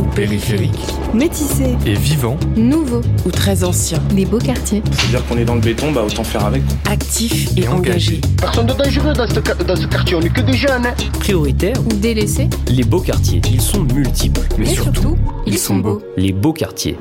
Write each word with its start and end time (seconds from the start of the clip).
ou 0.00 0.04
périphérique 0.14 0.78
Métissés. 1.14 1.76
et 1.86 1.94
vivant, 1.94 2.36
Nouveaux. 2.56 3.00
ou 3.26 3.30
très 3.30 3.64
ancien, 3.64 3.98
Les 4.14 4.24
Beaux 4.24 4.38
Quartiers. 4.38 4.82
C'est-à-dire 4.92 5.26
qu'on 5.26 5.36
est 5.38 5.44
dans 5.44 5.54
le 5.56 5.60
béton, 5.60 5.92
bah 5.92 6.02
autant 6.06 6.24
faire 6.24 6.44
avec. 6.46 6.62
actif 6.90 7.48
et, 7.56 7.60
Et 7.62 7.68
engagé. 7.68 8.16
engagé. 8.16 8.20
Personne 8.40 8.66
de 8.66 8.72
dangereux 8.72 9.12
dans 9.12 9.28
ce, 9.28 9.64
dans 9.64 9.76
ce 9.76 9.86
quartier, 9.86 10.16
on 10.16 10.20
est 10.20 10.28
que 10.32 10.40
des 10.40 10.54
jeunes. 10.54 10.86
Hein. 10.86 10.94
Prioritaires, 11.20 11.76
Ou 11.84 11.94
délaissés. 11.94 12.48
les 12.68 12.84
beaux 12.84 13.00
quartiers. 13.00 13.40
Ils 13.50 13.60
sont 13.60 13.82
multiples. 13.82 14.40
mais 14.58 14.66
surtout, 14.66 15.16
ils 15.46 15.58
sont 15.58 15.76
beaux. 15.76 16.00
Les 16.16 16.32
beaux 16.32 16.52
quartiers. 16.52 16.96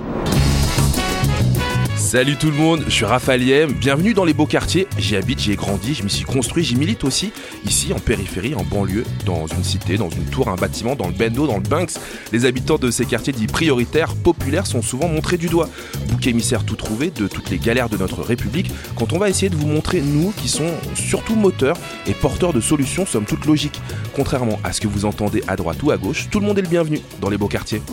Salut 2.00 2.38
tout 2.38 2.50
le 2.50 2.56
monde, 2.56 2.86
je 2.88 2.92
suis 2.92 3.06
Raphaël 3.06 3.44
Yem, 3.44 3.74
bienvenue 3.74 4.14
dans 4.14 4.24
les 4.24 4.34
beaux 4.34 4.48
quartiers. 4.48 4.88
J'y 4.98 5.18
habite, 5.18 5.42
j'y 5.42 5.52
ai 5.52 5.56
grandi, 5.56 5.94
je 5.94 6.02
m'y 6.02 6.10
suis 6.10 6.24
construit, 6.24 6.64
j'y 6.64 6.76
milite 6.76 7.04
aussi. 7.04 7.32
Ici, 7.66 7.94
en 7.94 8.00
périphérie, 8.00 8.56
en 8.56 8.64
banlieue, 8.64 9.04
dans 9.26 9.46
une 9.46 9.64
cité, 9.64 9.98
dans 9.98 10.10
une 10.10 10.24
tour, 10.26 10.48
un 10.48 10.56
bâtiment, 10.56 10.96
dans 10.96 11.08
le 11.08 11.14
bendo, 11.14 11.46
dans 11.46 11.58
le 11.58 11.62
Banks. 11.62 11.92
Les 12.32 12.46
habitants 12.46 12.78
de 12.78 12.90
ces 12.90 13.06
quartiers 13.06 13.34
dits 13.34 13.48
prioritaires, 13.48 14.16
populaires, 14.16 14.66
sont 14.66 14.82
souvent 14.82 15.10
montrés 15.10 15.38
du 15.38 15.48
doigt. 15.48 15.70
Bouc 16.08 16.26
émissaire 16.26 16.64
tout 16.64 16.78
trouvé 16.78 17.12
de 17.12 17.28
toutes 17.28 17.52
les 17.52 17.60
galères 17.60 17.90
de 17.90 17.98
notre 17.98 18.24
République, 18.24 18.72
quand 18.96 19.14
on 19.14 19.20
va 19.20 19.30
essayer 19.30 19.50
de 19.50 19.58
vous 19.58 19.68
montrer, 19.68 20.02
nous, 20.02 20.32
qui 20.32 20.48
sont 20.48 20.72
surtout 20.96 21.36
moteurs 21.36 21.78
et 22.08 22.14
porteurs 22.14 22.54
de 22.54 22.62
solutions, 22.62 23.06
somme 23.06 23.26
toute 23.26 23.46
logiques. 23.46 23.82
Contrairement 24.16 24.58
à 24.64 24.72
ce 24.72 24.82
que 24.82 24.88
vous 24.88 25.06
entendez 25.06 25.44
à 25.48 25.58
droite 25.58 25.84
ou 25.84 25.92
à 25.92 25.98
gauche, 25.98 26.30
tout 26.32 26.40
le 26.40 26.48
monde 26.48 26.58
est 26.58 26.64
le 26.64 26.70
bienvenu 26.70 27.02
dans 27.20 27.30
les 27.30 27.38
beaux 27.38 27.50
quartiers. 27.50 27.84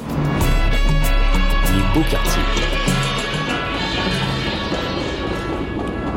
Les 1.75 2.01
beaux 2.01 2.07
quartiers. 2.09 2.76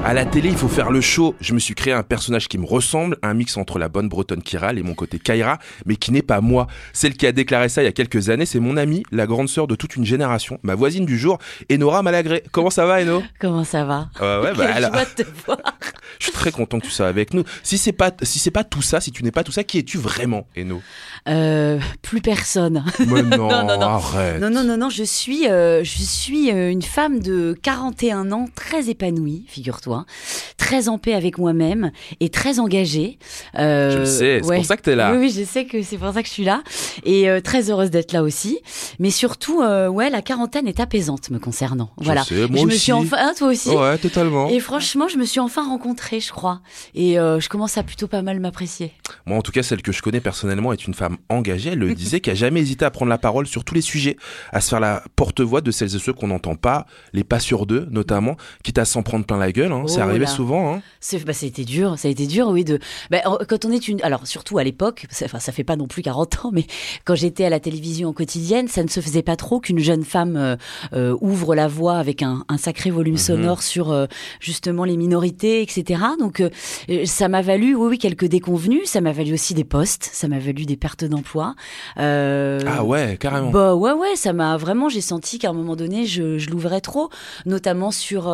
À 0.09 0.13
la 0.15 0.25
télé, 0.25 0.49
il 0.49 0.57
faut 0.57 0.67
faire 0.67 0.89
le 0.89 1.01
show. 1.01 1.35
Je 1.39 1.53
me 1.53 1.59
suis 1.59 1.75
créé 1.75 1.93
un 1.93 2.01
personnage 2.01 2.47
qui 2.47 2.57
me 2.57 2.65
ressemble, 2.65 3.19
un 3.21 3.35
mix 3.35 3.57
entre 3.57 3.77
la 3.77 3.89
bonne 3.89 4.09
bretonne 4.09 4.41
qui 4.41 4.57
râle 4.57 4.79
et 4.79 4.81
mon 4.81 4.95
côté 4.95 5.19
Kaira, 5.19 5.59
mais 5.85 5.97
qui 5.97 6.11
n'est 6.11 6.23
pas 6.23 6.41
moi. 6.41 6.65
Celle 6.93 7.13
qui 7.13 7.27
a 7.27 7.31
déclaré 7.31 7.69
ça 7.69 7.83
il 7.83 7.85
y 7.85 7.87
a 7.87 7.91
quelques 7.91 8.29
années, 8.31 8.47
c'est 8.47 8.59
mon 8.59 8.75
amie, 8.75 9.03
la 9.11 9.27
grande 9.27 9.49
sœur 9.49 9.67
de 9.67 9.75
toute 9.75 9.95
une 9.97 10.05
génération, 10.05 10.57
ma 10.63 10.73
voisine 10.73 11.05
du 11.05 11.15
jour, 11.19 11.37
Enora 11.71 12.01
Malagré. 12.01 12.41
Comment 12.51 12.71
ça 12.71 12.87
va, 12.87 13.03
Eno? 13.03 13.21
Comment 13.39 13.63
ça 13.63 13.85
va? 13.85 14.09
Euh, 14.19 14.41
Ouais, 14.41 14.53
bah, 14.55 14.65
Quelle 14.73 14.83
alors, 14.83 14.93
joie 14.95 15.05
de 15.05 15.23
te 15.23 15.29
voir. 15.45 15.59
je 16.17 16.23
suis 16.23 16.33
très 16.33 16.51
content 16.51 16.79
que 16.79 16.85
tu 16.87 16.91
sois 16.91 17.05
avec 17.07 17.35
nous. 17.35 17.43
Si 17.61 17.77
c'est 17.77 17.91
pas, 17.91 18.09
si 18.23 18.39
c'est 18.39 18.49
pas 18.49 18.63
tout 18.63 18.81
ça, 18.81 19.01
si 19.01 19.11
tu 19.11 19.23
n'es 19.23 19.31
pas 19.31 19.43
tout 19.43 19.51
ça, 19.51 19.63
qui 19.63 19.77
es-tu 19.77 19.99
vraiment, 19.99 20.47
Eno? 20.57 20.81
Euh, 21.27 21.79
plus 22.01 22.21
personne. 22.21 22.83
Mais 23.05 23.21
non, 23.21 23.47
Non, 23.47 23.63
non, 23.63 23.77
non. 23.77 23.81
arrête. 23.81 24.41
Non, 24.41 24.49
non, 24.49 24.63
non, 24.63 24.75
non, 24.77 24.89
je 24.89 25.03
suis, 25.03 25.47
euh, 25.47 25.83
je 25.83 26.01
suis 26.01 26.49
euh, 26.51 26.71
une 26.71 26.81
femme 26.81 27.19
de 27.19 27.55
41 27.61 28.31
ans, 28.31 28.47
très 28.55 28.89
épanouie, 28.89 29.45
figure-toi, 29.47 29.98
très 30.57 30.87
en 30.89 30.97
paix 30.97 31.13
avec 31.13 31.37
moi-même 31.37 31.91
et 32.19 32.29
très 32.29 32.59
engagée. 32.59 33.17
Euh, 33.57 33.91
Je 33.91 33.97
le 33.99 34.05
sais, 34.05 34.39
c'est 34.41 34.45
ouais. 34.47 34.55
pour 34.57 34.65
ça 34.65 34.77
que 34.77 34.81
t'es 34.81 34.95
là. 34.95 35.11
Oui, 35.13 35.17
oui, 35.19 35.33
je 35.35 35.43
sais 35.43 35.65
que 35.65 35.81
c'est 35.81 35.97
pour 35.97 36.13
ça 36.13 36.21
que 36.21 36.27
je 36.27 36.33
suis 36.33 36.43
là 36.43 36.61
et 37.05 37.29
euh, 37.29 37.41
très 37.41 37.69
heureuse 37.69 37.89
d'être 37.91 38.11
là 38.13 38.23
aussi. 38.23 38.59
Mais 38.99 39.09
surtout, 39.09 39.61
euh, 39.61 39.87
ouais, 39.87 40.09
la 40.09 40.21
quarantaine 40.21 40.67
est 40.67 40.79
apaisante 40.79 41.29
me 41.29 41.39
concernant. 41.39 41.91
Je 41.99 42.05
voilà. 42.05 42.23
sais, 42.23 42.35
moi 42.47 42.59
je 42.61 42.65
me 42.65 42.67
aussi. 42.71 42.79
suis 42.79 42.91
enfin, 42.91 43.17
hein, 43.19 43.33
toi 43.37 43.47
aussi. 43.49 43.69
Ouais, 43.69 43.97
totalement. 43.97 44.49
Et 44.49 44.59
franchement, 44.59 45.07
je 45.07 45.17
me 45.17 45.25
suis 45.25 45.39
enfin 45.39 45.67
rencontrée, 45.67 46.19
je 46.19 46.31
crois. 46.31 46.61
Et 46.95 47.15
je 47.15 47.49
commence 47.49 47.77
à 47.77 47.83
plutôt 47.83 48.07
pas 48.07 48.21
mal 48.21 48.39
m'apprécier. 48.39 48.91
Moi, 49.25 49.37
en 49.37 49.41
tout 49.41 49.51
cas, 49.51 49.63
celle 49.63 49.81
que 49.81 49.91
je 49.91 50.01
connais 50.01 50.19
personnellement 50.21 50.73
est 50.73 50.85
une 50.87 50.93
femme 50.93 51.17
engagée. 51.29 51.71
Elle 51.71 51.79
le 51.79 51.93
disait, 51.93 52.19
qui 52.19 52.29
a 52.29 52.35
jamais 52.35 52.59
hésité 52.61 52.85
à 52.85 52.91
prendre 52.91 53.09
la 53.09 53.17
parole 53.17 53.47
sur 53.47 53.63
tous 53.63 53.75
les 53.75 53.81
sujets, 53.81 54.17
à 54.51 54.61
se 54.61 54.69
faire 54.69 54.79
la 54.79 55.03
porte-voix 55.15 55.61
de 55.61 55.71
celles 55.71 55.95
et 55.95 55.99
ceux 55.99 56.13
qu'on 56.13 56.27
n'entend 56.27 56.55
pas, 56.55 56.85
les 57.13 57.23
pas 57.23 57.39
sur 57.39 57.65
deux 57.65 57.87
notamment, 57.91 58.35
quitte 58.63 58.77
à 58.77 58.85
s'en 58.85 59.03
prendre 59.03 59.25
plein 59.25 59.37
la 59.37 59.51
gueule. 59.51 59.71
hein. 59.71 59.83
C'est 59.89 59.99
Oh 59.99 60.03
arrivé 60.03 60.25
là. 60.25 60.27
souvent. 60.27 60.73
Hein. 60.73 60.81
C'est, 60.99 61.23
bah, 61.25 61.33
ça 61.33 61.45
a 61.45 61.49
été 61.49 61.65
dur, 61.65 61.97
ça 61.97 62.07
a 62.07 62.11
été 62.11 62.27
dur, 62.27 62.47
oui. 62.49 62.63
De, 62.63 62.79
bah, 63.09 63.19
quand 63.47 63.65
on 63.65 63.71
est 63.71 63.87
une, 63.87 64.01
alors 64.01 64.25
surtout 64.27 64.57
à 64.57 64.63
l'époque, 64.63 65.05
ça, 65.09 65.25
enfin, 65.25 65.39
ça 65.39 65.51
fait 65.51 65.63
pas 65.63 65.75
non 65.75 65.87
plus 65.87 66.01
40 66.01 66.45
ans, 66.45 66.49
mais 66.53 66.65
quand 67.05 67.15
j'étais 67.15 67.45
à 67.45 67.49
la 67.49 67.59
télévision 67.59 68.13
quotidienne, 68.13 68.67
ça 68.67 68.83
ne 68.83 68.87
se 68.89 68.99
faisait 69.01 69.23
pas 69.23 69.35
trop 69.35 69.59
qu'une 69.59 69.79
jeune 69.79 70.03
femme 70.03 70.35
euh, 70.37 70.55
euh, 70.93 71.15
ouvre 71.21 71.55
la 71.55 71.67
voie 71.67 71.97
avec 71.97 72.21
un, 72.21 72.43
un 72.47 72.57
sacré 72.57 72.91
volume 72.91 73.17
sonore 73.17 73.63
sur 73.63 73.91
euh, 73.91 74.05
justement 74.39 74.83
les 74.83 74.97
minorités, 74.97 75.61
etc. 75.61 76.01
Donc 76.19 76.43
ça 77.05 77.27
m'a 77.27 77.41
valu, 77.41 77.75
oui, 77.75 77.87
oui, 77.91 77.97
quelques 77.97 78.25
déconvenus. 78.25 78.81
Ça 78.85 79.01
m'a 79.01 79.11
valu 79.11 79.33
aussi 79.33 79.53
des 79.53 79.63
postes, 79.63 80.09
ça 80.13 80.27
m'a 80.27 80.39
valu 80.39 80.65
des 80.65 80.77
pertes 80.77 81.03
d'emploi. 81.05 81.55
Ah 81.97 82.83
ouais, 82.83 83.17
carrément. 83.19 83.49
bah 83.51 83.75
ouais 83.75 83.91
ouais, 83.93 84.15
ça 84.15 84.33
m'a 84.33 84.57
vraiment 84.57 84.89
j'ai 84.89 85.01
senti 85.01 85.39
qu'à 85.39 85.49
un 85.49 85.53
moment 85.53 85.75
donné 85.75 86.05
je, 86.05 86.37
je 86.37 86.49
l'ouvrais 86.49 86.81
trop, 86.81 87.09
notamment 87.45 87.91
sur 87.91 88.33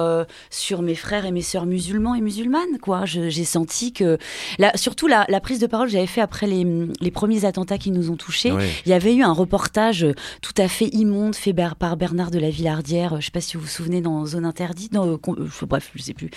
sur 0.49 0.81
mes 0.81 0.95
frères 0.95 1.25
et 1.25 1.31
mes 1.35 1.41
sœurs 1.44 1.66
musulmans 1.68 2.16
et 2.16 2.22
musulmanes 2.22 2.79
quoi. 2.81 3.06
J'ai 3.06 3.44
senti 3.44 3.94
que 3.94 4.18
la, 4.57 4.75
surtout 4.75 5.06
la, 5.07 5.25
la 5.29 5.40
prise 5.40 5.59
de 5.59 5.68
parole 5.68 5.88
que 5.88 5.94
j'avais 5.94 6.07
fait 6.07 6.22
après 6.22 6.47
les, 6.47 6.66
les 7.01 7.12
premiers 7.12 7.46
attentats 7.46 7.78
qui 7.78 7.91
nous 7.91 8.09
ont 8.09 8.16
touchés. 8.16 8.51
Il 8.85 8.90
y 8.90 8.94
avait 8.94 9.13
eu 9.13 9.22
un 9.22 9.31
reportage 9.34 10.06
tout 10.41 10.53
à 10.57 10.68
fait 10.68 10.88
immonde 10.88 11.35
fait 11.35 11.53
par 11.78 11.97
Bernard 11.97 12.31
de 12.31 12.40
la 12.40 12.50
Villardière. 12.50 13.13
euh, 13.13 13.19
Je 13.19 13.25
sais 13.25 13.31
pas 13.31 13.41
si 13.41 13.57
vous 13.57 13.63
vous 13.63 13.68
souvenez 13.69 14.01
dans 14.01 14.25
Zone 14.25 14.46
Interdite, 14.46 14.94
dans, 14.94 15.06
euh, 15.07 15.18
euh, 15.28 15.47
bref, 15.68 15.91
je 15.96 16.01
sais 16.01 16.13
plus, 16.13 16.29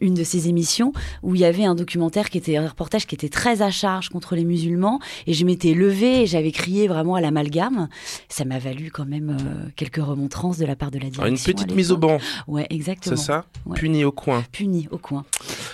une 0.00 0.14
de 0.14 0.24
ces 0.24 0.48
émissions 0.48 0.92
où 1.22 1.34
il 1.34 1.40
y 1.40 1.44
avait 1.44 1.64
un 1.64 1.74
documentaire 1.74 2.28
qui 2.30 2.38
était 2.38 2.56
un 2.56 2.68
reportage 2.68 3.06
qui 3.06 3.14
était 3.14 3.28
très 3.28 3.62
à 3.62 3.70
charge 3.70 4.08
contre 4.08 4.34
les 4.34 4.44
musulmans 4.44 4.98
et 5.26 5.32
je 5.32 5.44
m'étais 5.46 5.74
levée 5.74 6.22
et 6.22 6.26
j'avais 6.26 6.50
crié 6.52 6.88
vraiment 6.88 7.14
à 7.14 7.20
l'amalgame. 7.20 7.88
Ça 8.28 8.44
m'a 8.44 8.58
valu 8.58 8.90
quand 8.90 9.06
même 9.06 9.36
euh, 9.40 9.68
quelques 9.76 9.96
remontrances 10.02 10.58
de 10.58 10.66
la 10.66 10.74
part 10.76 10.90
de 10.90 10.98
la 10.98 11.04
direction. 11.10 11.22
Alors, 11.22 11.32
une 11.32 11.38
petite 11.54 11.74
mise 11.74 11.92
au 11.92 11.96
banc, 11.96 12.18
Ouais, 12.48 12.66
exactement. 12.70 13.16
c'est 13.16 13.22
ça? 13.22 13.44
Ouais. 13.66 13.76
Puni 13.78 14.04
au 14.04 14.12
coin. 14.12 14.39
Puni 14.52 14.88
au 14.90 14.98
coin. 14.98 15.24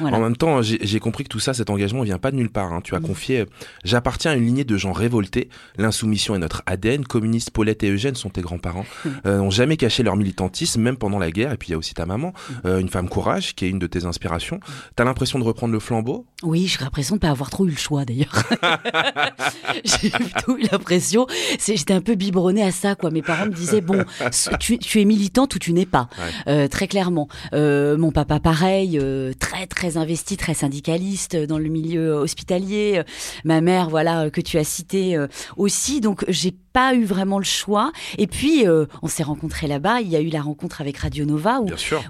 Voilà. 0.01 0.17
En 0.17 0.21
même 0.21 0.37
temps, 0.37 0.61
j'ai 0.63 1.01
compris 1.01 1.25
que 1.25 1.29
tout 1.29 1.39
ça, 1.41 1.55
cet 1.55 1.71
engagement, 1.71 2.03
vient 2.03 2.19
pas 2.19 2.31
de 2.31 2.37
nulle 2.37 2.51
part. 2.51 2.73
hein. 2.73 2.81
Tu 2.83 2.95
as 2.95 3.01
Mm. 3.01 3.03
confié, 3.07 3.41
euh, 3.41 3.45
j'appartiens 3.85 4.31
à 4.33 4.35
une 4.35 4.45
lignée 4.47 4.65
de 4.65 4.77
gens 4.77 4.93
révoltés. 4.93 5.49
L'insoumission 5.79 6.35
est 6.35 6.39
notre 6.39 6.63
ADN. 6.67 7.05
Communistes, 7.05 7.51
Paulette 7.51 7.83
et 7.85 7.91
Eugène 7.91 8.15
sont 8.15 8.31
tes 8.31 8.41
grands-parents. 8.43 8.85
Mm. 9.05 9.09
Euh, 9.27 9.39
n'ont 9.39 9.51
jamais 9.51 9.77
caché 9.77 10.03
leur 10.03 10.17
militantisme, 10.17 10.81
même 10.81 10.97
pendant 10.97 11.19
la 11.19 11.31
guerre. 11.31 11.53
Et 11.53 11.57
puis 11.57 11.69
il 11.69 11.73
y 11.73 11.75
a 11.75 11.79
aussi 11.79 11.95
ta 11.95 12.07
maman, 12.07 12.29
Mm. 12.29 12.53
euh, 12.67 12.79
une 12.79 12.89
femme 12.89 13.09
courage, 13.09 13.55
qui 13.55 13.65
est 13.65 13.69
une 13.71 13.79
de 13.79 13.87
tes 13.87 14.05
inspirations. 14.05 14.61
T'as 14.97 15.05
l'impression 15.05 15.39
de 15.39 15.45
reprendre 15.45 15.73
le 15.73 15.81
flambeau? 15.81 16.27
Oui, 16.43 16.67
j'ai 16.67 16.83
l'impression 16.85 17.17
de 17.17 17.21
pas 17.21 17.31
avoir 17.31 17.51
trop 17.51 17.67
eu 17.67 17.71
le 17.71 17.77
choix 17.77 18.05
d'ailleurs. 18.05 18.43
j'ai 19.85 20.11
plutôt 20.11 20.57
eu 20.59 20.63
l'impression, 20.71 21.27
j'étais 21.65 21.95
un 21.95 22.01
peu 22.01 22.15
biberonnée 22.15 22.63
à 22.63 22.71
ça 22.73 22.95
quoi. 22.95 23.11
Mes 23.11 23.23
parents 23.23 23.47
me 23.47 23.53
disaient 23.53 23.81
bon, 23.81 24.05
tu, 24.61 24.79
tu 24.79 25.01
es 25.01 25.05
militante 25.05 25.55
ou 25.55 25.59
tu 25.59 25.73
n'es 25.73 25.87
pas, 25.87 26.09
Ouais. 26.19 26.53
Euh, 26.53 26.69
très 26.69 26.87
clairement. 26.89 27.29
Euh, 27.53 27.97
mon 27.97 28.11
papa 28.13 28.41
pareil, 28.41 28.56
euh, 28.65 29.33
très 29.39 29.67
très 29.67 29.97
investi, 29.97 30.37
très 30.37 30.55
syndicaliste 30.55 31.37
dans 31.37 31.59
le 31.59 31.69
milieu 31.69 32.13
hospitalier. 32.13 32.99
Euh, 32.99 33.03
Ma 33.45 33.61
mère 33.61 33.89
voilà 33.91 34.23
euh, 34.23 34.31
que 34.31 34.41
tu 34.41 34.59
as 34.59 34.65
cité 34.65 35.17
euh, 35.17 35.27
aussi. 35.57 36.01
Donc 36.01 36.25
j'ai 36.29 36.53
pas 36.73 36.95
eu 36.95 37.05
vraiment 37.05 37.39
le 37.39 37.45
choix. 37.45 37.91
Et 38.19 38.27
puis 38.27 38.67
euh, 38.67 38.87
on 39.03 39.09
s'est 39.09 39.23
rencontrés 39.23 39.67
là-bas. 39.67 40.01
Il 40.01 40.09
y 40.09 40.17
a 40.17 40.21
eu 40.21 40.29
la 40.29 40.43
rencontre 40.43 40.81
avec 40.81 40.99
Radio 40.99 41.25
Nova 41.25 41.61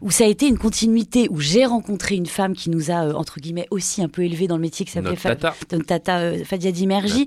où 0.02 0.10
ça 0.10 0.24
a 0.24 0.26
été 0.26 0.46
une 0.48 0.58
continuité, 0.58 1.28
où 1.30 1.40
j'ai 1.40 1.64
rencontré 1.66 2.16
une 2.16 2.26
femme 2.26 2.54
qui 2.54 2.70
nous 2.70 2.90
a, 2.90 3.06
euh, 3.06 3.12
entre 3.14 3.38
guillemets, 3.40 3.66
aussi 3.70 4.02
un 4.02 4.08
peu 4.08 4.22
élevés 4.24 4.46
dans 4.48 4.56
le 4.56 4.62
métier, 4.62 4.84
qui 4.84 4.92
s'appelait 4.92 5.10
Notre 5.10 5.22
Fa- 5.22 5.36
tata. 5.36 5.78
tata 5.86 6.18
euh, 6.18 6.44
Fadia 6.44 6.72
Dimerji, 6.72 7.24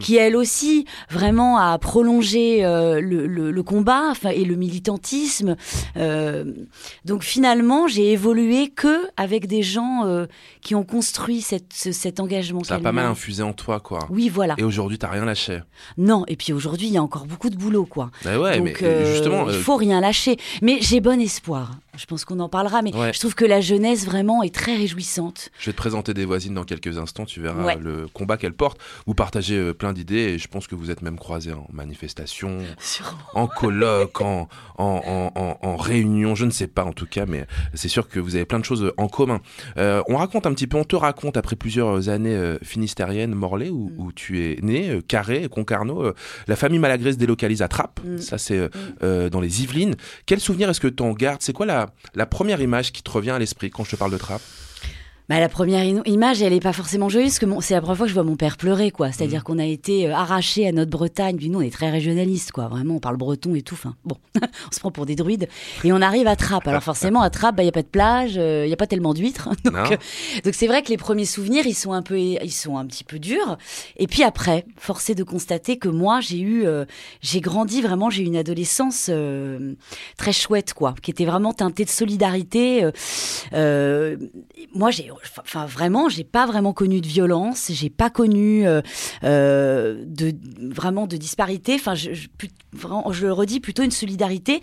qui 0.00 0.16
elle 0.16 0.36
aussi 0.36 0.84
vraiment 1.10 1.58
a 1.58 1.78
prolongé 1.78 2.64
euh, 2.64 3.00
le, 3.00 3.26
le- 3.26 3.50
le 3.50 3.62
combat 3.62 4.12
et 4.34 4.44
le 4.44 4.56
militantisme. 4.56 5.56
Euh, 5.96 6.44
donc 7.04 7.22
finalement, 7.22 7.86
j'ai 7.88 8.12
évolué 8.12 8.59
que 8.68 9.06
avec 9.16 9.46
des 9.46 9.62
gens 9.62 10.04
euh, 10.04 10.26
qui 10.60 10.74
ont 10.74 10.84
construit 10.84 11.40
cette, 11.40 11.72
ce- 11.72 11.92
cet 11.92 12.20
engagement. 12.20 12.62
Ça 12.64 12.74
a 12.76 12.78
pas 12.80 12.92
mal 12.92 13.04
m'a- 13.06 13.10
infusé 13.10 13.42
en 13.42 13.52
toi, 13.52 13.80
quoi. 13.80 14.00
Oui, 14.10 14.28
voilà. 14.28 14.54
Et 14.58 14.62
aujourd'hui, 14.62 14.98
t'as 14.98 15.08
rien 15.08 15.24
lâché. 15.24 15.60
Non, 15.98 16.24
et 16.28 16.36
puis 16.36 16.52
aujourd'hui, 16.52 16.88
il 16.88 16.92
y 16.92 16.98
a 16.98 17.02
encore 17.02 17.26
beaucoup 17.26 17.50
de 17.50 17.56
boulot, 17.56 17.86
quoi. 17.86 18.10
Bah 18.24 18.38
ouais, 18.38 18.58
Donc, 18.58 18.80
mais 18.80 18.86
euh, 18.86 19.12
justement, 19.12 19.48
il 19.48 19.54
euh, 19.56 19.60
faut 19.60 19.76
rien 19.76 20.00
lâcher. 20.00 20.36
Mais 20.62 20.78
j'ai 20.80 21.00
bon 21.00 21.20
espoir. 21.20 21.72
Je 21.96 22.06
pense 22.06 22.24
qu'on 22.24 22.38
en 22.40 22.48
parlera, 22.48 22.82
mais 22.82 22.94
Ouais. 22.94 23.12
je 23.12 23.18
trouve 23.18 23.34
que 23.34 23.44
la 23.44 23.60
jeunesse 23.60 24.04
vraiment 24.06 24.42
est 24.42 24.54
très 24.54 24.76
réjouissante. 24.76 25.50
je 25.58 25.66
vais 25.66 25.72
te 25.72 25.76
présenter 25.76 26.14
des 26.14 26.24
voisines 26.24 26.54
dans 26.54 26.64
quelques 26.64 26.96
instants. 26.98 27.24
Tu 27.26 27.40
verras 27.40 27.62
Ouais. 27.64 27.76
le 27.80 28.06
combat 28.08 28.36
qu'elles 28.36 28.54
portent. 28.54 28.78
Vous 29.06 29.14
partagez 29.14 29.56
euh, 29.56 29.74
plein 29.74 29.92
d'idées 29.92 30.14
et 30.34 30.38
je 30.38 30.48
pense 30.48 30.66
que 30.66 30.74
vous 30.74 30.90
êtes 30.90 31.02
même 31.02 31.18
croisés 31.18 31.52
en 31.52 31.66
manifestation, 31.72 32.58
en 33.34 33.46
colloque, 33.46 34.20
en, 34.20 34.48
en, 34.78 34.84
en, 35.34 35.40
en- 35.40 35.58
en 35.60 35.76
réunion, 35.76 36.34
je 36.34 36.44
ne 36.44 36.50
sais 36.50 36.66
pas 36.68 36.84
en 36.84 36.92
tout 36.92 37.06
cas, 37.06 37.26
mais 37.26 37.46
c'est 37.74 37.88
sûr 37.88 38.08
que 38.08 38.18
vous 38.20 38.36
avez 38.36 38.44
plein 38.50 38.58
de 38.58 38.64
choses 38.64 38.92
en 38.98 39.08
commun. 39.08 39.40
Euh, 39.78 40.02
on 40.08 40.16
raconte 40.16 40.46
un 40.46 40.52
petit 40.52 40.66
peu, 40.66 40.76
on 40.76 40.84
te 40.84 40.96
raconte 40.96 41.36
après 41.38 41.56
plusieurs 41.56 42.08
années 42.10 42.34
euh, 42.36 42.58
finistériennes, 42.62 43.32
Morlaix, 43.34 43.70
où, 43.70 43.90
où 43.96 44.12
tu 44.12 44.44
es 44.44 44.58
né, 44.60 44.90
euh, 44.90 45.00
Carré, 45.00 45.48
Concarneau, 45.48 46.02
euh, 46.04 46.14
la 46.48 46.56
famille 46.56 46.78
Malagré 46.80 47.12
se 47.12 47.16
délocalise 47.18 47.62
à 47.62 47.68
Trappes, 47.68 48.00
Mm. 48.04 48.18
ça 48.18 48.38
c'est 48.38 48.58
euh, 48.58 48.68
euh, 49.02 49.30
dans 49.30 49.40
les 49.40 49.62
Yvelines. 49.62 49.94
Quel 50.26 50.40
souvenir 50.40 50.68
est-ce 50.70 50.80
que 50.80 50.88
tu 50.88 51.02
en 51.02 51.12
gardes? 51.12 51.42
C'est 51.42 51.52
quoi 51.52 51.66
la, 51.66 51.90
la 52.14 52.26
première 52.26 52.60
image 52.60 52.92
qui 52.92 53.02
te 53.02 53.10
revient 53.10 53.30
à 53.30 53.38
l'esprit 53.38 53.70
quand 53.70 53.84
je 53.84 53.90
te 53.92 53.96
parle 53.96 54.10
de 54.12 54.16
Trappes? 54.18 54.42
Bah, 55.30 55.38
la 55.38 55.48
première 55.48 55.84
image, 56.06 56.42
elle 56.42 56.52
est 56.52 56.58
pas 56.60 56.72
forcément 56.72 57.08
joyeuse, 57.08 57.30
parce 57.30 57.38
que 57.38 57.46
mon- 57.46 57.60
c'est 57.60 57.74
la 57.74 57.80
première 57.80 57.96
fois 57.98 58.06
que 58.06 58.10
je 58.10 58.14
vois 58.14 58.24
mon 58.24 58.34
père 58.34 58.56
pleurer, 58.56 58.90
quoi. 58.90 59.12
C'est-à-dire 59.12 59.44
qu'on 59.44 59.60
a 59.60 59.64
été 59.64 60.08
euh, 60.08 60.12
arraché 60.12 60.66
à 60.66 60.72
notre 60.72 60.90
Bretagne. 60.90 61.36
Puis 61.36 61.50
nous, 61.50 61.60
on 61.60 61.62
est 61.62 61.72
très 61.72 61.88
régionaliste, 61.88 62.50
quoi. 62.50 62.66
Vraiment, 62.66 62.96
on 62.96 62.98
parle 62.98 63.16
breton 63.16 63.54
et 63.54 63.62
tout. 63.62 63.74
Enfin, 63.74 63.94
bon, 64.04 64.16
on 64.42 64.72
se 64.74 64.80
prend 64.80 64.90
pour 64.90 65.06
des 65.06 65.14
druides. 65.14 65.48
Et 65.84 65.92
on 65.92 66.02
arrive 66.02 66.26
à 66.26 66.34
Trappes. 66.34 66.66
Alors 66.66 66.82
forcément, 66.82 67.22
à 67.22 67.30
Trappes, 67.30 67.54
il 67.60 67.64
y 67.64 67.68
a 67.68 67.72
pas 67.72 67.82
de 67.82 67.86
plage, 67.86 68.34
il 68.34 68.68
y 68.68 68.72
a 68.72 68.76
pas 68.76 68.88
tellement 68.88 69.14
d'huîtres. 69.14 69.50
Donc, 69.64 69.72
Non. 69.74 69.84
euh, 69.84 69.96
donc 70.44 70.54
c'est 70.54 70.66
vrai 70.66 70.82
que 70.82 70.88
les 70.88 70.96
premiers 70.96 71.24
souvenirs, 71.26 71.64
ils 71.64 71.74
sont 71.74 71.92
un 71.92 72.02
peu, 72.02 72.18
ils 72.18 72.50
sont 72.52 72.76
un 72.76 72.84
petit 72.86 73.04
peu 73.04 73.20
durs. 73.20 73.56
Et 73.98 74.08
puis 74.08 74.24
après, 74.24 74.64
forcé 74.78 75.14
de 75.14 75.22
constater 75.22 75.76
que 75.78 75.88
moi, 75.88 76.20
j'ai 76.20 76.40
eu, 76.40 76.66
euh, 76.66 76.84
j'ai 77.20 77.40
grandi 77.40 77.82
vraiment, 77.82 78.10
j'ai 78.10 78.24
eu 78.24 78.26
une 78.26 78.36
adolescence 78.36 79.06
euh, 79.10 79.74
très 80.16 80.32
chouette, 80.32 80.74
quoi, 80.74 80.96
qui 81.00 81.12
était 81.12 81.24
vraiment 81.24 81.52
teintée 81.52 81.84
de 81.84 81.90
solidarité. 81.90 82.82
euh, 82.82 82.90
euh, 83.52 84.16
moi, 84.74 84.90
j'ai, 84.90 85.08
enfin 85.38 85.66
vraiment, 85.66 86.08
j'ai 86.08 86.24
pas 86.24 86.46
vraiment 86.46 86.72
connu 86.72 87.00
de 87.00 87.06
violence, 87.06 87.70
j'ai 87.70 87.90
pas 87.90 88.10
connu 88.10 88.66
euh, 88.66 88.80
euh, 89.24 90.04
de 90.06 90.32
vraiment 90.60 91.06
de 91.06 91.16
disparité. 91.16 91.74
Enfin, 91.74 91.94
je, 91.94 92.12
je, 92.12 92.28
vraiment, 92.72 93.12
je 93.12 93.26
le 93.26 93.32
redis, 93.32 93.60
plutôt 93.60 93.82
une 93.82 93.90
solidarité 93.90 94.60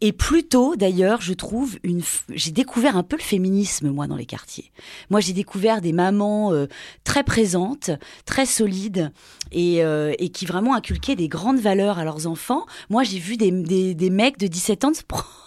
et 0.00 0.12
plutôt, 0.12 0.76
d'ailleurs, 0.76 1.20
je 1.20 1.32
trouve 1.34 1.78
une. 1.82 2.02
J'ai 2.30 2.50
découvert 2.50 2.96
un 2.96 3.02
peu 3.02 3.16
le 3.16 3.22
féminisme 3.22 3.90
moi 3.90 4.06
dans 4.06 4.16
les 4.16 4.26
quartiers. 4.26 4.70
Moi, 5.10 5.20
j'ai 5.20 5.32
découvert 5.32 5.80
des 5.80 5.92
mamans 5.92 6.52
euh, 6.52 6.66
très 7.04 7.24
présentes, 7.24 7.90
très 8.24 8.46
solides 8.46 9.12
et, 9.52 9.84
euh, 9.84 10.14
et 10.18 10.28
qui 10.30 10.46
vraiment 10.46 10.74
inculquaient 10.74 11.16
des 11.16 11.28
grandes 11.28 11.60
valeurs 11.60 11.98
à 11.98 12.04
leurs 12.04 12.26
enfants. 12.26 12.66
Moi, 12.90 13.02
j'ai 13.02 13.18
vu 13.18 13.36
des, 13.36 13.50
des, 13.50 13.94
des 13.94 14.10
mecs 14.10 14.38
de 14.38 14.46
17 14.46 14.84
ans 14.84 14.92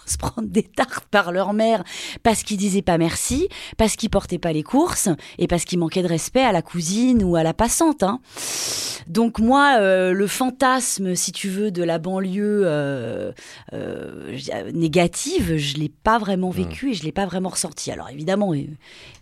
se 0.06 0.18
prendre 0.18 0.48
des 0.48 0.63
tartes 0.63 1.06
par 1.09 1.31
leur 1.31 1.53
mère 1.53 1.83
parce 2.24 2.44
qu'ils 2.44 2.57
disaient 2.57 2.81
pas 2.81 2.98
merci, 2.98 3.48
parce 3.77 3.95
qu'ils 3.95 4.09
portaient 4.09 4.39
pas 4.39 4.53
les 4.53 4.63
courses 4.63 5.09
et 5.38 5.48
parce 5.48 5.65
qu'ils 5.65 5.80
manquaient 5.80 6.03
de 6.03 6.07
respect 6.07 6.44
à 6.44 6.51
la 6.51 6.62
cousine 6.62 7.24
ou 7.24 7.36
à 7.36 7.44
la 7.44 7.53
passante. 7.53 8.03
Hein. 8.03 8.19
Donc 9.07 9.39
moi, 9.39 9.77
euh, 9.80 10.13
le 10.13 10.27
fantasme, 10.27 11.15
si 11.15 11.31
tu 11.31 11.50
veux, 11.50 11.71
de 11.71 11.83
la 11.83 12.00
banlieue 12.00 12.63
euh, 12.65 13.31
euh, 13.74 14.71
négative, 14.74 15.57
je 15.57 15.77
l'ai 15.77 15.89
pas 15.89 16.18
vraiment 16.18 16.50
vécu 16.50 16.92
et 16.92 16.94
je 16.94 17.03
l'ai 17.03 17.12
pas 17.12 17.25
vraiment 17.25 17.50
ressenti. 17.50 17.92
Alors 17.92 18.09
évidemment, 18.09 18.53
il 18.53 18.77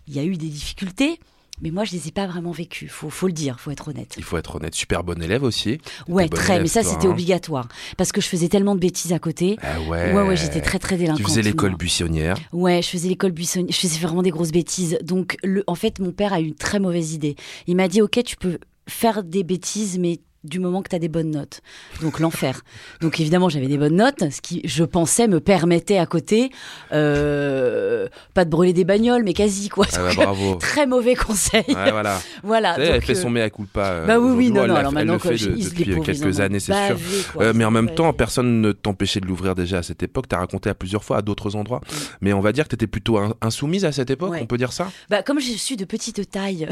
y 0.08 0.18
a 0.18 0.24
eu 0.24 0.36
des 0.36 0.48
difficultés. 0.48 1.18
Mais 1.62 1.70
moi, 1.70 1.84
je 1.84 1.92
les 1.92 2.08
ai 2.08 2.10
pas 2.10 2.26
vraiment 2.26 2.52
vécues. 2.52 2.88
Faut, 2.88 3.10
faut 3.10 3.26
le 3.26 3.32
dire, 3.32 3.60
faut 3.60 3.70
être 3.70 3.88
honnête. 3.88 4.14
Il 4.16 4.24
faut 4.24 4.36
être 4.36 4.56
honnête. 4.56 4.74
Super 4.74 5.04
bon 5.04 5.22
élève 5.22 5.42
aussi. 5.42 5.78
Ouais, 6.08 6.28
très. 6.28 6.54
élève, 6.54 6.62
Mais 6.62 6.68
ça, 6.68 6.82
c'était 6.82 7.06
hein. 7.06 7.10
obligatoire 7.10 7.68
parce 7.96 8.12
que 8.12 8.20
je 8.20 8.28
faisais 8.28 8.48
tellement 8.48 8.74
de 8.74 8.80
bêtises 8.80 9.12
à 9.12 9.18
côté. 9.18 9.56
Ah 9.62 9.80
ouais. 9.82 10.12
Ouais, 10.12 10.22
ouais, 10.22 10.36
j'étais 10.36 10.60
très 10.60 10.78
très 10.78 10.96
délinquante. 10.96 11.18
Tu 11.18 11.24
faisais 11.24 11.42
l'école 11.42 11.76
buissonnière. 11.76 12.36
Ouais, 12.52 12.82
je 12.82 12.88
faisais 12.88 13.08
l'école 13.08 13.32
buissonnière. 13.32 13.72
Je 13.72 13.78
faisais 13.78 13.98
vraiment 13.98 14.22
des 14.22 14.30
grosses 14.30 14.52
bêtises. 14.52 14.98
Donc, 15.02 15.36
le, 15.42 15.64
en 15.66 15.74
fait, 15.74 15.98
mon 15.98 16.12
père 16.12 16.32
a 16.32 16.40
eu 16.40 16.46
une 16.46 16.54
très 16.54 16.80
mauvaise 16.80 17.12
idée. 17.14 17.36
Il 17.66 17.76
m'a 17.76 17.88
dit, 17.88 18.02
ok, 18.02 18.22
tu 18.24 18.36
peux 18.36 18.58
faire 18.88 19.22
des 19.22 19.44
bêtises, 19.44 19.98
mais 19.98 20.20
du 20.44 20.58
moment 20.58 20.82
que 20.82 20.88
tu 20.88 20.96
as 20.96 20.98
des 20.98 21.08
bonnes 21.08 21.30
notes. 21.30 21.60
Donc, 22.00 22.18
l'enfer. 22.20 22.62
Donc, 23.00 23.20
évidemment, 23.20 23.48
j'avais 23.48 23.66
des 23.66 23.76
bonnes 23.78 23.96
notes, 23.96 24.24
ce 24.30 24.40
qui, 24.40 24.62
je 24.64 24.84
pensais, 24.84 25.28
me 25.28 25.40
permettait 25.40 25.98
à 25.98 26.06
côté, 26.06 26.50
euh, 26.92 28.08
pas 28.34 28.44
de 28.44 28.50
brûler 28.50 28.72
des 28.72 28.84
bagnoles, 28.84 29.22
mais 29.22 29.34
quasi, 29.34 29.68
quoi. 29.68 29.86
Ah 29.94 29.98
bah, 30.02 30.10
bravo. 30.14 30.54
très 30.60 30.86
mauvais 30.86 31.14
conseil. 31.14 31.64
Ouais, 31.68 31.90
voilà. 31.90 32.20
voilà. 32.42 32.74
Tu 32.74 32.82
elle 32.82 33.02
fait 33.02 33.12
euh, 33.16 33.22
son 33.22 33.30
mea 33.30 33.50
culpa. 33.50 33.80
euh, 33.86 34.06
Bah 34.06 34.18
oui, 34.18 34.32
oui, 34.36 34.50
non, 34.50 34.62
Elle 34.64 34.70
non. 34.70 34.76
Alors 34.76 34.90
elle 34.92 34.94
maintenant, 34.94 35.12
le 35.14 35.18
quand 35.18 35.28
fait 35.30 35.36
je- 35.36 35.50
de- 35.50 35.56
depuis 35.62 35.84
pauvres, 35.92 36.04
quelques 36.04 36.40
années, 36.40 36.60
c'est 36.60 36.72
sûr. 36.86 36.96
quoi. 37.32 37.44
Euh, 37.44 37.52
mais 37.54 37.64
en 37.64 37.70
même 37.70 37.90
temps, 37.94 38.12
personne 38.12 38.60
ne 38.60 38.72
t'empêchait 38.72 39.20
de 39.20 39.26
l'ouvrir 39.26 39.54
déjà 39.54 39.78
à 39.78 39.82
cette 39.82 40.02
époque. 40.02 40.26
T'as 40.28 40.38
raconté 40.38 40.70
à 40.70 40.74
plusieurs 40.74 41.04
fois 41.04 41.18
à 41.18 41.22
d'autres 41.22 41.56
endroits. 41.56 41.80
Mm. 41.80 41.94
Mais 42.22 42.32
on 42.32 42.40
va 42.40 42.52
dire 42.52 42.64
que 42.64 42.70
t'étais 42.70 42.86
plutôt 42.86 43.18
in- 43.18 43.34
insoumise 43.42 43.84
à 43.84 43.92
cette 43.92 44.10
époque. 44.10 44.30
Ouais. 44.32 44.40
On 44.42 44.46
peut 44.46 44.58
dire 44.58 44.72
ça? 44.72 44.90
Bah, 45.08 45.22
comme 45.22 45.40
je 45.40 45.50
suis 45.52 45.76
de 45.76 45.84
petite 45.84 46.30
taille. 46.30 46.66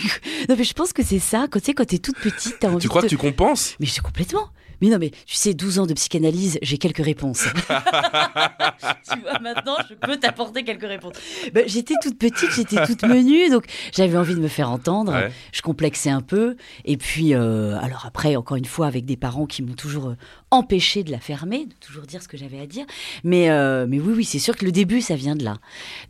non, 0.48 0.56
mais 0.58 0.64
je 0.64 0.74
pense 0.74 0.92
que 0.92 1.02
c'est 1.02 1.18
ça. 1.18 1.46
Quand 1.50 1.58
tu 1.60 1.66
sais, 1.66 1.74
quand 1.74 1.86
t'es 1.86 1.98
toute 1.98 2.18
petite, 2.18 2.56
t'as 2.60 2.68
envie 2.68 2.78
Tu 2.78 2.88
crois 2.88 3.02
de... 3.02 3.06
que 3.06 3.10
tu 3.14 3.18
compenses 3.18 3.76
Mais 3.78 3.86
sais 3.92 4.00
complètement. 4.00 4.48
Mais 4.80 4.88
non, 4.88 4.98
mais 4.98 5.10
tu 5.26 5.34
sais, 5.34 5.54
12 5.54 5.78
ans 5.78 5.86
de 5.86 5.94
psychanalyse, 5.94 6.58
j'ai 6.62 6.78
quelques 6.78 7.04
réponses. 7.04 7.44
tu 9.12 9.20
vois, 9.20 9.38
maintenant, 9.40 9.76
je 9.88 9.94
peux 9.94 10.16
t'apporter 10.16 10.64
quelques 10.64 10.86
réponses. 10.86 11.14
Bah, 11.52 11.62
j'étais 11.66 11.94
toute 12.02 12.18
petite, 12.18 12.50
j'étais 12.50 12.84
toute 12.86 13.02
menue, 13.02 13.50
donc 13.50 13.66
j'avais 13.92 14.16
envie 14.16 14.34
de 14.34 14.40
me 14.40 14.48
faire 14.48 14.70
entendre. 14.70 15.12
Ouais. 15.12 15.32
Je 15.52 15.62
complexais 15.62 16.10
un 16.10 16.20
peu. 16.20 16.56
Et 16.84 16.96
puis, 16.96 17.34
euh, 17.34 17.78
alors 17.80 18.04
après, 18.06 18.36
encore 18.36 18.56
une 18.56 18.64
fois, 18.64 18.86
avec 18.86 19.04
des 19.04 19.16
parents 19.16 19.46
qui 19.46 19.62
m'ont 19.62 19.74
toujours 19.74 20.08
euh, 20.08 20.16
empêché 20.50 21.02
de 21.02 21.10
la 21.10 21.18
fermer, 21.18 21.66
de 21.66 21.74
toujours 21.80 22.04
dire 22.04 22.22
ce 22.22 22.28
que 22.28 22.36
j'avais 22.36 22.60
à 22.60 22.66
dire. 22.66 22.86
Mais, 23.22 23.50
euh, 23.50 23.86
mais 23.88 23.98
oui, 23.98 24.14
oui, 24.16 24.24
c'est 24.24 24.38
sûr 24.38 24.56
que 24.56 24.64
le 24.64 24.72
début, 24.72 25.00
ça 25.00 25.16
vient 25.16 25.36
de 25.36 25.44
là. 25.44 25.58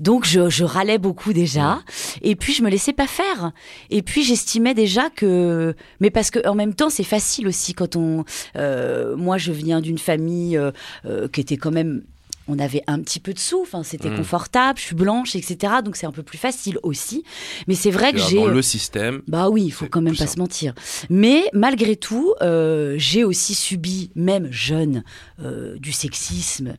Donc, 0.00 0.24
je, 0.24 0.48
je 0.48 0.64
râlais 0.64 0.98
beaucoup 0.98 1.32
déjà. 1.32 1.80
Et 2.22 2.36
puis, 2.36 2.52
je 2.52 2.62
me 2.62 2.70
laissais 2.70 2.92
pas 2.92 3.06
faire. 3.06 3.52
Et 3.90 4.02
puis, 4.02 4.22
j'estimais 4.22 4.74
déjà 4.74 5.10
que. 5.10 5.74
Mais 6.00 6.10
parce 6.10 6.30
que 6.30 6.46
en 6.46 6.54
même 6.54 6.74
temps, 6.74 6.90
c'est 6.90 7.04
facile 7.04 7.48
aussi 7.48 7.74
quand 7.74 7.96
on. 7.96 8.24
Euh, 8.56 9.16
moi, 9.16 9.38
je 9.38 9.52
viens 9.52 9.80
d'une 9.80 9.98
famille 9.98 10.56
euh, 10.56 10.70
euh, 11.06 11.28
qui 11.28 11.40
était 11.40 11.56
quand 11.56 11.70
même. 11.70 12.02
On 12.46 12.58
avait 12.58 12.82
un 12.86 13.00
petit 13.00 13.20
peu 13.20 13.32
de 13.32 13.38
sous, 13.38 13.66
c'était 13.84 14.10
Mm. 14.10 14.18
confortable, 14.18 14.78
je 14.78 14.84
suis 14.84 14.94
blanche, 14.94 15.34
etc. 15.34 15.76
Donc 15.82 15.96
c'est 15.96 16.04
un 16.04 16.12
peu 16.12 16.22
plus 16.22 16.36
facile 16.36 16.78
aussi. 16.82 17.24
Mais 17.68 17.74
c'est 17.74 17.90
vrai 17.90 18.12
que 18.12 18.18
j'ai. 18.18 18.36
Dans 18.36 18.48
le 18.48 18.60
système. 18.60 19.22
Bah 19.26 19.48
oui, 19.48 19.62
il 19.64 19.70
faut 19.70 19.86
quand 19.86 20.02
même 20.02 20.12
pas 20.14 20.26
simple. 20.26 20.32
se 20.32 20.38
mentir. 20.40 20.74
Mais 21.08 21.44
malgré 21.54 21.96
tout, 21.96 22.34
euh, 22.42 22.96
j'ai 22.98 23.24
aussi 23.24 23.54
subi, 23.54 24.10
même 24.14 24.48
jeune, 24.50 25.04
euh, 25.42 25.78
du 25.78 25.92
sexisme. 25.92 26.74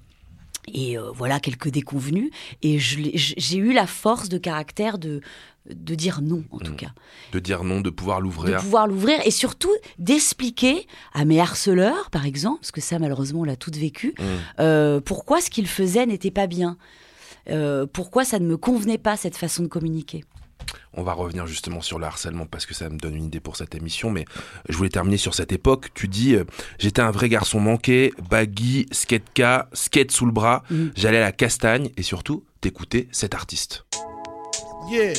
Et 0.72 1.00
euh, 1.00 1.10
voilà 1.16 1.40
quelques 1.40 1.70
déconvenus. 1.70 2.30
Et 2.62 2.78
j'ai 2.78 3.58
eu 3.58 3.74
la 3.74 3.88
force 3.88 4.30
de 4.30 4.38
caractère 4.38 5.00
de, 5.00 5.22
de 5.70 5.96
dire 5.96 6.22
non, 6.22 6.44
en 6.52 6.60
tout 6.60 6.74
Mm. 6.74 6.78
cas. 6.78 6.92
De 7.32 7.40
dire 7.40 7.64
non, 7.64 7.82
de 7.82 7.90
pouvoir 7.90 8.20
De 8.20 8.24
l'ouvrir. 8.24 8.60
pouvoir 8.62 8.88
l'ouvrir 8.88 9.20
et 9.26 9.32
surtout 9.32 9.72
d'expliquer 10.00 10.88
à 11.14 11.26
mes 11.26 11.40
harceleurs, 11.40 12.10
par 12.12 12.26
exemple, 12.26 12.60
parce 12.62 12.72
que 12.72 12.82
ça, 12.82 13.00
malheureusement, 13.00 13.42
on 13.42 13.44
l'a 13.46 13.56
toutes 13.56 13.78
vécu, 13.78 14.14
Mm. 14.20 14.24
euh, 14.60 15.02
pourquoi 15.02 15.42
ce 15.42 15.50
qu'ils 15.50 15.68
faisaient 15.68 16.06
n'était 16.06 16.32
pas 16.32 16.48
bien. 16.48 16.78
Euh, 17.50 17.86
pourquoi 17.92 18.26
ça 18.26 18.40
ne 18.40 18.46
me 18.48 18.58
convenait 18.58 18.98
pas, 18.98 19.18
cette 19.18 19.38
façon 19.38 19.64
de 19.64 19.68
communiquer. 19.68 20.24
On 20.94 21.04
va 21.04 21.14
revenir 21.14 21.46
justement 21.46 21.82
sur 21.82 22.00
le 22.00 22.06
harcèlement 22.06 22.46
parce 22.46 22.66
que 22.66 22.74
ça 22.74 22.90
me 22.90 22.98
donne 22.98 23.16
une 23.16 23.26
idée 23.26 23.40
pour 23.42 23.56
cette 23.58 23.76
émission. 23.76 24.10
Mais 24.10 24.26
je 24.70 24.76
voulais 24.78 24.90
terminer 24.90 25.18
sur 25.18 25.36
cette 25.36 25.52
époque. 25.52 25.90
Tu 25.94 26.08
dis, 26.08 26.34
euh, 26.36 26.46
j'étais 26.80 27.02
un 27.02 27.12
vrai 27.12 27.28
garçon 27.30 27.60
manqué, 27.60 28.14
baggy, 28.30 28.88
skateca, 28.92 29.68
skate 29.74 30.12
sous 30.12 30.26
le 30.26 30.32
bras. 30.32 30.64
Mhm. 30.72 30.92
J'allais 30.96 31.18
à 31.18 31.22
la 31.22 31.32
castagne 31.34 31.90
et 31.98 32.02
surtout, 32.04 32.46
t'écoutais 32.62 33.10
cet 33.12 33.36
artiste. 33.36 33.86
Yeah. 34.90 35.14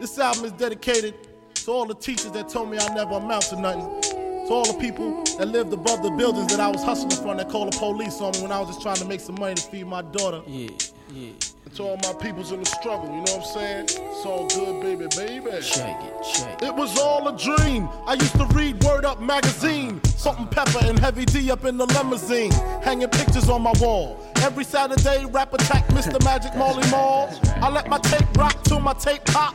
This 0.00 0.18
album 0.18 0.46
is 0.46 0.52
dedicated 0.52 1.14
to 1.56 1.70
all 1.70 1.84
the 1.84 1.94
teachers 1.94 2.30
that 2.32 2.48
told 2.48 2.70
me 2.70 2.78
I 2.78 2.94
never 2.94 3.16
amount 3.16 3.42
to 3.50 3.60
nothing. 3.60 4.00
To 4.00 4.48
all 4.48 4.64
the 4.64 4.78
people 4.80 5.22
that 5.36 5.48
lived 5.48 5.74
above 5.74 6.02
the 6.02 6.10
buildings 6.12 6.46
that 6.46 6.58
I 6.58 6.68
was 6.68 6.82
hustling 6.82 7.22
from 7.22 7.36
that 7.36 7.50
called 7.50 7.70
the 7.70 7.78
police 7.78 8.18
on 8.22 8.32
me 8.32 8.40
when 8.40 8.50
I 8.50 8.60
was 8.60 8.68
just 8.68 8.80
trying 8.80 8.96
to 8.96 9.04
make 9.04 9.20
some 9.20 9.34
money 9.38 9.56
to 9.56 9.62
feed 9.62 9.86
my 9.86 10.00
daughter. 10.00 10.40
Yeah, 10.46 10.70
yeah. 11.12 11.32
And 11.66 11.74
to 11.74 11.82
all 11.82 11.98
my 11.98 12.14
peoples 12.14 12.50
in 12.50 12.60
the 12.60 12.64
struggle, 12.64 13.10
you 13.10 13.16
know 13.16 13.36
what 13.36 13.36
I'm 13.36 13.42
saying? 13.42 13.84
It's 13.84 14.24
all 14.24 14.48
good, 14.48 14.80
baby, 14.80 15.06
baby. 15.14 15.50
Check 15.60 16.02
it, 16.02 16.14
check 16.32 16.62
it. 16.62 16.68
It 16.68 16.74
was 16.74 16.98
all 16.98 17.28
a 17.28 17.36
dream. 17.36 17.86
I 18.06 18.14
used 18.14 18.36
to 18.36 18.46
read 18.54 18.82
Word 18.82 19.04
Up 19.04 19.20
magazine. 19.20 20.02
Salt 20.04 20.38
and 20.38 20.50
pepper 20.50 20.78
and 20.82 20.98
heavy 20.98 21.26
D 21.26 21.50
up 21.50 21.66
in 21.66 21.76
the 21.76 21.84
limousine. 21.84 22.52
Hanging 22.82 23.10
pictures 23.10 23.50
on 23.50 23.60
my 23.60 23.74
wall. 23.78 24.18
Every 24.36 24.64
Saturday, 24.64 25.26
rap 25.26 25.52
attack 25.52 25.86
Mr. 25.88 26.24
Magic 26.24 26.56
Molly 26.56 26.88
Mall. 26.90 27.28
I 27.56 27.68
let 27.68 27.86
my 27.86 27.98
tape 27.98 28.34
rock 28.38 28.64
till 28.64 28.80
my 28.80 28.94
tape 28.94 29.22
pop. 29.26 29.54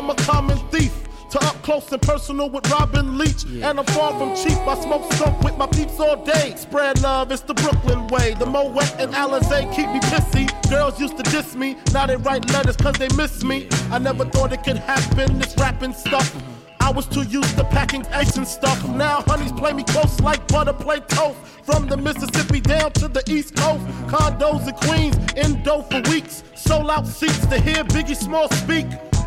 from 0.00 0.08
a 0.08 0.14
common 0.14 0.56
thief 0.70 0.94
to 1.28 1.38
up 1.44 1.62
close 1.62 1.92
and 1.92 2.00
personal 2.00 2.48
with 2.48 2.66
Robin 2.70 3.18
Leach. 3.18 3.44
And 3.44 3.78
I'm 3.78 3.84
far 3.84 4.18
from 4.18 4.34
cheap. 4.34 4.56
I 4.66 4.80
smoke 4.80 5.12
skunk 5.12 5.42
with 5.42 5.58
my 5.58 5.66
peeps 5.66 6.00
all 6.00 6.24
day. 6.24 6.54
Spread 6.56 7.02
love, 7.02 7.30
it's 7.30 7.42
the 7.42 7.52
Brooklyn 7.52 8.06
way. 8.06 8.32
The 8.32 8.46
Moet 8.46 8.94
and 8.98 9.12
Alizé 9.12 9.70
keep 9.74 9.88
me 9.90 10.00
pissy. 10.00 10.48
Girls 10.70 10.98
used 10.98 11.18
to 11.18 11.22
diss 11.24 11.54
me. 11.54 11.76
Now 11.92 12.06
they 12.06 12.16
write 12.16 12.50
letters 12.50 12.76
cause 12.78 12.94
they 12.94 13.08
miss 13.14 13.44
me. 13.44 13.68
I 13.90 13.98
never 13.98 14.24
thought 14.24 14.54
it 14.54 14.64
could 14.64 14.78
happen, 14.78 15.38
this 15.38 15.54
rapping 15.58 15.92
stuff. 15.92 16.34
I 16.80 16.90
was 16.90 17.06
too 17.06 17.24
used 17.24 17.54
to 17.58 17.64
packing 17.64 18.06
ice 18.06 18.38
and 18.38 18.48
stuff. 18.48 18.88
Now 18.88 19.22
honeys 19.26 19.52
play 19.52 19.74
me 19.74 19.84
close 19.84 20.18
like 20.20 20.48
butter 20.48 20.72
play 20.72 21.00
toast. 21.00 21.36
From 21.62 21.88
the 21.88 21.98
Mississippi 21.98 22.60
down 22.60 22.92
to 22.92 23.06
the 23.06 23.22
East 23.28 23.54
Coast. 23.54 23.84
Condos 24.08 24.66
in 24.66 24.74
Queens, 24.88 25.16
in 25.36 25.62
dough 25.62 25.82
for 25.82 26.00
weeks. 26.10 26.42
Sold 26.56 26.88
out 26.88 27.06
seats 27.06 27.46
to 27.48 27.60
hear 27.60 27.84
Biggie 27.84 28.16
Small 28.16 28.48
speak. 28.48 28.86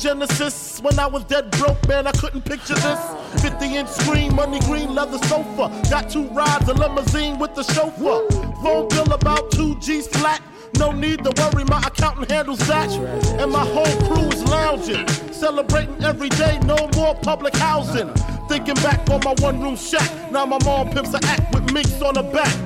Genesis. 0.00 0.80
When 0.80 0.98
I 0.98 1.06
was 1.06 1.24
dead 1.24 1.50
broke, 1.50 1.86
man, 1.86 2.06
I 2.06 2.12
couldn't 2.12 2.42
picture 2.42 2.74
this. 2.74 3.42
50 3.42 3.76
inch 3.76 3.88
screen, 3.88 4.34
money 4.34 4.58
green 4.60 4.94
leather 4.94 5.18
sofa. 5.26 5.70
Got 5.90 6.08
two 6.08 6.26
rides, 6.28 6.66
a 6.68 6.74
limousine 6.74 7.38
with 7.38 7.54
the 7.54 7.62
chauffeur. 7.62 8.26
Phone 8.62 8.88
bill 8.88 9.12
about 9.12 9.50
2 9.52 9.78
G's 9.78 10.08
flat. 10.08 10.40
No 10.78 10.90
need 10.90 11.22
to 11.24 11.32
worry, 11.36 11.64
my 11.64 11.80
accountant 11.80 12.30
handles 12.30 12.60
that. 12.66 12.90
And 13.38 13.52
my 13.52 13.64
whole 13.64 14.08
crew 14.08 14.26
is 14.28 14.42
lounging. 14.44 15.06
Celebrating 15.32 16.02
every 16.02 16.30
day, 16.30 16.58
no 16.64 16.88
more 16.96 17.14
public 17.16 17.54
housing. 17.56 18.08
Thinking 18.48 18.76
back 18.76 19.08
on 19.10 19.20
my 19.22 19.34
one 19.40 19.62
room 19.62 19.76
shack. 19.76 20.10
Now 20.32 20.46
my 20.46 20.58
mom 20.64 20.90
pimps 20.90 21.12
a 21.12 21.22
act 21.24 21.52
with 21.54 21.70
minks 21.74 22.00
on 22.00 22.16
her 22.16 22.32
back. 22.32 22.56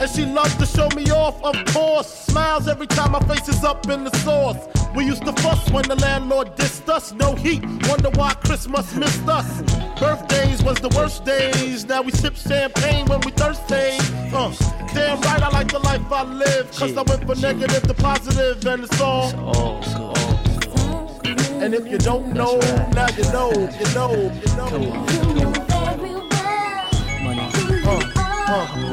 And 0.00 0.10
she 0.10 0.26
loves 0.26 0.56
to 0.56 0.66
show 0.66 0.88
me 0.96 1.08
off, 1.12 1.40
of 1.44 1.54
course. 1.72 2.08
Smiles 2.08 2.66
every 2.66 2.88
time 2.88 3.12
my 3.12 3.20
face 3.20 3.48
is 3.48 3.62
up 3.62 3.88
in 3.88 4.02
the 4.02 4.16
sauce. 4.18 4.58
We 4.94 5.04
used 5.06 5.24
to 5.24 5.32
fuss 5.42 5.70
when 5.70 5.88
the 5.88 5.96
landlord 5.96 6.54
dissed 6.56 6.88
us. 6.88 7.12
No 7.12 7.34
heat, 7.34 7.62
wonder 7.88 8.10
why 8.10 8.34
Christmas 8.34 8.94
missed 8.94 9.26
us. 9.28 9.62
Birthdays 9.98 10.62
was 10.62 10.78
the 10.78 10.88
worst 10.90 11.24
days. 11.24 11.84
Now 11.84 12.02
we 12.02 12.12
sip 12.12 12.36
champagne 12.36 13.06
when 13.06 13.20
we 13.20 13.32
thirsty. 13.32 13.98
Uh, 14.32 14.54
damn 14.94 15.20
right, 15.22 15.42
I 15.42 15.48
like 15.48 15.70
the 15.72 15.80
life 15.80 16.00
I 16.12 16.22
live. 16.24 16.70
Cause 16.70 16.96
I 16.96 17.02
went 17.02 17.26
from 17.26 17.40
negative 17.40 17.82
to 17.82 17.94
positive, 17.94 18.64
and 18.66 18.84
it's 18.84 19.00
all. 19.00 19.34
All 19.40 19.80
good. 19.82 21.40
And 21.62 21.74
if 21.74 21.86
you 21.90 21.98
don't 21.98 22.32
know, 22.34 22.58
now 22.92 23.08
you 23.16 23.24
know, 23.32 23.50
you 23.52 23.94
know, 23.94 24.12
you 24.14 24.56
know. 24.56 24.68
You 24.78 25.34
know 25.34 25.52
very 25.68 26.14
well 26.14 26.88
Money, 27.22 27.50
who 27.54 27.74
you 27.74 28.12
Uh, 28.46 28.83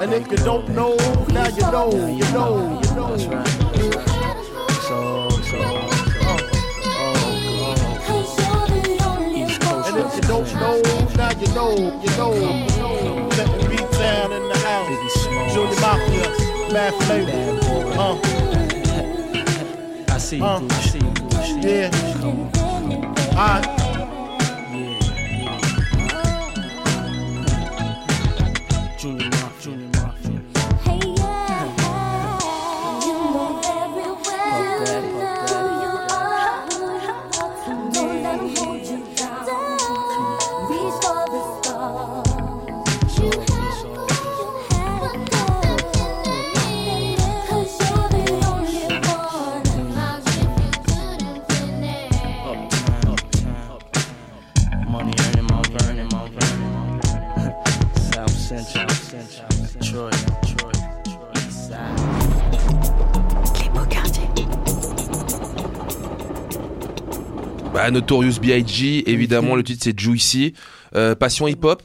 And 0.00 0.12
if 0.12 0.30
you 0.30 0.36
don't 0.38 0.68
know, 0.70 0.94
now 1.28 1.48
you 1.48 1.62
know, 1.62 1.90
you 2.06 2.24
know, 2.32 2.80
you 2.82 2.94
know. 2.94 3.16
That's 3.16 3.26
right. 3.26 3.48
So, 4.88 5.30
so, 5.30 5.58
'Cause 8.06 8.30
you're 8.38 8.66
the 8.68 9.04
only 9.08 9.42
East 9.42 9.60
Coast. 9.60 9.88
And 9.88 9.96
if 9.98 10.14
you 10.16 10.22
don't 10.22 10.54
know, 10.54 10.76
now 11.16 11.30
you 11.40 11.48
know, 11.54 11.72
you 12.02 12.10
know. 12.18 12.32
Letting 13.36 13.70
beat 13.70 13.90
down 13.92 14.32
in 14.32 14.48
the 14.48 14.58
house. 14.58 15.26
Junior 15.54 15.80
Mafia, 15.80 16.28
Mad 16.72 16.94
Flavor. 17.04 17.58
Uh, 17.98 18.16
I 20.14 20.18
see 20.18 20.36
you. 20.38 20.44
I 20.44 20.58
see 20.82 20.98
you. 20.98 21.12
I 21.32 21.42
see 21.44 21.60
you. 21.60 21.68
yeah. 21.68 21.90
Come 22.20 22.50
on. 23.38 23.75
Bah, 67.86 67.92
Notorious 67.92 68.40
B.I.G. 68.42 69.08
Évidemment, 69.08 69.54
le 69.54 69.62
titre 69.62 69.84
c'est 69.84 69.96
Juicy. 69.96 70.54
Euh, 70.96 71.14
Passion 71.14 71.46
hip-hop 71.46 71.84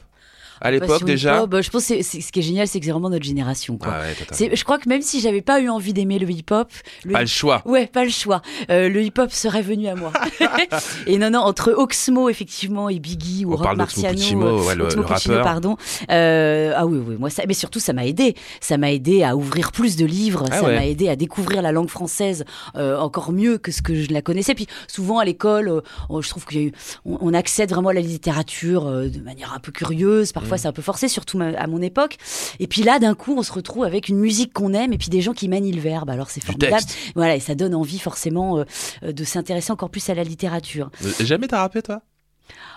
à 0.62 0.70
l'époque 0.70 1.04
déjà. 1.04 1.46
bah, 1.46 1.60
je 1.60 1.70
pense 1.70 1.86
que 1.88 2.02
ce 2.02 2.30
qui 2.32 2.38
est 2.38 2.42
génial, 2.42 2.66
c'est 2.66 2.78
que 2.80 2.86
c'est 2.86 2.92
vraiment 2.92 3.10
notre 3.10 3.24
génération. 3.24 3.76
Quoi. 3.76 3.92
Ah 3.94 4.00
ouais, 4.00 4.56
je 4.56 4.64
crois 4.64 4.78
que 4.78 4.88
même 4.88 5.02
si 5.02 5.20
j'avais 5.20 5.42
pas 5.42 5.60
eu 5.60 5.68
envie 5.68 5.92
d'aimer 5.92 6.18
le 6.18 6.30
hip-hop, 6.30 6.70
le 7.04 7.12
Pas 7.12 7.20
le 7.20 7.26
choix. 7.26 7.62
Ouais, 7.66 7.86
pas 7.86 8.04
le 8.04 8.10
choix. 8.10 8.40
Euh, 8.70 8.88
le 8.88 9.02
hip-hop 9.02 9.30
serait 9.32 9.62
venu 9.62 9.88
à 9.88 9.94
moi. 9.94 10.12
et 11.06 11.18
non, 11.18 11.30
non, 11.30 11.40
entre 11.40 11.72
Oxmo, 11.76 12.28
effectivement, 12.28 12.88
et 12.88 12.98
Biggie 12.98 13.44
ou 13.44 13.52
On 13.54 13.56
Rock 13.56 13.76
Marciano. 13.76 14.14
Puccino, 14.14 14.64
ouais, 14.64 14.74
le- 14.74 14.84
Oxmo 14.84 15.02
le 15.02 15.08
Puccino, 15.08 15.34
rappeur. 15.36 15.52
pardon. 15.52 15.76
Euh, 16.10 16.72
ah 16.76 16.86
oui, 16.86 16.98
oui, 17.06 17.16
moi, 17.18 17.30
ça, 17.30 17.42
mais 17.46 17.54
surtout, 17.54 17.80
ça 17.80 17.92
m'a 17.92 18.06
aidé. 18.06 18.34
Ça 18.60 18.78
m'a 18.78 18.92
aidé 18.92 19.22
à 19.22 19.36
ouvrir 19.36 19.72
plus 19.72 19.96
de 19.96 20.04
livres. 20.04 20.44
Ah 20.50 20.60
ça 20.60 20.64
ouais. 20.64 20.74
m'a 20.76 20.86
aidé 20.86 21.08
à 21.08 21.16
découvrir 21.16 21.62
la 21.62 21.72
langue 21.72 21.88
française 21.90 22.44
euh, 22.76 22.96
encore 22.98 23.32
mieux 23.32 23.58
que 23.58 23.70
ce 23.72 23.82
que 23.82 23.94
je 23.94 24.12
la 24.12 24.22
connaissais. 24.22 24.54
Puis 24.54 24.66
souvent, 24.88 25.18
à 25.18 25.24
l'école, 25.24 25.82
on- 26.08 26.20
je 26.20 26.28
trouve 26.28 26.44
qu'il 26.46 26.60
y 26.60 26.64
a 26.64 26.66
eu, 26.68 26.72
on, 27.04 27.18
on 27.20 27.34
accède 27.34 27.70
vraiment 27.70 27.88
à 27.90 27.94
la 27.94 28.00
littérature 28.00 28.84
de 28.84 29.20
manière 29.20 29.52
un 29.54 29.58
peu 29.60 29.72
curieuse. 29.72 30.32
Parfois, 30.52 30.62
c'est 30.62 30.68
un 30.68 30.72
peu 30.72 30.82
forcé, 30.82 31.08
surtout 31.08 31.40
à 31.40 31.66
mon 31.66 31.80
époque. 31.80 32.16
Et 32.58 32.66
puis 32.66 32.82
là, 32.82 32.98
d'un 32.98 33.14
coup, 33.14 33.34
on 33.36 33.42
se 33.42 33.52
retrouve 33.52 33.84
avec 33.84 34.08
une 34.08 34.18
musique 34.18 34.52
qu'on 34.52 34.74
aime 34.74 34.92
et 34.92 34.98
puis 34.98 35.08
des 35.08 35.20
gens 35.20 35.32
qui 35.32 35.48
manient 35.48 35.72
le 35.72 35.80
verbe. 35.80 36.10
Alors, 36.10 36.30
c'est 36.30 36.42
formidable. 36.44 36.82
Voilà, 37.14 37.36
et 37.36 37.40
ça 37.40 37.54
donne 37.54 37.74
envie 37.74 37.98
forcément 37.98 38.58
euh, 38.58 38.64
euh, 39.02 39.12
de 39.12 39.24
s'intéresser 39.24 39.72
encore 39.72 39.88
plus 39.90 40.10
à 40.10 40.14
la 40.14 40.24
littérature. 40.24 40.90
Euh, 41.04 41.10
Jamais 41.20 41.48
t'as 41.48 41.60
rappé 41.60 41.80
toi? 41.80 42.02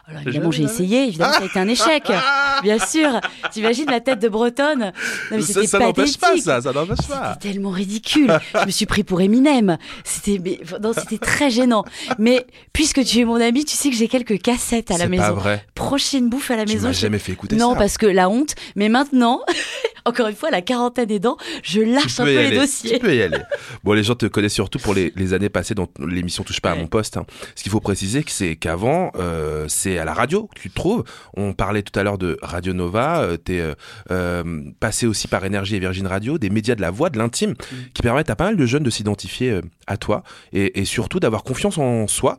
Alors 0.08 0.20
Jamais, 0.22 0.30
évidemment, 0.36 0.52
j'ai 0.52 0.64
essayé, 0.64 1.08
évidemment, 1.08 1.34
ça 1.34 1.42
a 1.42 1.46
été 1.46 1.58
un 1.60 1.68
échec. 1.68 2.04
Bien 2.64 2.78
sûr. 2.80 3.20
T'imagines 3.52 3.88
la 3.90 4.00
tête 4.02 4.20
de 4.20 4.30
Bretonne 4.30 4.92
Non, 5.32 5.38
mais 5.38 5.42
Ça, 5.42 5.80
n'empêche 5.80 6.18
pas 6.18 6.38
ça, 6.38 6.62
ça 6.62 6.72
n'empêche 6.72 7.08
pas. 7.08 7.34
C'était 7.34 7.50
tellement 7.54 7.72
ridicule. 7.72 8.40
Je 8.62 8.66
me 8.66 8.72
suis 8.72 8.86
pris 8.86 9.04
pour 9.04 9.20
Eminem. 9.22 9.78
C'était, 10.04 10.60
non, 10.82 10.92
très 11.22 11.50
gênant. 11.50 11.84
Mais 12.20 12.46
puisque 12.72 13.04
tu 13.04 13.20
es 13.20 13.26
mon 13.26 13.42
ami, 13.42 13.66
tu 13.66 13.76
sais 13.76 13.90
que 13.90 13.96
j'ai 13.96 14.08
quelques 14.08 14.40
cassettes 14.42 14.92
à 14.92 14.98
la 14.98 15.08
maison. 15.08 15.24
pas 15.24 15.32
vrai. 15.32 15.66
Prochaine 15.74 16.30
bouffe 16.30 16.52
à 16.52 16.56
la 16.56 16.66
Tu 16.66 16.74
maison. 16.76 16.90
je- 16.92 17.00
jamais 17.00 17.20
fait 17.20 17.32
écouter 17.32 17.56
non, 17.56 17.72
ça. 17.74 17.78
parce 17.80 17.98
que 17.98 18.06
la 18.06 18.30
honte. 18.30 18.54
Mais 18.76 18.90
maintenant, 18.90 19.42
encore 20.06 20.28
une 20.28 20.36
fois, 20.36 20.52
la 20.52 20.62
quarantaine 20.62 21.10
aidant, 21.12 21.38
je 21.64 21.80
Tu 21.82 21.86
lâche 21.86 22.20
un 22.20 22.26
peu 22.26 22.30
les 22.30 22.38
aller. 22.46 22.58
dossiers. 22.60 22.94
Tu 22.94 23.00
peux 23.00 23.16
y 23.16 23.22
aller. 23.24 23.40
Bon, 23.84 23.94
les 23.94 24.04
gens 24.04 24.16
te 24.16 24.28
connaissent 24.28 24.54
surtout 24.54 24.80
pour 24.80 24.94
les, 24.94 25.12
les 25.16 25.34
années 25.34 25.50
passées 25.50 25.74
dont 25.76 25.88
l'émission 26.00 26.44
touche 26.44 26.62
pas 26.62 26.72
à 26.72 26.76
mon 26.76 26.88
poste. 26.88 27.18
hein. 27.18 27.26
Ce 27.56 27.64
qu'il 27.64 27.72
faut 27.72 27.80
préciser, 27.82 28.24
c'est 28.28 28.56
qu'avant, 28.56 29.12
euh, 29.18 29.66
c'est 29.68 29.95
à 30.00 30.06
la 30.06 30.14
radio 30.14 30.50
tu 30.56 30.70
te 30.70 30.76
trouves. 30.76 31.04
On 31.36 31.54
parlait 31.54 31.82
tout 31.84 31.98
à 32.00 32.04
l'heure 32.04 32.18
de 32.18 32.38
Radio 32.42 32.74
Nova. 32.74 33.22
Euh, 33.22 33.38
T'es 33.38 33.60
euh, 33.60 33.74
euh, 34.12 34.62
passé 34.80 35.08
aussi 35.08 35.28
par 35.28 35.44
Énergie 35.46 35.76
et 35.76 35.80
Virgin 35.80 36.08
Radio, 36.08 36.38
des 36.38 36.50
médias 36.50 36.76
de 36.76 36.82
la 36.82 36.92
voix, 36.92 37.10
de 37.10 37.18
l'intime, 37.18 37.52
Mm. 37.52 37.76
qui 37.94 38.02
permettent 38.02 38.30
à 38.30 38.36
pas 38.36 38.46
mal 38.46 38.58
de 38.58 38.66
jeunes 38.66 38.84
de 38.84 38.90
s'identifier 38.90 39.62
à 39.88 39.98
toi 39.98 40.24
et, 40.54 40.80
et 40.80 40.86
surtout 40.86 41.20
d'avoir 41.20 41.44
confiance 41.44 41.78
en 41.78 42.08
soi, 42.08 42.38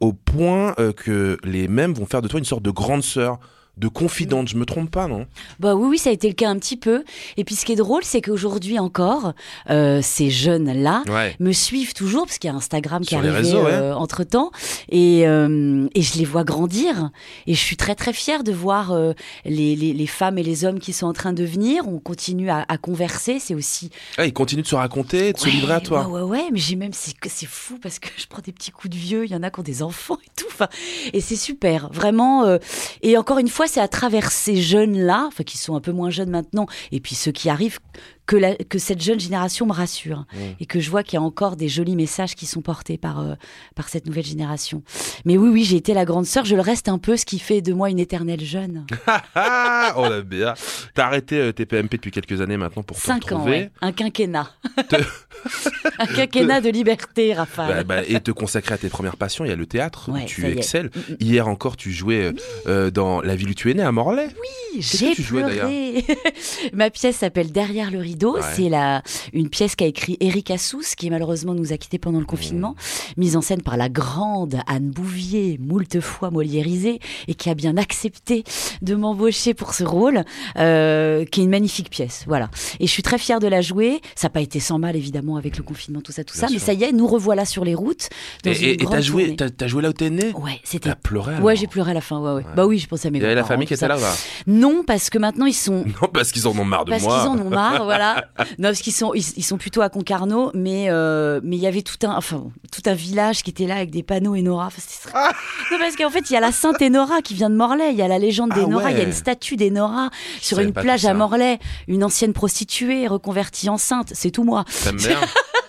au 0.00 0.12
point 0.12 0.74
que 0.96 1.38
les 1.44 1.68
mêmes 1.68 1.92
vont 1.94 2.06
faire 2.06 2.22
de 2.22 2.28
toi 2.28 2.38
une 2.38 2.44
sorte 2.44 2.62
de 2.62 2.70
grande 2.70 3.02
sœur 3.02 3.38
de 3.76 3.88
confidente. 3.88 4.48
Je 4.48 4.56
me 4.56 4.64
trompe 4.64 4.90
pas, 4.90 5.06
non? 5.06 5.26
Bah 5.60 5.74
oui, 5.74 5.88
oui, 5.90 5.98
ça 5.98 6.10
a 6.10 6.12
été 6.12 6.28
le 6.28 6.34
cas 6.34 6.48
un 6.48 6.58
petit 6.58 6.76
peu. 6.76 7.04
Et 7.36 7.44
puis 7.44 7.54
ce 7.54 7.64
qui 7.66 7.72
est 7.72 7.76
drôle, 7.76 8.04
c'est 8.04 8.22
qu'aujourd'hui 8.22 8.78
encore, 8.78 9.34
euh, 9.70 10.00
ces 10.02 10.30
jeunes-là 10.30 11.02
Ouais. 11.08 11.36
me 11.40 11.52
suivent 11.52 11.92
toujours, 11.92 12.24
parce 12.26 12.38
qu'il 12.38 12.48
y 12.48 12.52
a 12.52 12.56
Instagram 12.56 13.04
qui 13.04 13.14
est 13.14 13.18
arrivé 13.18 13.52
ouais. 13.54 13.72
euh, 13.72 13.94
entre-temps, 13.94 14.50
et, 14.88 15.26
euh, 15.28 15.88
et 15.94 16.02
je 16.02 16.16
les 16.18 16.24
vois 16.24 16.42
grandir. 16.44 17.10
Et 17.46 17.54
je 17.54 17.60
suis 17.60 17.76
très 17.76 17.94
très 17.94 18.12
fière 18.12 18.44
de 18.44 18.52
voir 18.52 18.96
les, 19.44 19.76
les, 19.76 19.92
les 19.92 20.06
femmes 20.06 20.38
et 20.38 20.42
les 20.42 20.64
hommes 20.64 20.80
qui 20.80 20.92
sont 20.92 21.06
en 21.06 21.12
train 21.12 21.32
de 21.32 21.44
venir. 21.44 21.86
On 21.86 21.98
continue 21.98 22.48
à, 22.50 22.64
à 22.68 22.78
converser, 22.78 23.38
c'est 23.38 23.54
aussi... 23.54 23.90
Ah, 24.16 24.24
ils 24.26 24.32
continuent 24.32 24.62
de 24.62 24.66
se 24.66 24.74
raconter, 24.74 25.32
de 25.32 25.38
se 25.38 25.48
livrer 25.48 25.74
à 25.74 25.80
toi. 25.80 26.06
Ouais, 26.08 26.22
ouais, 26.22 26.28
ouais, 26.40 26.44
mais 26.52 26.58
j'ai 26.58 26.76
même, 26.76 26.92
c'est 26.92 27.46
fou 27.46 27.78
parce 27.82 27.98
que 27.98 28.08
je 28.16 28.26
prends 28.26 28.42
des 28.42 28.52
petits 28.52 28.70
coups 28.70 28.94
de 28.94 28.98
vieux, 28.98 29.24
il 29.26 29.30
y 29.30 29.34
en 29.36 29.42
a 29.42 29.50
qui 29.50 29.60
ont 29.60 29.62
des 29.62 29.82
enfants 29.82 30.18
et 30.24 30.30
tout. 30.34 30.46
Enfin, 30.48 30.68
et 31.12 31.20
c'est 31.20 31.36
super, 31.36 31.90
vraiment. 31.92 32.58
et 33.02 33.18
encore 33.18 33.38
une 33.38 33.48
fois, 33.48 33.65
c'est 33.68 33.80
à 33.80 33.88
travers 33.88 34.30
ces 34.30 34.56
jeunes-là, 34.56 35.24
enfin, 35.26 35.44
qui 35.44 35.58
sont 35.58 35.76
un 35.76 35.80
peu 35.80 35.92
moins 35.92 36.10
jeunes 36.10 36.30
maintenant, 36.30 36.66
et 36.92 37.00
puis 37.00 37.14
ceux 37.14 37.32
qui 37.32 37.48
arrivent, 37.48 37.78
que, 38.26 38.36
la, 38.36 38.54
que 38.56 38.78
cette 38.78 39.00
jeune 39.02 39.20
génération 39.20 39.66
me 39.66 39.72
rassure. 39.72 40.26
Mm. 40.32 40.38
Et 40.60 40.66
que 40.66 40.80
je 40.80 40.90
vois 40.90 41.02
qu'il 41.02 41.14
y 41.14 41.16
a 41.18 41.22
encore 41.22 41.56
des 41.56 41.68
jolis 41.68 41.96
messages 41.96 42.34
qui 42.34 42.46
sont 42.46 42.60
portés 42.60 42.98
par, 42.98 43.20
euh, 43.20 43.34
par 43.74 43.88
cette 43.88 44.06
nouvelle 44.06 44.24
génération. 44.24 44.82
Mais 45.24 45.36
oui, 45.36 45.48
oui, 45.48 45.64
j'ai 45.64 45.76
été 45.76 45.94
la 45.94 46.04
grande 46.04 46.26
sœur, 46.26 46.44
je 46.44 46.54
le 46.54 46.60
reste 46.60 46.88
un 46.88 46.98
peu, 46.98 47.16
ce 47.16 47.24
qui 47.24 47.38
fait 47.38 47.60
de 47.60 47.72
moi 47.72 47.90
une 47.90 47.98
éternelle 47.98 48.44
jeune. 48.44 48.86
Ah, 49.38 49.92
on 49.96 50.08
l'a 50.08 50.22
bien. 50.22 50.54
T'as 50.94 51.06
arrêté 51.06 51.36
euh, 51.38 51.52
tes 51.52 51.66
PMP 51.66 51.92
depuis 51.96 52.10
quelques 52.10 52.40
années 52.40 52.56
maintenant 52.56 52.82
pour 52.82 52.96
te 52.96 53.02
Cinq 53.02 53.30
ans, 53.32 53.44
ouais. 53.44 53.70
Un 53.80 53.92
quinquennat. 53.92 54.50
Te- 54.88 54.96
un 55.98 56.06
quinquennat 56.06 56.60
de 56.60 56.70
liberté, 56.70 57.30
Bah, 57.34 57.40
Raphaël. 57.40 57.84
bah, 57.84 58.02
et 58.06 58.20
te 58.20 58.30
consacrer 58.30 58.74
à 58.74 58.78
tes 58.78 58.88
premières 58.88 59.16
passions. 59.16 59.44
Il 59.44 59.48
y 59.48 59.52
a 59.52 59.56
le 59.56 59.66
théâtre, 59.66 60.10
où 60.10 60.18
tu 60.26 60.44
est. 60.46 60.52
excelles. 60.52 60.86
Mm, 60.94 61.12
mm. 61.12 61.16
Hier 61.20 61.48
encore, 61.48 61.76
tu 61.76 61.92
jouais 61.92 62.24
euh, 62.24 62.32
euh, 62.66 62.90
dans 62.90 63.20
La 63.20 63.36
ville 63.36 63.50
où 63.50 63.54
tu 63.54 63.70
es 63.70 63.74
né, 63.74 63.82
à 63.82 63.92
Morlaix. 63.92 64.28
Que 64.28 64.80
J'ai 64.80 65.14
pleuré. 65.14 66.04
Ma 66.72 66.90
pièce 66.90 67.16
s'appelle 67.16 67.52
Derrière 67.52 67.90
le 67.90 67.98
rideau. 67.98 68.15
Ouais. 68.24 68.40
C'est 68.54 68.68
la 68.68 69.02
une 69.32 69.48
pièce 69.48 69.76
qu'a 69.76 69.86
écrit 69.86 70.16
Eric 70.20 70.50
Assous, 70.50 70.82
qui 70.96 71.10
malheureusement 71.10 71.54
nous 71.54 71.72
a 71.72 71.76
quittés 71.76 71.98
pendant 71.98 72.18
le 72.20 72.26
confinement, 72.26 72.74
Mmh. 72.76 73.20
mise 73.20 73.36
en 73.36 73.40
scène 73.40 73.62
par 73.62 73.76
la 73.76 73.88
grande 73.88 74.58
Anne 74.66 74.90
Bouvier, 74.90 75.58
moult 75.60 76.00
fois 76.00 76.30
moliérisée, 76.30 77.00
et 77.28 77.34
qui 77.34 77.50
a 77.50 77.54
bien 77.54 77.76
accepté 77.76 78.44
de 78.82 78.94
m'embaucher 78.94 79.54
pour 79.54 79.74
ce 79.74 79.84
rôle, 79.84 80.24
euh, 80.58 81.24
qui 81.24 81.40
est 81.40 81.44
une 81.44 81.50
magnifique 81.50 81.90
pièce. 81.90 82.24
Voilà. 82.26 82.50
Et 82.80 82.86
je 82.86 82.92
suis 82.92 83.02
très 83.02 83.18
fière 83.18 83.40
de 83.40 83.46
la 83.48 83.60
jouer. 83.60 84.00
Ça 84.14 84.26
n'a 84.26 84.30
pas 84.30 84.40
été 84.40 84.60
sans 84.60 84.78
mal 84.78 84.96
évidemment 84.96 85.36
avec 85.36 85.56
le 85.56 85.62
confinement, 85.62 86.00
tout 86.00 86.12
ça, 86.12 86.24
tout 86.24 86.34
Bien 86.38 86.48
ça. 86.48 86.52
Mais 86.52 86.58
ça 86.58 86.72
y 86.72 86.84
est, 86.84 86.92
nous 86.92 87.06
revoilà 87.06 87.44
sur 87.44 87.64
les 87.64 87.74
routes. 87.74 88.08
Dans 88.44 88.50
Et- 88.52 88.76
t'as 88.76 89.00
joué, 89.00 89.36
joué 89.66 89.82
là 89.82 89.88
où 89.90 89.92
t'es 89.92 90.10
né? 90.10 90.32
Ouais, 90.34 90.60
c'était. 90.64 90.88
T'as 90.90 90.94
pleuré 90.96 91.34
alors 91.34 91.44
Ouais, 91.46 91.56
j'ai 91.56 91.66
pleuré 91.66 91.90
à 91.90 91.94
la 91.94 92.00
fin. 92.00 92.18
Ouais, 92.20 92.32
ouais. 92.42 92.46
Bah 92.56 92.66
oui, 92.66 92.78
je 92.78 92.86
pensais 92.86 93.08
à 93.08 93.10
mes 93.10 93.18
Il 93.18 93.22
y 93.22 93.24
avait 93.24 93.34
la 93.34 93.44
famille 93.44 93.66
qui 93.66 93.74
était 93.74 93.88
là, 93.88 93.96
va. 93.96 94.12
Non, 94.46 94.82
parce 94.86 95.10
que 95.10 95.18
maintenant 95.18 95.46
ils 95.46 95.52
sont 95.54 95.84
Non, 96.02 96.08
parce 96.12 96.32
qu'ils 96.32 96.46
en 96.48 96.56
ont 96.58 96.64
marre 96.64 96.84
de 96.84 96.90
parce 96.90 97.02
moi. 97.02 97.20
qu'ils 97.20 97.28
en 97.28 97.38
ont 97.46 97.50
marre, 97.50 97.84
voilà. 97.84 98.05
Non, 98.58 98.68
parce 98.68 98.80
qu'ils 98.80 98.92
sont, 98.92 99.12
ils, 99.14 99.24
ils 99.36 99.42
sont 99.44 99.58
plutôt 99.58 99.80
à 99.82 99.88
Concarneau, 99.88 100.50
mais 100.54 100.86
euh, 100.90 101.40
mais 101.42 101.56
il 101.56 101.62
y 101.62 101.66
avait 101.66 101.82
tout 101.82 101.96
un, 102.06 102.16
enfin 102.16 102.44
tout 102.72 102.82
un 102.86 102.94
village 102.94 103.42
qui 103.42 103.50
était 103.50 103.66
là 103.66 103.76
avec 103.76 103.90
des 103.90 104.02
panneaux 104.02 104.34
Enora. 104.36 104.66
Enfin, 104.66 104.82
très- 105.02 105.12
Non, 105.72 105.78
parce 105.78 105.96
qu'en 105.96 106.10
fait 106.10 106.30
il 106.30 106.32
y 106.32 106.36
a 106.36 106.40
la 106.40 106.52
Sainte 106.52 106.80
Enora 106.82 107.22
qui 107.22 107.34
vient 107.34 107.50
de 107.50 107.56
Morlaix, 107.56 107.90
il 107.90 107.96
y 107.96 108.02
a 108.02 108.08
la 108.08 108.18
légende 108.18 108.50
Ah 108.54 108.60
d'Enora, 108.60 108.90
il 108.92 108.98
y 108.98 109.00
a 109.00 109.04
une 109.04 109.12
statue 109.12 109.56
d'Enora 109.56 110.10
sur 110.40 110.58
une 110.60 110.72
plage 110.72 111.04
à 111.06 111.14
Morlaix, 111.14 111.58
une 111.88 112.04
ancienne 112.04 112.32
prostituée 112.32 113.06
reconvertie 113.08 113.68
en 113.68 113.78
sainte. 113.78 114.12
C'est 114.14 114.30
tout 114.30 114.44
moi. 114.44 114.64
T'aimes 114.84 114.96
bien 115.06 115.20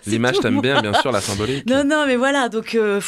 L'image, 0.05 0.39
t'aimes 0.39 0.61
bien, 0.61 0.81
bien 0.81 0.93
sûr, 0.93 1.11
la 1.11 1.19
symbolique. 1.19 1.65
Non, 1.69 1.83
non, 1.83 2.05
mais 2.07 2.15
voilà, 2.15 2.47
donc, 2.47 2.75
euh, 2.75 3.01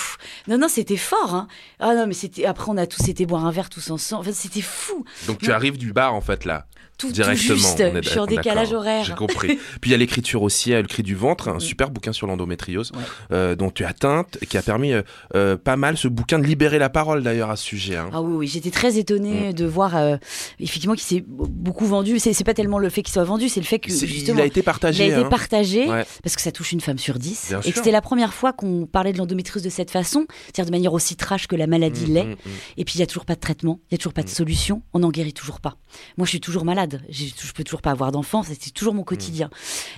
non, 0.50 0.58
non, 0.58 0.68
c'était 0.68 0.98
fort, 0.98 1.34
hein. 1.34 1.48
Ah 1.80 1.96
non, 1.96 2.06
mais 2.08 2.14
c'était, 2.14 2.44
après, 2.46 2.66
on 2.68 2.76
a 2.76 2.88
tous 2.88 3.08
été 3.08 3.26
boire 3.26 3.46
un 3.46 3.52
verre 3.52 3.70
tous 3.70 3.90
ensemble. 3.90 4.24
Enfin, 4.24 4.32
c'était 4.34 4.60
fou. 4.60 5.06
Donc 5.26 5.38
tu 5.38 5.50
arrives 5.54 5.78
du 5.78 5.94
bar, 5.94 6.14
en 6.14 6.20
fait, 6.20 6.44
là. 6.44 6.66
Tout, 7.00 7.08
tout 7.08 7.14
Directement. 7.14 7.56
juste. 7.56 7.80
on 7.82 7.96
est 7.96 8.04
Je 8.04 8.10
suis 8.10 8.20
en 8.20 8.26
décalage 8.28 8.74
horaire. 8.74 9.04
J'ai 9.06 9.14
compris. 9.14 9.58
Puis 9.82 9.90
il 9.90 9.92
y 9.92 9.94
a 9.94 9.98
l'écriture 9.98 10.44
aussi, 10.44 10.72
le 10.72 10.84
cri 10.84 11.02
du 11.02 11.16
ventre, 11.16 11.48
un 11.48 11.60
super 11.60 11.90
bouquin 11.90 12.12
sur 12.14 12.28
l'endométriose, 12.28 12.92
Ouais. 12.94 13.00
euh, 13.32 13.56
dont 13.56 13.72
tu 13.72 13.86
as 13.86 13.94
teinte, 13.94 14.38
qui 14.50 14.58
a 14.58 14.62
permis 14.62 14.92
euh, 14.94 15.02
euh, 15.34 15.56
pas 15.58 15.78
mal 15.78 15.96
ce 15.98 16.08
bouquin 16.10 16.40
de 16.40 16.46
libérer 16.46 16.78
la 16.78 16.90
parole 16.90 17.24
d'ailleurs 17.24 17.50
à 17.50 17.56
ce 17.56 17.64
sujet. 17.64 17.96
hein. 17.96 18.10
Ah 18.14 18.22
oui, 18.22 18.34
oui, 18.36 18.48
j'étais 18.48 18.70
très 18.72 18.98
étonnée 18.98 19.54
de 19.54 19.66
voir 19.66 19.96
euh, 19.96 20.18
effectivement 20.60 20.96
qu'il 20.96 21.04
s'est 21.04 21.24
beaucoup 21.28 21.86
vendu. 21.86 22.20
C'est 22.20 22.34
c'est 22.34 22.44
pas 22.44 22.54
tellement 22.54 22.80
le 22.80 22.90
fait 22.90 23.02
qu'il 23.04 23.14
soit 23.14 23.24
vendu, 23.24 23.50
c'est 23.50 23.60
le 23.60 23.66
fait 23.66 23.80
que 23.80 23.90
justement 23.92 24.40
il 24.40 24.42
a 24.42 24.46
été 24.46 24.62
partagé. 24.62 25.06
il 25.08 25.12
a 25.14 25.18
été 25.18 25.26
hein. 25.26 25.30
partagé 25.30 25.88
Ouais. 25.90 26.06
parce 26.24 26.36
que 26.36 26.42
ça 26.42 26.52
touche 26.52 26.72
une 26.72 26.82
femme 26.82 26.98
sur 26.98 27.18
dix 27.20 27.48
Bien 27.50 27.60
et 27.60 27.64
sûr. 27.64 27.72
que 27.72 27.78
c'était 27.78 27.92
la 27.92 28.02
première 28.02 28.34
fois 28.34 28.54
qu'on 28.54 28.86
parlait 28.86 29.14
de 29.14 29.18
l'endométriose 29.18 29.64
de 29.64 29.70
cette 29.70 29.92
façon, 29.92 30.26
c'est-à-dire 30.46 30.66
de 30.66 30.72
manière 30.72 30.94
aussi 30.94 31.16
trash 31.16 31.48
que 31.48 31.56
la 31.56 31.68
maladie 31.68 32.06
Mm, 32.06 32.14
l'est. 32.14 32.26
mm, 32.26 32.32
mm. 32.32 32.38
Et 32.78 32.86
puis 32.86 32.96
il 32.96 33.00
y 33.00 33.04
a 33.04 33.08
toujours 33.08 33.26
pas 33.26 33.36
de 33.36 33.40
traitement, 33.40 33.80
il 33.90 33.94
y 33.94 33.96
a 33.96 33.98
toujours 33.98 34.14
pas 34.14 34.24
de 34.24 34.30
solution, 34.30 34.82
on 34.94 35.00
n'en 35.00 35.10
guérit 35.10 35.34
toujours 35.34 35.60
pas. 35.60 35.78
Moi, 36.18 36.26
je 36.26 36.30
suis 36.32 36.40
toujours 36.42 36.66
malade, 36.66 37.02
je 37.10 37.26
peux 37.54 37.64
toujours 37.64 37.82
pas 37.82 37.92
avoir 37.92 38.12
d'enfant, 38.12 38.44
c'était 38.44 38.70
toujours 38.70 38.94
mon 38.94 39.04
quotidien. 39.04 39.50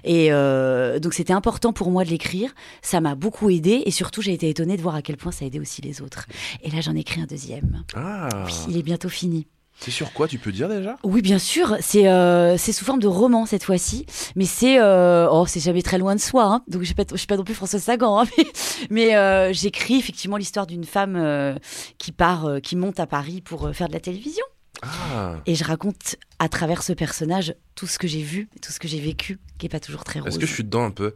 Et 0.03 0.31
euh, 0.31 0.99
donc 0.99 1.13
c'était 1.13 1.33
important 1.33 1.73
pour 1.73 1.91
moi 1.91 2.03
de 2.05 2.09
l'écrire, 2.09 2.53
ça 2.81 3.01
m'a 3.01 3.15
beaucoup 3.15 3.49
aidé 3.49 3.83
et 3.85 3.91
surtout 3.91 4.21
j'ai 4.21 4.33
été 4.33 4.49
étonnée 4.49 4.77
de 4.77 4.81
voir 4.81 4.95
à 4.95 5.01
quel 5.01 5.17
point 5.17 5.31
ça 5.31 5.45
aidait 5.45 5.59
aussi 5.59 5.81
les 5.81 6.01
autres. 6.01 6.25
Et 6.63 6.69
là, 6.71 6.81
j'en 6.81 6.95
ai 6.95 6.99
écrit 6.99 7.21
un 7.21 7.25
deuxième. 7.25 7.83
Ah, 7.95 8.29
Oui, 8.45 8.53
il 8.69 8.77
est 8.77 8.83
bientôt 8.83 9.09
fini. 9.09 9.47
C'est 9.79 9.91
sur 9.91 10.13
quoi 10.13 10.27
tu 10.27 10.37
peux 10.37 10.51
dire 10.51 10.69
déjà? 10.69 10.97
Oui, 11.03 11.21
bien 11.21 11.39
sûr. 11.39 11.75
C'est 11.81 12.07
euh, 12.07 12.55
c'est 12.57 12.71
sous 12.71 12.85
forme 12.85 12.99
de 12.99 13.07
roman 13.07 13.45
cette 13.47 13.63
fois-ci, 13.63 14.05
mais 14.35 14.45
c'est 14.45 14.79
euh, 14.79 15.27
oh, 15.31 15.45
c'est 15.47 15.59
jamais 15.59 15.81
très 15.81 15.97
loin 15.97 16.13
de 16.15 16.19
soi. 16.21 16.43
hein. 16.45 16.63
Donc 16.67 16.81
je 16.81 16.85
suis 16.85 16.95
pas 16.95 17.03
je 17.11 17.17
suis 17.17 17.27
pas 17.27 17.37
non 17.37 17.43
plus 17.43 17.55
François 17.55 17.79
Sagan, 17.79 18.19
hein, 18.21 18.25
mais, 18.37 18.45
mais, 18.89 19.15
euh, 19.15 19.53
j'écris 19.53 19.95
effectivement 19.97 20.37
l'histoire 20.37 20.67
d'une 20.67 20.83
femme 20.85 21.57
qui 21.97 22.11
part, 22.11 22.47
qui 22.61 22.75
monte 22.75 22.99
à 22.99 23.07
Paris 23.07 23.41
pour 23.41 23.71
faire 23.73 23.87
de 23.87 23.93
la 23.93 23.99
télévision, 23.99 24.43
Ah, 24.83 25.35
et 25.47 25.55
je 25.55 25.63
raconte 25.63 26.15
à 26.39 26.47
travers 26.49 26.83
ce 26.83 26.93
personnage 26.93 27.55
tout 27.75 27.87
ce 27.87 27.97
que 27.97 28.07
j'ai 28.07 28.21
vu, 28.21 28.49
tout 28.61 28.71
ce 28.71 28.79
que 28.79 28.87
j'ai 28.87 28.99
vécu, 28.99 29.39
qui 29.57 29.65
est 29.65 29.69
pas 29.69 29.79
toujours 29.79 30.03
très 30.03 30.19
rose. 30.19 30.29
est-ce 30.29 30.39
que 30.39 30.45
je 30.45 30.53
suis 30.53 30.63
dedans 30.63 30.83
un 30.85 30.91
peu? 30.91 31.15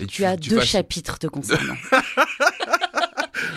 Et 0.00 0.06
Tu 0.06 0.24
as 0.24 0.36
deux 0.36 0.60
chapitres 0.60 1.18
te 1.18 1.26
concernant. 1.26 1.74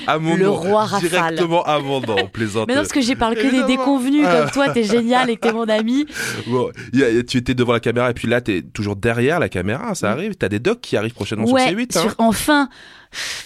à 0.07 0.19
mon 0.19 0.35
Le 0.35 0.45
nom, 0.45 0.53
roi 0.55 0.85
Rafale. 0.85 1.09
Directement 1.09 1.63
à 1.63 1.79
mon 1.79 2.01
nom, 2.01 2.27
plaisante. 2.33 2.67
mais 2.67 2.73
non, 2.75 2.81
parce 2.81 2.91
que 2.91 3.01
j'ai 3.01 3.15
parle 3.15 3.35
que 3.35 3.49
des 3.49 3.63
déconvenus, 3.63 4.23
Ah. 4.27 4.41
comme 4.41 4.51
toi, 4.51 4.69
t'es 4.69 4.83
génial 4.83 5.29
et 5.29 5.35
que 5.37 5.41
t'es 5.47 5.53
mon 5.53 5.67
ami. 5.69 6.05
Bon, 6.47 6.69
il 6.93 6.99
y 6.99 7.03
a- 7.03 7.23
tu 7.23 7.37
étais 7.37 7.53
devant 7.53 7.73
la 7.73 7.79
caméra 7.79 8.09
et 8.09 8.13
puis 8.13 8.27
là, 8.27 8.41
t'es 8.41 8.61
toujours 8.61 8.95
derrière 8.95 9.39
la 9.39 9.49
caméra, 9.49 9.93
ça 9.95 10.11
arrive. 10.11 10.35
T'as 10.35 10.49
des 10.49 10.59
docs 10.59 10.81
qui 10.81 10.97
arrivent 10.97 11.13
prochainement 11.13 11.47
Mm. 11.47 11.51
ouais, 11.51 11.67
sur 11.69 11.77
C8. 11.77 11.97
hein. 11.97 12.01
sur- 12.01 12.15
enfin. 12.17 12.69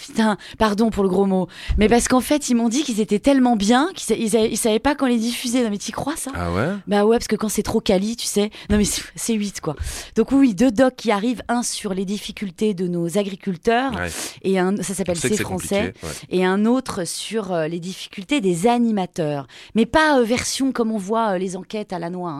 Putain, 0.06 0.36
pardon 0.58 0.90
pour 0.90 1.02
le 1.02 1.08
gros 1.08 1.26
mot. 1.26 1.48
Mais 1.78 1.88
parce 1.88 2.08
qu'en 2.08 2.20
fait, 2.20 2.48
ils 2.50 2.54
m'ont 2.54 2.68
dit 2.68 2.82
qu'ils 2.82 3.00
étaient 3.00 3.18
tellement 3.18 3.56
bien 3.56 3.88
qu'ils 3.94 4.18
ils, 4.20 4.34
ils 4.34 4.56
savaient 4.56 4.78
pas 4.78 4.94
quand 4.94 5.06
les 5.06 5.18
diffuser. 5.18 5.62
Non, 5.62 5.70
mais 5.70 5.78
t'y 5.78 5.92
crois 5.92 6.16
ça? 6.16 6.30
Ah 6.34 6.52
ouais? 6.52 6.68
Bah 6.86 7.04
ouais, 7.06 7.16
parce 7.18 7.28
que 7.28 7.36
quand 7.36 7.48
c'est 7.48 7.62
trop 7.62 7.80
quali, 7.80 8.16
tu 8.16 8.26
sais. 8.26 8.50
Non, 8.70 8.76
mais 8.76 8.84
c'est 8.84 9.02
c'est 9.16 9.34
8 9.34 9.60
quoi. 9.60 9.74
Donc 10.16 10.32
oui, 10.32 10.54
deux 10.54 10.70
docs 10.70 10.96
qui 10.96 11.10
arrivent. 11.10 11.42
Un 11.48 11.62
sur 11.62 11.94
les 11.94 12.04
difficultés 12.04 12.74
de 12.74 12.86
nos 12.88 13.16
agriculteurs. 13.18 13.92
Ouais. 13.94 14.10
Et 14.42 14.58
un, 14.58 14.76
ça 14.82 14.94
s'appelle 14.94 15.16
C'est 15.16 15.36
français. 15.40 15.94
ouais. 16.02 16.08
Et 16.30 16.44
un 16.44 16.66
autre 16.66 17.04
sur 17.06 17.52
euh, 17.52 17.68
les 17.68 17.80
difficultés 17.80 18.40
des 18.40 18.66
animateurs. 18.66 19.46
Mais 19.74 19.86
pas 19.86 20.18
euh, 20.18 20.24
version 20.24 20.72
comme 20.72 20.90
on 20.92 20.98
voit 20.98 21.32
euh, 21.34 21.38
les 21.38 21.56
enquêtes 21.56 21.92
à 21.92 21.98
la 21.98 22.10
noix. 22.10 22.30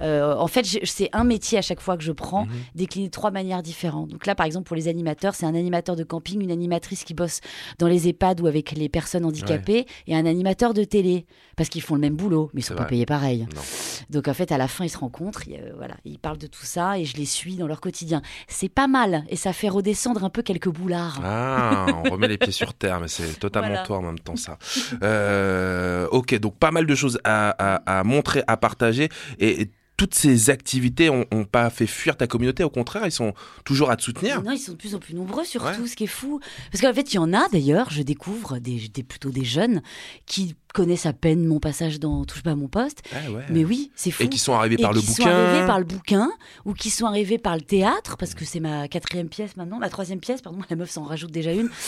hein. 0.00 0.34
En 0.38 0.46
fait, 0.46 0.64
c'est 0.84 1.08
un 1.12 1.24
métier 1.24 1.58
à 1.58 1.62
chaque 1.62 1.80
fois 1.80 1.96
que 1.96 2.02
je 2.04 2.12
prends, 2.12 2.44
Mhm. 2.46 2.52
décliné 2.74 3.06
de 3.08 3.12
trois 3.12 3.30
manières 3.30 3.62
différentes. 3.62 4.08
Donc 4.10 4.26
là, 4.26 4.34
par 4.34 4.46
exemple, 4.46 4.66
pour 4.66 4.76
les 4.76 4.86
animateurs, 4.88 5.34
c'est 5.34 5.46
un 5.46 5.54
animateur 5.54 5.96
de 5.96 6.04
camping, 6.04 6.40
une 6.42 6.50
animatrice 6.58 7.04
qui 7.04 7.14
bosse 7.14 7.40
dans 7.78 7.86
les 7.88 8.08
EHPAD 8.08 8.40
ou 8.40 8.46
avec 8.46 8.72
les 8.72 8.88
personnes 8.88 9.24
handicapées, 9.24 9.86
et 10.06 10.14
un 10.16 10.26
animateur 10.26 10.74
de 10.74 10.84
télé. 10.84 11.26
Parce 11.56 11.68
qu'ils 11.70 11.82
font 11.82 11.94
le 11.94 12.00
même 12.00 12.14
boulot, 12.14 12.50
mais 12.54 12.60
ils 12.60 12.64
sont 12.64 12.74
pas 12.74 12.82
vrai. 12.82 12.90
payés 12.90 13.06
pareil. 13.06 13.46
Non. 13.54 13.62
Donc 14.10 14.28
en 14.28 14.34
fait, 14.34 14.52
à 14.52 14.58
la 14.58 14.68
fin, 14.68 14.84
ils 14.84 14.88
se 14.90 14.98
rencontrent, 14.98 15.48
ils, 15.48 15.54
euh, 15.56 15.72
voilà, 15.76 15.94
ils 16.04 16.18
parlent 16.18 16.38
de 16.38 16.46
tout 16.46 16.64
ça, 16.64 16.98
et 16.98 17.04
je 17.04 17.16
les 17.16 17.24
suis 17.24 17.56
dans 17.56 17.66
leur 17.66 17.80
quotidien. 17.80 18.22
C'est 18.46 18.68
pas 18.68 18.86
mal, 18.86 19.24
et 19.28 19.36
ça 19.36 19.52
fait 19.52 19.68
redescendre 19.68 20.24
un 20.24 20.30
peu 20.30 20.42
quelques 20.42 20.68
boulards. 20.68 21.20
Ah, 21.24 21.86
on 22.04 22.10
remet 22.10 22.28
les 22.28 22.38
pieds 22.38 22.52
sur 22.52 22.74
terre, 22.78 23.00
mais 23.00 23.08
c'est 23.08 23.38
totalement 23.40 23.68
Voilà. 23.68 23.82
toi 23.84 23.98
en 23.98 24.02
même 24.02 24.18
temps 24.20 24.36
ça. 24.36 24.56
Euh, 25.02 26.06
ok, 26.10 26.38
donc 26.38 26.56
pas 26.58 26.70
mal 26.70 26.86
de 26.86 26.94
choses 26.94 27.18
à, 27.24 27.50
à- 27.58 27.98
à 28.00 28.04
montrer, 28.04 28.42
à 28.46 28.56
partager, 28.56 29.08
et, 29.38 29.62
et 29.62 29.70
toutes 29.98 30.14
ces 30.14 30.48
activités 30.48 31.10
ont, 31.10 31.26
ont 31.32 31.44
pas 31.44 31.68
fait 31.68 31.86
fuir 31.86 32.16
ta 32.16 32.26
communauté, 32.26 32.64
au 32.64 32.70
contraire, 32.70 33.02
ils 33.04 33.12
sont 33.12 33.34
toujours 33.64 33.90
à 33.90 33.96
te 33.96 34.02
soutenir. 34.02 34.42
Non, 34.42 34.52
ils 34.52 34.58
sont 34.58 34.72
de 34.72 34.76
plus 34.78 34.94
en 34.94 34.98
plus 34.98 35.12
nombreux, 35.14 35.44
surtout, 35.44 35.82
Ouais. 35.82 35.86
ce 35.88 35.94
qui 35.96 36.04
est 36.04 36.06
fou. 36.06 36.40
Parce 36.72 36.80
qu'en 36.80 36.94
fait, 36.94 37.12
il 37.12 37.16
y 37.16 37.18
en 37.18 37.34
a 37.34 37.46
d'ailleurs, 37.52 37.90
je 37.90 38.02
découvre 38.02 38.58
des, 38.60 38.88
des- 38.88 39.02
plutôt 39.02 39.30
des 39.30 39.44
jeunes 39.44 39.82
qui 40.24 40.54
connaissent 40.72 41.06
à 41.06 41.12
peine 41.12 41.44
mon 41.46 41.58
passage 41.60 41.98
dans 41.98 42.24
Touche 42.24 42.42
pas 42.42 42.50
à 42.50 42.54
mon 42.54 42.68
poste. 42.68 43.02
Ah 43.12 43.30
ouais. 43.30 43.42
Mais 43.50 43.64
oui, 43.64 43.90
c'est 43.94 44.10
fou. 44.10 44.22
Et 44.22 44.28
qui 44.28 44.38
sont 44.38 44.54
arrivés 44.54 44.76
Et 44.78 44.82
par 44.82 44.92
le 44.92 45.00
qui 45.00 45.06
bouquin. 45.06 45.22
sont 45.24 45.28
arrivés 45.30 45.66
par 45.66 45.78
le 45.78 45.84
bouquin 45.84 46.30
ou 46.64 46.74
qui 46.74 46.90
sont 46.90 47.06
arrivés 47.06 47.38
par 47.38 47.54
le 47.56 47.62
théâtre 47.62 48.16
parce 48.16 48.34
que 48.34 48.44
c'est 48.44 48.60
ma 48.60 48.86
quatrième 48.88 49.28
pièce 49.28 49.56
maintenant, 49.56 49.78
ma 49.78 49.88
troisième 49.88 50.20
pièce, 50.20 50.42
pardon, 50.42 50.58
la 50.68 50.76
meuf 50.76 50.90
s'en 50.90 51.04
rajoute 51.04 51.30
déjà 51.30 51.52
une 51.52 51.68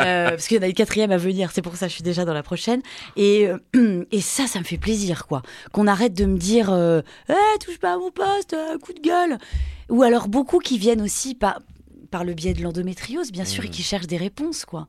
Euh, 0.00 0.30
parce 0.30 0.46
qu'il 0.48 0.56
y 0.56 0.60
en 0.60 0.62
a 0.62 0.66
une 0.68 0.74
quatrième 0.74 1.10
à 1.10 1.16
venir, 1.16 1.50
c'est 1.52 1.62
pour 1.62 1.76
ça 1.76 1.86
que 1.86 1.90
je 1.90 1.94
suis 1.94 2.02
déjà 2.04 2.24
dans 2.24 2.34
la 2.34 2.42
prochaine 2.42 2.82
et, 3.16 3.48
euh, 3.74 4.04
et 4.12 4.20
ça, 4.20 4.46
ça 4.46 4.58
me 4.58 4.64
fait 4.64 4.78
plaisir 4.78 5.26
quoi, 5.26 5.42
qu'on 5.72 5.86
arrête 5.86 6.14
de 6.14 6.24
me 6.26 6.36
dire 6.38 6.70
euh, 6.70 7.00
Eh, 7.28 7.58
touche 7.64 7.78
pas 7.78 7.94
à 7.94 7.98
mon 7.98 8.10
poste, 8.10 8.52
euh, 8.54 8.78
coup 8.78 8.92
de 8.92 9.00
gueule 9.00 9.38
ou 9.88 10.02
alors 10.02 10.28
beaucoup 10.28 10.58
qui 10.58 10.78
viennent 10.78 11.02
aussi 11.02 11.34
par, 11.34 11.60
par 12.10 12.24
le 12.24 12.34
biais 12.34 12.52
de 12.54 12.62
l'endométriose 12.62 13.32
bien 13.32 13.44
sûr 13.44 13.64
et 13.64 13.68
qui 13.68 13.82
cherchent 13.82 14.06
des 14.06 14.16
réponses 14.16 14.64
quoi. 14.64 14.88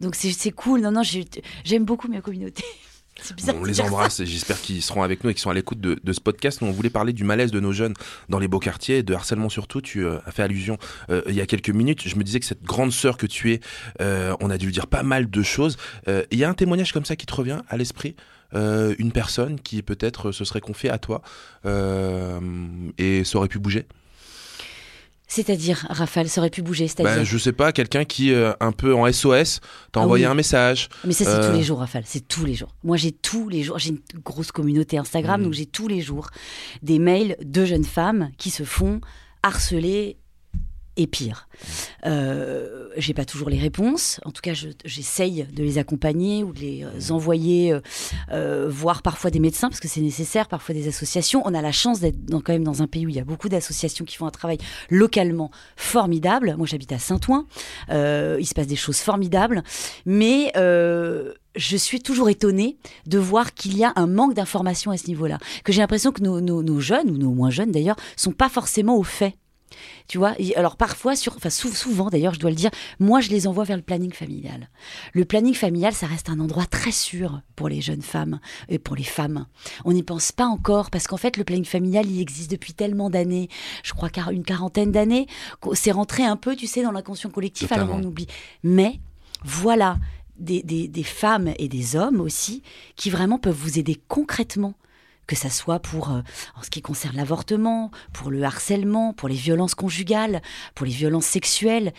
Donc 0.00 0.14
c'est 0.14 0.50
cool, 0.50 0.80
non 0.80 0.90
non, 0.92 1.02
j'ai- 1.02 1.24
j'aime 1.64 1.84
beaucoup 1.84 2.08
ma 2.08 2.20
communauté. 2.20 2.64
Bizarre. 3.36 3.54
On 3.60 3.64
les 3.64 3.74
ça. 3.74 3.84
embrasse 3.84 4.20
et 4.20 4.26
j'espère 4.26 4.60
qu'ils 4.60 4.82
seront 4.82 5.02
avec 5.02 5.22
nous 5.22 5.30
et 5.30 5.34
qu'ils 5.34 5.42
sont 5.42 5.50
à 5.50 5.54
l'écoute 5.54 5.80
de, 5.80 6.00
de 6.02 6.12
ce 6.12 6.20
podcast. 6.20 6.60
Nous, 6.60 6.66
on 6.68 6.72
voulait 6.72 6.90
parler 6.90 7.12
du 7.12 7.24
malaise 7.24 7.52
de 7.52 7.60
nos 7.60 7.70
jeunes 7.70 7.92
dans 8.30 8.38
les 8.38 8.48
beaux 8.48 8.58
quartiers, 8.58 9.02
de 9.02 9.14
harcèlement 9.14 9.50
surtout. 9.50 9.80
Tu 9.80 10.04
euh, 10.04 10.18
as 10.26 10.32
fait 10.32 10.42
allusion 10.42 10.76
euh, 11.10 11.22
il 11.28 11.34
y 11.34 11.40
a 11.40 11.46
quelques 11.46 11.68
minutes. 11.70 12.08
Je 12.08 12.16
me 12.16 12.24
disais 12.24 12.40
que 12.40 12.46
cette 12.46 12.64
grande 12.64 12.90
sœur 12.90 13.18
que 13.18 13.26
tu 13.26 13.52
es, 13.52 13.60
euh, 14.00 14.34
on 14.40 14.50
a 14.50 14.56
dû 14.58 14.66
lui 14.66 14.72
dire 14.72 14.86
pas 14.86 15.02
mal 15.02 15.30
de 15.30 15.42
choses. 15.42 15.76
Il 16.08 16.38
y 16.38 16.42
a 16.42 16.48
un 16.48 16.54
témoignage 16.54 16.92
comme 16.92 17.04
ça 17.04 17.14
qui 17.14 17.26
te 17.26 17.34
revient 17.34 17.60
à 17.68 17.76
l'esprit 17.76 18.16
Une 18.54 19.12
personne 19.12 19.60
qui 19.60 19.82
peut-être 19.82 20.32
se 20.32 20.44
serait 20.44 20.60
confiée 20.62 20.90
à 20.90 20.98
toi 20.98 21.20
et 22.98 23.24
ça 23.24 23.38
aurait 23.38 23.48
pu 23.48 23.58
bouger? 23.58 23.86
C'est-à-dire, 25.34 25.86
Raphaël, 25.88 26.28
ça 26.28 26.42
aurait 26.42 26.50
pu 26.50 26.60
bouger. 26.60 26.88
C'est-à-dire. 26.88 27.16
bah, 27.16 27.24
Je 27.24 27.38
sais 27.38 27.52
pas, 27.52 27.72
quelqu'un 27.72 28.04
qui, 28.04 28.32
euh, 28.34 28.52
un 28.60 28.72
peu 28.72 28.94
en 28.94 29.10
SOS, 29.10 29.60
t'a 29.90 30.00
Ah 30.00 30.04
envoyé 30.04 30.26
oui. 30.26 30.30
un 30.30 30.34
message. 30.34 30.90
Mais 31.06 31.14
ça, 31.14 31.24
c'est 31.24 31.30
Euh, 31.30 31.50
tous 31.50 31.56
les 31.56 31.62
jours, 31.62 31.78
Raphaël. 31.78 32.04
C'est 32.06 32.28
tous 32.28 32.44
les 32.44 32.54
jours. 32.54 32.74
Moi, 32.84 32.98
j'ai 32.98 33.12
tous 33.12 33.48
les 33.48 33.62
jours. 33.62 33.78
J'ai 33.78 33.90
une 33.90 34.00
grosse 34.22 34.52
communauté 34.52 34.98
Instagram, 34.98 35.40
Mhm. 35.40 35.44
donc 35.46 35.54
j'ai 35.54 35.64
tous 35.64 35.88
les 35.88 36.02
jours 36.02 36.28
des 36.82 36.98
mails 36.98 37.36
de 37.42 37.64
jeunes 37.64 37.84
femmes 37.86 38.30
qui 38.36 38.50
se 38.50 38.62
font 38.64 39.00
harceler 39.42 40.18
et 40.96 41.06
pire. 41.06 41.48
Euh, 42.06 42.88
j'ai 42.96 43.14
pas 43.14 43.24
toujours 43.24 43.48
les 43.48 43.58
réponses. 43.58 44.20
En 44.24 44.30
tout 44.30 44.42
cas, 44.42 44.52
je- 44.54 44.68
j'essaye 44.84 45.46
de 45.52 45.62
les 45.62 45.78
accompagner 45.78 46.44
ou 46.44 46.52
de 46.52 46.60
les 46.60 46.84
euh, 46.84 47.12
envoyer 47.14 47.72
euh, 47.72 47.80
euh, 48.30 48.68
voir 48.68 49.02
parfois 49.02 49.30
des 49.30 49.38
médecins 49.40 49.68
parce 49.68 49.80
que 49.80 49.88
c'est 49.88 50.00
nécessaire, 50.02 50.48
parfois 50.48 50.74
des 50.74 50.88
associations. 50.88 51.42
On 51.46 51.54
a 51.54 51.62
la 51.62 51.72
chance 51.72 52.00
d'être 52.00 52.18
quand 52.30 52.48
même 52.52 52.64
dans 52.64 52.82
un 52.82 52.86
pays 52.86 53.06
où 53.06 53.08
il 53.08 53.14
y 53.16 53.20
a 53.20 53.24
beaucoup 53.24 53.48
d'associations 53.48 54.04
qui 54.04 54.16
font 54.16 54.26
un 54.26 54.30
travail 54.30 54.58
localement 54.90 55.50
formidable. 55.76 56.54
Moi, 56.58 56.66
j'habite 56.66 56.92
à 56.92 56.98
Saint-Ouen. 56.98 57.46
Euh, 57.90 58.36
il 58.40 58.46
se 58.46 58.54
passe 58.54 58.66
des 58.66 58.76
choses 58.76 58.98
formidables, 58.98 59.62
mais 60.04 60.52
je 60.54 61.76
suis 61.76 62.00
toujours 62.00 62.28
étonnée 62.30 62.76
de 63.06 63.18
voir 63.18 63.54
qu'il 63.54 63.76
y 63.76 63.84
a 63.84 63.92
un 63.96 64.06
manque 64.06 64.34
d'information 64.34 64.90
à 64.90 64.96
ce 64.96 65.06
niveau-là. 65.06 65.38
Que 65.64 65.72
j'ai 65.72 65.80
l'impression 65.80 66.10
que 66.12 66.22
nos, 66.22 66.40
nos- 66.40 66.62
nos 66.62 66.80
jeunes, 66.80 67.10
ou 67.10 67.16
nos 67.18 67.32
moins 67.32 67.50
jeunes 67.50 67.70
d'ailleurs, 67.72 67.96
sont 68.16 68.32
pas 68.32 68.48
forcément 68.48 68.96
au 68.96 69.02
fait. 69.02 69.34
Tu 70.08 70.18
vois, 70.18 70.34
alors 70.56 70.76
parfois, 70.76 71.16
sur, 71.16 71.36
enfin 71.36 71.50
sou- 71.50 71.72
souvent 71.72 72.08
d'ailleurs, 72.10 72.34
je 72.34 72.40
dois 72.40 72.50
le 72.50 72.56
dire, 72.56 72.70
moi 73.00 73.20
je 73.20 73.30
les 73.30 73.46
envoie 73.46 73.64
vers 73.64 73.76
le 73.76 73.82
planning 73.82 74.12
familial. 74.12 74.68
Le 75.12 75.24
planning 75.24 75.54
familial, 75.54 75.92
ça 75.94 76.06
reste 76.06 76.28
un 76.30 76.40
endroit 76.40 76.66
très 76.66 76.92
sûr 76.92 77.40
pour 77.56 77.68
les 77.68 77.80
jeunes 77.80 78.02
femmes 78.02 78.40
et 78.68 78.78
pour 78.78 78.96
les 78.96 79.04
femmes. 79.04 79.46
On 79.84 79.92
n'y 79.92 80.02
pense 80.02 80.32
pas 80.32 80.46
encore 80.46 80.90
parce 80.90 81.06
qu'en 81.06 81.16
fait, 81.16 81.36
le 81.36 81.44
planning 81.44 81.64
familial, 81.64 82.06
il 82.10 82.20
existe 82.20 82.50
depuis 82.50 82.74
tellement 82.74 83.10
d'années. 83.10 83.48
Je 83.82 83.92
crois 83.92 84.10
qu'une 84.10 84.44
quarantaine 84.44 84.92
d'années, 84.92 85.26
c'est 85.74 85.92
rentré 85.92 86.24
un 86.24 86.36
peu, 86.36 86.56
tu 86.56 86.66
sais, 86.66 86.82
dans 86.82 86.92
l'inconscient 86.92 87.30
collectif. 87.30 87.70
Alors 87.72 87.86
Totalement. 87.86 88.06
on 88.06 88.08
oublie. 88.10 88.26
Mais 88.62 89.00
voilà 89.44 89.98
des, 90.38 90.62
des- 90.62 90.88
des 90.88 91.02
femmes 91.04 91.52
et 91.58 91.68
des 91.68 91.96
hommes 91.96 92.20
aussi 92.20 92.62
qui 92.96 93.10
vraiment 93.10 93.38
peuvent 93.38 93.54
vous 93.56 93.78
aider 93.78 94.00
concrètement. 94.08 94.74
Que 95.26 95.36
ça 95.36 95.50
soit 95.50 95.78
pour, 95.78 96.10
euh, 96.10 96.20
en 96.56 96.62
ce 96.62 96.70
qui 96.70 96.82
concerne 96.82 97.16
l'avortement, 97.16 97.90
pour 98.12 98.30
le 98.30 98.42
harcèlement, 98.42 99.12
pour 99.12 99.28
les 99.28 99.34
violences 99.36 99.74
conjugales, 99.74 100.42
pour 100.74 100.84
les 100.86 100.92
violences 100.92 101.26
sexuelles. 101.26 101.92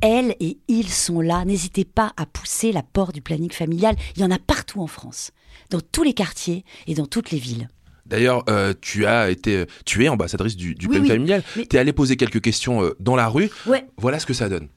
Elles 0.00 0.34
et 0.40 0.58
ils 0.68 0.88
sont 0.88 1.20
là. 1.20 1.44
N'hésitez 1.44 1.84
pas 1.84 2.12
à 2.16 2.26
pousser 2.26 2.72
la 2.72 2.82
porte 2.82 3.14
du 3.14 3.20
planning 3.22 3.50
familial. 3.52 3.96
Il 4.16 4.22
y 4.22 4.24
en 4.24 4.30
a 4.30 4.38
partout 4.38 4.80
en 4.80 4.86
France, 4.86 5.30
dans 5.70 5.80
tous 5.80 6.02
les 6.02 6.12
quartiers 6.14 6.64
et 6.86 6.94
dans 6.94 7.06
toutes 7.06 7.30
les 7.30 7.38
villes. 7.38 7.68
D'ailleurs, 8.06 8.42
euh, 8.48 8.74
tu 8.80 9.06
as 9.06 9.30
été, 9.30 9.64
tu 9.84 10.04
es 10.04 10.08
ambassadrice 10.08 10.56
du, 10.56 10.74
du 10.74 10.86
Oui, 10.86 10.92
planning 10.94 11.02
oui. 11.04 11.08
familial. 11.16 11.42
Mais- 11.56 11.66
Tu 11.66 11.76
es 11.76 11.78
allé 11.78 11.92
poser 11.92 12.16
quelques 12.16 12.40
questions 12.40 12.82
euh, 12.82 12.96
dans 13.00 13.16
la 13.16 13.28
rue. 13.28 13.48
Ouais. 13.66 13.86
Voilà 13.96 14.18
ce 14.18 14.26
que 14.26 14.34
ça 14.34 14.48
donne. 14.48 14.68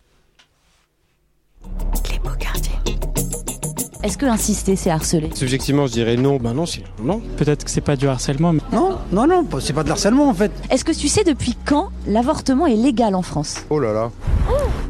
Est-ce 4.06 4.20
que 4.20 4.28
insister, 4.28 4.76
c'est 4.76 4.92
harceler 4.92 5.32
Subjectivement, 5.34 5.88
je 5.88 5.94
dirais 5.94 6.16
non. 6.16 6.38
Ben 6.38 6.54
non, 6.54 6.68
c'est 6.68 6.84
non. 7.02 7.24
Peut-être 7.38 7.64
que 7.64 7.72
c'est 7.72 7.82
pas 7.82 7.96
du 7.96 8.08
harcèlement, 8.08 8.54
mais 8.54 8.60
Non, 8.72 9.00
non, 9.12 9.26
non, 9.26 9.44
c'est 9.60 9.74
pas 9.74 9.82
de 9.84 9.90
l'harcèlement 9.90 10.30
en 10.30 10.34
fait. 10.36 10.52
Est-ce 10.70 10.86
que 10.86 10.92
tu 10.92 11.08
sais 11.08 11.24
depuis 11.24 11.58
quand 11.66 11.90
l'avortement 12.06 12.68
est 12.68 12.76
légal 12.76 13.16
en 13.16 13.24
France 13.24 13.66
Oh 13.72 13.80
là 13.80 13.94
là. 13.94 14.12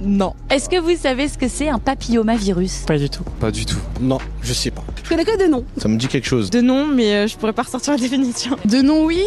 Non. 0.02 0.34
Est-ce 0.50 0.68
que 0.68 0.78
vous 0.78 0.98
savez 1.02 1.30
ce 1.30 1.38
que 1.38 1.48
c'est 1.48 1.70
un 1.70 1.80
papillomavirus 1.80 2.80
pas 2.86 2.98
du 2.98 3.10
tout. 3.10 3.24
Pas 3.40 3.52
du 3.52 3.66
tout. 3.66 3.78
Non, 4.02 4.18
je 4.42 4.52
sais 4.52 4.70
pas. 4.70 4.84
Je 5.02 5.08
connais 5.08 5.24
que 5.24 5.42
de 5.42 5.50
noms. 5.50 5.64
Ça 5.78 5.88
me 5.88 5.96
dit 5.96 6.10
quelque 6.10 6.28
chose. 6.28 6.50
De 6.50 6.60
noms, 6.60 6.86
mais 6.86 7.14
euh, 7.16 7.28
je 7.28 7.38
pourrais 7.38 7.54
pas 7.54 7.64
ressortir 7.64 7.94
la 7.94 8.00
définition. 8.00 8.58
De 8.66 8.82
noms, 8.82 9.06
oui. 9.06 9.24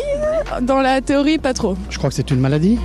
Dans 0.61 0.83
la 0.83 1.01
théorie, 1.01 1.39
pas 1.39 1.55
trop. 1.55 1.79
Je 1.89 1.97
crois 1.97 2.11
que 2.11 2.15
c'est 2.17 2.31
une 2.31 2.41
maladie. 2.41 2.79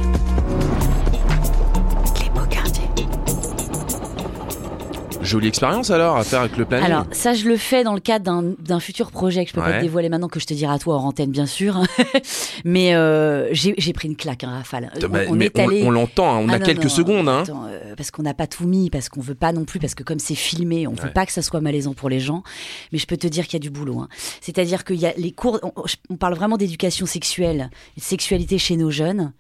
Jolie 5.24 5.48
expérience 5.48 5.90
alors 5.92 6.18
à 6.18 6.24
faire 6.24 6.42
avec 6.42 6.58
le 6.58 6.66
planning. 6.66 6.86
Alors, 6.86 7.06
ça, 7.12 7.34
je 7.34 7.48
le 7.48 7.58
fais 7.58 7.84
dans 7.84 7.94
le 7.94 8.00
cadre 8.00 8.44
d'un- 8.60 8.80
futur 8.80 9.12
projet 9.12 9.44
que 9.46 9.50
je 9.52 9.56
peux 9.56 9.62
pas 9.62 9.74
te 9.78 9.82
dévoiler 9.82 10.10
maintenant, 10.10 10.28
que 10.28 10.40
je 10.40 10.46
te 10.46 10.54
dirai 10.54 10.74
à 10.74 10.80
toi 10.80 10.98
en 10.98 11.06
antenne, 11.06 11.32
bien 11.32 11.46
sûr. 11.46 11.80
mais 12.66 12.96
euh, 12.96 13.48
j'ai 13.52 13.94
pris 13.94 14.08
une 14.08 14.16
claque, 14.16 14.44
hein, 14.44 14.52
Rafale. 14.58 14.92
On- 15.02 15.06
on 15.32 15.36
mais 15.36 15.52
allé- 15.60 15.84
on 15.86 15.92
l'entend, 15.92 16.34
hein, 16.36 16.40
on 16.44 16.50
Ah 16.50 16.54
a 16.56 16.60
non, 16.60 16.66
quelques 16.66 16.84
non, 16.84 16.90
secondes. 16.90 17.30
Hein. 17.30 17.44
attends, 17.44 17.66
euh, 17.68 17.96
parce 17.96 18.12
qu'on 18.12 18.24
n'a 18.24 18.34
pas 18.34 18.48
tout 18.48 18.66
mis, 18.66 18.90
parce 18.90 19.10
qu'on 19.10 19.22
veut 19.22 19.36
pas 19.36 19.52
non 19.54 19.66
plus, 19.66 19.80
parce 19.80 19.96
que 19.96 20.04
comme 20.04 20.20
c'est 20.20 20.36
filmé, 20.36 20.88
on 20.88 20.92
Ouais. 20.92 21.02
veut 21.04 21.12
pas 21.14 21.26
que 21.26 21.32
ça 21.32 21.42
soit 21.42 21.62
malaisant 21.62 21.94
pour 21.94 22.10
les 22.10 22.20
gens. 22.20 22.44
Mais 22.92 22.98
je 23.00 23.06
peux 23.08 23.18
te 23.18 23.28
dire 23.28 23.46
qu'il 23.46 23.54
y 23.54 23.58
a 23.58 23.60
du 23.60 23.70
boulot. 23.70 24.00
hein. 24.00 24.08
C'est-à-dire 24.42 24.84
qu'il 24.84 24.98
y 24.98 25.06
a 25.06 25.14
les 25.18 25.32
cours. 25.32 25.60
On, 25.64 25.72
on 26.10 26.16
parle 26.16 26.34
vraiment 26.36 26.58
d'éducation 26.58 27.06
sexuelle, 27.06 27.70
de 27.98 28.02
sexualité 28.02 28.58
chez 28.58 28.76
nos 28.78 28.92
jeunes. 28.92 29.34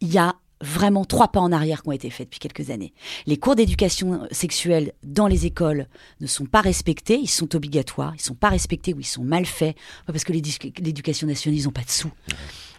Il 0.00 0.12
y 0.12 0.18
a 0.18 0.34
vraiment 0.64 1.04
trois 1.04 1.28
pas 1.28 1.40
en 1.40 1.52
arrière 1.52 1.82
qui 1.82 1.88
ont 1.88 1.92
été 1.92 2.10
faits 2.10 2.28
depuis 2.28 2.40
quelques 2.40 2.70
années. 2.70 2.92
Les 3.26 3.36
cours 3.36 3.54
d'éducation 3.54 4.26
sexuelle 4.32 4.92
dans 5.02 5.26
les 5.26 5.46
écoles 5.46 5.86
ne 6.20 6.26
sont 6.26 6.46
pas 6.46 6.60
respectés, 6.60 7.18
ils 7.20 7.28
sont 7.28 7.54
obligatoires, 7.54 8.12
ils 8.16 8.20
sont 8.22 8.34
pas 8.34 8.48
respectés 8.48 8.94
ou 8.94 9.00
ils 9.00 9.04
sont 9.06 9.22
mal 9.24 9.46
faits, 9.46 9.76
parce 10.06 10.24
que 10.24 10.32
l'édu- 10.32 10.56
l'éducation 10.80 11.26
nationale, 11.26 11.58
ils 11.58 11.68
ont 11.68 11.72
pas 11.72 11.82
de 11.82 11.90
sous. 11.90 12.10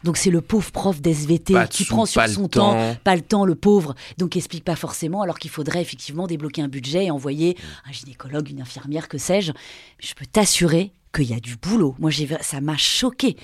Donc 0.03 0.17
c'est 0.17 0.29
le 0.29 0.41
pauvre 0.41 0.71
prof 0.71 1.01
d'SVT 1.01 1.53
qui 1.69 1.83
sous, 1.83 1.93
prend 1.93 2.05
sur 2.05 2.27
son 2.27 2.47
temps, 2.47 2.73
temps. 2.73 2.95
pas 3.03 3.15
le 3.15 3.21
temps, 3.21 3.45
le 3.45 3.55
pauvre, 3.55 3.95
donc 4.17 4.35
explique 4.35 4.63
pas 4.63 4.75
forcément, 4.75 5.21
alors 5.21 5.39
qu'il 5.39 5.49
faudrait 5.49 5.81
effectivement 5.81 6.27
débloquer 6.27 6.61
un 6.61 6.67
budget 6.67 7.05
et 7.05 7.11
envoyer 7.11 7.57
un 7.87 7.91
gynécologue, 7.91 8.49
une 8.49 8.61
infirmière, 8.61 9.07
que 9.07 9.17
sais-je. 9.17 9.51
Je 9.99 10.13
peux 10.13 10.25
t'assurer 10.25 10.91
qu'il 11.15 11.29
y 11.29 11.33
a 11.33 11.39
du 11.39 11.55
boulot. 11.55 11.95
Moi, 11.99 12.11
j'ai, 12.11 12.27
ça 12.41 12.59
m'a 12.61 12.77
choqué. 12.77 13.37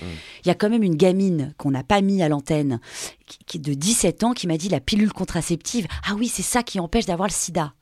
Il 0.44 0.48
y 0.48 0.50
a 0.50 0.54
quand 0.54 0.68
même 0.70 0.82
une 0.82 0.96
gamine 0.96 1.54
qu'on 1.58 1.70
n'a 1.70 1.82
pas 1.84 2.00
mis 2.02 2.22
à 2.22 2.28
l'antenne, 2.28 2.80
qui, 3.26 3.38
qui 3.46 3.56
est 3.58 3.60
de 3.60 3.74
17 3.74 4.22
ans, 4.24 4.32
qui 4.32 4.46
m'a 4.46 4.56
dit 4.58 4.68
la 4.68 4.80
pilule 4.80 5.12
contraceptive. 5.12 5.86
Ah 6.06 6.14
oui, 6.16 6.28
c'est 6.28 6.42
ça 6.42 6.62
qui 6.62 6.78
empêche 6.80 7.06
d'avoir 7.06 7.28
le 7.28 7.32
sida. 7.32 7.72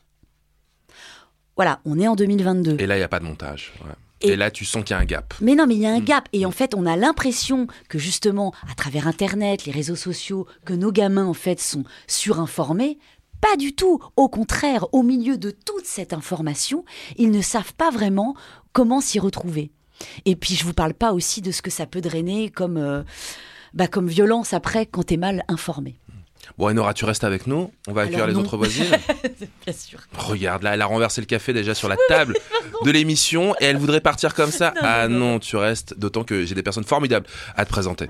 Voilà, 1.56 1.80
on 1.84 1.98
est 1.98 2.08
en 2.08 2.16
2022. 2.16 2.76
Et 2.78 2.86
là, 2.86 2.94
il 2.96 2.98
n'y 2.98 3.04
a 3.04 3.08
pas 3.08 3.20
de 3.20 3.24
montage. 3.24 3.72
ouais. 3.84 3.92
Et... 4.22 4.28
Et- 4.30 4.36
là, 4.36 4.50
tu 4.50 4.64
sens 4.64 4.84
qu'il 4.84 4.94
y 4.94 4.98
a 4.98 5.00
un 5.00 5.04
gap. 5.06 5.34
Mais 5.40 5.54
non, 5.54 5.66
mais 5.66 5.74
il 5.74 5.80
y 5.80 5.86
a 5.86 5.92
un 5.92 6.00
Mm. 6.00 6.04
gap. 6.04 6.28
Et 6.32 6.44
en 6.46 6.50
fait, 6.50 6.74
on 6.74 6.84
a 6.86 6.96
l'impression 6.96 7.66
que 7.88 7.98
justement, 7.98 8.52
à 8.70 8.74
travers 8.74 9.06
Internet, 9.08 9.64
les 9.64 9.72
réseaux 9.72 9.96
sociaux, 9.96 10.46
que 10.64 10.72
nos 10.74 10.92
gamins, 10.92 11.26
en 11.26 11.34
fait, 11.34 11.58
sont 11.60 11.84
surinformés. 12.06 12.98
Pas 13.40 13.56
du 13.56 13.74
tout. 13.74 13.98
Au 14.16 14.28
contraire, 14.28 14.86
au 14.92 15.02
milieu 15.02 15.38
de 15.38 15.50
toute 15.50 15.86
cette 15.86 16.12
information, 16.12 16.84
ils 17.16 17.30
ne 17.30 17.40
savent 17.40 17.72
pas 17.74 17.90
vraiment 17.90 18.34
comment 18.74 19.00
s'y 19.00 19.18
retrouver. 19.18 19.70
Et 20.24 20.36
puis, 20.36 20.54
je 20.54 20.64
vous 20.64 20.74
parle 20.74 20.94
pas 20.94 21.12
aussi 21.12 21.40
de 21.40 21.50
ce 21.52 21.62
que 21.62 21.70
ça 21.70 21.86
peut 21.86 22.00
drainer 22.00 22.50
comme, 22.50 22.76
euh, 22.76 23.02
bah, 23.74 23.86
comme 23.86 24.08
violence 24.08 24.52
après 24.54 24.86
quand 24.86 25.04
t'es 25.04 25.16
mal 25.16 25.44
informé. 25.48 25.96
Bon, 26.58 26.68
Enora, 26.68 26.94
tu 26.94 27.04
restes 27.04 27.24
avec 27.24 27.46
nous. 27.46 27.70
On 27.86 27.92
va 27.92 28.02
accueillir 28.02 28.24
Alors 28.24 28.28
les 28.28 28.34
non. 28.34 28.40
autres 28.40 28.56
voisines. 28.56 28.86
Bien 29.66 29.74
sûr. 29.74 30.00
Regarde, 30.16 30.62
là, 30.62 30.74
elle 30.74 30.82
a 30.82 30.86
renversé 30.86 31.20
le 31.20 31.26
café 31.26 31.52
déjà 31.52 31.74
sur 31.74 31.88
la 31.88 31.96
table 32.08 32.34
de 32.84 32.90
l'émission 32.90 33.54
et 33.60 33.66
elle 33.66 33.76
voudrait 33.76 34.00
partir 34.00 34.34
comme 34.34 34.50
ça. 34.50 34.72
Non, 34.76 34.80
ah 34.82 35.08
non. 35.08 35.38
tu 35.38 35.56
restes. 35.56 35.98
D'autant 35.98 36.24
que 36.24 36.44
j'ai 36.46 36.54
des 36.54 36.62
personnes 36.62 36.84
formidables 36.84 37.26
à 37.56 37.64
te 37.64 37.70
présenter. 37.70 38.08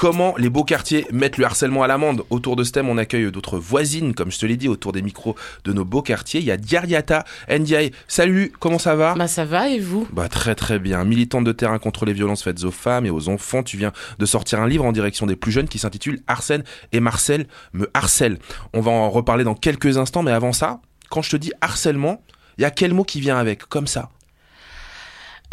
Comment 0.00 0.34
les 0.38 0.48
beaux 0.48 0.64
quartiers 0.64 1.06
mettent 1.12 1.36
le 1.36 1.44
harcèlement 1.44 1.82
à 1.82 1.86
l'amende 1.86 2.24
Autour 2.30 2.56
de 2.56 2.64
ce 2.64 2.72
thème, 2.72 2.88
on 2.88 2.96
accueille 2.96 3.30
d'autres 3.30 3.58
voisines, 3.58 4.14
comme 4.14 4.30
je 4.30 4.38
te 4.38 4.46
l'ai 4.46 4.56
dit, 4.56 4.66
autour 4.66 4.92
des 4.92 5.02
micros 5.02 5.36
de 5.64 5.74
nos 5.74 5.84
beaux 5.84 6.00
quartiers. 6.00 6.40
Il 6.40 6.46
y 6.46 6.50
a 6.50 6.56
Diariata 6.56 7.26
Ndiaye. 7.50 7.90
Salut, 8.08 8.50
comment 8.58 8.78
ça 8.78 8.94
va? 8.96 9.12
Bah 9.14 9.28
ça 9.28 9.44
va 9.44 9.68
et 9.68 9.78
vous? 9.78 10.08
Bah 10.10 10.30
très 10.30 10.54
très 10.54 10.78
bien. 10.78 11.04
Militante 11.04 11.44
de 11.44 11.52
terrain 11.52 11.78
contre 11.78 12.06
les 12.06 12.14
violences 12.14 12.42
faites 12.42 12.64
aux 12.64 12.70
femmes 12.70 13.04
et 13.04 13.10
aux 13.10 13.28
enfants, 13.28 13.62
tu 13.62 13.76
viens 13.76 13.92
de 14.18 14.24
sortir 14.24 14.62
un 14.62 14.68
livre 14.68 14.86
en 14.86 14.92
direction 14.92 15.26
des 15.26 15.36
plus 15.36 15.52
jeunes 15.52 15.68
qui 15.68 15.78
s'intitule 15.78 16.20
Arsène 16.26 16.64
et 16.92 17.00
Marcel 17.00 17.46
me 17.74 17.90
harcèlent. 17.92 18.38
On 18.72 18.80
va 18.80 18.92
en 18.92 19.10
reparler 19.10 19.44
dans 19.44 19.54
quelques 19.54 19.98
instants, 19.98 20.22
mais 20.22 20.32
avant 20.32 20.54
ça, 20.54 20.80
quand 21.10 21.20
je 21.20 21.28
te 21.28 21.36
dis 21.36 21.52
harcèlement, 21.60 22.22
il 22.56 22.62
y 22.62 22.64
a 22.64 22.70
quel 22.70 22.94
mot 22.94 23.04
qui 23.04 23.20
vient 23.20 23.36
avec? 23.36 23.66
Comme 23.66 23.86
ça 23.86 24.08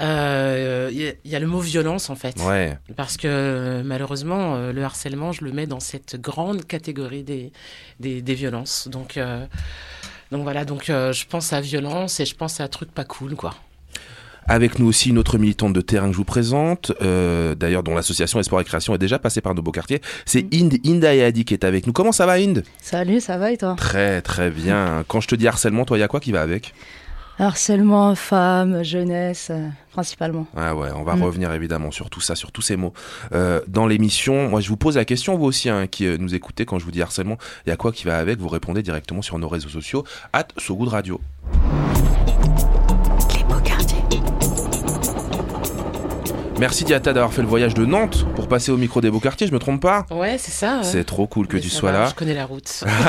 Euh, 0.02 0.90
Il 0.92 1.02
y, 1.02 1.08
a- 1.08 1.14
il 1.26 1.32
y 1.32 1.36
a 1.36 1.40
le 1.40 1.48
mot 1.48 1.60
violence 1.60 2.10
en 2.10 2.16
fait. 2.16 2.36
Ouais. 2.42 2.78
Parce 2.96 3.18
que 3.18 3.82
malheureusement, 3.84 4.56
euh, 4.56 4.72
le 4.72 4.84
harcèlement, 4.84 5.32
je 5.32 5.44
le 5.44 5.52
mets 5.52 5.68
dans 5.68 5.80
cette 5.80 6.20
grande 6.22 6.66
catégorie 6.66 7.24
des, 7.24 7.52
des, 8.00 8.22
des 8.22 8.34
violences. 8.36 8.88
Donc, 8.90 9.18
euh, 9.18 9.46
donc 10.32 10.44
voilà, 10.44 10.66
donc 10.66 10.90
euh, 10.90 11.14
je 11.14 11.26
pense 11.26 11.52
à 11.54 11.62
violence 11.62 12.20
et 12.20 12.26
je 12.26 12.36
pense 12.36 12.60
à 12.60 12.66
un 12.66 12.68
truc 12.68 12.92
pas 12.92 13.04
cool 13.06 13.36
quoi. 13.36 13.56
Avec 14.50 14.80
nous 14.80 14.88
aussi 14.88 15.10
une 15.10 15.18
autre 15.18 15.38
militante 15.38 15.74
de 15.74 15.82
terrain 15.82 16.06
que 16.08 16.14
je 16.14 16.18
vous 16.18 16.24
présente, 16.24 16.94
euh, 17.02 17.54
d'ailleurs 17.54 17.84
dont 17.84 17.96
l'association 17.96 18.40
Espoir 18.40 18.62
et 18.62 18.64
Création 18.64 18.96
est 18.96 18.98
déjà 18.98 19.20
passée 19.20 19.42
par 19.42 19.54
nos 19.54 19.62
beaux 19.62 19.74
quartiers. 19.74 20.00
C'est 20.26 20.46
Inde, 20.54 20.76
Inda 20.86 21.14
Yadi 21.14 21.44
qui 21.44 21.54
est 21.54 21.66
avec 21.66 21.86
nous. 21.86 21.92
Comment 21.92 22.14
ça 22.14 22.26
va 22.26 22.34
Inde? 22.34 22.64
Salut, 22.82 23.20
ça 23.20 23.38
va 23.38 23.52
et 23.52 23.58
toi? 23.58 23.76
Très 23.78 24.22
très 24.22 24.50
bien. 24.50 25.04
Quand 25.10 25.20
je 25.20 25.28
te 25.28 25.36
dis 25.36 25.50
harcèlement, 25.50 25.84
toi, 25.84 25.98
il 25.98 26.00
y 26.00 26.04
a 26.04 26.08
quoi 26.08 26.22
qui 26.22 26.32
va 26.32 26.42
avec? 26.42 26.74
Harcèlement, 27.40 28.16
femmes, 28.16 28.84
jeunesse, 28.84 29.50
euh, 29.52 29.68
principalement. 29.92 30.48
Ah 30.56 30.76
ouais, 30.76 30.90
on 30.96 31.04
va 31.04 31.16
Mm. 31.16 31.24
revenir 31.24 31.54
évidemment 31.54 31.92
sur 31.92 32.10
tout 32.10 32.20
ça, 32.22 32.36
sur 32.36 32.52
tous 32.52 32.62
ces 32.64 32.76
mots. 32.78 32.94
Euh, 33.34 33.62
dans 33.68 33.86
l'émission, 33.86 34.50
moi 34.50 34.60
je 34.60 34.70
vous 34.70 34.78
pose 34.78 34.96
la 34.98 35.06
question, 35.06 35.38
vous 35.38 35.46
aussi, 35.46 35.70
hein, 35.70 35.86
qui 35.88 36.08
euh, 36.08 36.18
nous 36.18 36.34
écoutez 36.34 36.66
quand 36.66 36.80
je 36.80 36.86
vous 36.86 36.92
dis 36.92 37.02
harcèlement, 37.02 37.38
il 37.66 37.70
y 37.70 37.72
a 37.72 37.76
quoi 37.76 37.92
qui 37.92 38.06
va 38.06 38.18
avec? 38.18 38.40
Vous 38.40 38.50
répondez 38.50 38.82
directement 38.82 39.22
sur 39.22 39.38
nos 39.38 39.48
réseaux 39.50 39.70
sociaux, 39.70 40.04
at 40.34 40.48
So 40.58 40.76
Good 40.76 40.90
Radio. 40.90 41.22
Merci 46.60 46.86
Diata 46.86 47.14
d'avoir 47.14 47.32
fait 47.32 47.44
le 47.44 47.48
voyage 47.48 47.76
de 47.76 47.86
Nantes 47.86 48.26
pour 48.36 48.48
passer 48.48 48.72
au 48.72 48.78
micro 48.78 49.00
des 49.00 49.12
beaux 49.12 49.20
quartiers, 49.20 49.46
je 49.46 49.54
me 49.54 49.60
trompe 49.60 49.80
pas 49.80 50.08
Ouais, 50.10 50.38
c'est 50.40 50.52
ça. 50.52 50.82
C'est 50.82 51.04
trop 51.04 51.28
cool 51.28 51.46
que 51.46 51.58
Mais 51.58 51.62
tu 51.62 51.70
sois 51.70 51.92
va, 51.92 52.00
là. 52.00 52.06
Je 52.10 52.16
connais 52.16 52.34
la 52.34 52.48
route. 52.48 52.84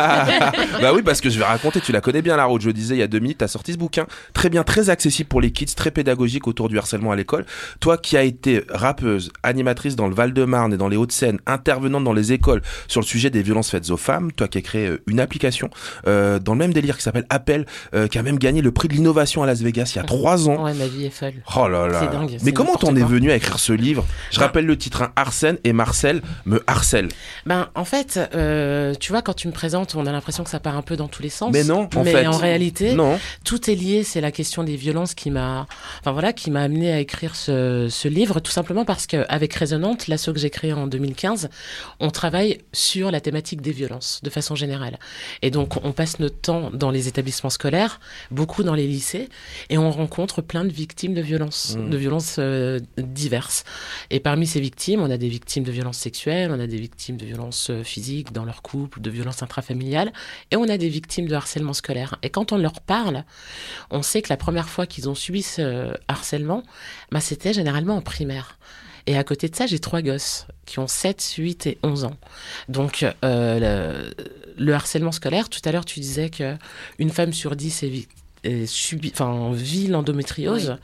bah 0.83 0.93
oui, 0.95 1.01
parce 1.03 1.23
que 1.23 1.31
je 1.31 1.39
vais 1.39 1.47
raconter, 1.47 1.81
tu 1.81 1.91
la 1.91 2.03
connais 2.03 2.21
bien 2.21 2.37
la 2.37 2.45
route. 2.45 2.61
Je 2.61 2.67
le 2.67 2.75
disais 2.75 2.95
il 2.97 2.99
y 2.99 3.03
a 3.03 3.07
deux 3.07 3.21
minutes, 3.21 3.39
t'as 3.39 3.49
sorti 3.49 3.73
ce 3.73 3.79
bouquin. 3.79 4.07
Très 4.35 4.51
bien, 4.51 4.65
très 4.65 4.91
accessible 4.91 5.31
pour 5.31 5.41
les 5.41 5.51
kids, 5.51 5.75
très 5.75 5.91
pédagogique 5.91 6.47
autour 6.47 6.69
du 6.69 6.77
harcèlement 6.77 7.11
à 7.11 7.17
l'école. 7.17 7.47
Toi 7.81 7.97
qui 7.97 8.19
as 8.19 8.23
été 8.23 8.65
rappeuse, 8.69 9.33
animatrice 9.43 9.97
dans 9.97 10.09
le 10.09 10.15
Val-de-Marne 10.15 10.75
et 10.75 10.77
dans 10.77 10.89
les 10.89 10.99
Hauts-de-Seine, 10.99 11.39
intervenante 11.47 12.05
dans 12.05 12.13
les 12.13 12.35
écoles 12.35 12.61
sur 12.87 13.01
le 13.01 13.07
sujet 13.07 13.31
des 13.31 13.41
violences 13.41 13.71
faites 13.71 13.89
aux 13.89 13.97
femmes, 13.97 14.31
toi 14.31 14.49
qui 14.49 14.59
as 14.59 14.63
créé 14.63 14.89
euh, 14.89 15.03
une 15.07 15.21
application 15.21 15.71
euh, 16.07 16.39
dans 16.39 16.53
le 16.53 16.59
même 16.59 16.75
délire 16.75 16.99
qui 16.99 17.03
s'appelle 17.03 17.27
Appel, 17.31 17.65
euh, 17.95 18.09
qui 18.09 18.19
a 18.19 18.23
même 18.23 18.39
gagné 18.39 18.61
le 18.61 18.73
prix 18.73 18.89
de 18.89 18.93
l'innovation 18.93 19.43
à 19.43 19.47
Las 19.47 19.63
Vegas 19.63 19.93
il 19.95 19.97
y 19.97 20.01
a 20.01 20.05
trois 20.05 20.51
ans. 20.51 20.65
Ouais, 20.65 20.75
ma 20.75 20.87
vie 20.87 21.07
est 21.07 21.11
folle. 21.11 21.33
Oh 21.57 21.67
là 21.67 21.89
là. 21.89 22.01
C'est 22.01 22.13
dingue. 22.13 22.37
Mais 22.43 22.53
comment 22.53 22.77
t'en 22.77 22.95
es 22.95 23.01
quoi. 23.01 23.09
venu 23.09 23.31
à 23.31 23.38
écrire 23.39 23.59
ce 23.59 23.73
livre 23.73 24.07
Je 24.31 24.39
rappelle 24.41 24.67
le 24.67 24.77
titre, 24.79 25.03
hein, 25.03 25.13
Arsène 25.17 25.59
et 25.65 25.73
Marcel 25.73 26.23
me 26.45 26.63
harcèlent. 26.67 27.09
Ben, 27.47 27.69
en 27.75 27.85
fait, 27.85 28.21
euh, 28.35 28.95
tu 28.95 29.11
vois, 29.13 29.23
quand 29.23 29.33
tu 29.35 29.49
me 29.49 29.53
présentes, 29.53 29.95
on 29.95 30.07
a 30.07 30.13
l'impression 30.13 30.45
que 30.45 30.51
ça 30.51 30.61
part 30.61 30.77
un 30.77 30.83
peu 30.83 30.97
dans 30.97 31.09
tous 31.09 31.23
les 31.23 31.29
sens. 31.31 31.53
Mais 31.53 31.65
non, 31.65 31.89
en 31.97 32.05
mais 32.05 32.13
fait. 32.13 32.27
en 32.27 32.37
réalité, 32.37 32.95
Non. 32.95 33.19
tout 33.45 33.71
est 33.71 33.75
lié. 33.75 34.05
C'est 34.05 34.21
la 34.21 34.31
question 34.33 34.63
des 34.65 34.77
violences 34.77 35.15
qui 35.15 35.31
m'a, 35.31 35.67
enfin 36.01 36.13
voilà, 36.13 36.33
qui 36.33 36.51
m'a 36.51 36.63
amené 36.63 36.93
à 36.93 37.01
écrire 37.01 37.35
ce, 37.35 37.89
ce 37.91 38.09
livre, 38.09 38.41
tout 38.41 38.53
simplement 38.53 38.85
parce 38.85 39.07
qu'avec 39.07 39.55
Résonante, 39.55 40.07
l'asso 40.09 40.27
que 40.33 40.39
j'ai 40.39 40.51
créé 40.51 40.73
en 40.73 40.87
2015, 40.87 41.49
on 42.01 42.11
travaille 42.11 42.59
sur 42.73 43.11
la 43.11 43.21
thématique 43.21 43.63
des 43.63 43.73
violences 43.73 44.21
de 44.23 44.31
façon 44.31 44.55
générale. 44.55 44.99
Et 45.43 45.51
donc, 45.51 45.83
on 45.85 45.93
passe 45.93 46.19
notre 46.21 46.41
temps 46.41 46.71
dans 46.73 46.91
les 46.91 47.09
établissements 47.09 47.51
scolaires, 47.51 48.01
beaucoup 48.31 48.63
dans 48.63 48.75
les 48.75 48.87
lycées, 48.87 49.29
et 49.71 49.79
on 49.79 49.91
rencontre 49.91 50.43
plein 50.43 50.65
de 50.65 50.73
victimes 50.73 51.15
de 51.15 51.21
violences, 51.23 51.77
Mmh. 51.79 51.91
de 51.91 51.97
violences 51.97 52.37
euh, 52.39 52.81
diverses. 52.97 53.28
Et 54.11 54.21
parmi 54.21 54.47
ces 54.47 54.61
victimes, 54.61 55.01
on 55.01 55.11
a 55.11 55.17
des 55.17 55.29
victimes 55.29 55.65
de 55.65 55.71
violences 55.73 55.99
sexuelles, 55.99 56.51
on 56.53 56.59
a 56.61 56.67
des 56.67 56.79
victimes 56.79 57.17
de 57.17 57.25
violences 57.27 57.71
euh, 57.71 57.83
physiques 57.83 58.33
dans 58.33 58.45
leur 58.45 58.63
couple, 58.63 59.01
de 59.01 59.11
violences 59.11 59.43
intrafamiliales, 59.43 60.13
et 60.51 60.57
on 60.57 60.69
a 60.69 60.77
des 60.79 60.89
victimes 60.89 61.27
de 61.29 61.35
harcèlement 61.35 61.73
scolaire. 61.73 62.17
Et 62.23 62.31
quand 62.31 62.53
on 62.53 62.59
leur 62.59 62.81
parle, 62.81 63.25
on 63.91 64.03
sait 64.03 64.23
que 64.23 64.29
la 64.31 64.37
première 64.37 64.69
fois 64.69 64.87
qu'ils 64.87 65.09
ont 65.09 65.15
subi 65.15 65.43
ce 65.43 65.93
harcèlement, 66.09 66.63
bah, 67.13 67.21
c'était 67.21 67.53
généralement 67.53 67.97
en 67.97 68.03
primaire. 68.03 68.59
Et 69.07 69.17
à 69.17 69.25
côté 69.25 69.49
de 69.49 69.57
ça, 69.57 69.67
j'ai 69.67 69.79
trois 69.79 70.03
gosses 70.03 70.47
qui 70.67 70.79
ont 70.81 70.87
7, 70.87 71.35
8 71.39 71.67
et 71.67 71.79
11 71.83 72.05
ans. 72.05 72.17
Donc, 72.69 73.07
euh, 73.25 74.11
le, 74.59 74.63
le 74.63 74.75
harcèlement 74.75 75.13
scolaire, 75.13 75.49
tout 75.49 75.61
à 75.65 75.73
l'heure, 75.73 75.87
tu 75.87 75.99
disais 76.01 76.29
que 76.29 76.57
une 76.99 77.09
femme 77.09 77.33
sur 77.33 77.57
10 77.57 77.83
est, 77.85 77.89
vi- 77.89 78.09
est 78.45 78.67
subi, 78.67 79.11
enfin, 79.15 79.51
vit 79.55 79.87
l'endométriose. 79.87 80.77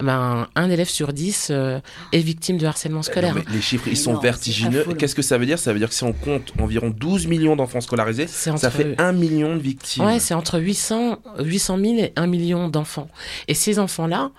Ben, 0.00 0.48
un 0.54 0.70
élève 0.70 0.88
sur 0.88 1.12
10 1.12 1.48
euh, 1.50 1.80
est 2.12 2.18
victime 2.20 2.58
de 2.58 2.66
harcèlement 2.66 3.02
scolaire. 3.02 3.34
Non, 3.34 3.42
mais 3.46 3.54
les 3.54 3.60
chiffres, 3.60 3.88
ils 3.88 3.96
sont 3.96 4.14
Non, 4.14 4.20
vertigineux. 4.20 4.84
Qu'est-ce 4.98 5.14
que 5.14 5.22
ça 5.22 5.38
veut 5.38 5.46
dire? 5.46 5.58
Ça 5.58 5.72
veut 5.72 5.78
dire 5.78 5.88
que 5.88 5.94
si 5.94 6.04
on 6.04 6.12
compte 6.12 6.52
environ 6.60 6.90
12 6.90 7.26
millions 7.26 7.56
d'enfants 7.56 7.80
scolarisés, 7.80 8.26
ça 8.26 8.70
fait 8.70 8.94
1 9.00 9.12
million 9.12 9.54
de 9.56 9.60
victimes. 9.60 10.04
Ouais, 10.04 10.18
c'est 10.20 10.34
entre 10.34 10.58
800, 10.58 11.18
800 11.40 11.78
000 11.78 11.94
et 11.98 12.12
1 12.16 12.26
million 12.26 12.68
d'enfants. 12.68 13.08
Et 13.48 13.54
ces 13.54 13.78
enfants-là, 13.78 14.30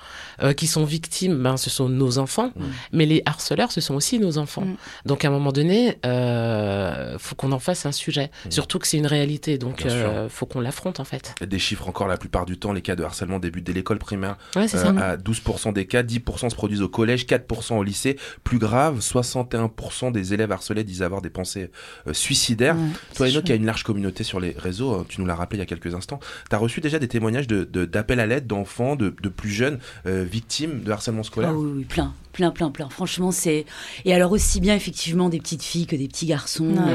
euh, 0.41 0.53
qui 0.53 0.67
sont 0.67 0.83
victimes, 0.83 1.41
ben, 1.41 1.57
ce 1.57 1.69
sont 1.69 1.89
nos 1.89 2.17
enfants, 2.17 2.51
Mm. 2.55 2.63
mais 2.93 3.05
les 3.05 3.21
harceleurs, 3.25 3.71
ce 3.71 3.81
sont 3.81 3.93
aussi 3.95 4.19
nos 4.19 4.37
enfants. 4.37 4.65
Donc 5.05 5.25
à 5.25 5.27
un 5.27 5.31
moment 5.31 5.51
donné, 5.51 5.97
euh, 6.05 7.17
faut 7.19 7.35
qu'on 7.35 7.51
en 7.51 7.59
fasse 7.59 7.85
un 7.85 7.91
sujet. 7.91 8.31
Surtout 8.49 8.79
que 8.79 8.87
c'est 8.87 8.97
une 8.97 9.07
réalité, 9.07 9.57
donc 9.57 9.85
Mm. 9.85 9.89
Euh, 9.89 10.29
faut 10.29 10.45
qu'on 10.45 10.59
l'affronte 10.59 10.99
en 10.99 11.03
fait. 11.03 11.35
Des 11.45 11.59
chiffres 11.59 11.87
encore 11.87 12.07
la 12.07 12.17
plupart 12.17 12.45
du 12.45 12.57
temps, 12.57 12.73
les 12.73 12.81
cas 12.81 12.95
de 12.95 13.03
harcèlement 13.03 13.39
débutent 13.39 13.65
dès 13.65 13.73
l'école 13.73 13.99
primaire. 13.99 14.37
Ouais, 14.55 14.67
c'est 14.67 14.77
ça. 14.77 14.93
à 14.99 15.17
12% 15.17 15.42
des 15.73 15.85
cas, 15.85 16.03
10% 16.03 16.49
se 16.49 16.55
produisent 16.55 16.81
au 16.81 16.89
collège, 16.89 17.25
4% 17.25 17.75
au 17.77 17.83
lycée. 17.83 18.17
Plus 18.43 18.57
grave, 18.59 18.99
61% 18.99 20.11
des 20.11 20.33
élèves 20.33 20.51
harcelés 20.51 20.83
disent 20.83 21.01
avoir 21.01 21.21
des 21.21 21.29
pensées 21.29 21.69
euh, 22.07 22.13
suicidaires. 22.13 22.75
Ouais, 22.75 22.81
Toi, 23.15 23.25
c'est 23.27 23.31
Eno, 23.31 23.33
chaud. 23.33 23.41
qui 23.43 23.51
a 23.51 23.55
une 23.55 23.65
large 23.65 23.83
communauté 23.83 24.23
sur 24.23 24.39
les 24.39 24.51
réseaux, 24.57 24.93
hein, 24.93 25.05
tu 25.07 25.21
nous 25.21 25.27
l'as 25.27 25.35
rappelé 25.35 25.57
il 25.57 25.59
y 25.59 25.63
a 25.63 25.65
quelques 25.65 25.93
instants, 25.95 26.19
tu 26.49 26.55
as 26.55 26.59
reçu 26.59 26.81
déjà 26.81 26.99
des 26.99 27.07
témoignages 27.07 27.47
de- 27.47 27.63
de- 27.63 27.85
d'appels 27.85 28.19
à 28.19 28.25
l'aide 28.25 28.47
d'enfants, 28.47 28.95
de, 28.95 29.13
de 29.21 29.29
plus 29.29 29.49
jeunes 29.51 29.79
euh, 30.05 30.23
victimes 30.23 30.81
de 30.83 30.91
harcèlement 30.91 31.23
scolaire? 31.23 31.51
Ah 31.53 31.57
oui, 31.57 31.71
oui, 31.77 31.83
plein, 31.83 32.13
plein, 32.33 32.51
plein, 32.51 32.69
plein. 32.69 32.89
Franchement, 32.89 33.31
c'est 33.31 33.65
et 34.03 34.13
alors 34.13 34.31
aussi 34.33 34.59
bien 34.59 34.75
effectivement 34.75 35.29
des 35.29 35.39
petites 35.39 35.63
filles 35.63 35.85
que 35.85 35.95
des 35.95 36.07
petits 36.07 36.25
garçons. 36.25 36.65
Ouais. 36.65 36.93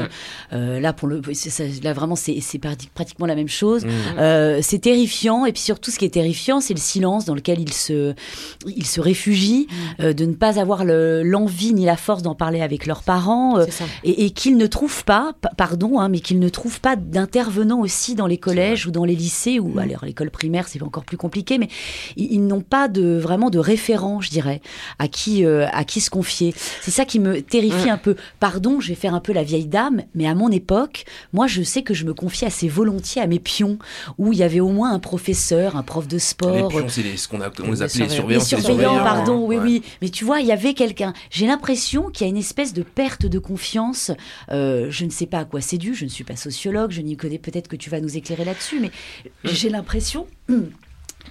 Euh, 0.53 0.75
euh, 0.75 0.79
là, 0.79 0.93
pour 0.93 1.07
le, 1.07 1.21
ça, 1.33 1.63
là 1.83 1.93
vraiment, 1.93 2.15
c'est 2.15 2.39
c'est 2.41 2.59
prati- 2.59 2.89
pratiquement 2.93 3.25
la 3.25 3.35
même 3.35 3.47
chose. 3.47 3.85
Mmh. 3.85 3.89
Euh, 4.19 4.59
c'est 4.61 4.79
terrifiant. 4.79 5.45
Et 5.45 5.53
puis 5.53 5.61
surtout, 5.61 5.89
ce 5.89 5.97
qui 5.97 6.05
est 6.05 6.09
terrifiant, 6.13 6.59
c'est 6.61 6.73
le 6.75 6.79
silence 6.79 7.25
dans 7.25 7.35
lequel 7.35 7.59
ils 7.59 7.73
se, 7.73 8.13
ils 8.67 8.85
se 8.85 9.01
réfugient, 9.01 9.67
euh, 10.01 10.13
de 10.13 10.25
ne 10.25 10.33
pas 10.33 10.59
avoir 10.59 10.83
le- 10.85 11.23
l'envie 11.23 11.73
ni 11.73 11.85
la 11.85 11.97
force 11.97 12.21
d'en 12.21 12.35
parler 12.35 12.61
avec 12.61 12.85
leurs 12.85 13.03
parents, 13.03 13.59
et, 14.03 14.25
et 14.25 14.29
qu'ils 14.31 14.57
ne 14.57 14.67
trouvent 14.67 15.05
pas, 15.05 15.33
pa- 15.41 15.51
pardon, 15.55 15.99
hein, 15.99 16.09
mais 16.09 16.19
qu'ils 16.19 16.39
ne 16.39 16.49
trouvent 16.49 16.81
pas 16.81 16.95
d'intervenants 16.95 17.79
aussi 17.79 18.15
dans 18.15 18.27
les 18.27 18.37
collèges 18.37 18.85
ou 18.87 18.91
dans 18.91 19.05
les 19.05 19.15
lycées 19.15 19.59
ou 19.59 19.79
alors 19.79 20.03
l'école 20.03 20.31
primaire, 20.31 20.67
c'est 20.67 20.81
encore 20.83 21.05
plus 21.05 21.17
compliqué, 21.17 21.57
mais 21.57 21.69
ils, 22.17 22.33
ils 22.33 22.45
n'ont 22.45 22.61
pas 22.61 22.87
de 22.89 23.17
vraiment 23.17 23.49
de 23.49 23.59
référent, 23.59 24.19
je 24.21 24.29
dirais, 24.29 24.61
à 24.99 25.07
qui 25.07 25.28
euh, 25.45 25.67
à 25.71 25.83
qui 25.83 26.01
se 26.01 26.09
confier. 26.09 26.53
C'est 26.81 26.91
ça 26.91 27.05
qui 27.05 27.19
me 27.19 27.41
terrifie 27.41 27.85
Ouais. 27.85 27.89
un 27.89 27.97
peu. 27.97 28.15
Pardon, 28.39 28.79
je 28.79 28.89
vais 28.89 28.95
faire 28.95 29.13
un 29.13 29.19
peu 29.19 29.31
la 29.33 29.43
vieille 29.43 29.67
dame, 29.67 30.03
mais 30.15 30.27
à 30.27 30.35
mon 30.35 30.49
époque, 30.49 31.05
moi, 31.33 31.47
je 31.47 31.61
sais 31.63 31.81
que 31.83 31.93
je 31.93 32.05
me 32.05 32.13
confiais 32.13 32.47
assez 32.47 32.67
volontiers 32.67 33.21
à 33.21 33.27
mes 33.27 33.39
pions, 33.39 33.77
où 34.17 34.33
il 34.33 34.39
y 34.39 34.43
avait 34.43 34.59
au 34.59 34.69
moins 34.69 34.91
un 34.93 34.99
professeur, 34.99 35.75
un 35.77 35.83
prof 35.83 36.07
de 36.07 36.13
Les 36.15 36.19
sport. 36.19 36.67
pions, 36.69 36.85
c'est 36.89 37.03
les- 37.03 37.17
ce 37.17 37.27
qu'on 37.27 37.41
a- 37.41 37.49
on 37.59 37.63
les 37.63 37.69
Les 37.71 37.81
appelait 37.83 38.03
les 38.05 38.09
surveillants. 38.09 38.39
Les 38.49 38.55
les 38.57 38.61
surveillants, 38.63 39.03
pardon, 39.03 39.43
hein. 39.43 39.45
oui, 39.47 39.55
Ouais. 39.57 39.63
oui. 39.63 39.83
Mais 40.01 40.09
tu 40.09 40.25
vois, 40.25 40.39
il 40.41 40.47
y 40.47 40.51
avait 40.51 40.73
quelqu'un. 40.73 41.13
J'ai 41.29 41.47
l'impression 41.47 42.09
qu'il 42.09 42.25
y 42.25 42.29
a 42.29 42.31
une 42.31 42.37
espèce 42.37 42.73
de 42.73 42.83
perte 42.83 43.25
de 43.25 43.39
confiance. 43.39 44.11
Euh, 44.51 44.87
je 44.89 45.05
ne 45.05 45.09
sais 45.09 45.25
pas 45.25 45.39
à 45.39 45.45
quoi 45.45 45.61
c'est 45.61 45.77
dû. 45.77 45.93
Je 45.95 46.05
ne 46.05 46.09
suis 46.09 46.23
pas 46.23 46.35
sociologue. 46.35 46.91
Je 46.91 47.01
n'y 47.01 47.15
connais. 47.17 47.37
Peut-être 47.37 47.67
que 47.67 47.75
tu 47.75 47.89
vas 47.89 47.99
nous 48.01 48.17
éclairer 48.17 48.45
là-dessus. 48.45 48.79
Mais 48.79 48.91
j'ai 49.43 49.69
l'impression 49.69 50.25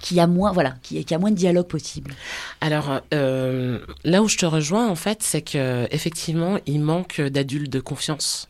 qu'il 0.01 0.17
y 0.17 0.19
a 0.19 0.27
moins, 0.27 0.51
voilà, 0.51 0.75
qu'il 0.83 0.97
y 1.09 1.13
a- 1.13 1.17
moins 1.19 1.31
de 1.31 1.35
dialogue 1.35 1.67
possible. 1.67 2.13
Alors 2.61 3.01
euh, 3.13 3.79
là 4.03 4.21
où 4.21 4.27
je 4.27 4.37
te 4.37 4.45
rejoins 4.45 4.87
en 4.87 4.95
fait, 4.95 5.21
c'est 5.21 5.41
que 5.41 5.87
effectivement 5.91 6.57
il 6.65 6.79
manque 6.81 7.19
d'adultes 7.21 7.71
de 7.71 7.79
confiance. 7.79 8.47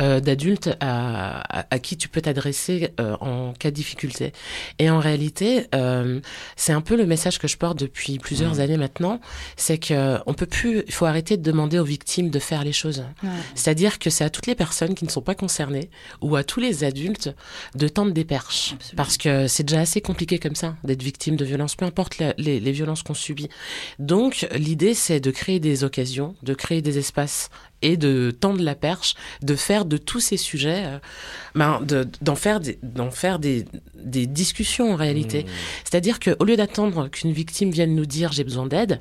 Euh, 0.00 0.20
d'adultes 0.20 0.70
à, 0.80 1.40
à, 1.60 1.66
à 1.70 1.78
qui 1.78 1.96
tu 1.96 2.08
peux 2.08 2.20
t'adresser 2.20 2.90
euh, 3.00 3.16
en 3.20 3.52
cas 3.52 3.70
de 3.70 3.74
difficulté. 3.76 4.32
Et 4.78 4.88
en 4.90 4.98
réalité, 4.98 5.66
euh, 5.74 6.20
c'est 6.56 6.72
un 6.72 6.80
peu 6.80 6.96
le 6.96 7.06
message 7.06 7.38
que 7.38 7.48
je 7.48 7.56
porte 7.56 7.78
depuis 7.78 8.18
plusieurs 8.18 8.54
Mmh. 8.56 8.60
années 8.60 8.76
maintenant, 8.78 9.20
c'est 9.56 9.78
que 9.78 10.18
on 10.26 10.34
peut 10.34 10.46
plus, 10.46 10.82
il 10.86 10.92
faut 10.92 11.04
arrêter 11.06 11.36
de 11.36 11.42
demander 11.42 11.78
aux 11.78 11.84
victimes 11.84 12.30
de 12.30 12.38
faire 12.38 12.64
les 12.64 12.72
choses. 12.72 13.04
Ouais. 13.22 13.28
C'est-à-dire 13.54 13.98
que 13.98 14.10
c'est 14.10 14.24
à 14.24 14.30
toutes 14.30 14.46
les 14.46 14.54
personnes 14.54 14.94
qui 14.94 15.04
ne 15.04 15.10
sont 15.10 15.20
pas 15.22 15.34
concernées 15.34 15.90
ou 16.20 16.36
à 16.36 16.44
tous 16.44 16.60
les 16.60 16.84
adultes 16.84 17.30
de 17.74 17.88
tendre 17.88 18.12
des 18.12 18.24
perches. 18.24 18.74
Parce 18.96 19.16
que 19.18 19.46
c'est 19.46 19.62
déjà 19.64 19.80
assez 19.80 20.00
compliqué 20.00 20.38
comme 20.38 20.54
ça 20.54 20.76
d'être 20.84 21.02
victime 21.02 21.36
de 21.36 21.44
violences, 21.44 21.76
peu 21.76 21.84
importe 21.84 22.18
la- 22.18 22.34
les, 22.38 22.60
les 22.60 22.72
violences 22.72 23.02
qu'on 23.02 23.14
subit. 23.14 23.48
Donc 23.98 24.46
l'idée 24.54 24.94
c'est 24.94 25.20
de 25.20 25.30
créer 25.30 25.60
des 25.60 25.84
occasions, 25.84 26.34
de 26.42 26.54
créer 26.54 26.82
des 26.82 26.98
espaces 26.98 27.50
et 27.82 27.96
de 27.96 28.30
tendre 28.30 28.62
la 28.62 28.74
perche, 28.74 29.14
de 29.42 29.54
faire 29.56 29.84
de 29.84 29.96
tous 29.96 30.20
ces 30.20 30.36
sujets, 30.36 30.84
euh, 30.86 30.98
ben, 31.54 31.80
de- 31.80 32.06
d'en 32.20 32.34
faire, 32.36 32.60
des, 32.60 32.78
d'en 32.82 33.10
faire 33.10 33.38
des, 33.38 33.64
des 33.94 34.26
discussions 34.26 34.92
en 34.92 34.96
réalité. 34.96 35.46
C'est-à-dire 35.84 36.20
qu'au 36.20 36.44
lieu 36.44 36.56
d'attendre 36.56 37.08
qu'une 37.08 37.32
victime 37.32 37.70
vienne 37.70 37.94
nous 37.94 38.06
dire 38.06 38.32
j'ai 38.32 38.44
besoin 38.44 38.66
d'aide, 38.66 39.00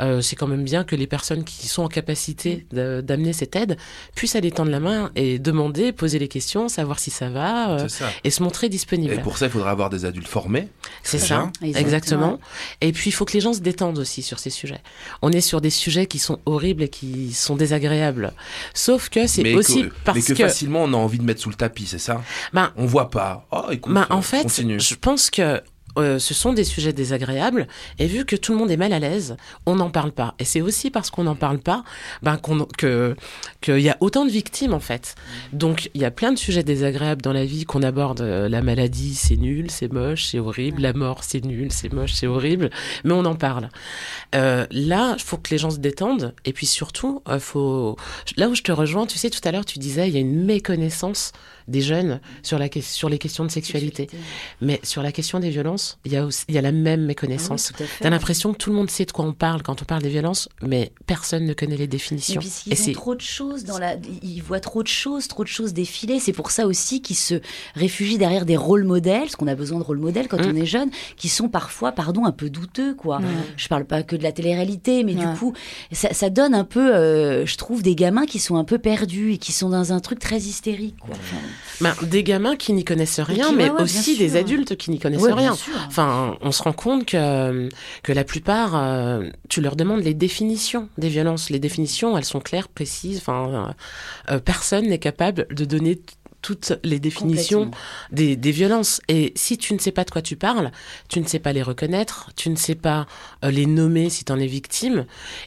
euh, 0.00 0.20
c'est 0.20 0.36
quand 0.36 0.46
même 0.46 0.64
bien 0.64 0.84
que 0.84 0.94
les 0.96 1.06
personnes 1.06 1.44
qui 1.44 1.68
sont 1.68 1.82
en 1.82 1.88
capacité 1.88 2.66
de- 2.72 3.00
d'amener 3.00 3.32
cette 3.32 3.56
aide 3.56 3.76
puissent 4.14 4.36
aller 4.36 4.50
tendre 4.50 4.70
la 4.70 4.80
main 4.80 5.10
et 5.16 5.38
demander, 5.38 5.92
poser 5.92 6.18
les 6.18 6.28
questions, 6.28 6.68
savoir 6.68 6.98
si 6.98 7.10
ça 7.10 7.30
va, 7.30 7.70
euh, 7.70 7.88
ça. 7.88 8.06
et 8.24 8.30
se 8.30 8.42
montrer 8.42 8.68
disponible. 8.68 9.14
Et 9.14 9.18
pour 9.18 9.38
ça, 9.38 9.46
il 9.46 9.52
faudra 9.52 9.70
avoir 9.70 9.90
des 9.90 10.04
adultes 10.04 10.28
formés. 10.28 10.68
C'est 11.02 11.18
ça, 11.18 11.50
Exactement. 11.62 11.80
exactement. 11.80 12.40
Et 12.80 12.92
puis 12.92 13.10
il 13.10 13.12
faut 13.12 13.24
que 13.24 13.32
les 13.32 13.40
gens 13.40 13.52
se 13.52 13.60
détendent 13.60 13.98
aussi 13.98 14.22
sur 14.22 14.38
ces 14.38 14.50
sujets. 14.50 14.80
On 15.22 15.30
est 15.32 15.40
sur 15.40 15.60
des 15.60 15.70
sujets 15.70 16.06
qui 16.06 16.18
sont 16.18 16.38
horribles 16.46 16.82
et 16.84 16.88
qui 16.88 17.32
sont 17.32 17.56
désagréables. 17.56 18.32
Sauf 18.74 19.08
que 19.08 19.26
c'est 19.26 19.54
aussi 19.54 19.84
que, 19.84 19.92
parce 20.04 20.16
mais 20.16 20.22
que, 20.22 20.32
que 20.34 20.44
facilement 20.48 20.82
on 20.84 20.92
a 20.92 20.96
envie 20.96 21.18
de 21.18 21.24
mettre 21.24 21.40
sous 21.40 21.50
le 21.50 21.54
tapis, 21.56 21.86
c'est 21.86 21.98
ça? 21.98 22.22
Ben, 22.52 22.72
On 22.76 22.86
voit 22.86 23.10
pas. 23.10 23.46
Oh, 23.50 23.64
écoute, 23.70 23.92
Ben, 23.92 24.06
en 24.10 24.22
fait, 24.22 24.42
continue. 24.42 24.78
je 24.80 24.94
pense 24.94 25.30
que 25.30 25.60
euh, 25.98 26.18
ce 26.18 26.34
sont 26.34 26.52
des 26.52 26.64
sujets 26.64 26.92
désagréables. 26.92 27.66
Et 27.98 28.06
vu 28.06 28.24
que 28.24 28.36
tout 28.36 28.52
le 28.52 28.58
monde 28.58 28.70
est 28.70 28.76
mal 28.76 28.92
à 28.92 28.98
l'aise, 28.98 29.36
on 29.66 29.76
n'en 29.76 29.90
parle 29.90 30.12
pas. 30.12 30.34
Et 30.38 30.44
c'est 30.44 30.60
aussi 30.60 30.90
parce 30.90 31.10
qu'on 31.10 31.24
n'en 31.24 31.34
parle 31.34 31.58
pas 31.58 31.84
ben, 32.22 32.38
qu'il 32.78 33.80
y 33.80 33.88
a 33.88 33.96
autant 34.00 34.24
de 34.24 34.30
victimes 34.30 34.74
en 34.74 34.80
fait. 34.80 35.14
Donc 35.52 35.90
il 35.94 36.00
y 36.00 36.04
a 36.04 36.10
plein 36.10 36.32
de 36.32 36.38
sujets 36.38 36.62
désagréables 36.62 37.22
dans 37.22 37.32
la 37.32 37.44
vie 37.44 37.64
qu'on 37.64 37.82
aborde. 37.82 38.20
Euh, 38.20 38.48
La 38.48 38.62
maladie, 38.62 39.14
c'est 39.14 39.36
nul, 39.36 39.70
c'est 39.70 39.92
moche, 39.92 40.26
c'est 40.26 40.38
horrible. 40.38 40.82
La 40.82 40.92
mort, 40.92 41.24
c'est 41.24 41.44
nul, 41.44 41.72
c'est 41.72 41.92
moche, 41.92 42.12
c'est 42.12 42.26
horrible. 42.26 42.70
Mais 43.04 43.12
on 43.12 43.24
en 43.24 43.34
parle. 43.34 43.68
Euh, 44.34 44.66
là, 44.70 45.14
il 45.18 45.22
faut 45.22 45.36
que 45.36 45.50
les 45.50 45.58
gens 45.58 45.70
se 45.70 45.78
détendent. 45.78 46.34
Et 46.44 46.52
puis 46.52 46.66
surtout, 46.66 47.22
faut 47.38 47.96
là 48.36 48.48
où 48.48 48.54
je 48.54 48.62
te 48.62 48.72
rejoins, 48.72 49.06
tu 49.06 49.18
sais, 49.18 49.30
tout 49.30 49.40
à 49.44 49.52
l'heure, 49.52 49.64
tu 49.64 49.78
disais, 49.78 50.08
il 50.08 50.14
y 50.14 50.16
a 50.16 50.20
une 50.20 50.44
méconnaissance 50.44 51.32
des 51.68 51.80
jeunes 51.80 52.20
sur, 52.42 52.58
la, 52.58 52.68
que- 52.68 52.80
sur 52.80 53.08
les 53.08 53.18
questions 53.18 53.44
de 53.44 53.50
sexualité. 53.50 54.08
Mais 54.60 54.80
sur 54.82 55.02
la 55.02 55.12
question 55.12 55.38
des 55.38 55.50
violences, 55.50 55.98
il 56.04 56.12
y 56.12 56.16
a, 56.16 56.24
aussi, 56.24 56.44
il 56.48 56.54
y 56.54 56.58
a 56.58 56.62
la 56.62 56.72
même 56.72 57.04
méconnaissance. 57.04 57.70
Ah 57.74 57.76
oui. 57.80 57.86
T'as 58.00 58.10
l'impression 58.10 58.52
que 58.52 58.58
tout 58.58 58.70
le 58.70 58.76
monde 58.76 58.90
sait 58.90 59.04
de 59.04 59.12
quoi 59.12 59.24
on 59.24 59.32
parle 59.32 59.62
quand 59.62 59.82
on 59.82 59.84
parle 59.84 60.02
des 60.02 60.08
violences, 60.08 60.48
mais 60.62 60.92
personne 61.06 61.44
ne 61.44 61.52
connaît 61.52 61.76
les 61.76 61.84
Et 61.84 61.86
définitions. 61.86 62.40
puis 62.40 62.50
Et 62.70 62.74
ils 62.74 62.90
ont 62.90 62.92
trop 62.92 63.14
de 63.14 63.20
choses 63.20 63.64
dans 63.64 63.78
la, 63.78 63.96
ils 64.22 64.40
voient 64.42 64.60
trop 64.60 64.82
de 64.82 64.88
choses, 64.88 65.28
trop 65.28 65.44
de 65.44 65.48
choses 65.48 65.72
défiler. 65.74 66.18
C'est 66.20 66.32
pour 66.32 66.50
ça 66.50 66.66
aussi 66.66 67.02
qu'ils 67.02 67.16
se 67.16 67.40
réfugient 67.74 68.18
derrière 68.18 68.44
des 68.46 68.56
rôles 68.56 68.84
modèles, 68.84 69.22
parce 69.22 69.36
qu'on 69.36 69.46
a 69.46 69.54
besoin 69.54 69.78
de 69.78 69.84
rôles 69.84 69.98
modèles 69.98 70.28
quand 70.28 70.38
Mm. 70.38 70.50
on 70.52 70.56
est 70.56 70.66
jeune, 70.66 70.90
qui 71.16 71.28
sont 71.28 71.48
parfois, 71.48 71.92
pardon, 71.92 72.24
un 72.24 72.32
peu 72.32 72.48
douteux, 72.50 72.94
quoi. 72.94 73.18
Ouais. 73.18 73.24
Je 73.56 73.68
parle 73.68 73.84
pas 73.84 74.02
que 74.02 74.16
de 74.16 74.22
la 74.22 74.32
télé-réalité, 74.32 75.04
mais 75.04 75.14
du 75.14 75.26
coup, 75.38 75.52
ça, 75.92 76.14
ça 76.14 76.30
donne 76.30 76.54
un 76.54 76.64
peu, 76.64 76.94
euh, 76.94 77.44
je 77.46 77.56
trouve, 77.56 77.82
des 77.82 77.94
gamins 77.94 78.24
qui 78.26 78.38
sont 78.38 78.56
un 78.56 78.64
peu 78.64 78.78
perdus 78.78 79.32
et 79.34 79.38
qui 79.38 79.52
sont 79.52 79.68
dans 79.68 79.92
un 79.92 80.00
truc 80.00 80.18
très 80.18 80.38
hystérique, 80.38 80.96
quoi. 81.00 81.14
Enfin, 81.18 81.36
Ben, 81.80 81.94
des 82.02 82.24
gamins 82.24 82.56
qui 82.56 82.72
n'y 82.72 82.84
connaissent 82.84 83.20
rien, 83.20 83.48
qui- 83.50 83.54
mais 83.54 83.70
ouais, 83.70 83.82
aussi 83.82 84.16
des 84.18 84.36
adultes 84.36 84.76
qui 84.76 84.90
n'y 84.90 84.98
connaissent 84.98 85.20
Ouais, 85.22 85.32
rien. 85.32 85.56
Enfin, 85.86 86.36
on 86.40 86.50
se 86.50 86.62
rend 86.62 86.72
compte 86.72 87.04
que, 87.06 87.68
que 88.02 88.12
la 88.12 88.24
plupart, 88.24 88.72
euh, 88.74 89.28
tu 89.48 89.60
leur 89.60 89.76
demandes 89.76 90.02
les 90.02 90.14
définitions 90.14 90.88
des 90.98 91.08
violences. 91.08 91.50
Les 91.50 91.60
définitions, 91.60 92.18
elles 92.18 92.24
sont 92.24 92.40
claires, 92.40 92.68
précises. 92.68 93.18
Enfin, 93.18 93.74
euh, 94.30 94.34
euh, 94.34 94.38
personne 94.40 94.86
n'est 94.88 94.98
capable 94.98 95.46
de 95.50 95.64
donner 95.64 96.00
toutes 96.48 96.72
les 96.82 96.98
définitions 96.98 97.70
des, 98.10 98.34
des 98.36 98.52
violences. 98.52 99.02
Et 99.08 99.32
si 99.36 99.58
tu 99.58 99.74
ne 99.74 99.78
sais 99.78 99.92
pas 99.92 100.04
de 100.04 100.10
quoi 100.10 100.22
tu 100.22 100.34
parles, 100.36 100.70
tu 101.10 101.20
ne 101.20 101.26
sais 101.26 101.40
pas 101.40 101.52
les 101.52 101.62
reconnaître, 101.62 102.30
tu 102.36 102.48
ne 102.48 102.56
sais 102.56 102.74
pas 102.74 103.06
euh, 103.44 103.50
les 103.50 103.66
nommer 103.66 104.08
si 104.08 104.24
tu 104.24 104.32
en 104.32 104.38
es 104.38 104.46
victime, 104.46 105.04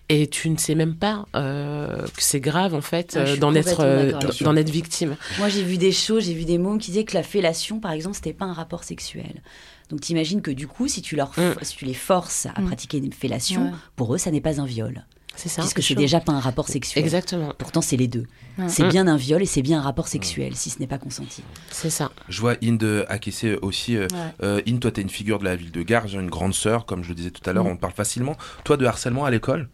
et 0.10 0.28
tu 0.28 0.48
ne 0.52 0.58
sais 0.58 0.76
même 0.76 0.94
pas 0.96 1.26
euh, 1.36 2.04
que 2.06 2.22
c'est 2.22 2.40
grave 2.40 2.76
en 2.76 2.82
fait 2.82 3.14
Ah, 3.16 3.22
euh, 3.22 3.38
d'en 3.38 3.56
être, 3.56 3.80
euh, 3.80 4.12
d'en 4.42 4.56
être 4.56 4.70
victime. 4.70 5.16
Moi, 5.40 5.50
j'ai 5.50 5.64
vu 5.64 5.80
des 5.80 5.92
choses, 5.92 6.26
j'ai 6.26 6.36
vu 6.36 6.46
des 6.46 6.60
mômes 6.60 6.78
qui 6.78 6.92
disaient 6.92 7.04
que 7.04 7.16
la 7.16 7.24
fellation, 7.24 7.80
par 7.80 7.94
exemple, 7.94 8.16
c'était 8.16 8.34
pas 8.34 8.46
un 8.46 8.54
rapport 8.54 8.84
sexuel. 8.84 9.42
Donc, 9.90 10.02
t'imagines 10.02 10.44
que 10.44 10.52
du 10.52 10.68
coup, 10.68 10.88
si 10.88 11.02
tu, 11.02 11.16
leur, 11.16 11.32
Mm. 11.38 11.56
si 11.64 11.76
tu 11.78 11.86
les 11.86 11.96
forces 11.96 12.46
à 12.46 12.62
Mm. 12.62 12.66
pratiquer 12.68 12.98
une 13.00 13.12
fellation, 13.12 13.64
Ouais. 13.66 13.72
pour 13.96 14.14
eux, 14.14 14.20
ça 14.20 14.30
n'est 14.30 14.40
pas 14.40 14.62
un 14.62 14.66
viol. 14.66 15.04
C'est 15.36 15.50
ça. 15.50 15.62
Puisque 15.62 15.82
c'est 15.82 15.96
déjà 15.96 16.20
pas 16.20 16.34
un 16.34 16.40
rapport 16.40 16.68
sexuel. 16.68 17.04
Exactement. 17.04 17.54
Pourtant, 17.58 17.82
c'est 17.82 17.98
les 17.98 18.08
deux. 18.08 18.26
Ouais. 18.58 18.68
C'est 18.70 18.84
Mm. 18.84 18.90
bien 18.90 19.08
un 19.08 19.18
viol 19.18 19.42
et 19.42 19.46
c'est 19.46 19.62
bien 19.62 19.80
un 19.80 19.82
rapport 19.82 20.08
sexuel, 20.08 20.56
si 20.56 20.70
ce 20.70 20.80
n'est 20.80 20.88
pas 20.88 20.98
consenti. 20.98 21.42
C'est 21.72 21.90
ça. 21.90 22.12
Je 22.30 22.40
vois 22.42 22.56
Inde 22.64 23.06
Akessé 23.10 23.58
aussi. 23.62 23.96
euh, 23.98 24.08
Ouais. 24.12 24.18
euh, 24.44 24.62
Inde, 24.68 24.80
toi, 24.82 24.92
t'es 24.92 25.02
une 25.02 25.10
figure 25.10 25.40
de 25.40 25.46
la 25.46 25.56
ville 25.56 25.72
de 25.72 25.82
Gare, 25.84 26.06
une 26.08 26.30
grande 26.30 26.54
sœur, 26.54 26.86
comme 26.86 27.04
je 27.04 27.10
le 27.10 27.16
disais 27.16 27.32
tout 27.32 27.50
à 27.50 27.54
l'heure, 27.54 27.64
Mm. 27.64 27.70
on 27.72 27.78
parle 27.78 27.94
facilement. 27.94 28.36
Toi, 28.66 28.78
de 28.78 28.86
harcèlement 28.86 29.26
à 29.26 29.32
l'école? 29.32 29.70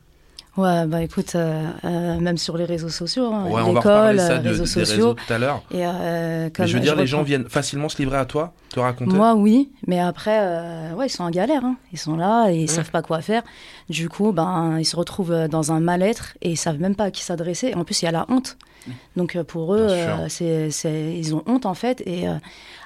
Ouais, 0.57 0.87
bah 0.87 1.03
écoute, 1.03 1.35
euh, 1.35 1.63
euh, 1.85 2.19
même 2.19 2.37
sur 2.37 2.57
les 2.57 2.65
réseaux 2.65 2.89
sociaux, 2.89 3.31
hein, 3.31 3.45
Ouais, 3.45 3.63
l'école, 3.63 4.19
euh, 4.19 4.37
de- 4.39 4.47
réseaux 4.49 4.63
des 4.63 4.69
sociaux. 4.69 4.95
réseaux 4.95 5.13
tout 5.13 5.33
à 5.33 5.37
l'heure. 5.37 5.61
Et 5.69 5.85
euh, 5.85 6.49
comme 6.49 6.63
Mais 6.65 6.67
je 6.67 6.73
veux 6.77 6.83
dire, 6.83 6.95
les 6.95 7.05
gens 7.05 7.21
viennent 7.21 7.47
facilement 7.47 7.89
se 7.89 7.97
livrer 7.99 8.17
à 8.17 8.25
toi, 8.25 8.53
te 8.73 8.79
raconter. 8.79 9.15
Moi, 9.15 9.35
oui, 9.35 9.69
mais 9.85 9.99
après, 9.99 10.39
ouais, 10.95 11.05
ils 11.05 11.09
sont 11.11 11.23
en 11.23 11.29
galère. 11.29 11.63
hein. 11.63 11.75
Ils 11.93 11.99
sont 11.99 12.15
là 12.17 12.49
et 12.49 12.55
ils 12.55 12.61
Ouais. 12.61 12.67
savent 12.67 12.89
pas 12.89 13.03
quoi 13.03 13.21
faire. 13.21 13.43
Du 13.87 14.09
coup, 14.09 14.31
ben, 14.31 14.77
ils 14.79 14.85
se 14.85 14.95
retrouvent 14.95 15.47
dans 15.47 15.71
un 15.71 15.79
mal-être 15.79 16.33
et 16.41 16.49
ils 16.49 16.57
savent 16.57 16.79
même 16.79 16.95
pas 16.95 17.05
à 17.05 17.11
qui 17.11 17.21
s'adresser. 17.23 17.75
En 17.75 17.83
plus, 17.83 18.01
il 18.01 18.05
y 18.05 18.07
a 18.07 18.11
la 18.11 18.25
honte. 18.27 18.57
Donc 19.15 19.37
pour 19.43 19.75
eux, 19.75 19.89
c'est, 20.29 20.69
ils 21.15 21.35
ont 21.35 21.43
honte 21.45 21.65
en 21.67 21.73
fait. 21.75 22.01
Et 22.07 22.25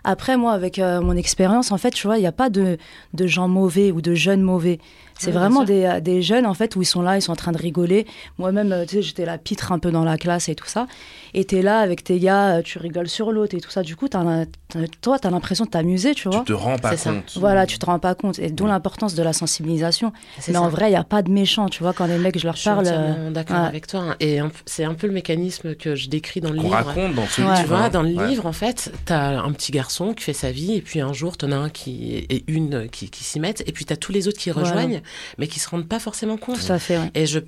après, 0.04 0.36
moi, 0.36 0.52
avec 0.52 0.78
mon 0.80 1.16
expérience, 1.16 1.72
en 1.72 1.78
fait, 1.78 1.92
tu 1.92 2.06
vois, 2.08 2.18
il 2.18 2.22
n'y 2.22 2.28
a 2.28 2.32
pas 2.34 2.50
de, 2.50 2.78
de 3.14 3.28
gens 3.28 3.48
mauvais 3.48 3.92
ou 3.92 4.02
de 4.02 4.14
jeunes 4.14 4.42
mauvais. 4.42 4.80
C'est 5.26 5.32
vraiment 5.32 5.64
des, 5.64 5.84
euh, 5.86 6.00
des 6.00 6.22
jeunes 6.22 6.46
en 6.46 6.54
fait 6.54 6.76
où 6.76 6.82
ils 6.82 6.86
sont 6.86 7.02
là, 7.02 7.18
ils 7.18 7.22
sont 7.22 7.32
en 7.32 7.36
train 7.36 7.52
de 7.52 7.58
rigoler. 7.58 8.06
Moi-même, 8.38 8.72
euh, 8.72 8.86
tu 8.86 8.96
sais, 8.96 9.02
j'étais 9.02 9.26
la 9.26 9.38
pitre 9.38 9.72
un 9.72 9.80
peu 9.80 9.92
dans 9.92 10.04
la 10.04 10.18
classe 10.18 10.50
et 10.50 10.56
tout 10.56 10.68
ça. 10.68 10.88
Et 11.34 11.46
t'es 11.46 11.62
là 11.62 11.80
avec 11.80 12.04
tes 12.04 12.20
gars, 12.20 12.58
euh, 12.58 12.62
tu 12.62 12.78
rigoles 12.80 13.08
sur 13.08 13.32
l'autre 13.32 13.56
et 13.56 13.62
tout 13.62 13.70
ça. 13.72 13.84
Du 13.84 13.96
coup, 13.96 14.08
t'as, 14.08 14.20
un- 14.20 14.46
t'as- 14.68 14.80
toi, 15.02 15.20
t'as 15.20 15.30
l'impression 15.30 15.66
de 15.66 15.70
t'amuser, 15.70 16.14
tu 16.16 16.28
vois. 16.30 16.40
Tu 16.40 16.46
te 16.46 16.54
rends 16.54 16.78
pas 16.78 16.92
C'est 16.92 16.98
ça. 16.98 17.12
compte. 17.12 17.34
Voilà, 17.38 17.66
tu 17.66 17.78
te 17.80 17.86
rends 17.86 18.00
pas 18.00 18.16
compte. 18.16 18.40
Et 18.40 18.50
d'où 18.50 18.66
l'importance 18.66 19.16
de 19.16 19.24
la 19.24 19.34
sensibilisation. 19.34 20.12
C'est 20.40 20.52
Mais 20.52 20.58
ça. 20.58 20.64
en 20.64 20.70
vrai, 20.70 20.88
il 20.88 20.92
n'y 20.92 20.96
a 20.98 21.04
pas 21.04 21.22
de 21.22 21.32
méchants, 21.32 21.70
tu 21.70 21.84
vois, 21.84 21.94
quand 21.94 22.06
les 22.08 22.18
mecs, 22.18 22.38
je 22.38 22.46
leur 22.46 22.56
Je 22.56 22.62
suis 22.62 22.70
parle. 22.70 22.86
euh, 22.88 23.30
d'accord 23.32 23.62
ouais. 23.62 23.68
avec 23.68 23.88
toi. 23.88 24.00
hein. 24.02 24.16
Et 24.20 24.40
c'est 24.66 24.84
un 24.84 24.94
peu 24.94 25.08
le 25.08 25.14
mécanisme 25.14 25.76
que 25.76 25.96
je 25.96 26.10
décris 26.10 26.42
dans 26.42 26.50
le 26.50 26.58
Qu'on 26.58 26.64
livre. 26.64 26.76
raconte 26.76 27.16
dans 27.16 27.26
ce 27.28 27.42
Ouais. 27.42 27.48
livre. 27.48 27.60
Tu 27.62 27.68
vois, 27.68 27.90
dans 27.90 28.02
le 28.02 28.14
Ouais. 28.16 28.28
livre, 28.28 28.46
en 28.46 28.52
fait, 28.54 28.92
t'as 29.06 29.40
un 29.42 29.52
petit 29.54 29.72
garçon 29.72 30.14
qui 30.14 30.24
fait 30.24 30.34
sa 30.34 30.52
vie, 30.52 30.74
et 30.76 30.82
puis 30.82 31.00
un 31.02 31.14
jour, 31.14 31.38
t'en 31.38 31.52
as 31.52 31.56
un 31.58 31.70
qui 31.70 32.16
et 32.30 32.44
une 32.48 32.90
qui, 32.90 33.10
qui 33.10 33.24
s'y 33.24 33.40
mettent, 33.40 33.64
et 33.68 33.72
puis 33.72 33.86
t'as 33.86 33.96
tous 33.96 34.12
les 34.12 34.28
autres 34.28 34.38
qui 34.40 34.52
rejoignent, 34.52 35.02
mais 35.38 35.48
qui 35.48 35.60
se 35.60 35.70
rendent 35.70 35.88
pas 35.88 36.00
forcément 36.00 36.38
compte. 36.38 36.66
Tout 36.66 36.72
à 36.74 36.80
fait, 36.80 36.98
ouais. 36.98 37.12
Et 37.16 37.26
je, 37.26 37.40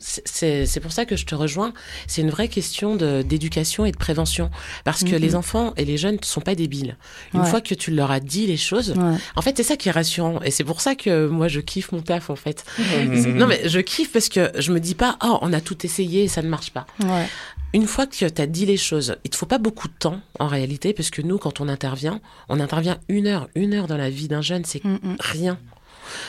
c'est 0.00 0.66
c'est 0.66 0.80
pour 0.80 0.92
ça 0.92 1.04
que 1.04 1.16
je 1.16 1.26
te 1.26 1.34
rejoins. 1.34 1.72
C'est 2.06 2.22
une 2.22 2.30
vraie 2.30 2.48
question 2.48 2.96
de- 2.96 3.22
d'éducation 3.22 3.84
et 3.84 3.92
de 3.92 3.96
prévention, 3.96 4.50
parce 4.84 5.04
que 5.04 5.14
les 5.16 5.34
enfants 5.34 5.72
et 5.76 5.84
les 5.84 5.96
jeunes 5.96 6.16
ne 6.20 6.24
sont 6.26 6.40
pas 6.40 6.54
débiles. 6.54 6.96
Une 7.34 7.40
Ouais. 7.40 7.46
fois 7.46 7.60
que 7.60 7.74
tu 7.74 7.90
leur 7.90 8.10
as 8.10 8.20
dit 8.20 8.46
les 8.46 8.56
choses, 8.56 8.90
Ouais. 8.96 9.16
en 9.36 9.42
fait, 9.42 9.56
c'est 9.56 9.62
ça 9.62 9.76
qui 9.76 9.88
est 9.88 9.92
rassurant, 9.92 10.40
et 10.42 10.50
c'est 10.50 10.64
pour 10.64 10.80
ça 10.80 10.94
que 10.94 11.26
moi 11.28 11.48
je 11.48 11.60
kiffe 11.60 11.92
mon 11.92 12.00
taf 12.02 12.30
en 12.30 12.36
fait. 12.36 12.64
Mhm. 12.78 13.36
Non 13.36 13.46
mais 13.46 13.68
je 13.68 13.80
kiffe 13.80 14.12
parce 14.12 14.28
que 14.28 14.50
je 14.58 14.72
me 14.72 14.80
dis 14.80 14.94
pas, 14.94 15.16
oh, 15.24 15.38
on 15.42 15.52
a 15.52 15.60
tout 15.60 15.84
essayé 15.84 16.24
et 16.24 16.28
ça 16.28 16.42
ne 16.42 16.48
marche 16.48 16.70
pas. 16.70 16.86
Ouais. 17.04 17.26
Une 17.74 17.86
fois 17.86 18.06
que 18.06 18.14
tu 18.16 18.24
as 18.24 18.46
dit 18.46 18.64
les 18.64 18.76
choses, 18.76 19.16
il 19.24 19.30
te 19.30 19.36
faut 19.36 19.44
pas 19.46 19.58
beaucoup 19.58 19.88
de 19.88 19.92
temps 19.98 20.20
en 20.38 20.46
réalité, 20.46 20.92
parce 20.94 21.10
que 21.10 21.20
nous, 21.20 21.36
quand 21.36 21.60
on 21.60 21.68
intervient, 21.68 22.20
on 22.48 22.58
intervient 22.60 22.98
une 23.08 23.26
heure, 23.26 23.48
une 23.54 23.74
heure 23.74 23.86
dans 23.86 23.96
la 23.98 24.08
vie 24.08 24.28
d'un 24.28 24.40
jeune, 24.40 24.64
c'est 24.64 24.82
Mm, 24.84 24.98
mm. 25.02 25.16
rien. 25.20 25.58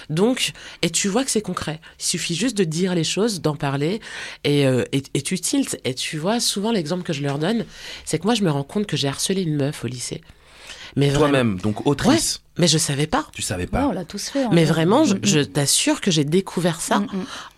Donc, 0.10 0.52
et 0.82 0.90
tu 0.90 1.08
vois 1.08 1.24
que 1.24 1.32
c'est 1.32 1.42
concret. 1.42 1.80
Il 2.00 2.06
suffit 2.06 2.36
juste 2.36 2.58
de 2.58 2.64
dire 2.64 2.96
les 2.96 3.04
choses, 3.04 3.42
d'en 3.42 3.56
parler, 3.56 4.00
et, 4.44 4.66
euh, 4.66 4.84
et, 4.92 5.04
et 5.14 5.22
tu 5.22 5.40
tiltes. 5.40 5.80
Et 5.84 5.94
tu 5.94 6.18
vois, 6.18 6.40
souvent 6.40 6.72
l'exemple 6.72 7.04
que 7.04 7.14
je 7.14 7.22
leur 7.24 7.40
donne, 7.40 7.66
c'est 8.06 8.20
que 8.20 8.26
moi, 8.26 8.36
je 8.36 8.44
me 8.44 8.52
rends 8.52 8.64
compte 8.64 8.86
que 8.88 8.98
j'ai 8.98 9.08
harcelé 9.08 9.42
une 9.44 9.56
meuf 9.56 9.84
au 9.84 9.88
lycée. 9.88 10.22
Mais 10.96 11.12
Toi-même, 11.14 11.60
donc 11.60 11.86
autrice. 11.86 12.42
Mais 12.58 12.68
je 12.68 12.80
savais 12.80 13.06
pas. 13.06 13.28
Tu 13.34 13.44
savais 13.44 13.64
Ouais, 13.64 13.68
pas. 13.68 13.88
on 13.88 13.92
l'a 13.92 14.04
tous 14.04 14.30
fait. 14.30 14.46
en 14.46 14.50
Mais 14.52 14.66
fait. 14.66 14.72
vraiment, 14.72 15.04
je, 15.04 15.14
Mm, 15.14 15.18
mm. 15.18 15.26
je 15.26 15.40
t'assure 15.42 16.02
que 16.02 16.10
j'ai 16.10 16.24
découvert 16.24 16.82
ça 16.82 17.02
mm. 17.02 17.08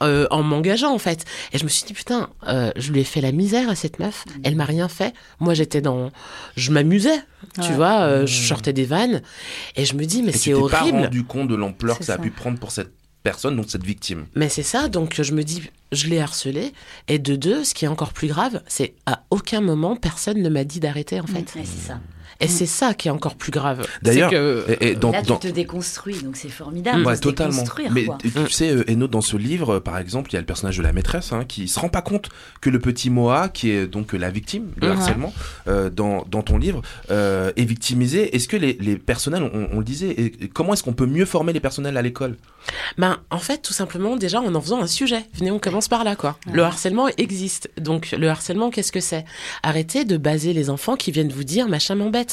euh, 0.03 0.27
en 0.29 0.43
m'engageant 0.43 0.93
en 0.93 0.97
fait. 0.97 1.23
Et 1.53 1.57
je 1.57 1.63
me 1.63 1.69
suis 1.69 1.85
dit 1.85 1.93
putain, 1.93 2.29
euh, 2.49 2.71
je 2.75 2.91
lui 2.91 2.99
ai 2.99 3.03
fait 3.05 3.21
la 3.21 3.31
misère 3.31 3.69
à 3.69 3.75
cette 3.75 3.99
meuf. 3.99 4.25
Elle 4.43 4.57
m'a 4.57 4.65
rien 4.65 4.89
fait. 4.89 5.13
Moi 5.39 5.53
j'étais 5.53 5.79
dans, 5.79 6.11
je 6.57 6.71
m'amusais, 6.71 7.17
tu 7.53 7.61
Ouais. 7.61 7.75
vois, 7.75 8.01
euh, 8.01 8.25
je 8.25 8.47
sortais 8.47 8.73
des 8.73 8.85
vannes 8.85 9.21
et 9.75 9.85
je 9.85 9.95
me 9.95 10.05
dis 10.05 10.21
mais 10.21 10.29
Et 10.29 10.33
tu 10.33 10.37
c'est 10.39 10.45
t'es 10.53 10.69
pas 10.69 10.81
horrible. 10.81 10.97
rendu 11.03 11.23
compte 11.23 11.47
de 11.47 11.55
l'ampleur 11.55 11.97
que 11.99 12.03
C'est 12.05 12.11
ça 12.11 12.15
a 12.15 12.21
pu 12.21 12.31
prendre 12.31 12.59
pour 12.59 12.71
cette 12.71 12.91
personne, 13.23 13.55
donc 13.55 13.65
cette 13.69 13.83
victime. 13.83 14.25
Mais 14.35 14.49
c'est 14.49 14.63
ça, 14.63 14.87
donc 14.87 15.21
je 15.21 15.33
me 15.33 15.43
dis, 15.43 15.69
je 15.91 16.07
l'ai 16.07 16.19
harcelé. 16.19 16.73
Et 17.07 17.19
de 17.19 17.35
deux, 17.35 17.63
ce 17.63 17.73
qui 17.73 17.85
est 17.85 17.89
encore 17.89 18.13
plus 18.13 18.27
grave, 18.29 18.61
c'est 18.67 18.93
à 19.05 19.23
aucun 19.29 19.59
moment 19.61 19.95
personne 19.95 20.41
ne 20.41 20.49
m'a 20.49 20.63
dit 20.63 20.79
d'arrêter 20.79 21.19
en 21.19 21.27
fait. 21.27 21.45
C'est 21.53 21.65
ça. 21.65 21.99
Et 22.41 22.47
c'est 22.47 22.65
ça 22.65 22.93
qui 22.93 23.07
est 23.09 23.11
encore 23.11 23.35
plus 23.35 23.51
grave. 23.51 23.85
D'ailleurs, 24.01 24.29
C'est 24.29 24.35
que- 24.37 24.65
et- 24.81 24.87
et 24.91 24.95
dans- 24.95 25.11
Là, 25.11 25.21
dans- 25.21 25.37
tu 25.37 25.49
te 25.49 25.53
déconstruis, 25.53 26.19
donc 26.23 26.37
c'est 26.37 26.47
formidable. 26.49 27.05
Ouais, 27.05 27.11
de 27.13 27.17
se 27.17 27.21
totalement. 27.21 27.51
déconstruire, 27.53 27.91
Mais 27.91 28.05
quoi. 28.05 28.17
tu 28.21 28.31
tu 28.31 28.49
sais, 28.49 28.69
euh, 28.71 28.83
Eno, 28.89 29.07
dans 29.07 29.21
ce 29.21 29.35
livre, 29.35 29.75
euh, 29.75 29.79
par 29.81 29.97
exemple, 29.97 30.29
il 30.31 30.33
y 30.33 30.37
a 30.37 30.39
le 30.39 30.45
personnage 30.45 30.77
de 30.77 30.83
la 30.83 30.93
maîtresse 30.93 31.33
hein, 31.33 31.43
qui 31.47 31.67
se 31.67 31.79
rend 31.79 31.89
pas 31.89 32.01
compte 32.01 32.29
que 32.61 32.69
le 32.69 32.79
petit 32.79 33.09
Moa, 33.09 33.49
qui 33.49 33.71
est 33.71 33.87
donc 33.87 34.13
la 34.13 34.29
victime 34.31 34.67
de 34.79 34.87
Mhm. 34.87 34.93
harcèlement, 34.93 35.33
euh, 35.67 35.89
dans, 35.89 36.25
dans 36.29 36.41
ton 36.41 36.57
livre, 36.57 36.81
euh, 37.11 37.51
est 37.57 37.65
victimisé. 37.65 38.35
Est-ce 38.35 38.47
que 38.47 38.57
les, 38.57 38.77
les 38.79 38.97
personnels, 38.97 39.43
on, 39.53 39.69
on 39.73 39.79
le 39.79 39.83
disait, 39.85 40.09
et- 40.11 40.47
comment 40.53 40.73
est-ce 40.73 40.83
qu'on 40.83 40.93
peut 40.93 41.05
mieux 41.07 41.25
former 41.25 41.51
les 41.53 41.59
personnels 41.59 41.97
à 41.97 42.01
l'école? 42.01 42.37
Ben, 42.97 43.17
en 43.31 43.39
fait, 43.39 43.61
tout 43.61 43.73
simplement, 43.73 44.15
déjà, 44.15 44.39
en 44.41 44.53
en 44.55 44.61
faisant 44.61 44.81
un 44.81 44.87
sujet. 44.87 45.25
Venez, 45.33 45.51
on 45.51 45.59
commence 45.59 45.87
par 45.87 46.03
là, 46.03 46.15
quoi. 46.15 46.37
Le 46.51 46.63
harcèlement 46.63 47.07
existe. 47.17 47.69
Donc, 47.79 48.11
le 48.17 48.29
harcèlement, 48.29 48.69
qu'est-ce 48.69 48.91
que 48.91 48.99
c'est? 48.99 49.25
Arrêtez 49.63 50.05
de 50.05 50.17
baser 50.17 50.53
les 50.53 50.69
enfants 50.69 50.95
qui 50.95 51.11
viennent 51.11 51.31
vous 51.31 51.43
dire 51.43 51.67
machin 51.67 51.95
m'embête. 51.95 52.28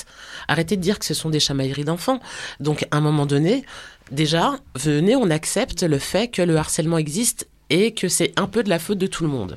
Arrêtez 0.48 0.76
de 0.76 0.82
dire 0.82 0.98
que 0.98 1.04
ce 1.04 1.14
sont 1.14 1.30
des 1.30 1.40
chamailleries 1.40 1.84
d'enfants. 1.84 2.20
Donc, 2.60 2.86
à 2.90 2.96
un 2.96 3.00
moment 3.00 3.26
donné, 3.26 3.64
déjà, 4.10 4.56
venez, 4.74 5.16
on 5.16 5.30
accepte 5.30 5.82
le 5.82 5.98
fait 5.98 6.28
que 6.28 6.42
le 6.42 6.56
harcèlement 6.56 6.98
existe 6.98 7.48
et 7.70 7.94
que 7.94 8.08
c'est 8.08 8.32
un 8.36 8.46
peu 8.46 8.62
de 8.62 8.68
la 8.68 8.78
faute 8.78 8.98
de 8.98 9.06
tout 9.06 9.24
le 9.24 9.30
monde. 9.30 9.56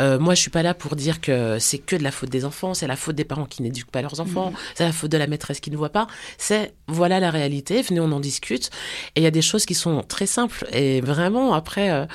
Euh, 0.00 0.18
moi, 0.18 0.34
je 0.34 0.40
suis 0.40 0.50
pas 0.50 0.62
là 0.62 0.74
pour 0.74 0.96
dire 0.96 1.20
que 1.20 1.58
c'est 1.58 1.78
que 1.78 1.96
de 1.96 2.02
la 2.02 2.10
faute 2.10 2.30
des 2.30 2.44
enfants, 2.44 2.74
c'est 2.74 2.86
la 2.86 2.96
faute 2.96 3.16
des 3.16 3.24
parents 3.24 3.46
qui 3.46 3.62
n'éduquent 3.62 3.90
pas 3.90 4.02
leurs 4.02 4.20
enfants, 4.20 4.50
Mhm. 4.50 4.56
c'est 4.74 4.84
la 4.84 4.92
faute 4.92 5.10
de 5.10 5.18
la 5.18 5.26
maîtresse 5.26 5.60
qui 5.60 5.70
ne 5.70 5.76
voit 5.76 5.90
pas. 5.90 6.06
C'est 6.38 6.74
voilà 6.88 7.20
la 7.20 7.30
réalité. 7.30 7.82
Venez, 7.82 8.00
on 8.00 8.12
en 8.12 8.20
discute. 8.20 8.70
Et 9.16 9.20
il 9.20 9.22
y 9.22 9.26
a 9.26 9.30
des 9.30 9.42
choses 9.42 9.64
qui 9.66 9.74
sont 9.74 10.02
très 10.02 10.26
simples. 10.26 10.66
Et 10.72 11.00
vraiment, 11.00 11.54
après, 11.54 11.90
euh, 11.90 12.06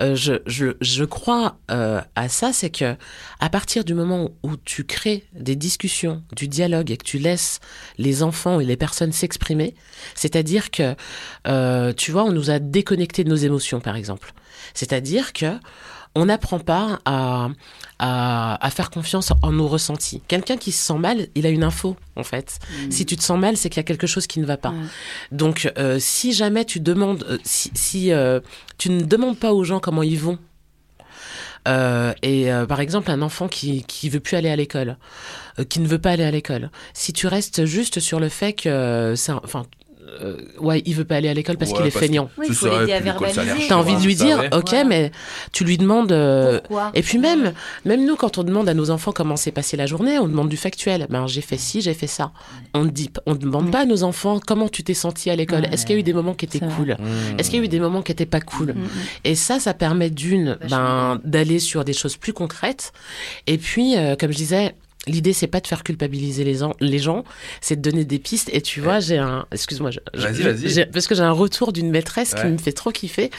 euh, 0.00 0.14
je, 0.16 0.34
je, 0.46 0.76
je 0.80 1.04
crois 1.04 1.56
euh, 1.70 2.00
à 2.16 2.28
ça, 2.28 2.52
c'est 2.52 2.70
que 2.70 2.96
à 3.40 3.48
partir 3.50 3.84
du 3.84 3.94
moment 3.94 4.30
où 4.42 4.56
tu 4.56 4.84
crées 4.84 5.24
des 5.34 5.56
discussions, 5.56 6.22
du 6.34 6.48
dialogue 6.48 6.90
et 6.90 6.96
que 6.96 7.04
tu 7.04 7.18
laisses 7.18 7.60
les 7.98 8.22
enfants 8.22 8.60
et 8.60 8.64
les 8.64 8.76
personnes 8.76 9.12
s'exprimer, 9.12 9.74
c'est-à-dire 10.14 10.70
que, 10.70 10.94
euh, 11.46 11.92
tu 11.92 12.10
vois, 12.12 12.24
on 12.24 12.32
nous 12.32 12.50
a 12.50 12.58
déconnecté 12.58 13.24
de 13.24 13.28
nos 13.28 13.36
émotions, 13.36 13.80
par 13.80 13.96
exemple. 13.96 14.32
C'est-à-dire 14.72 15.32
que 15.32 15.58
on 16.14 16.26
n'apprend 16.26 16.60
pas 16.60 17.00
à, 17.04 17.48
à, 17.98 18.64
à 18.64 18.70
faire 18.70 18.90
confiance 18.90 19.32
en 19.42 19.52
nos 19.52 19.66
ressentis. 19.66 20.22
Quelqu'un 20.28 20.56
qui 20.56 20.70
se 20.72 20.84
sent 20.84 20.98
mal, 20.98 21.28
il 21.34 21.44
a 21.46 21.48
une 21.48 21.64
info, 21.64 21.96
en 22.16 22.22
fait. 22.22 22.58
Si 22.90 23.04
tu 23.04 23.16
te 23.16 23.22
sens 23.22 23.38
mal, 23.38 23.56
c'est 23.56 23.68
qu'il 23.68 23.78
y 23.78 23.80
a 23.80 23.84
quelque 23.84 24.06
chose 24.06 24.26
qui 24.26 24.40
ne 24.40 24.46
va 24.46 24.56
pas. 24.56 24.72
Donc, 25.32 25.72
euh, 25.76 25.98
si 25.98 26.32
jamais 26.32 26.64
tu 26.64 26.80
demandes, 26.80 27.24
euh, 27.28 27.38
si, 27.44 27.70
si 27.74 28.12
euh, 28.12 28.40
tu 28.78 28.90
ne 28.90 29.02
demandes 29.02 29.38
pas 29.38 29.52
aux 29.52 29.64
gens 29.64 29.80
comment 29.80 30.02
ils 30.02 30.18
vont, 30.18 30.38
et 32.22 32.50
par 32.68 32.80
exemple, 32.80 33.10
un 33.10 33.22
enfant 33.22 33.48
qui 33.48 33.84
qui 33.84 34.10
veut 34.10 34.20
plus 34.20 34.36
aller 34.36 34.50
à 34.50 34.56
l'école, 34.56 34.98
qui 35.70 35.80
ne 35.80 35.88
veut 35.88 35.98
pas 35.98 36.10
aller 36.10 36.24
à 36.24 36.30
l'école. 36.30 36.70
Si 36.92 37.14
tu 37.14 37.26
restes 37.26 37.64
juste 37.64 38.00
sur 38.00 38.20
le 38.20 38.28
fait 38.28 38.52
que 38.52 39.14
c'est, 39.16 39.32
enfin, 39.32 39.64
euh, 40.22 40.36
ouais, 40.60 40.82
il 40.86 40.94
veut 40.94 41.04
pas 41.04 41.16
aller 41.16 41.28
à 41.28 41.34
l'école 41.34 41.56
parce 41.56 41.70
Ouais, 41.72 41.76
qu'il 41.78 41.86
est 41.86 41.90
parce 41.90 42.04
feignant. 42.04 42.30
Oui, 42.38 42.46
il 42.48 42.54
faut 42.54 42.66
l'aider 42.68 42.92
à 42.92 43.00
verbaliser. 43.00 43.40
T'as 43.68 43.76
envie 43.76 43.96
de 43.96 44.02
lui 44.02 44.14
dire, 44.14 44.38
ouais. 44.38 44.54
ok, 44.54 44.74
mais 44.86 45.10
tu 45.52 45.64
lui 45.64 45.78
demandes. 45.78 46.12
euh, 46.12 46.60
Pourquoi 46.60 46.90
et 46.94 47.02
puis 47.02 47.18
même, 47.18 47.52
même 47.84 48.04
nous, 48.04 48.16
quand 48.16 48.38
on 48.38 48.44
demande 48.44 48.68
à 48.68 48.74
nos 48.74 48.90
enfants 48.90 49.12
comment 49.12 49.36
s'est 49.36 49.50
passée 49.52 49.76
la 49.76 49.86
journée, 49.86 50.18
on 50.18 50.28
demande 50.28 50.48
du 50.48 50.56
factuel. 50.56 51.06
Ben, 51.10 51.26
j'ai 51.26 51.40
fait 51.40 51.56
ci, 51.58 51.80
j'ai 51.80 51.94
fait 51.94 52.06
ça. 52.06 52.32
On 52.74 52.84
ne 52.84 52.90
dit, 52.90 53.10
on 53.26 53.34
demande 53.34 53.70
pas 53.70 53.80
à 53.80 53.84
nos 53.84 54.02
enfants 54.04 54.40
comment 54.44 54.68
tu 54.68 54.82
t'es 54.84 54.94
senti 54.94 55.30
à 55.30 55.36
l'école. 55.36 55.66
Est-ce 55.72 55.86
qu'il 55.86 55.94
y 55.94 55.98
a 55.98 56.00
eu 56.00 56.04
des 56.04 56.12
moments 56.14 56.34
qui 56.34 56.44
étaient 56.44 56.60
cool? 56.60 56.96
Mmh. 56.98 57.38
Est-ce 57.38 57.50
qu'il 57.50 57.58
y 57.58 57.62
a 57.62 57.64
eu 57.64 57.68
des 57.68 57.80
moments 57.80 58.02
qui 58.02 58.12
étaient 58.12 58.26
pas 58.26 58.40
cool? 58.40 58.74
Et 59.24 59.34
ça, 59.34 59.58
ça 59.60 59.74
permet 59.74 60.10
d'une, 60.10 60.58
ben, 60.70 61.20
d'aller 61.24 61.58
sur 61.58 61.84
des 61.84 61.92
choses 61.92 62.16
plus 62.16 62.32
concrètes. 62.32 62.92
Et 63.46 63.58
puis, 63.58 63.96
euh, 63.96 64.16
comme 64.18 64.30
je 64.32 64.36
disais. 64.36 64.74
L'idée, 65.06 65.32
c'est 65.32 65.46
pas 65.46 65.60
de 65.60 65.66
faire 65.66 65.82
culpabiliser 65.84 66.44
les, 66.44 66.62
en- 66.62 66.74
les 66.80 66.98
gens, 66.98 67.24
c'est 67.60 67.76
de 67.76 67.82
donner 67.82 68.04
des 68.04 68.18
pistes. 68.18 68.48
Et 68.52 68.60
tu 68.62 68.80
vois, 68.80 69.00
j'ai 69.00 69.18
un, 69.18 69.46
excuse-moi, 69.52 69.90
Vas-y, 70.14 70.42
vas-y. 70.42 70.86
parce 70.90 71.06
que 71.06 71.14
j'ai 71.14 71.22
un 71.22 71.30
retour 71.32 71.72
d'une 71.72 71.90
maîtresse 71.90 72.32
Ouais. 72.34 72.40
qui 72.42 72.46
me 72.48 72.58
fait 72.58 72.72
trop 72.72 72.90
kiffer. 72.90 73.30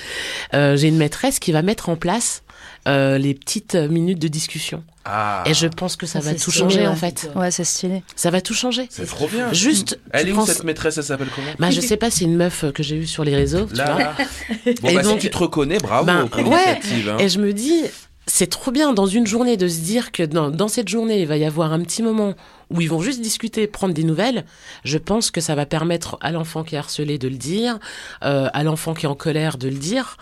Euh, 0.53 0.77
j'ai 0.77 0.87
une 0.89 0.97
maîtresse 0.97 1.39
qui 1.39 1.51
va 1.51 1.61
mettre 1.63 1.89
en 1.89 1.95
place 1.95 2.43
euh, 2.87 3.17
les 3.17 3.33
petites 3.33 3.73
minutes 3.75 4.19
de 4.19 4.27
discussion. 4.27 4.83
Ah. 5.05 5.43
Et 5.45 5.53
je 5.53 5.67
pense 5.67 5.95
que 5.95 6.05
ça, 6.05 6.19
va 6.19 6.31
c'est 6.31 6.35
tout 6.37 6.49
stylé, 6.51 6.63
changer 6.65 6.79
ouais. 6.81 6.87
en 6.87 6.95
fait. 6.95 7.29
Ouais, 7.35 7.51
c'est 7.51 7.63
stylé. 7.63 8.03
Ça 8.15 8.29
va 8.31 8.41
tout 8.41 8.53
changer. 8.55 8.87
C'est 8.89 9.05
trop 9.05 9.27
bien. 9.27 9.51
Juste, 9.53 9.99
Elle 10.11 10.25
tu 10.25 10.29
est 10.31 10.33
où 10.33 10.45
cette 10.45 10.63
maîtresse 10.63 10.97
Elle 10.97 11.03
s'appelle 11.03 11.27
comment 11.33 11.47
bah, 11.59 11.69
je 11.71 11.79
sais 11.81 11.97
pas, 11.97 12.09
c'est 12.11 12.25
une 12.25 12.35
meuf 12.35 12.65
que 12.73 12.81
j'ai 12.83 12.95
eue 12.95 13.05
sur 13.07 13.23
les 13.23 13.35
réseaux. 13.35 13.65
tu 13.65 13.75
Là, 13.75 13.91
vois. 13.93 14.73
Bon, 14.81 14.89
Et 14.89 14.95
bah, 14.95 15.01
donc- 15.03 15.19
si 15.19 15.27
tu 15.27 15.31
te 15.31 15.37
reconnais, 15.37 15.77
bravo 15.79 16.27
pour 16.27 16.47
ouais. 16.49 16.79
hein. 17.09 17.17
Et 17.19 17.29
je 17.29 17.39
me 17.39 17.53
dis, 17.53 17.81
c'est 18.27 18.49
trop 18.49 18.71
bien 18.71 18.93
dans 18.93 19.05
une 19.05 19.27
journée 19.27 19.57
de 19.57 19.67
se 19.67 19.79
dire 19.81 20.11
que 20.11 20.23
dans, 20.23 20.49
dans 20.49 20.67
cette 20.67 20.89
journée, 20.89 21.21
il 21.21 21.27
va 21.27 21.37
y 21.37 21.45
avoir 21.45 21.71
un 21.73 21.79
petit 21.81 22.01
moment 22.03 22.33
où 22.71 22.81
ils 22.81 22.89
vont 22.89 22.99
juste 23.01 23.21
discuter, 23.21 23.67
prendre 23.67 23.93
des 23.93 24.03
nouvelles. 24.03 24.45
Je 24.83 24.97
pense 24.97 25.29
que 25.29 25.39
ça 25.41 25.53
va 25.53 25.67
permettre 25.67 26.17
à 26.21 26.31
l'enfant 26.31 26.63
qui 26.63 26.73
est 26.73 26.77
harcelé 26.79 27.19
de 27.19 27.27
le 27.27 27.35
dire, 27.37 27.77
euh, 28.23 28.49
à 28.53 28.63
l'enfant 28.63 28.95
qui 28.95 29.05
est 29.05 29.09
en 29.09 29.13
colère 29.15 29.57
de 29.59 29.67
le 29.67 29.75
dire. 29.77 30.17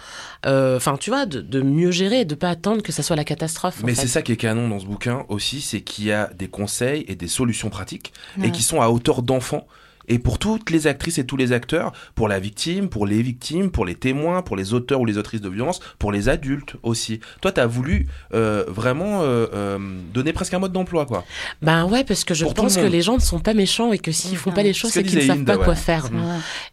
Euh, 0.46 0.76
Enfin, 0.76 0.98
tu 0.98 1.10
vois, 1.10 1.26
de, 1.26 1.40
de 1.40 1.62
mieux 1.62 1.92
gérer, 1.92 2.26
de 2.26 2.36
pas 2.36 2.50
attendre 2.50 2.82
que 2.84 2.92
ça 2.92 3.02
soit 3.04 3.16
la 3.16 3.24
catastrophe. 3.24 3.82
Mais 3.86 3.96
c'est 3.96 4.08
ça 4.08 4.22
qui 4.22 4.34
est 4.34 4.38
canon 4.38 4.68
dans 4.68 4.80
ce 4.80 4.86
bouquin 4.86 5.26
aussi, 5.30 5.62
c'est 5.62 5.80
qu'il 5.82 6.06
y 6.06 6.12
a 6.12 6.30
des 6.38 6.50
conseils 6.50 7.06
et 7.08 7.16
des 7.16 7.28
solutions 7.30 7.70
pratiques 7.70 8.12
Ouais. 8.38 8.48
et 8.48 8.52
qui 8.52 8.64
sont 8.64 8.82
à 8.82 8.90
hauteur 8.90 9.22
d'enfant. 9.22 9.66
Et 10.08 10.20
pour 10.20 10.40
toutes 10.40 10.70
les 10.70 10.88
actrices 10.88 11.18
et 11.18 11.26
tous 11.26 11.38
les 11.38 11.52
acteurs, 11.52 11.92
pour 12.16 12.28
la 12.28 12.40
victime, 12.40 12.90
pour 12.90 13.06
les 13.08 13.22
victimes, 13.22 13.72
pour 13.72 13.86
les 13.86 13.96
témoins, 13.96 14.42
pour 14.42 14.56
les 14.56 14.74
auteurs 14.74 15.00
ou 15.02 15.06
les 15.06 15.18
autrices 15.18 15.42
de 15.42 15.50
violence, 15.50 15.80
pour 16.00 16.12
les 16.12 16.30
adultes 16.30 16.76
aussi. 16.84 17.20
Toi, 17.42 17.52
tu 17.52 17.60
as 17.62 17.68
voulu 17.68 18.08
euh, 18.34 18.66
vraiment 18.68 19.22
euh, 19.22 19.48
euh, 19.54 19.80
donner 20.14 20.34
presque 20.34 20.54
un 20.54 20.60
mode 20.60 20.74
d'emploi, 20.74 21.06
quoi. 21.06 21.24
Ben 21.62 21.86
ouais, 21.86 22.04
parce 22.04 22.24
que 22.24 22.34
je 22.34 22.44
Pour 22.44 22.54
pense 22.54 22.78
le 22.78 22.84
que 22.84 22.88
les 22.88 23.02
gens 23.02 23.16
ne 23.16 23.22
sont 23.22 23.40
pas 23.40 23.54
méchants 23.54 23.92
et 23.94 24.00
que 24.00 24.12
s'ils 24.12 24.38
font 24.38 24.52
pas 24.52 24.64
les 24.64 24.74
choses, 24.74 24.92
c'est 24.92 25.04
qu'ils 25.04 25.20
ne 25.20 25.24
savent 25.24 25.38
Inde, 25.40 25.46
pas 25.46 25.58
ouais. 25.58 25.64
quoi 25.66 25.76
faire. 25.76 26.06
Ouais. 26.12 26.20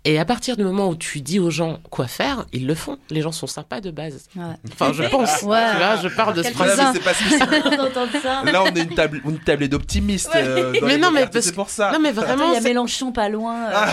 Et 0.05 0.19
à 0.19 0.25
partir 0.25 0.57
du 0.57 0.65
moment 0.65 0.89
où 0.89 0.97
tu 0.97 1.21
dis 1.21 1.39
aux 1.39 1.51
gens 1.51 1.79
quoi 1.91 2.07
faire, 2.07 2.47
ils 2.53 2.67
le 2.67 2.75
font. 2.75 2.99
Les 3.11 3.23
gens 3.23 3.33
sont 3.33 3.47
sympas 3.47 3.81
de 3.81 3.91
base. 3.91 4.29
Enfin, 4.73 4.93
je 4.93 5.05
pense. 5.05 5.43
Ouais. 5.43 5.71
Tu 5.71 5.77
vois, 5.77 5.97
je 6.03 6.09
pars 6.09 6.33
de 6.35 6.43
ce 6.43 6.51
principe. 6.51 7.05
Là, 8.53 8.63
on 8.65 8.75
est 8.75 8.83
une, 8.83 8.95
table, 8.95 9.21
une 9.25 9.39
tablée 9.39 9.69
d'optimistes. 9.69 10.31
euh, 10.35 10.73
Mais 10.83 10.99
non, 10.99 11.11
mais 11.11 11.27
parce 11.27 11.47
c'est 11.47 11.53
pour 11.55 11.71
ça. 11.71 11.93
Non, 11.93 11.99
mais 12.01 12.13
vraiment. 12.13 12.49
il 12.51 12.55
y 12.55 12.57
a 12.57 12.61
Mélenchon 12.61 13.13
pas 13.21 13.29
loin. 13.29 13.67
euh, 13.71 13.89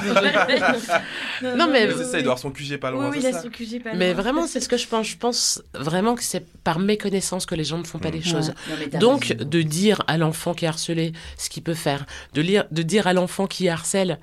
Non, 1.57 1.67
mais- 1.69 1.89
c'est 1.91 2.05
ça, 2.05 2.17
il 2.19 2.23
doit 2.23 2.33
avoir 2.33 2.39
son 2.39 2.51
QG 2.51 2.77
pas 2.77 2.91
loin. 2.91 3.09
Oui, 3.09 3.17
il 3.19 3.25
a 3.27 3.33
ça 3.33 3.41
son 3.41 3.49
QG 3.49 3.83
pas 3.83 3.93
Mais 3.93 4.13
vraiment, 4.13 4.47
c'est 4.47 4.61
ce 4.61 4.69
que 4.69 4.77
je 4.77 4.87
pense. 4.87 5.05
Je 5.07 5.17
pense 5.17 5.61
vraiment 5.73 6.15
que 6.15 6.23
c'est 6.23 6.45
par 6.63 6.79
méconnaissance 6.79 7.45
que 7.45 7.55
les 7.55 7.63
gens 7.65 7.77
ne 7.77 7.83
font 7.83 7.99
pas 7.99 8.09
les 8.09 8.21
choses. 8.21 8.49
Non, 8.69 8.75
mais 8.79 8.87
t'as 8.87 8.97
Donc, 8.99 9.25
raison. 9.25 9.43
de 9.43 9.61
dire 9.61 10.01
à 10.07 10.17
l'enfant 10.17 10.53
qui 10.53 10.63
est 10.65 10.67
harcelé 10.69 11.11
ce 11.37 11.49
qu'il 11.49 11.61
peut 11.63 11.73
faire, 11.73 12.05
de, 12.33 12.41
lire, 12.41 12.65
de 12.71 12.81
dire 12.83 13.07
à 13.07 13.13
l'enfant 13.13 13.47
qui 13.47 13.67
harcèle, 13.67 14.19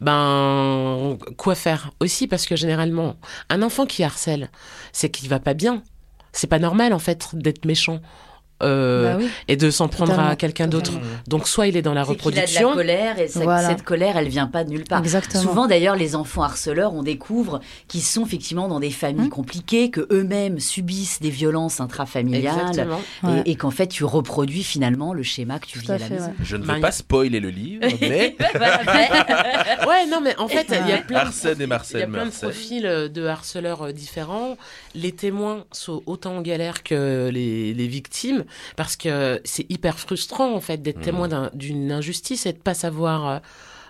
ben, 0.00 1.18
quoi 1.36 1.54
faire 1.54 1.90
aussi, 2.00 2.26
parce 2.26 2.46
que 2.46 2.56
généralement, 2.56 3.16
un 3.50 3.62
enfant 3.62 3.86
qui 3.86 4.02
harcèle, 4.02 4.50
c'est 4.92 5.10
qu'il 5.10 5.28
va 5.28 5.38
pas 5.38 5.54
bien. 5.54 5.82
C'est 6.32 6.46
pas 6.48 6.58
normal, 6.58 6.92
en 6.92 6.98
fait, 6.98 7.28
d'être 7.34 7.64
méchant. 7.64 8.00
Euh, 8.62 9.12
Bah 9.14 9.18
oui. 9.20 9.28
et 9.48 9.56
de 9.56 9.70
s'en 9.70 9.88
prendre 9.88 10.10
Totalement, 10.12 10.30
à 10.30 10.36
quelqu'un 10.36 10.66
d'autre. 10.66 10.92
Donc 11.28 11.46
soit 11.48 11.66
il 11.68 11.76
est 11.76 11.82
dans 11.82 11.94
la 11.94 12.04
C'est 12.04 12.16
qu'il 12.16 12.28
a 12.28 12.30
de 12.30 12.36
la 12.36 12.42
reproduction. 12.42 12.72
colère 12.74 13.18
et 13.20 13.28
ça- 13.28 13.40
Voilà. 13.40 13.68
cette 13.68 13.82
colère, 13.82 14.16
elle 14.16 14.28
vient 14.28 14.46
pas 14.48 14.64
de 14.64 14.70
nulle 14.70 14.84
part. 14.84 14.98
Exactement. 15.00 15.42
Souvent, 15.42 15.66
d'ailleurs, 15.66 15.96
les 15.96 16.16
enfants 16.16 16.42
harceleurs, 16.42 16.94
on 16.94 17.02
découvre 17.02 17.60
qu'ils 17.86 18.02
sont 18.02 18.24
effectivement 18.24 18.68
dans 18.68 18.80
des 18.80 18.90
familles 18.90 19.26
Mmh. 19.26 19.30
compliquées, 19.30 19.90
que 19.90 20.06
eux-mêmes 20.10 20.58
subissent 20.60 21.20
des 21.20 21.30
violences 21.30 21.80
intrafamiliales, 21.80 22.54
Exactement. 22.68 23.00
et, 23.24 23.26
Ouais. 23.26 23.42
et 23.46 23.54
qu'en 23.56 23.70
fait, 23.70 23.86
tu 23.86 24.04
reproduis 24.04 24.62
finalement 24.64 25.12
le 25.14 25.22
schéma 25.22 25.58
que 25.58 25.66
tu 25.66 25.78
Tout 25.78 25.84
vis 25.86 25.90
à, 25.92 25.94
à 25.94 25.98
la 25.98 26.06
fait, 26.06 26.14
maison. 26.14 26.26
ouais. 26.26 26.32
Je 26.42 26.56
ne 26.56 26.64
veux 26.64 26.80
pas 26.80 26.92
spoiler 26.92 27.40
le 27.40 27.50
livre, 27.50 27.82
mais 28.00 28.36
Ouais, 29.86 30.06
non, 30.10 30.20
mais 30.22 30.36
en 30.38 30.48
fait, 30.48 30.66
il 30.70 30.88
y 30.88 30.92
a 30.92 30.98
plein 30.98 31.22
de 31.22 31.26
Arsène 31.28 31.52
et 31.52 31.54
Il 31.56 31.60
y 31.60 31.64
a 31.64 31.66
Marcel 31.66 32.00
plein 32.08 32.20
de 32.20 32.24
Marcel. 32.24 32.48
profils 32.50 32.86
euh, 32.86 33.08
de 33.08 33.26
harceleurs 33.26 33.82
euh, 33.82 33.92
différents. 33.92 34.56
Les 34.94 35.12
témoins 35.12 35.64
sont 35.72 36.02
autant 36.06 36.36
en 36.36 36.42
galère 36.42 36.82
que 36.82 37.30
les, 37.32 37.74
les 37.74 37.86
victimes 37.88 38.44
parce 38.76 38.96
que 38.96 39.40
c'est 39.44 39.66
hyper 39.70 39.98
frustrant 39.98 40.54
en 40.54 40.60
fait 40.60 40.78
d'être 40.82 40.98
Mhm. 40.98 41.04
témoin 41.04 41.28
d'un- 41.28 41.50
d'une 41.54 41.90
injustice 41.92 42.46
et 42.46 42.52
de 42.52 42.58
pas 42.58 42.74
savoir 42.74 43.26
euh, 43.28 43.38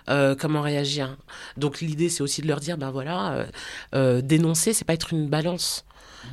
euh, 0.09 0.35
comment 0.35 0.61
réagir. 0.61 1.17
Donc 1.57 1.81
l'idée 1.81 2.09
c'est 2.09 2.23
aussi 2.23 2.41
de 2.41 2.47
leur 2.47 2.59
dire 2.59 2.77
ben 2.77 2.89
voilà, 2.91 3.31
euh, 3.33 3.45
euh, 3.95 4.21
dénoncer 4.21 4.73
c'est 4.73 4.85
pas 4.85 4.93
être 4.93 5.13
une 5.13 5.27
balance. 5.29 5.85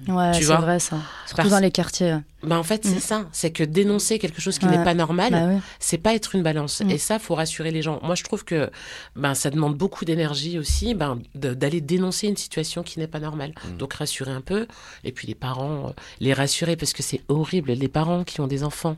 Ouais, 0.09 0.33
Tu 0.33 0.41
c'est 0.41 0.45
vois 0.47 0.57
vrai 0.57 0.79
ça. 0.79 0.97
Surtout 1.27 1.37
Parce- 1.37 1.49
dans 1.51 1.59
les 1.59 1.71
quartiers. 1.71 2.17
Ben 2.43 2.59
en 2.59 2.63
fait 2.63 2.85
c'est 2.85 2.95
Mhm. 2.95 3.01
ça, 3.01 3.25
c'est 3.33 3.51
que 3.51 3.65
dénoncer 3.65 4.19
quelque 4.19 4.41
chose 4.41 4.59
qui 4.59 4.67
Ouais. 4.67 4.77
n'est 4.77 4.85
pas 4.85 4.95
normal, 4.95 5.33
Bah 5.33 5.47
oui. 5.49 5.61
c'est 5.81 5.99
pas 5.99 6.15
être 6.15 6.35
une 6.37 6.43
balance. 6.43 6.81
Mm. 6.81 6.91
Et 6.91 6.99
ça, 6.99 7.19
faut 7.19 7.35
rassurer 7.35 7.71
les 7.73 7.83
gens. 7.83 7.99
Moi, 8.03 8.15
je 8.15 8.23
trouve 8.23 8.45
que 8.45 8.71
ben, 9.17 9.35
ça 9.35 9.51
demande 9.51 9.75
beaucoup 9.77 10.05
d'énergie 10.05 10.59
aussi 10.59 10.95
ben, 10.95 11.19
d'aller 11.35 11.81
dénoncer 11.81 12.29
une 12.29 12.37
situation 12.37 12.83
qui 12.85 12.99
n'est 13.01 13.09
pas 13.09 13.19
normale. 13.21 13.53
Mm. 13.73 13.77
Donc, 13.79 13.95
rassurer 13.95 14.31
un 14.31 14.41
peu. 14.43 14.67
Et 15.03 15.11
puis, 15.13 15.27
les 15.27 15.35
parents, 15.35 15.89
euh, 15.89 15.91
les 16.21 16.33
rassurer 16.35 16.77
parce 16.77 16.93
que 16.93 17.03
c'est 17.03 17.23
horrible. 17.29 17.73
Les 17.73 17.89
parents 17.89 18.23
qui 18.23 18.41
ont 18.41 18.47
des 18.47 18.63
enfants 18.63 18.97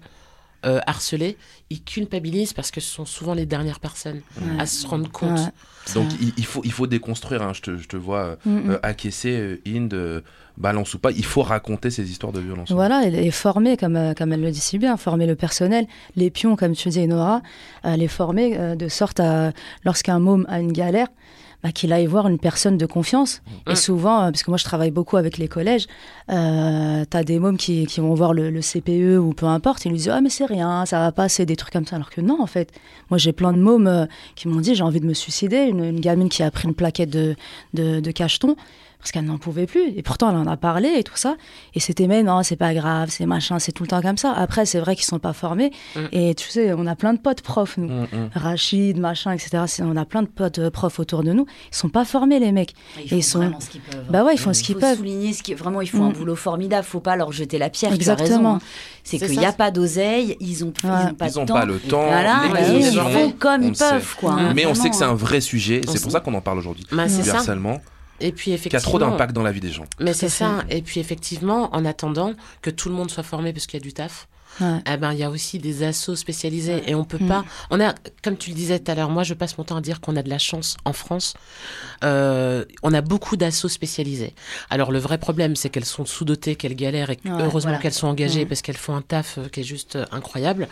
euh, 0.66 0.80
harcelés, 0.86 1.36
ils 1.70 1.82
culpabilisent 1.82 2.52
parce 2.52 2.70
que 2.70 2.80
ce 2.80 2.90
sont 2.90 3.04
souvent 3.04 3.34
les 3.34 3.46
dernières 3.46 3.80
personnes 3.80 4.20
Ouais. 4.40 4.60
à 4.60 4.66
se 4.66 4.86
rendre 4.86 5.10
compte. 5.10 5.38
Ouais. 5.38 5.94
Donc 5.94 6.08
il, 6.20 6.32
il 6.36 6.44
faut, 6.44 6.60
il 6.64 6.72
faut 6.72 6.86
déconstruire, 6.86 7.42
hein, 7.42 7.52
je, 7.54 7.60
te, 7.62 7.76
je 7.76 7.86
te 7.88 7.96
vois 7.96 8.18
euh, 8.20 8.36
Mm, 8.44 8.50
mm. 8.50 8.70
euh, 8.70 8.78
acquiescer, 8.82 9.60
Inde, 9.66 9.94
euh, 9.94 10.20
balance 10.56 10.92
ou 10.94 10.98
pas, 10.98 11.12
il 11.12 11.24
faut 11.24 11.42
raconter 11.42 11.90
ces 11.90 12.10
histoires 12.10 12.32
de 12.32 12.40
violence. 12.40 12.72
Voilà, 12.72 13.06
et, 13.06 13.26
et 13.26 13.30
former, 13.30 13.76
comme, 13.76 13.96
euh, 13.96 14.14
comme 14.14 14.32
elle 14.32 14.40
le 14.42 14.50
dit 14.50 14.58
si 14.60 14.78
bien, 14.78 14.96
former 14.96 15.26
le 15.26 15.36
personnel, 15.36 15.86
les 16.16 16.30
pions, 16.30 16.56
comme 16.56 16.74
tu 16.74 16.88
dis, 16.88 17.06
Nora, 17.06 17.40
euh, 17.84 17.96
les 17.96 18.08
former 18.08 18.58
euh, 18.58 18.74
de 18.74 18.88
sorte 18.88 19.20
à, 19.20 19.52
lorsqu'un 19.84 20.18
môme 20.18 20.44
a 20.48 20.58
une 20.60 20.72
galère, 20.72 21.06
bah, 21.62 21.72
qu'il 21.72 21.92
aille 21.92 22.06
voir 22.06 22.28
une 22.28 22.38
personne 22.38 22.78
de 22.78 22.86
confiance. 22.86 23.42
Et 23.68 23.74
souvent, 23.74 24.20
euh, 24.20 24.30
parce 24.30 24.42
que 24.44 24.50
moi 24.50 24.58
je 24.58 24.64
travaille 24.64 24.92
beaucoup 24.92 25.16
avec 25.16 25.38
les 25.38 25.48
collèges, 25.48 25.86
euh, 26.30 27.04
t'as 27.08 27.24
des 27.24 27.38
mômes 27.38 27.56
qui, 27.56 27.86
qui 27.86 28.00
vont 28.00 28.14
voir 28.14 28.32
le, 28.32 28.50
le 28.50 28.60
CPE 28.60 29.18
ou 29.18 29.32
peu 29.32 29.46
importe, 29.46 29.84
ils 29.84 29.90
lui 29.90 29.98
disent 29.98 30.10
Ah, 30.10 30.20
mais 30.20 30.30
c'est 30.30 30.46
rien, 30.46 30.86
ça 30.86 31.00
va 31.00 31.12
passer, 31.12 31.46
des 31.46 31.56
trucs 31.56 31.72
comme 31.72 31.86
ça. 31.86 31.96
Alors 31.96 32.10
que 32.10 32.20
non, 32.20 32.40
en 32.40 32.46
fait. 32.46 32.72
Moi 33.10 33.18
j'ai 33.18 33.32
plein 33.32 33.52
de 33.52 33.58
mômes 33.58 33.86
euh, 33.86 34.06
qui 34.36 34.48
m'ont 34.48 34.60
dit 34.60 34.74
J'ai 34.74 34.84
envie 34.84 35.00
de 35.00 35.06
me 35.06 35.14
suicider. 35.14 35.62
Une, 35.62 35.84
une 35.84 36.00
gamine 36.00 36.28
qui 36.28 36.42
a 36.42 36.50
pris 36.50 36.68
une 36.68 36.74
plaquette 36.74 37.10
de, 37.10 37.34
de, 37.74 38.00
de 38.00 38.10
cacheton. 38.10 38.56
Parce 38.98 39.12
qu'elle 39.12 39.24
n'en 39.26 39.38
pouvait 39.38 39.66
plus. 39.66 39.92
Et 39.96 40.02
pourtant, 40.02 40.30
elle 40.30 40.36
en 40.36 40.46
a 40.46 40.56
parlé 40.56 40.88
et 40.98 41.04
tout 41.04 41.16
ça. 41.16 41.36
Et 41.74 41.80
c'était, 41.80 42.08
mais 42.08 42.22
non, 42.24 42.42
c'est 42.42 42.56
pas 42.56 42.74
grave, 42.74 43.08
c'est 43.10 43.26
machin, 43.26 43.58
c'est 43.60 43.70
tout 43.72 43.84
le 43.84 43.88
temps 43.88 44.02
comme 44.02 44.16
ça. 44.16 44.32
Après, 44.32 44.66
c'est 44.66 44.80
vrai 44.80 44.96
qu'ils 44.96 45.04
sont 45.04 45.18
pas 45.20 45.32
formés. 45.32 45.70
Mm. 45.94 46.00
Et 46.12 46.34
tu 46.34 46.48
sais, 46.48 46.72
on 46.76 46.86
a 46.86 46.96
plein 46.96 47.14
de 47.14 47.18
potes 47.20 47.42
profs, 47.42 47.76
nous. 47.76 47.88
Rachid, 48.34 48.98
machin, 48.98 49.32
etc. 49.32 49.62
On 49.82 49.96
a 49.96 50.04
plein 50.04 50.22
de 50.22 50.28
potes 50.28 50.58
euh, 50.58 50.70
profs 50.70 50.98
autour 50.98 51.22
de 51.22 51.32
nous. 51.32 51.46
Ils 51.72 51.76
sont 51.76 51.88
pas 51.88 52.04
formés, 52.04 52.38
les 52.40 52.50
mecs. 52.52 52.74
Ils 53.02 53.08
font 53.08 53.16
Et 53.16 53.22
sont... 53.22 53.38
vraiment 53.38 53.60
ce 53.60 53.70
qu'ils 53.70 53.80
peuvent. 53.82 54.04
Bah 54.10 54.24
ouais, 54.24 54.34
ils 54.34 54.38
font 54.38 54.52
ce 54.52 54.60
Il 54.62 54.64
qu'ils 54.64 54.76
peuvent. 54.76 54.96
souligner 54.96 55.32
ce 55.32 55.42
qui 55.42 55.54
vraiment 55.54 55.80
ils 55.80 55.88
font 55.88 56.04
un 56.06 56.10
Mm. 56.10 56.14
boulot 56.14 56.36
formidable. 56.36 56.84
Faut 56.84 57.00
pas 57.00 57.16
leur 57.16 57.30
jeter 57.32 57.58
la 57.58 57.70
pierre. 57.70 57.92
Exactement. 57.92 58.56
Hein. 58.56 58.60
C'est 59.04 59.18
qu'il 59.18 59.38
n'y 59.38 59.46
a 59.46 59.52
pas 59.52 59.70
d'oseille, 59.70 60.36
ils 60.40 60.64
ont, 60.64 60.72
ils 60.82 60.88
ont 60.90 61.14
pas 61.14 61.28
Ils 61.28 61.32
de 61.34 61.38
ont 61.38 61.46
temps. 61.46 61.54
pas 61.54 61.64
le 61.64 61.78
temps, 61.78 62.04
Voilà, 62.04 62.42
et 62.46 62.48
ils 62.48 62.72
conditions, 62.82 63.08
font 63.08 63.30
comme 63.38 63.62
ils 63.62 63.72
peuvent, 63.72 64.16
quoi. 64.16 64.32
hein, 64.32 64.52
Mais 64.54 64.66
on 64.66 64.74
sait 64.74 64.90
que 64.90 64.96
c'est 64.96 65.04
un 65.04 65.14
vrai 65.14 65.40
sujet, 65.40 65.80
c'est 65.88 66.02
pour 66.02 66.10
ça 66.10 66.20
qu'on 66.20 66.34
en 66.34 66.40
parle 66.42 66.58
aujourd'hui. 66.58 66.84
Bah, 66.92 67.08
c'est 67.08 67.22
du 67.22 67.28
ça. 67.28 67.36
harcèlement. 67.36 67.80
Et 68.20 68.32
puis 68.32 68.44
Qui 68.46 68.52
a 68.52 68.54
effectivement. 68.54 68.80
trop 68.82 68.98
d'impact 68.98 69.32
dans 69.32 69.42
la 69.42 69.52
vie 69.52 69.60
des 69.60 69.70
gens. 69.70 69.84
Mais 70.00 70.12
c'est 70.12 70.28
ça. 70.28 70.64
Et 70.70 70.82
puis 70.82 70.98
effectivement, 71.00 71.74
en 71.74 71.84
attendant 71.84 72.32
que 72.62 72.70
tout 72.70 72.88
le 72.88 72.94
monde 72.94 73.10
soit 73.10 73.22
formé 73.22 73.52
parce 73.52 73.66
qu'il 73.66 73.78
y 73.78 73.82
a 73.82 73.84
du 73.84 73.92
taf. 73.92 74.26
Ouais. 74.60 74.78
Eh 74.92 74.96
ben, 74.96 75.12
il 75.12 75.18
y 75.18 75.22
a 75.22 75.30
aussi 75.30 75.58
des 75.60 75.84
assos 75.84 76.16
spécialisés 76.16 76.82
et 76.88 76.94
on 76.96 77.04
peut 77.04 77.18
Mm. 77.20 77.28
pas. 77.28 77.44
On 77.70 77.80
a, 77.80 77.94
comme 78.24 78.36
tu 78.36 78.50
le 78.50 78.56
disais 78.56 78.80
tout 78.80 78.90
à 78.90 78.94
l'heure, 78.96 79.10
moi 79.10 79.22
je 79.22 79.34
passe 79.34 79.56
mon 79.56 79.62
temps 79.62 79.76
à 79.76 79.80
dire 79.80 80.00
qu'on 80.00 80.16
a 80.16 80.22
de 80.22 80.30
la 80.30 80.38
chance 80.38 80.76
en 80.84 80.92
France. 80.92 81.34
Euh, 82.04 82.64
on 82.82 82.92
a 82.94 83.00
beaucoup 83.00 83.36
d'assos 83.36 83.68
spécialisés. 83.68 84.34
Alors 84.70 84.90
le 84.90 84.98
vrai 84.98 85.18
problème, 85.18 85.54
c'est 85.54 85.68
qu'elles 85.70 85.84
sont 85.84 86.06
sous-dotées, 86.06 86.56
qu'elles 86.56 86.74
galèrent 86.76 87.10
et 87.10 87.18
Ouais, 87.24 87.30
heureusement 87.32 87.70
voilà. 87.70 87.78
qu'elles 87.78 87.92
sont 87.92 88.08
engagées 88.08 88.44
Mm. 88.44 88.48
parce 88.48 88.62
qu'elles 88.62 88.76
font 88.76 88.96
un 88.96 89.02
taf 89.02 89.38
euh, 89.38 89.48
qui 89.48 89.60
est 89.60 89.64
juste 89.64 89.96
euh, 89.96 90.06
incroyable. 90.12 90.66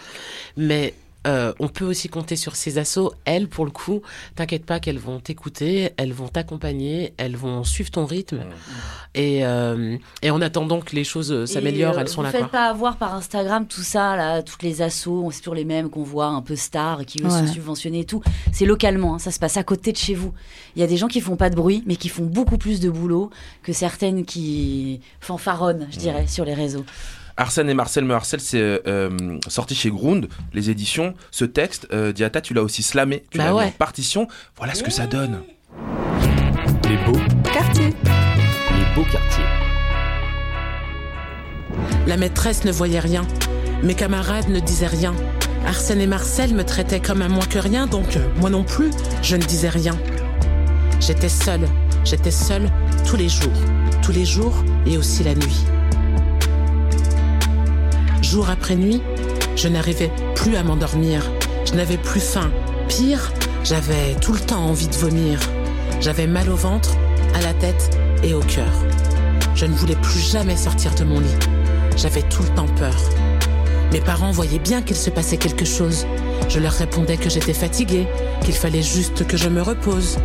Mais 0.57 0.95
euh, 1.27 1.53
on 1.59 1.69
peut 1.69 1.85
aussi 1.85 2.09
compter 2.09 2.37
sur 2.37 2.57
ces 2.57 2.79
assos. 2.79 3.13
Elles, 3.25 3.49
pour 3.49 3.65
le 3.65 3.71
coup, 3.71 4.01
t'inquiète 4.37 4.65
pas 4.65 4.81
qu'elles 4.81 4.99
vont 4.99 5.19
t'écouter, 5.21 5.91
elles 5.97 6.13
vont 6.13 6.29
t'accompagner, 6.29 7.13
elles 7.17 7.37
vont 7.37 7.65
suivre 7.65 7.91
ton 7.91 8.07
rythme. 8.07 8.41
Et, 9.15 9.45
euh, 9.45 9.97
et 10.23 10.31
en 10.31 10.41
attendant 10.41 10.81
que 10.81 10.95
les 10.95 11.05
choses 11.05 11.33
euh, 11.33 11.47
s'améliorent, 11.47 11.99
elles 11.99 12.09
sont 12.09 12.21
vous 12.21 12.27
là. 12.27 12.31
faites 12.31 12.41
Quoi. 12.43 12.49
pas 12.51 12.67
avoir 12.69 12.97
par 12.97 13.15
Instagram 13.15 13.67
tout 13.67 13.83
ça, 13.83 14.15
là, 14.17 14.43
toutes 14.43 14.63
les 14.63 14.83
assos, 14.83 15.29
c'est 15.33 15.41
toujours 15.41 15.55
les 15.55 15.65
mêmes 15.65 15.91
qu'on 15.91 16.03
voit, 16.03 16.27
un 16.27 16.43
peu 16.43 16.55
stars, 16.57 17.05
qui 17.07 17.21
eux 17.23 17.27
Ouais. 17.27 17.31
sont 17.31 17.47
subventionnés 17.47 18.01
et 18.01 18.05
tout. 18.05 18.23
C'est 18.53 18.67
localement, 18.67 19.15
hein, 19.15 19.19
ça 19.19 19.31
se 19.31 19.39
passe 19.39 19.57
à 19.57 19.63
côté 19.65 19.93
de 19.93 19.97
chez 19.97 20.15
vous. 20.15 20.33
Il 20.77 20.81
y 20.81 20.83
a 20.83 20.87
des 20.87 20.97
gens 20.97 21.09
qui 21.09 21.21
font 21.21 21.37
pas 21.37 21.51
de 21.51 21.57
bruit, 21.57 21.83
mais 21.87 21.97
qui 21.97 22.09
font 22.09 22.25
beaucoup 22.25 22.59
plus 22.59 22.79
de 22.81 22.91
boulot 22.91 23.31
que 23.63 23.73
certaines 23.73 24.25
qui 24.25 25.01
fanfaronnent, 25.21 25.89
je 25.91 25.99
dirais, 25.99 26.27
sur 26.27 26.45
les 26.45 26.55
réseaux. 26.55 26.85
Arsène 27.37 27.69
et 27.69 27.75
Marcel 27.75 28.05
me 28.05 28.15
harcèlent, 28.15 28.41
c'est 28.41 28.61
euh, 28.61 28.79
euh, 28.87 29.39
sorti 29.49 29.75
chez 29.75 29.91
Ground, 29.91 30.29
les 30.55 30.71
éditions. 30.71 31.15
Ce 31.31 31.45
texte, 31.45 31.87
euh, 31.93 32.13
Diata, 32.13 32.41
tu 32.41 32.55
l'as 32.55 32.63
aussi 32.63 32.83
slamé, 32.83 33.25
tu 33.31 33.39
Bah 33.39 33.45
l'as 33.45 33.51
mis 33.51 33.57
ouais. 33.59 33.65
en 33.67 33.71
partition. 33.73 34.27
Voilà 34.57 34.75
ce 34.75 34.83
que 34.83 34.91
ça 34.91 35.07
donne. 35.07 35.43
Les 36.89 36.97
beaux 37.05 37.19
Quartier. 37.53 37.89
Les 38.05 38.95
beaux 38.95 39.07
quartiers. 39.11 39.45
La 42.07 42.17
maîtresse 42.17 42.65
ne 42.65 42.73
voyait 42.73 43.01
rien. 43.01 43.27
Mes 43.83 43.95
camarades 43.95 44.49
ne 44.49 44.61
disaient 44.61 44.87
rien. 44.87 45.15
Arsène 45.67 46.01
et 46.01 46.07
Marcel 46.07 46.55
me 46.55 46.65
traitaient 46.65 47.01
comme 47.01 47.21
un 47.21 47.29
moins 47.29 47.45
que 47.45 47.59
rien, 47.59 47.87
donc 47.87 48.17
moi 48.41 48.49
non 48.51 48.63
plus, 48.65 48.91
je 49.23 49.37
ne 49.37 49.43
disais 49.43 49.69
rien. 49.69 49.99
J'étais 51.01 51.29
seule, 51.29 51.69
j'étais 52.05 52.31
seule 52.31 52.71
tous 53.07 53.17
les 53.17 53.29
jours, 53.29 53.53
tous 54.03 54.13
les 54.13 54.25
jours 54.25 54.55
et 54.87 54.97
aussi 54.97 55.25
la 55.25 55.35
nuit. 55.35 55.65
Jour 58.37 58.51
après 58.51 58.77
nuit, 58.77 59.01
je 59.57 59.67
n'arrivais 59.67 60.13
plus 60.35 60.57
à 60.57 60.63
m'endormir. 60.63 61.23
Je 61.65 61.73
n'avais 61.73 61.97
plus 61.97 62.21
faim. 62.21 62.51
Pire, 62.87 63.33
j'avais 63.65 64.15
tout 64.21 64.35
le 64.35 64.39
temps 64.41 64.63
envie 64.63 64.89
de 64.89 64.95
vomir. 64.95 65.41
J'avais 66.03 66.27
mal 66.27 66.51
au 66.51 66.55
ventre, 66.55 66.99
à 67.35 67.41
la 67.41 67.55
tête 67.55 67.99
et 68.23 68.35
au 68.35 68.41
cœur. 68.41 68.71
Je 69.55 69.65
ne 69.65 69.73
voulais 69.73 69.97
plus 69.97 70.21
jamais 70.21 70.55
sortir 70.55 70.95
de 70.97 71.05
mon 71.05 71.21
lit. 71.21 71.39
J'avais 71.97 72.21
tout 72.25 72.43
le 72.43 72.51
temps 72.51 72.69
peur. 72.79 72.95
Mes 73.91 74.03
parents 74.03 74.33
voyaient 74.33 74.59
bien 74.59 74.83
qu'il 74.83 74.97
se 74.97 75.09
passait 75.09 75.39
quelque 75.39 75.65
chose. 75.65 76.07
Je 76.51 76.61
leur 76.61 76.73
répondais 76.73 77.17
que 77.17 77.31
j'étais 77.31 77.55
fatiguée, 77.55 78.07
qu'il 78.45 78.53
fallait 78.53 78.83
juste 78.83 79.27
que 79.27 79.39
je 79.39 79.49
me 79.49 79.63
repose. 79.63 80.19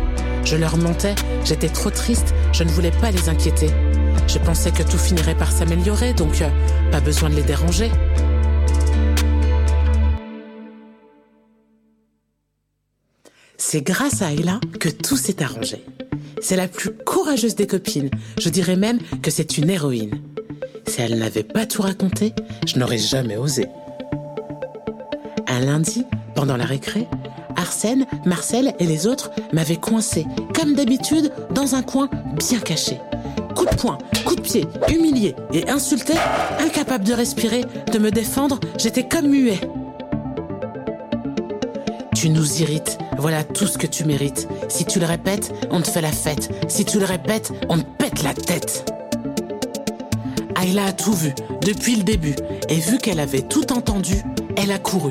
Je 0.44 0.56
leur 0.56 0.76
mentais, 0.76 1.14
j'étais 1.46 1.70
trop 1.70 1.88
triste, 1.88 2.34
je 2.52 2.62
ne 2.62 2.68
voulais 2.68 2.90
pas 2.90 3.10
les 3.10 3.30
inquiéter. 3.30 3.70
Je 4.28 4.38
pensais 4.38 4.70
que 4.70 4.82
tout 4.82 4.98
finirait 4.98 5.36
par 5.36 5.52
s'améliorer, 5.52 6.14
donc 6.14 6.40
euh, 6.40 6.48
pas 6.90 7.00
besoin 7.00 7.30
de 7.30 7.34
les 7.34 7.42
déranger. 7.42 7.90
C'est 13.58 13.82
grâce 13.82 14.22
à 14.22 14.32
Ayla 14.32 14.60
que 14.80 14.88
tout 14.88 15.16
s'est 15.16 15.42
arrangé. 15.42 15.84
C'est 16.40 16.56
la 16.56 16.68
plus 16.68 16.90
courageuse 16.92 17.54
des 17.54 17.66
copines. 17.66 18.10
Je 18.38 18.48
dirais 18.48 18.76
même 18.76 18.98
que 19.22 19.30
c'est 19.30 19.56
une 19.56 19.70
héroïne. 19.70 20.20
Si 20.86 21.00
elle 21.00 21.18
n'avait 21.18 21.44
pas 21.44 21.64
tout 21.64 21.82
raconté, 21.82 22.32
je 22.66 22.78
n'aurais 22.78 22.98
jamais 22.98 23.36
osé. 23.36 23.66
Un 25.46 25.60
lundi, 25.60 26.04
pendant 26.34 26.56
la 26.56 26.64
récré, 26.64 27.06
Arsène, 27.56 28.06
Marcel 28.26 28.74
et 28.78 28.86
les 28.86 29.06
autres 29.06 29.30
m'avaient 29.52 29.76
coincé, 29.76 30.26
comme 30.54 30.74
d'habitude, 30.74 31.32
dans 31.54 31.74
un 31.74 31.82
coin 31.82 32.10
bien 32.36 32.58
caché. 32.58 32.98
Coup 33.54 33.66
de 33.66 33.76
poing, 33.76 33.98
coup 34.24 34.34
de 34.34 34.40
pied, 34.40 34.66
humilié 34.88 35.34
et 35.52 35.68
insulté, 35.68 36.14
incapable 36.60 37.04
de 37.04 37.12
respirer, 37.12 37.64
de 37.92 37.98
me 37.98 38.10
défendre, 38.10 38.58
j'étais 38.78 39.06
comme 39.06 39.28
muet. 39.28 39.60
Tu 42.14 42.30
nous 42.30 42.62
irrites, 42.62 42.98
voilà 43.18 43.44
tout 43.44 43.66
ce 43.66 43.78
que 43.78 43.86
tu 43.86 44.04
mérites. 44.04 44.48
Si 44.68 44.84
tu 44.84 45.00
le 45.00 45.06
répètes, 45.06 45.52
on 45.70 45.80
te 45.80 45.90
fait 45.90 46.00
la 46.00 46.12
fête. 46.12 46.50
Si 46.68 46.84
tu 46.84 46.98
le 46.98 47.04
répètes, 47.04 47.52
on 47.68 47.78
te 47.78 47.84
pète 47.98 48.22
la 48.22 48.32
tête. 48.32 48.90
Ayla 50.60 50.86
a 50.86 50.92
tout 50.92 51.12
vu, 51.12 51.34
depuis 51.62 51.96
le 51.96 52.04
début, 52.04 52.36
et 52.68 52.76
vu 52.76 52.98
qu'elle 52.98 53.20
avait 53.20 53.42
tout 53.42 53.72
entendu, 53.72 54.22
elle 54.56 54.70
a 54.70 54.78
couru. 54.78 55.10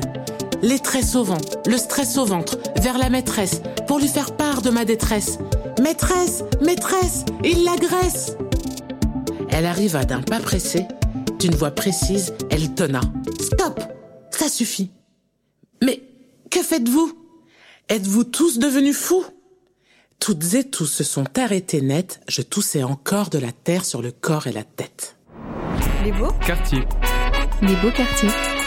Les 0.62 0.78
tresses 0.78 1.14
au 1.14 1.24
vent, 1.24 1.38
le 1.66 1.76
stress 1.76 2.16
au 2.16 2.24
ventre, 2.24 2.56
vers 2.80 2.96
la 2.96 3.10
maîtresse, 3.10 3.60
pour 3.86 3.98
lui 3.98 4.08
faire 4.08 4.32
part 4.36 4.62
de 4.62 4.70
ma 4.70 4.84
détresse. 4.84 5.38
Maîtresse, 5.80 6.44
maîtresse, 6.60 7.24
il 7.44 7.64
l'agresse. 7.64 8.36
Elle 9.50 9.66
arriva 9.66 10.04
d'un 10.04 10.20
pas 10.20 10.40
pressé, 10.40 10.86
d'une 11.38 11.54
voix 11.54 11.70
précise, 11.70 12.34
elle 12.50 12.74
tonna. 12.74 13.00
Stop, 13.40 13.80
ça 14.30 14.48
suffit. 14.48 14.90
Mais 15.82 16.02
que 16.50 16.62
faites-vous? 16.62 17.12
Êtes-vous 17.88 18.24
tous 18.24 18.58
devenus 18.58 18.96
fous? 18.96 19.24
Toutes 20.20 20.54
et 20.54 20.64
tous 20.64 20.86
se 20.86 21.04
sont 21.04 21.24
arrêtés 21.38 21.80
net, 21.80 22.20
je 22.28 22.42
toussais 22.42 22.84
encore 22.84 23.28
de 23.30 23.38
la 23.38 23.50
terre 23.50 23.84
sur 23.84 24.02
le 24.02 24.12
corps 24.12 24.46
et 24.46 24.52
la 24.52 24.64
tête. 24.64 25.16
Les 26.04 26.12
beaux? 26.12 26.32
Quartier. 26.46 26.84
Les 27.60 27.74
beaux 27.76 27.90
quartiers. 27.90 28.61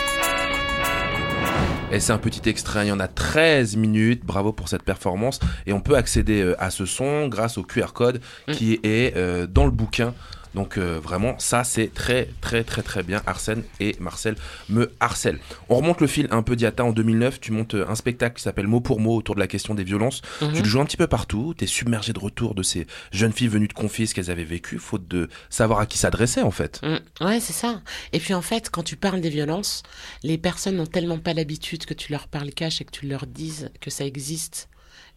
Et 1.92 2.00
c'est 2.00 2.14
un 2.14 2.18
petit 2.18 2.50
extrait, 2.50 2.86
il 2.86 2.90
y 2.90 2.92
en 2.92 3.00
a 3.00 3.08
13 3.08 3.78
minutes, 3.78 4.26
bravo 4.26 4.52
pour 4.52 4.70
cette 4.70 4.84
performance. 4.84 5.40
Et 5.68 5.74
on 5.74 5.82
peut 5.82 5.96
accéder 5.96 6.42
euh, 6.42 6.56
à 6.62 6.72
ce 6.72 6.86
son 6.86 7.28
grâce 7.28 7.58
au 7.58 7.64
QR 7.64 7.94
code 7.94 8.22
qui 8.52 8.80
est 8.84 9.16
euh, 9.16 9.46
dans 9.48 9.66
le 9.66 9.72
bouquin. 9.72 10.14
Donc 10.56 10.78
euh, 10.78 11.00
vraiment, 11.00 11.38
ça 11.38 11.64
c'est 11.64 11.94
très 11.94 12.30
très 12.42 12.64
très 12.64 12.82
très 12.82 13.04
bien. 13.04 13.22
Arsène 13.28 13.64
et 13.80 13.96
Marcel 14.00 14.36
me 14.70 14.92
harcèlent. 15.00 15.40
On 15.70 15.76
remonte 15.76 16.02
le 16.02 16.08
fil 16.08 16.28
un 16.32 16.42
peu 16.42 16.56
Diata. 16.56 16.84
En 16.84 16.92
2009, 16.92 17.40
tu 17.40 17.52
montes 17.52 17.76
euh, 17.76 17.88
un 17.88 17.96
spectacle 17.96 18.38
qui 18.38 18.42
s'appelle 18.42 18.68
Mot 18.68 18.80
pour 18.80 19.00
mot 19.00 19.16
autour 19.16 19.36
de 19.36 19.40
la 19.42 19.48
question 19.48 19.76
des 19.76 19.84
violences. 19.84 20.22
Mhm. 20.42 20.54
Tu 20.54 20.60
le 20.60 20.66
joues 20.66 20.80
un 20.80 20.86
petit 20.86 20.98
peu 20.98 21.08
partout. 21.08 21.54
T'es 21.56 21.68
submergé 21.68 22.14
de 22.14 22.20
retours 22.20 22.56
de 22.56 22.64
ces 22.64 22.88
jeunes 23.12 23.34
filles 23.34 23.50
venues 23.50 23.68
te 23.68 23.74
confier 23.74 24.06
ce 24.06 24.16
qu'elles 24.16 24.32
avaient 24.32 24.44
vécu, 24.46 24.80
faute 24.80 25.08
de 25.08 25.30
savoir 25.50 25.80
à 25.80 25.86
qui 25.86 25.98
s'adresser 25.98 26.42
en 26.42 26.52
fait. 26.52 26.82
Mm, 26.82 27.26
ouais, 27.26 27.40
c'est 27.40 27.54
ça. 27.54 27.82
Et 28.14 28.20
puis 28.20 28.34
en 28.34 28.42
fait, 28.42 28.70
quand 28.70 28.84
tu 28.84 28.96
parles 28.96 29.22
des 29.22 29.30
violences, 29.30 29.84
les 30.24 30.38
personnes 30.38 30.78
n'ont 30.78 30.86
tellement 30.86 31.20
pas 31.20 31.34
l'habitude 31.34 31.86
que 31.86 31.94
tu 31.94 32.12
leur 32.12 32.28
parles 32.28 32.52
cash 32.52 32.80
et 32.80 32.86
que 32.86 32.92
tu 32.92 33.08
leur 33.08 33.28
dises 33.28 33.72
que 33.82 33.90
ça 33.90 34.06
existe 34.06 34.70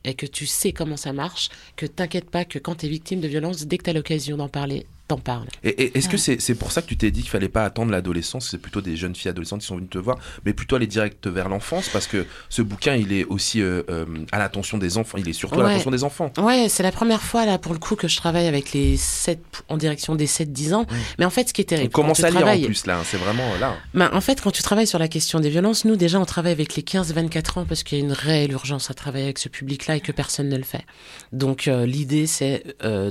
et 0.04 0.14
que 0.14 0.26
tu 0.26 0.46
sais 0.46 0.72
comment 0.72 0.96
ça 0.96 1.12
marche, 1.12 1.50
que 1.76 1.86
t'inquiète 1.86 2.30
pas 2.30 2.44
que 2.44 2.58
quand 2.58 2.76
tu 2.76 2.86
es 2.86 2.88
victime 2.88 3.20
de 3.20 3.28
violence, 3.28 3.66
dès 3.66 3.78
que 3.78 3.84
tu 3.84 3.90
as 3.90 3.92
l'occasion 3.92 4.36
d'en 4.36 4.48
parler, 4.48 4.86
t'en 5.08 5.18
parles. 5.18 5.46
Et, 5.64 5.70
et 5.70 5.98
est-ce 5.98 6.08
que 6.08 6.16
c'est 6.16 6.54
pour 6.54 6.70
ça 6.72 6.82
que 6.82 6.86
tu 6.86 6.96
t'es 6.96 7.10
dit 7.10 7.22
qu'il 7.22 7.30
fallait 7.30 7.48
pas 7.48 7.64
attendre 7.64 7.90
l'adolescence 7.90 8.48
C'est 8.50 8.58
plutôt 8.58 8.80
des 8.80 8.96
jeunes 8.96 9.14
filles 9.16 9.30
adolescentes 9.30 9.60
qui 9.62 9.66
sont 9.66 9.76
venues 9.76 9.88
te 9.88 9.98
voir, 9.98 10.18
mais 10.44 10.52
plutôt 10.52 10.76
aller 10.76 10.86
direct 10.86 11.26
vers 11.26 11.48
l'enfance 11.48 11.88
parce 11.88 12.06
que 12.06 12.26
ce 12.48 12.62
bouquin 12.62 12.94
il 12.94 13.12
est 13.12 13.24
aussi 13.24 13.60
euh, 13.62 13.82
euh, 13.90 14.04
à 14.32 14.38
l'attention 14.38 14.78
des 14.78 14.98
enfants. 14.98 15.18
Il 15.18 15.28
est 15.28 15.32
surtout 15.32 15.60
à 15.60 15.64
l'attention 15.68 15.90
des 15.90 16.04
enfants. 16.04 16.32
Ouais, 16.38 16.68
c'est 16.68 16.82
la 16.82 16.92
première 16.92 17.22
fois 17.22 17.46
là 17.46 17.58
pour 17.58 17.72
le 17.72 17.78
coup 17.78 17.96
que 17.96 18.06
je 18.08 18.16
travaille 18.16 18.46
avec 18.46 18.72
les 18.72 18.96
7 18.96 19.40
en 19.68 19.76
direction 19.76 20.14
des 20.14 20.26
7-10 20.26 20.74
ans. 20.74 20.86
Mais 21.18 21.24
en 21.24 21.30
fait, 21.30 21.48
ce 21.48 21.52
qui 21.54 21.62
est 21.62 21.64
On 21.64 21.68
terrible, 21.76 21.90
quand 21.92 22.02
commence 22.02 22.20
à 22.22 22.30
lire 22.30 22.40
travailles- 22.40 22.62
en 22.64 22.66
plus 22.66 22.86
là. 22.86 22.98
hein, 22.98 23.02
C'est 23.04 23.16
vraiment 23.16 23.44
là. 23.60 23.76
Ben, 23.94 24.10
en 24.12 24.20
fait, 24.20 24.40
quand 24.42 24.50
tu 24.50 24.62
travailles 24.62 24.86
sur 24.86 24.98
la 24.98 25.08
question 25.08 25.40
des 25.40 25.48
violences, 25.50 25.84
nous 25.86 25.96
déjà 25.96 26.20
on 26.20 26.24
travaille 26.26 26.52
avec 26.52 26.76
les 26.76 26.82
15-24 26.82 27.58
ans 27.60 27.64
parce 27.66 27.82
qu'il 27.82 27.98
y 27.98 28.00
a 28.02 28.04
une 28.04 28.12
réelle 28.12 28.52
urgence 28.52 28.90
à 28.90 28.94
travailler 28.94 29.24
avec 29.24 29.38
ce 29.38 29.48
public-là 29.48 29.96
et 29.96 30.00
que 30.00 30.12
personne 30.12 30.48
ne 30.48 30.56
le 30.56 30.64
fait. 30.64 30.84
Donc 31.32 31.66
euh, 31.68 31.86
l'idée 31.86 32.26
c'est 32.26 32.62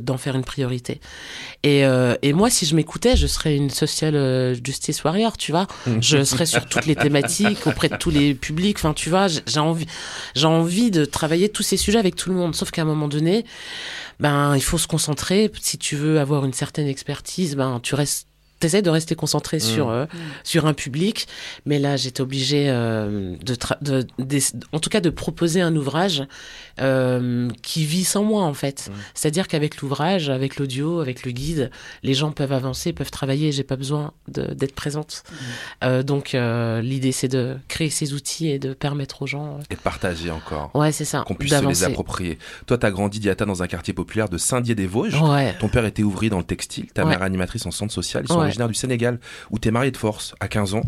d'en 0.02 0.18
faire 0.18 0.36
une 0.36 0.44
priorité. 0.44 1.00
Et, 1.64 1.84
euh, 1.88 2.16
et 2.22 2.34
moi 2.34 2.50
si 2.50 2.66
je 2.66 2.76
m'écoutais, 2.76 3.16
je 3.16 3.28
serais 3.28 3.56
une 3.56 3.70
social 3.70 4.16
euh, 4.16 4.54
justice 4.64 5.04
warrior, 5.04 5.38
tu 5.38 5.52
vois. 5.52 5.68
Je 6.02 6.24
serais 6.24 6.46
sur 6.46 6.66
toutes 6.66 6.86
les 6.86 6.96
thématiques 6.96 7.66
auprès 7.66 7.90
de 7.90 7.96
tous 7.96 8.10
les 8.10 8.36
publics. 8.36 8.78
Enfin 8.78 8.94
tu 8.94 9.10
vois, 9.10 9.28
j'ai 9.28 9.60
envie 9.60 9.88
j'ai 10.36 10.46
envie 10.48 10.92
de 10.92 11.06
travailler 11.06 11.50
tous 11.50 11.64
ces 11.64 11.78
sujets 11.78 12.00
avec 12.00 12.16
tout 12.16 12.30
le 12.30 12.36
monde. 12.36 12.56
Sauf 12.56 12.72
qu'à 12.72 12.82
un 12.82 12.86
moment 12.86 13.08
donné, 13.08 13.46
ben 14.20 14.56
il 14.56 14.64
faut 14.64 14.78
se 14.78 14.88
concentrer. 14.88 15.52
Si 15.62 15.78
tu 15.78 15.96
veux 15.96 16.20
avoir 16.20 16.46
une 16.46 16.54
certaine 16.54 16.88
expertise, 16.88 17.56
ben 17.56 17.80
tu 17.82 17.96
restes 17.96 18.27
T'essaies 18.60 18.82
de 18.82 18.90
rester 18.90 19.14
concentré 19.16 19.60
sur 19.60 19.90
euh, 19.90 20.06
sur 20.44 20.66
un 20.66 20.74
public, 20.74 21.28
mais 21.66 21.78
là 21.78 21.96
j'étais 21.96 22.22
obligée 22.22 22.66
euh, 22.70 23.36
de, 23.44 24.40
en 24.72 24.80
tout 24.80 24.90
cas 24.90 25.00
de 25.00 25.10
proposer 25.12 25.62
un 25.62 25.76
ouvrage 25.76 26.24
euh, 26.80 27.50
qui 27.62 27.86
vit 27.86 28.04
sans 28.04 28.24
moi 28.24 28.44
en 28.44 28.54
fait. 28.54 28.90
C'est-à-dire 29.14 29.48
qu'avec 29.48 29.78
l'ouvrage, 29.82 30.30
avec 30.30 30.58
l'audio, 30.58 31.00
avec 31.00 31.24
le 31.24 31.32
guide, 31.32 31.72
les 32.04 32.14
gens 32.14 32.32
peuvent 32.32 32.52
avancer, 32.52 32.94
peuvent 32.94 33.12
travailler. 33.12 33.52
J'ai 33.52 33.64
pas 33.64 33.76
besoin 33.76 34.14
d'être 34.28 34.76
présente. 34.76 35.24
Euh, 35.84 36.04
donc 36.04 36.34
euh, 36.36 36.82
l'idée 36.82 37.12
c'est 37.12 37.28
de 37.28 37.58
créer 37.68 37.90
ces 37.90 38.14
outils 38.14 38.50
et 38.50 38.60
de 38.60 38.74
permettre 38.74 39.22
aux 39.22 39.28
gens. 39.28 39.58
euh, 39.60 39.64
Et 39.70 39.76
de 39.76 39.80
partager 39.80 40.32
encore. 40.32 40.72
Ouais, 40.74 40.92
c'est 40.92 41.06
ça. 41.06 41.24
Qu'on 41.28 41.36
puisse 41.36 41.54
se 41.54 41.66
les 41.68 41.84
approprier. 41.84 42.38
Toi, 42.66 42.78
t'as 42.78 42.92
grandi, 42.92 43.20
Diata, 43.20 43.46
dans 43.46 43.64
un 43.64 43.68
quartier 43.68 43.94
populaire 43.94 44.30
de 44.30 44.38
Saint-Dié-des-Vosges. 44.38 45.22
Ouais. 45.22 45.56
Ton 45.60 45.70
père 45.70 45.86
était 45.86 46.04
ouvrier 46.04 46.30
dans 46.30 46.38
le 46.38 46.44
textile, 46.44 46.88
ta 46.88 47.04
Ouais. 47.04 47.10
mère 47.12 47.22
animatrice 47.24 47.66
en 47.66 47.72
centre 47.72 47.94
social. 47.94 48.24
Ils 48.26 48.28
sont 48.34 48.40
Ouais. 48.40 48.47
Originaires 48.48 48.68
du 48.68 48.74
Sénégal, 48.74 49.20
où 49.52 49.60
t'es 49.60 49.72
marié 49.72 49.92
de 49.92 49.98
force 49.98 50.36
à 50.40 50.48
15 50.48 50.74
ans. 50.74 50.82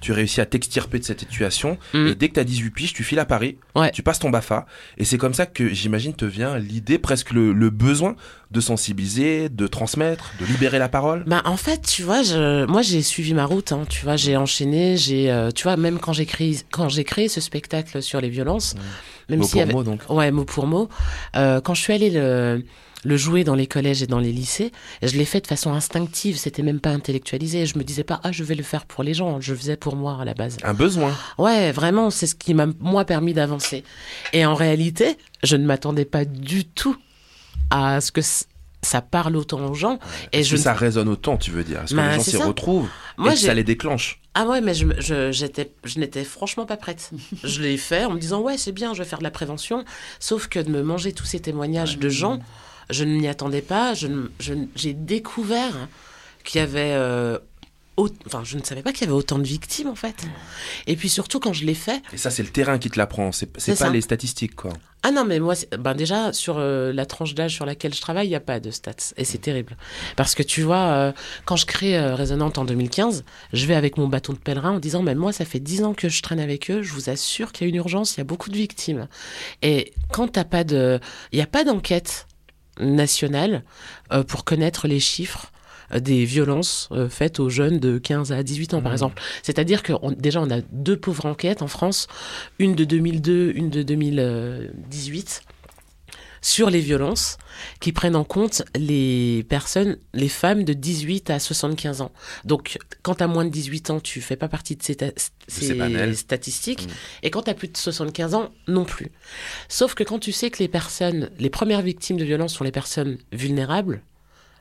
Tu 0.00 0.12
réussis 0.12 0.40
à 0.40 0.46
t'extirper 0.46 0.98
de 0.98 1.04
cette 1.04 1.20
situation. 1.20 1.78
Mm. 1.94 2.06
Et 2.08 2.14
dès 2.14 2.28
que 2.28 2.34
t'as 2.34 2.44
18 2.44 2.70
piges, 2.70 2.92
tu 2.92 3.02
files 3.04 3.18
à 3.18 3.24
Paris. 3.24 3.58
Tu 3.92 4.02
passes 4.02 4.18
ton 4.18 4.30
BAFA. 4.30 4.66
Et 4.98 5.04
c'est 5.04 5.18
comme 5.18 5.34
ça 5.34 5.46
que 5.46 5.68
j'imagine 5.68 6.14
te 6.14 6.24
vient 6.24 6.58
l'idée, 6.58 6.98
presque 6.98 7.32
le, 7.32 7.52
le 7.52 7.70
besoin 7.70 8.16
de 8.52 8.60
sensibiliser, 8.60 9.48
de 9.48 9.66
transmettre, 9.66 10.32
de 10.40 10.46
libérer 10.46 10.78
la 10.78 10.88
parole. 10.88 11.24
Bah 11.26 11.42
en 11.46 11.56
fait, 11.56 11.82
tu 11.82 12.02
vois, 12.02 12.22
je, 12.22 12.64
moi 12.66 12.80
j'ai 12.82 13.02
suivi 13.02 13.34
ma 13.34 13.44
route. 13.44 13.72
Hein, 13.72 13.84
tu 13.88 14.04
vois, 14.04 14.16
j'ai 14.16 14.36
enchaîné. 14.36 14.96
J'ai, 14.96 15.30
euh, 15.32 15.50
tu 15.50 15.64
vois, 15.64 15.76
même 15.76 15.98
quand 15.98 16.12
j'ai 16.12 16.26
créé, 16.26 16.56
quand 16.70 16.88
j'ai 16.88 17.02
créé 17.04 17.28
ce 17.28 17.40
spectacle 17.40 18.02
sur 18.02 18.20
les 18.20 18.28
violences, 18.28 18.76
même 19.28 19.40
Mot 19.40 19.44
s'il 19.44 19.52
pour 19.52 19.58
y 19.60 19.62
avait- 19.62 19.72
mot, 19.72 19.82
donc. 19.82 20.00
Ouais, 20.08 20.30
mot 20.30 20.44
pour 20.44 20.66
mot. 20.66 20.88
Euh, 21.34 21.60
quand 21.60 21.74
je 21.74 21.82
suis 21.82 21.92
allée 21.92 22.10
le 22.10 22.62
le 23.04 23.16
jouer 23.16 23.44
dans 23.44 23.54
les 23.54 23.66
collèges 23.66 24.02
et 24.02 24.06
dans 24.06 24.18
les 24.18 24.32
lycées, 24.32 24.72
je 25.02 25.16
l'ai 25.16 25.24
fait 25.24 25.40
de 25.40 25.46
façon 25.46 25.72
instinctive. 25.72 26.36
C'était 26.36 26.62
même 26.62 26.80
pas 26.80 26.90
intellectualisé. 26.90 27.66
Je 27.66 27.78
me 27.78 27.84
disais 27.84 28.04
pas 28.04 28.20
ah 28.24 28.32
je 28.32 28.42
vais 28.44 28.54
le 28.54 28.62
faire 28.62 28.86
pour 28.86 29.04
les 29.04 29.14
gens. 29.14 29.40
Je 29.40 29.52
le 29.52 29.58
faisais 29.58 29.76
pour 29.76 29.96
moi 29.96 30.18
à 30.20 30.24
la 30.24 30.34
base. 30.34 30.56
Un 30.62 30.74
besoin. 30.74 31.14
Ouais, 31.38 31.72
vraiment, 31.72 32.10
c'est 32.10 32.26
ce 32.26 32.34
qui 32.34 32.54
m'a 32.54 32.66
moi 32.80 33.04
permis 33.04 33.32
d'avancer. 33.34 33.84
Et 34.32 34.44
en 34.46 34.54
réalité, 34.54 35.16
je 35.42 35.56
ne 35.56 35.66
m'attendais 35.66 36.04
pas 36.04 36.24
du 36.24 36.64
tout 36.64 36.96
à 37.70 38.00
ce 38.00 38.12
que 38.12 38.20
ça 38.82 39.02
parle 39.02 39.36
autant 39.36 39.66
aux 39.66 39.74
gens. 39.74 39.98
Et 40.32 40.42
je 40.44 40.52
que 40.56 40.62
ça 40.62 40.72
résonne 40.72 41.08
autant, 41.08 41.36
tu 41.36 41.50
veux 41.50 41.64
dire 41.64 41.82
Est-ce 41.82 41.90
que 41.92 41.96
Bah, 41.96 42.10
les 42.10 42.16
gens 42.16 42.22
s'y 42.22 42.36
retrouvent 42.36 42.88
Moi, 43.16 43.32
et 43.32 43.34
que 43.34 43.40
ça 43.40 43.54
les 43.54 43.64
déclenche 43.64 44.20
Ah 44.34 44.46
ouais, 44.46 44.60
mais 44.60 44.74
je, 44.74 45.32
j'étais, 45.32 45.72
je 45.84 45.98
n'étais 45.98 46.22
franchement 46.24 46.66
pas 46.66 46.76
prête. 46.76 47.10
Je 47.42 47.62
l'ai 47.62 47.76
fait 47.78 48.04
en 48.04 48.12
me 48.12 48.20
disant, 48.20 48.40
ouais, 48.40 48.56
c'est 48.58 48.72
bien, 48.72 48.94
je 48.94 49.02
vais 49.02 49.08
faire 49.08 49.18
de 49.18 49.24
la 49.24 49.30
prévention. 49.32 49.84
Sauf 50.20 50.46
que 50.46 50.60
de 50.60 50.70
me 50.70 50.82
manger 50.82 51.12
tous 51.12 51.24
ces 51.26 51.40
témoignages 51.40 51.98
de 51.98 52.08
gens, 52.08 52.38
je 52.90 53.04
ne 53.04 53.12
m'y 53.16 53.28
attendais 53.28 53.62
pas. 53.62 53.94
Je, 53.94 54.06
ne- 54.06 54.28
je 54.40 54.54
j'ai 54.74 54.92
découvert 54.92 55.88
qu'il 56.44 56.60
y 56.60 56.62
avait... 56.64 56.92
euh, 56.92 57.38
au- 57.96 58.08
Enfin, 58.26 58.42
je 58.44 58.58
ne 58.58 58.62
savais 58.62 58.82
pas 58.82 58.92
qu'il 58.92 59.02
y 59.02 59.04
avait 59.04 59.16
autant 59.18 59.38
de 59.38 59.44
victimes, 59.46 59.88
en 59.88 59.94
fait. 59.94 60.26
Et 60.86 60.96
puis 60.96 61.08
surtout, 61.08 61.40
quand 61.40 61.52
je 61.52 61.64
l'ai 61.64 61.74
fait... 61.74 62.02
Et 62.12 62.16
ça, 62.18 62.30
c'est 62.30 62.42
le 62.42 62.50
terrain 62.50 62.78
qui 62.78 62.90
te 62.90 62.98
l'apprend. 62.98 63.32
C'est 63.32 63.46
pas 63.46 63.60
ça. 63.74 63.90
les 63.90 64.00
statistiques, 64.02 64.54
quoi. 64.54 64.72
Ah 65.02 65.12
non, 65.12 65.24
mais 65.24 65.38
moi, 65.38 65.54
ben 65.78 65.94
déjà, 65.94 66.32
sur 66.32 66.56
euh, 66.58 66.92
la 66.92 67.06
tranche 67.06 67.34
d'âge 67.34 67.54
sur 67.54 67.64
laquelle 67.64 67.94
je 67.94 68.00
travaille, 68.00 68.26
il 68.26 68.30
n'y 68.30 68.34
a 68.36 68.40
pas 68.40 68.58
de 68.58 68.72
stats. 68.72 69.12
Et 69.16 69.24
c'est 69.24 69.38
terrible. 69.38 69.76
Parce 70.16 70.34
que 70.34 70.42
tu 70.42 70.62
vois, 70.62 70.78
euh, 70.88 71.12
quand 71.44 71.54
je 71.54 71.64
crée 71.64 71.96
euh, 71.96 72.16
Résonante 72.16 72.58
en 72.58 72.64
2015, 72.64 73.24
je 73.52 73.66
vais 73.66 73.76
avec 73.76 73.98
mon 73.98 74.08
bâton 74.08 74.32
de 74.32 74.38
pèlerin 74.38 74.72
en 74.72 74.78
disant, 74.80 75.02
mais 75.02 75.14
moi, 75.14 75.32
ça 75.32 75.44
fait 75.44 75.60
10 75.60 75.84
ans 75.84 75.94
que 75.94 76.08
je 76.08 76.22
traîne 76.22 76.40
avec 76.40 76.70
eux, 76.72 76.82
je 76.82 76.92
vous 76.92 77.08
assure 77.08 77.52
qu'il 77.52 77.66
y 77.66 77.68
a 77.68 77.70
une 77.70 77.76
urgence, 77.76 78.16
il 78.16 78.18
y 78.18 78.20
a 78.22 78.24
beaucoup 78.24 78.50
de 78.50 78.56
victimes. 78.56 79.06
Et 79.62 79.92
quand 80.12 80.28
t'as 80.28 80.44
pas 80.44 80.64
de... 80.64 80.98
Il 81.30 81.36
n'y 81.36 81.42
a 81.42 81.46
pas 81.46 81.62
d'enquête 81.62 82.25
nationale 82.80 83.62
euh, 84.12 84.22
pour 84.22 84.44
connaître 84.44 84.86
les 84.88 85.00
chiffres 85.00 85.52
euh, 85.92 86.00
des 86.00 86.24
violences 86.24 86.88
euh, 86.92 87.08
faites 87.08 87.38
aux 87.40 87.48
jeunes 87.48 87.78
de 87.78 87.98
15 87.98 88.32
à 88.32 88.42
18 88.42 88.74
ans, 88.74 88.82
par 88.82 88.92
exemple. 88.92 89.22
C'est-à-dire 89.42 89.82
que 89.82 89.92
on- 90.02 90.12
déjà, 90.12 90.40
on 90.40 90.50
a 90.50 90.60
deux 90.72 90.96
pauvres 90.96 91.26
enquêtes 91.26 91.62
en 91.62 91.68
France, 91.68 92.06
une 92.58 92.74
de 92.74 92.84
2002, 92.84 93.52
une 93.54 93.70
de 93.70 93.82
2018 93.82 95.42
sur 96.46 96.70
les 96.70 96.78
violences 96.78 97.38
qui 97.80 97.90
prennent 97.92 98.14
en 98.14 98.22
compte 98.22 98.62
les 98.76 99.44
personnes, 99.48 99.98
les 100.14 100.28
femmes 100.28 100.62
de 100.62 100.74
18 100.74 101.30
à 101.30 101.40
75 101.40 102.02
ans. 102.02 102.12
Donc, 102.44 102.78
quand 103.02 103.16
tu 103.16 103.24
as 103.24 103.26
moins 103.26 103.44
de 103.44 103.50
18 103.50 103.90
ans, 103.90 103.98
tu 103.98 104.20
fais 104.20 104.36
pas 104.36 104.46
partie 104.46 104.76
de 104.76 104.82
ces, 104.82 104.96
statistiques. 106.14 106.88
Et 107.24 107.30
quand 107.30 107.42
tu 107.42 107.50
as 107.50 107.54
plus 107.54 107.66
de 107.66 107.76
75 107.76 108.34
ans, 108.34 108.52
non 108.68 108.84
plus. 108.84 109.10
Sauf 109.68 109.94
que 109.94 110.04
quand 110.04 110.20
tu 110.20 110.30
sais 110.30 110.50
que 110.50 110.58
les 110.58 110.68
personnes, 110.68 111.30
les 111.40 111.50
premières 111.50 111.82
victimes 111.82 112.16
de 112.16 112.24
violences 112.24 112.54
sont 112.54 112.64
les 112.64 112.72
personnes 112.72 113.18
vulnérables, 113.32 114.02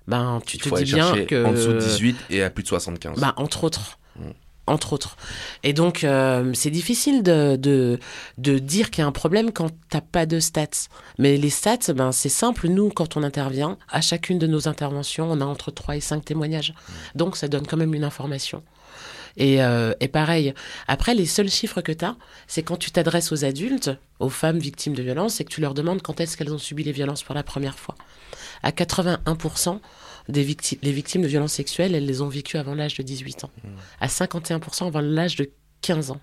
ben, 0.07 0.41
tu 0.43 0.57
Il 0.57 0.63
te 0.63 0.75
dis 0.83 0.91
bien 0.91 1.25
que... 1.25 1.45
en 1.45 1.51
dessous 1.51 1.73
de 1.73 1.79
18 1.79 2.17
et 2.31 2.41
à 2.41 2.49
plus 2.49 2.63
de 2.63 2.67
75. 2.67 3.19
Bah, 3.19 3.35
entre 3.37 3.63
autres. 3.63 3.99
Entre 4.67 4.93
autres. 4.93 5.15
Et 5.61 5.73
donc, 5.73 6.03
euh, 6.03 6.51
c'est 6.55 6.71
difficile 6.71 7.21
de, 7.21 7.55
de, 7.55 8.59
dire 8.59 8.89
qu'il 8.89 9.03
y 9.03 9.05
a 9.05 9.07
un 9.07 9.11
problème 9.11 9.51
quand 9.51 9.69
t'as 9.89 10.01
pas 10.01 10.25
de 10.25 10.39
stats. 10.39 10.87
Mais 11.19 11.37
les 11.37 11.51
stats, 11.51 11.93
ben, 11.93 12.11
c'est 12.11 12.29
simple. 12.29 12.67
Nous, 12.67 12.89
quand 12.89 13.15
on 13.15 13.21
intervient, 13.21 13.77
à 13.91 14.01
chacune 14.01 14.39
de 14.39 14.47
nos 14.47 14.67
interventions, 14.67 15.31
on 15.31 15.39
a 15.39 15.45
entre 15.45 15.69
3 15.69 15.97
et 15.97 16.01
5 16.01 16.25
témoignages. 16.25 16.73
Donc, 17.13 17.37
ça 17.37 17.47
donne 17.47 17.67
quand 17.67 17.77
même 17.77 17.93
une 17.93 18.03
information. 18.03 18.63
Et, 19.37 19.61
euh, 19.61 19.93
et 19.99 20.07
pareil, 20.07 20.53
après, 20.87 21.13
les 21.13 21.25
seuls 21.25 21.49
chiffres 21.49 21.81
que 21.81 21.91
tu 21.91 22.05
as, 22.05 22.15
c'est 22.47 22.63
quand 22.63 22.77
tu 22.77 22.91
t'adresses 22.91 23.31
aux 23.31 23.45
adultes, 23.45 23.91
aux 24.19 24.29
femmes 24.29 24.59
victimes 24.59 24.93
de 24.93 25.03
violences, 25.03 25.41
et 25.41 25.43
que 25.43 25.49
tu 25.49 25.61
leur 25.61 25.73
demandes 25.73 26.01
quand 26.01 26.21
est-ce 26.21 26.37
qu'elles 26.37 26.53
ont 26.53 26.57
subi 26.57 26.83
les 26.83 26.91
violences 26.91 27.23
pour 27.23 27.35
la 27.35 27.43
première 27.43 27.77
fois. 27.77 27.95
À 28.63 28.71
81%, 28.71 29.79
des 30.29 30.43
victimes, 30.43 30.79
les 30.81 30.91
victimes 30.91 31.21
de 31.21 31.27
violences 31.27 31.53
sexuelles, 31.53 31.95
elles 31.95 32.05
les 32.05 32.21
ont 32.21 32.27
vécues 32.27 32.57
avant 32.57 32.75
l'âge 32.75 32.95
de 32.95 33.03
18 33.03 33.43
ans. 33.45 33.51
À 33.99 34.07
51% 34.07 34.87
avant 34.87 35.01
l'âge 35.01 35.35
de 35.35 35.49
15 35.81 36.11
ans. 36.11 36.21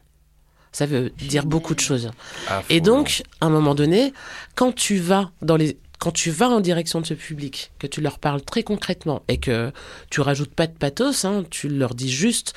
Ça 0.72 0.86
veut 0.86 1.10
dire 1.10 1.44
beaucoup 1.44 1.74
de 1.74 1.80
choses. 1.80 2.10
Ah, 2.48 2.62
Et 2.70 2.80
donc, 2.80 3.22
à 3.40 3.46
un 3.46 3.50
moment 3.50 3.74
donné, 3.74 4.12
quand 4.54 4.74
tu 4.74 4.96
vas 4.96 5.30
dans 5.42 5.56
les 5.56 5.76
quand 5.98 6.10
tu 6.10 6.32
vas 6.32 6.48
en 6.48 6.58
direction 6.58 7.00
de 7.00 7.06
ce 7.06 7.14
public, 7.14 7.70
que 7.78 7.86
tu 7.86 8.00
leur 8.00 8.18
parles 8.18 8.42
très 8.42 8.64
concrètement 8.64 9.22
et 9.28 9.36
que 9.38 9.70
tu 10.10 10.20
rajoutes 10.20 10.52
pas 10.52 10.66
de 10.66 10.72
pathos, 10.72 11.24
hein, 11.24 11.44
tu 11.48 11.68
leur 11.68 11.94
dis 11.94 12.10
juste 12.10 12.54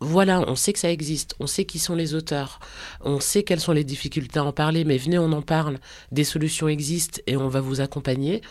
voilà, 0.00 0.40
on 0.48 0.54
sait 0.54 0.72
que 0.72 0.78
ça 0.78 0.90
existe, 0.90 1.34
on 1.40 1.46
sait 1.46 1.64
qui 1.64 1.78
sont 1.78 1.94
les 1.94 2.14
auteurs, 2.14 2.60
on 3.00 3.20
sait 3.20 3.42
quelles 3.42 3.60
sont 3.60 3.72
les 3.72 3.84
difficultés 3.84 4.38
à 4.38 4.44
en 4.44 4.52
parler, 4.52 4.84
mais 4.84 4.96
venez, 4.96 5.18
on 5.18 5.32
en 5.32 5.42
parle, 5.42 5.78
des 6.12 6.24
solutions 6.24 6.68
existent 6.68 7.20
et 7.26 7.36
on 7.36 7.48
va 7.48 7.60
vous 7.60 7.80
accompagner. 7.80 8.42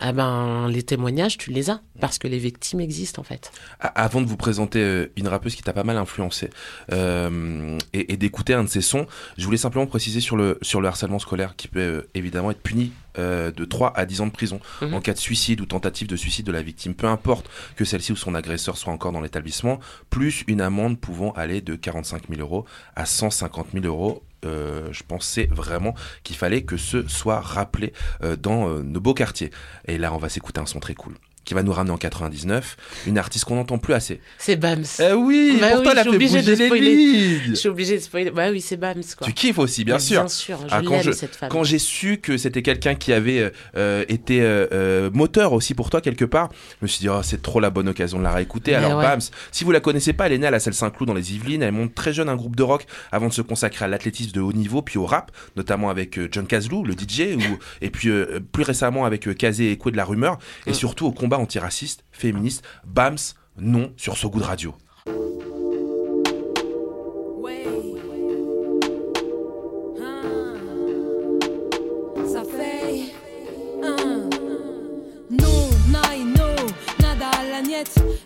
Ah 0.00 0.12
ben, 0.12 0.68
les 0.68 0.82
témoignages, 0.82 1.36
tu 1.38 1.50
les 1.50 1.68
as, 1.70 1.80
parce 2.00 2.18
que 2.18 2.26
les 2.26 2.38
victimes 2.38 2.80
existent 2.80 3.20
en 3.20 3.24
fait. 3.24 3.52
Avant 3.80 4.20
de 4.22 4.26
vous 4.26 4.36
présenter 4.36 4.80
euh, 4.80 5.12
une 5.16 5.28
rappeuse 5.28 5.54
qui 5.54 5.62
t'a 5.62 5.72
pas 5.72 5.84
mal 5.84 5.96
influencé 5.98 6.50
euh, 6.92 7.78
et, 7.92 8.12
et 8.12 8.16
d'écouter 8.16 8.54
un 8.54 8.64
de 8.64 8.68
ses 8.68 8.80
sons, 8.80 9.06
je 9.36 9.44
voulais 9.44 9.56
simplement 9.58 9.86
préciser 9.86 10.20
sur 10.20 10.36
le, 10.36 10.58
sur 10.62 10.80
le 10.80 10.88
harcèlement 10.88 11.18
scolaire 11.18 11.54
qui 11.56 11.68
peut 11.68 11.80
euh, 11.80 12.08
évidemment 12.14 12.50
être 12.50 12.62
puni 12.62 12.92
euh, 13.18 13.50
de 13.50 13.64
3 13.64 13.92
à 13.96 14.06
10 14.06 14.20
ans 14.22 14.26
de 14.26 14.32
prison 14.32 14.60
Mhm. 14.80 14.94
en 14.94 15.00
cas 15.00 15.12
de 15.12 15.18
suicide 15.18 15.60
ou 15.60 15.66
tentative 15.66 16.06
de 16.06 16.16
suicide 16.16 16.46
de 16.46 16.52
la 16.52 16.62
victime, 16.62 16.94
peu 16.94 17.06
importe 17.06 17.50
que 17.76 17.84
celle-ci 17.84 18.12
ou 18.12 18.16
son 18.16 18.34
agresseur 18.34 18.76
soit 18.78 18.92
encore 18.92 19.12
dans 19.12 19.20
l'établissement, 19.20 19.80
plus 20.10 20.44
une 20.46 20.60
amende 20.60 20.98
pouvant 20.98 21.32
aller 21.32 21.60
de 21.60 21.74
45 21.74 22.28
000 22.28 22.40
euros 22.40 22.64
à 22.96 23.04
150 23.06 23.68
000 23.74 23.84
euros. 23.84 24.22
Euh, 24.44 24.88
je 24.92 25.02
pensais 25.02 25.48
vraiment 25.50 25.94
qu'il 26.22 26.36
fallait 26.36 26.62
que 26.62 26.76
ce 26.76 27.06
soit 27.08 27.40
rappelé 27.40 27.92
euh, 28.22 28.36
dans 28.36 28.68
euh, 28.68 28.82
nos 28.82 29.00
beaux 29.00 29.14
quartiers. 29.14 29.50
Et 29.86 29.98
là, 29.98 30.14
on 30.14 30.18
va 30.18 30.28
s'écouter 30.28 30.60
un 30.60 30.66
son 30.66 30.80
très 30.80 30.94
cool 30.94 31.14
qui 31.50 31.54
va 31.54 31.64
nous 31.64 31.72
ramener 31.72 31.90
en 31.92 31.96
99, 31.96 32.76
une 33.08 33.18
artiste 33.18 33.44
qu'on 33.44 33.56
n'entend 33.56 33.78
plus 33.78 33.92
assez. 33.92 34.20
C'est 34.38 34.54
Bams. 34.54 34.84
Eh 35.00 35.12
oui, 35.14 35.58
Bah 35.60 35.70
pourtant 35.72 35.82
oui, 35.82 35.88
elle 35.90 35.98
a 35.98 36.04
fait 36.04 36.18
bouger 36.18 36.42
de 36.42 36.54
spoiler. 36.54 37.38
Je 37.48 37.54
suis 37.54 37.68
obligée 37.68 37.96
de 37.96 38.02
spoiler. 38.02 38.30
Bah 38.30 38.50
oui, 38.52 38.60
c'est 38.60 38.76
Bams 38.76 39.02
quoi. 39.18 39.26
Tu 39.26 39.32
kiffes 39.32 39.58
aussi, 39.58 39.82
bien 39.84 39.94
Mais 39.94 40.00
sûr. 40.00 40.20
bien 40.20 40.28
sûr, 40.28 40.58
je 40.60 40.66
Ah, 40.70 40.80
quand 40.84 40.90
l'aime, 40.92 41.02
je- 41.02 41.10
cette 41.10 41.34
femme. 41.34 41.48
Quand 41.48 41.64
j'ai 41.64 41.80
su 41.80 42.18
que 42.18 42.36
c'était 42.36 42.62
quelqu'un 42.62 42.94
qui 42.94 43.12
avait 43.12 43.40
euh, 43.40 43.50
euh, 43.76 44.04
été 44.08 44.38
euh, 44.42 45.10
moteur 45.12 45.52
aussi 45.52 45.74
pour 45.74 45.90
toi 45.90 46.00
quelque 46.00 46.24
part, 46.24 46.50
je 46.80 46.84
me 46.84 46.86
suis 46.86 47.00
dit 47.00 47.08
oh, 47.08 47.20
c'est 47.24 47.42
trop 47.42 47.58
la 47.58 47.70
bonne 47.70 47.88
occasion 47.88 48.18
de 48.18 48.22
la 48.22 48.30
réécouter. 48.32 48.70
Mais 48.70 48.76
Alors 48.76 48.98
ouais. 48.98 49.04
Bams, 49.04 49.20
si 49.50 49.64
vous 49.64 49.72
la 49.72 49.80
connaissez 49.80 50.12
pas, 50.12 50.26
elle 50.26 50.34
est 50.34 50.38
née 50.38 50.46
à 50.46 50.52
la 50.52 50.60
salle 50.60 50.74
Saint-Cloud 50.74 51.08
dans 51.08 51.14
les 51.14 51.34
Yvelines. 51.34 51.64
Elle 51.64 51.72
monte 51.72 51.96
très 51.96 52.12
jeune 52.12 52.28
un 52.28 52.36
groupe 52.36 52.54
de 52.54 52.62
rock 52.62 52.86
avant 53.10 53.26
de 53.26 53.32
se 53.32 53.42
consacrer 53.42 53.86
à 53.86 53.88
l'athlétisme 53.88 54.30
de 54.30 54.40
haut 54.40 54.52
niveau, 54.52 54.82
puis 54.82 54.98
au 54.98 55.06
rap, 55.06 55.32
notamment 55.56 55.90
avec 55.90 56.16
John 56.30 56.46
Kazlou, 56.46 56.84
le 56.84 56.92
DJ, 56.94 57.34
ou, 57.36 57.58
et 57.80 57.90
puis 57.90 58.08
plus 58.52 58.62
récemment 58.62 59.04
avec 59.04 59.36
Kazé 59.36 59.64
et 59.64 59.72
Ekwe 59.72 59.90
de 59.90 59.96
la 59.96 60.04
Rumeur, 60.04 60.38
et 60.68 60.70
Mm. 60.70 60.74
surtout 60.74 61.06
au 61.06 61.12
combat 61.12 61.38
antiraciste, 61.40 62.04
féministe, 62.12 62.62
BAMS, 62.84 63.34
non 63.56 63.92
sur 63.96 64.16
So 64.16 64.30
Good 64.30 64.42
Radio. 64.42 64.74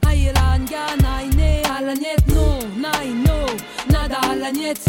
Aïe 0.06 0.32
la 0.34 0.58
nga, 0.58 0.96
naïne, 1.00 1.62
à 1.64 1.80
la 1.80 1.94
niette, 1.94 2.26
non, 2.28 2.58
naïno, 2.76 3.46
nada 3.88 4.18
à 4.30 4.34
la 4.34 4.50
niette. 4.50 4.88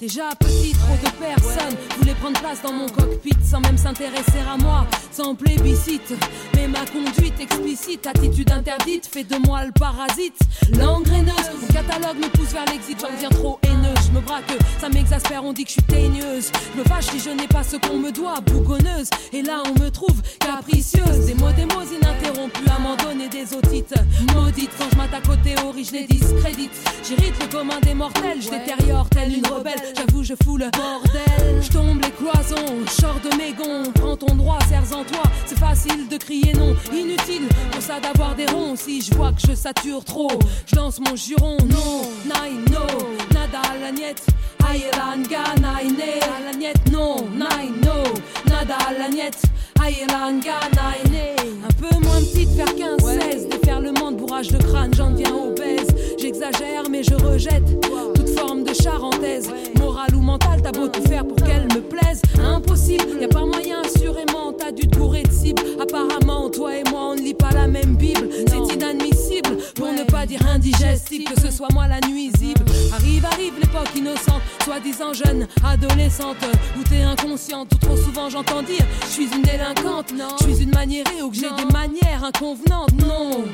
Déjà 0.00 0.30
petit, 0.38 0.72
trop 0.72 0.96
de 0.96 1.10
personnes 1.22 1.76
voulaient 1.98 2.14
prendre 2.14 2.40
place 2.40 2.62
dans 2.62 2.72
mon 2.72 2.88
cockpit 2.88 3.34
sans 3.44 3.60
même 3.60 3.76
s'intéresser 3.76 4.40
à 4.50 4.56
moi, 4.56 4.86
sans 5.12 5.34
plébiscite. 5.34 6.14
Mais 6.54 6.68
ma 6.68 6.86
conduite 6.86 7.38
explicite, 7.40 8.06
attitude 8.06 8.50
interdite, 8.50 9.06
fait 9.06 9.24
de 9.24 9.36
moi 9.36 9.64
le 9.64 9.72
parasite. 9.72 10.38
L'engraineuse, 10.78 11.50
mon 11.60 11.66
catalogue 11.68 12.16
me 12.18 12.28
pousse 12.28 12.52
vers 12.52 12.64
l'exit, 12.66 12.98
j'en 13.00 13.12
deviens 13.12 13.28
trop 13.28 13.58
haineuse. 13.62 13.98
Je 14.06 14.12
me 14.12 14.20
braque, 14.20 14.50
ça 14.80 14.88
m'exaspère, 14.88 15.44
on 15.44 15.52
dit 15.52 15.64
que 15.64 15.70
je 15.70 15.74
suis 15.74 15.82
teigneuse. 15.82 16.50
Je 16.74 16.80
me 16.80 16.84
fâche 16.84 17.06
si 17.06 17.20
je 17.20 17.30
n'ai 17.30 17.48
pas 17.48 17.62
ce 17.62 17.76
qu'on 17.76 17.98
me 17.98 18.10
doit, 18.10 18.40
bougonneuse. 18.40 19.10
Et 19.32 19.42
là, 19.42 19.62
on 19.66 19.82
me 19.82 19.90
trouve 19.90 20.20
capricieuse. 20.38 21.26
Des 21.26 21.34
mots, 21.34 21.52
des 21.52 21.66
mots 21.66 21.82
ininterrompus 21.82 22.68
à 22.74 22.78
m'en 22.78 22.96
donner 22.96 23.28
des 23.28 23.52
otites. 23.54 23.94
Maudite, 24.34 24.70
quand 24.78 24.88
je 24.92 24.96
m'attaque 24.96 25.28
aux 25.28 25.36
théories, 25.36 25.84
je 25.84 25.92
les 25.92 26.06
discrédite. 26.06 26.72
J'irrite 27.06 27.34
le 27.40 27.46
commun 27.48 27.80
des 27.82 27.94
mortels, 27.94 28.19
je 28.40 28.50
détériore 28.50 29.08
telle 29.10 29.36
une 29.36 29.46
rebelle. 29.46 29.80
J'avoue, 29.96 30.22
je 30.22 30.34
fous 30.42 30.56
le 30.56 30.70
bordel. 30.70 31.62
Je 31.62 31.68
tombe 31.70 32.00
les 32.02 32.10
cloisons, 32.10 32.86
sors 32.88 33.20
de 33.20 33.36
mes 33.36 33.52
gonds. 33.52 33.90
Prends 33.94 34.16
ton 34.16 34.34
droit, 34.34 34.58
serre-en 34.68 35.04
toi. 35.04 35.22
C'est 35.46 35.58
facile 35.58 36.08
de 36.08 36.16
crier 36.16 36.52
non, 36.54 36.74
inutile 36.92 37.48
pour 37.70 37.82
ça 37.82 38.00
d'avoir 38.00 38.34
des 38.34 38.46
ronds. 38.46 38.76
Si 38.76 39.02
je 39.02 39.14
vois 39.14 39.32
que 39.32 39.40
je 39.48 39.54
sature 39.54 40.04
trop, 40.04 40.30
je 40.66 40.76
lance 40.76 41.00
mon 41.00 41.16
juron. 41.16 41.56
Non, 41.68 42.02
nine, 42.24 42.64
no, 42.70 42.86
nada 43.32 43.62
la 43.80 43.92
niette. 43.92 44.26
Ayelan 44.68 45.22
Ganaine, 45.28 45.96
à 46.22 46.44
la 46.44 46.56
niette, 46.56 46.92
non, 46.92 47.16
nine, 47.32 47.80
no, 47.82 48.04
nada 48.48 48.78
la 48.98 49.08
niette. 49.08 49.42
Ayelan 49.84 50.40
Ganaine. 50.40 51.64
Un 51.64 51.72
peu 51.72 51.98
moins 52.00 52.20
petite, 52.20 52.50
vers 52.50 52.66
15-16. 52.66 53.48
Déferlement 53.48 54.12
de 54.12 54.16
bourrage 54.16 54.48
de 54.48 54.58
crâne, 54.58 54.92
j'en 54.94 55.10
deviens 55.10 55.34
obèse. 55.34 55.88
J'exagère, 56.20 56.82
mais 56.90 57.02
je 57.02 57.14
rejette 57.14 57.80
toute 58.14 58.28
forme 58.38 58.62
de 58.62 58.74
charentaise. 58.74 59.50
Morale 59.78 60.14
ou 60.14 60.20
mentale, 60.20 60.60
t'as 60.62 60.70
beau 60.70 60.86
tout 60.86 61.02
faire 61.08 61.26
pour 61.26 61.36
qu'elle 61.38 61.64
me 61.74 61.80
plaise. 61.80 62.20
Impossible, 62.38 63.04
y 63.18 63.24
a 63.24 63.28
pas 63.28 63.46
moyen, 63.46 63.80
assurément. 63.82 64.52
T'as 64.52 64.70
dû 64.70 64.86
te 64.86 64.98
bourrer 64.98 65.22
de 65.22 65.32
cible. 65.32 65.62
Apparemment, 65.80 66.50
toi 66.50 66.76
et 66.76 66.82
moi, 66.90 67.12
on 67.12 67.14
ne 67.14 67.20
lit 67.20 67.32
pas 67.32 67.50
la 67.52 67.66
même 67.66 67.96
Bible. 67.96 68.28
C'est 68.48 68.74
inadmissible, 68.74 69.56
pour 69.74 69.92
ne 69.92 70.04
pas 70.04 70.26
dire 70.26 70.46
indigestible, 70.46 71.24
que 71.24 71.40
ce 71.40 71.50
soit 71.50 71.68
moi 71.72 71.86
la 71.88 72.00
nuisible. 72.06 72.64
Arrive, 72.92 73.24
arrive 73.24 73.54
l'époque 73.58 73.88
innocente, 73.96 74.42
soi-disant 74.62 75.14
jeune, 75.14 75.48
adolescente, 75.64 76.36
où 76.78 76.82
t'es 76.82 77.00
inconsciente. 77.00 77.72
Ou 77.72 77.78
trop 77.78 77.96
souvent, 77.96 78.28
j'entends 78.28 78.62
dire, 78.62 78.84
je 79.02 79.06
suis 79.06 79.28
une 79.34 79.42
délinquante. 79.42 80.12
Je 80.40 80.52
suis 80.52 80.64
une 80.64 80.70
maniérée 80.74 81.22
ou 81.22 81.30
que 81.30 81.36
j'ai 81.36 81.50
des 81.56 81.72
manières 81.72 82.24
inconvenantes. 82.24 82.92
Non, 83.08 83.44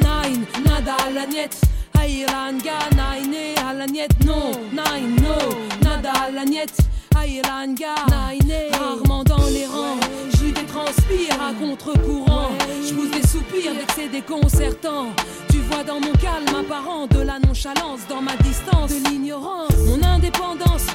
nine, 0.00 0.44
nada 0.64 0.96
à 1.06 1.12
la 1.12 1.26
niette. 1.26 1.60
À 3.68 3.74
la 3.74 3.86
niette, 3.86 4.24
non, 4.24 4.52
nine, 4.72 5.16
no, 5.16 5.84
nada 5.84 6.12
à 6.12 6.30
la 6.30 6.44
niette. 6.44 6.78
Ayelan 7.20 7.74
Ganaine, 7.74 8.70
rarement 8.72 9.24
dans 9.24 9.44
les 9.46 9.66
rangs. 9.66 9.98
Je 10.32 10.52
transpire 10.66 11.34
à 11.40 11.52
contre-courant. 11.52 12.50
Je 12.86 12.94
pousse 12.94 13.10
des 13.10 13.26
soupirs 13.26 13.72
dès 13.74 13.84
que 13.84 13.92
c'est 13.94 14.08
déconcertant. 14.08 15.08
Tu 15.50 15.58
vois 15.58 15.82
dans 15.82 16.00
mon 16.00 16.12
calme 16.12 16.46
apparent 16.58 17.06
de 17.08 17.20
la 17.20 17.38
nonchalance, 17.38 18.00
dans 18.08 18.22
ma 18.22 18.36
distance, 18.36 18.90
de 18.90 19.08
l'ignorance. 19.08 19.72
Mon 19.86 20.02
indépendance, 20.02 20.86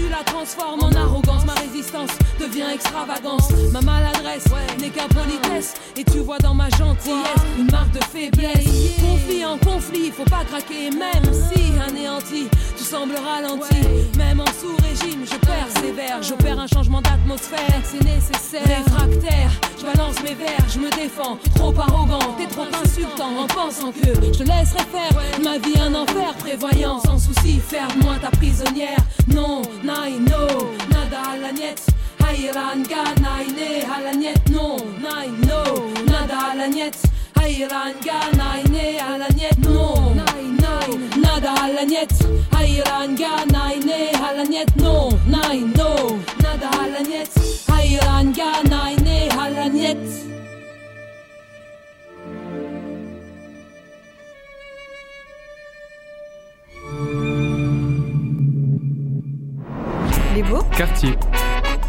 tu 0.00 0.08
la 0.08 0.22
transformes 0.24 0.82
en 0.82 0.92
arrogance. 0.92 1.44
Ma 1.44 1.54
résistance 1.54 2.10
devient 2.38 2.66
extravagance. 2.72 3.50
Ma 3.72 3.80
maladresse 3.80 4.44
n'est 4.78 4.90
qu'impolitesse. 4.90 5.74
Et 5.96 6.04
tu 6.04 6.18
vois 6.18 6.38
dans 6.38 6.54
ma 6.54 6.68
gentillesse 6.70 7.44
une 7.58 7.70
marque 7.70 7.92
de 7.92 8.04
faiblesse. 8.04 8.64
Conflit 9.00 9.44
en 9.44 9.58
conflit, 9.58 10.10
faut 10.10 10.24
pas 10.24 10.44
craquer, 10.44 10.90
même 10.90 11.32
si 11.32 11.72
anéanti, 11.86 12.48
tu 12.76 12.84
sembles 12.84 13.14
ralenti. 13.16 13.76
Même 14.16 14.40
en 14.40 14.46
sous-régime, 14.46 15.24
je 15.24 15.36
persévère. 15.46 16.22
J'opère 16.22 16.58
un 16.58 16.66
changement 16.66 17.00
d'atmosphère, 17.02 17.80
c'est 17.84 18.04
nécessaire. 18.04 18.62
Réfractaire, 18.64 19.50
je 19.78 19.84
balance 19.84 20.22
mes 20.22 20.34
vers, 20.34 20.64
je 20.72 20.78
me 20.78 20.90
défends. 20.90 21.38
Trop 21.54 21.74
arrogant, 21.78 22.34
t'es 22.38 22.46
trop 22.46 22.66
insultant 22.82 23.30
en 23.38 23.46
pensant 23.46 23.92
que 23.92 24.06
je 24.06 24.38
te 24.38 24.42
laisserai 24.42 24.84
faire 24.92 25.42
ma 25.42 25.58
vie 25.58 25.78
un 25.80 25.94
enfer. 25.94 26.34
Prévoyant, 26.38 27.00
sans 27.00 27.18
souci, 27.18 27.60
faire 27.60 27.88
de 27.88 28.04
moi 28.04 28.16
ta 28.20 28.30
prisonnière. 28.30 28.98
Non, 29.28 29.62
nine, 29.90 30.24
no, 30.24 30.46
nada 30.90 31.20
à 31.32 31.36
la 31.36 31.52
niette. 31.52 31.86
Ayeran 32.28 32.82
Ganaine, 32.88 33.84
à 33.94 34.02
la 34.02 34.12
niette, 34.14 34.48
non, 34.50 34.76
nine, 35.04 35.40
no, 35.48 35.62
nada 36.06 36.38
à 36.52 36.56
la 36.56 36.68
niette. 36.68 37.02
Ayeran 37.42 37.94
Ganaine, 38.06 39.00
à 39.00 39.18
la 39.18 39.28
niette, 39.30 39.58
non, 39.68 39.94
nine, 40.14 40.56
no, 40.62 41.20
nada 41.20 41.52
à 41.64 41.72
la 41.72 41.84
niette. 41.84 42.18
Ayeran 42.58 43.14
Ganaine, 43.14 43.92
à 44.28 44.36
la 44.36 44.44
niette, 44.44 44.76
non, 44.76 45.08
nine, 45.26 45.72
no, 45.76 46.18
nada 46.42 46.68
à 46.82 46.88
la 46.94 47.02
niette. 47.08 47.34
Ayeran 47.76 48.32
Ganaine, 48.32 49.28
à 49.38 49.50
la 49.50 49.68
niette. 49.68 50.29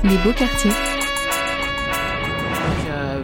Les 0.04 0.18
beaux 0.18 0.34
quartiers. 0.34 1.01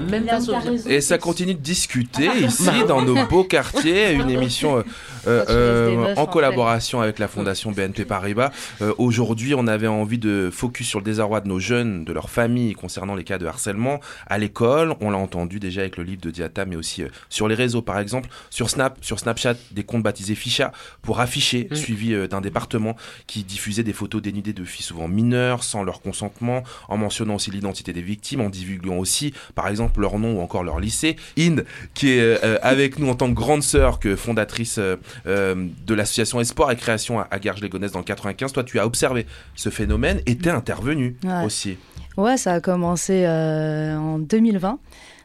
Même 0.09 0.25
pas 0.25 0.41
sur- 0.41 0.53
Et 0.89 1.01
ça 1.01 1.17
continue 1.17 1.53
de 1.53 1.59
discuter 1.59 2.29
ici 2.45 2.69
dans 2.87 3.01
nos 3.01 3.25
beaux 3.27 3.43
quartiers, 3.43 4.13
une 4.13 4.29
émission 4.29 4.77
euh, 4.77 4.83
euh, 5.27 5.45
euh, 5.49 6.13
en 6.15 6.21
en 6.21 6.25
collaboration 6.25 7.01
avec 7.01 7.19
la 7.19 7.27
fondation 7.27 7.71
BNP 7.71 8.05
Paribas. 8.05 8.51
Euh, 8.81 8.93
Aujourd'hui, 8.97 9.53
on 9.55 9.67
avait 9.67 9.87
envie 9.87 10.17
de 10.17 10.49
focus 10.51 10.87
sur 10.87 10.99
le 10.99 11.05
désarroi 11.05 11.41
de 11.41 11.47
nos 11.47 11.59
jeunes, 11.59 12.05
de 12.05 12.13
leurs 12.13 12.29
familles 12.29 12.73
concernant 12.73 13.15
les 13.15 13.23
cas 13.23 13.37
de 13.37 13.45
harcèlement 13.45 13.99
à 14.27 14.37
l'école. 14.37 14.95
On 15.01 15.09
l'a 15.11 15.17
entendu 15.17 15.59
déjà 15.59 15.81
avec 15.81 15.97
le 15.97 16.03
livre 16.03 16.21
de 16.21 16.31
Diata, 16.31 16.65
mais 16.65 16.75
aussi 16.75 17.03
euh, 17.03 17.07
sur 17.29 17.47
les 17.47 17.55
réseaux, 17.55 17.81
par 17.81 17.99
exemple, 17.99 18.29
sur 18.49 18.69
Snap, 18.69 18.97
sur 19.01 19.19
Snapchat, 19.19 19.55
des 19.71 19.83
comptes 19.83 20.03
baptisés 20.03 20.35
Ficha 20.35 20.71
pour 21.01 21.19
afficher, 21.19 21.67
suivi 21.73 22.13
euh, 22.13 22.27
d'un 22.27 22.41
département 22.41 22.95
qui 23.27 23.43
diffusait 23.43 23.83
des 23.83 23.93
photos 23.93 24.21
dénudées 24.21 24.53
de 24.53 24.63
filles 24.63 24.85
souvent 24.85 25.07
mineures, 25.07 25.63
sans 25.63 25.83
leur 25.83 26.01
consentement, 26.01 26.63
en 26.89 26.97
mentionnant 26.97 27.35
aussi 27.35 27.51
l'identité 27.51 27.93
des 27.93 28.01
victimes, 28.01 28.41
en 28.41 28.49
divulguant 28.49 28.97
aussi, 28.97 29.33
par 29.55 29.67
exemple, 29.67 29.96
leur 30.01 30.19
nom 30.19 30.37
ou 30.37 30.41
encore 30.41 30.63
leur 30.63 30.79
lycée. 30.79 31.15
Inde, 31.37 31.65
qui 31.93 32.09
est 32.11 32.43
euh, 32.43 32.57
avec 32.61 32.99
nous 32.99 33.09
en 33.09 33.15
tant 33.15 33.27
que 33.29 33.33
grande 33.35 33.63
sœur, 33.63 33.99
que 33.99 34.15
fondatrice 34.15 34.77
euh, 34.77 34.95
euh, 35.27 35.67
de 35.85 35.93
l'association 35.93 36.39
Espoir 36.39 36.71
et 36.71 36.75
Création 36.75 37.19
à, 37.19 37.27
à 37.31 37.39
Garges-les-Gonesse 37.39 37.91
dans 37.91 37.99
le 37.99 38.05
95, 38.05 38.53
toi 38.53 38.63
tu 38.63 38.79
as 38.79 38.85
observé 38.85 39.25
ce 39.55 39.69
phénomène 39.69 40.21
et 40.25 40.35
t'es 40.37 40.49
intervenu 40.49 41.15
Ouais. 41.23 41.45
aussi. 41.45 41.77
Ouais, 42.17 42.37
ça 42.37 42.53
a 42.53 42.59
commencé 42.61 43.25
euh, 43.25 43.95
en 43.97 44.17
2020. 44.19 44.79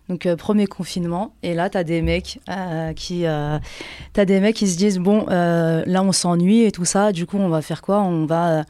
Donc 0.08 0.26
euh, 0.26 0.34
premier 0.36 0.66
confinement 0.66 1.32
et 1.44 1.54
là 1.54 1.70
t'as 1.70 1.84
des 1.84 2.02
mecs 2.02 2.40
euh, 2.50 2.92
qui 2.92 3.22
t'as 4.12 4.24
des 4.24 4.40
mecs 4.40 4.56
qui 4.56 4.66
se 4.68 4.76
disent 4.76 4.98
bon 4.98 5.24
là 5.28 6.02
on 6.02 6.10
s'ennuie 6.12 6.64
et 6.64 6.72
tout 6.72 6.84
ça 6.84 7.12
du 7.12 7.24
coup 7.24 7.38
on 7.38 7.48
va 7.48 7.62
faire 7.62 7.80
quoi? 7.82 8.00
On 8.02 8.26
va 8.26 8.64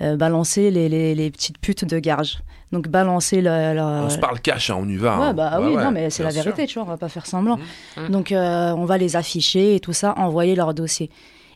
balancer 0.00 0.70
les, 0.70 0.88
les, 0.88 1.14
les 1.14 1.30
petites 1.30 1.58
putes 1.58 1.84
de 1.84 1.98
garge 1.98 2.38
donc 2.74 2.88
balancer 2.88 3.40
le, 3.40 3.72
le- 3.74 3.80
on 3.80 4.10
se 4.10 4.18
parle 4.18 4.40
cash, 4.40 4.68
hein, 4.68 4.76
on 4.78 4.86
y 4.88 4.96
va. 4.96 5.16
Ouais, 5.18 5.24
hein. 5.26 5.32
bah 5.32 5.58
Ouais, 5.60 5.66
oui, 5.68 5.76
ouais, 5.76 5.84
non, 5.84 5.90
mais 5.92 6.10
c'est 6.10 6.22
la 6.22 6.30
sûr. 6.30 6.42
vérité, 6.42 6.66
tu 6.66 6.74
vois, 6.74 6.82
on 6.82 6.90
va 6.90 6.98
pas 6.98 7.08
faire 7.08 7.24
semblant. 7.24 7.58
Mhm. 7.96 8.08
Donc, 8.10 8.32
euh, 8.32 8.72
on 8.76 8.84
va 8.84 8.98
les 8.98 9.16
afficher 9.16 9.74
et 9.76 9.80
tout 9.80 9.92
ça, 9.94 10.12
envoyer 10.18 10.54
leur 10.54 10.74
dossier. 10.74 11.08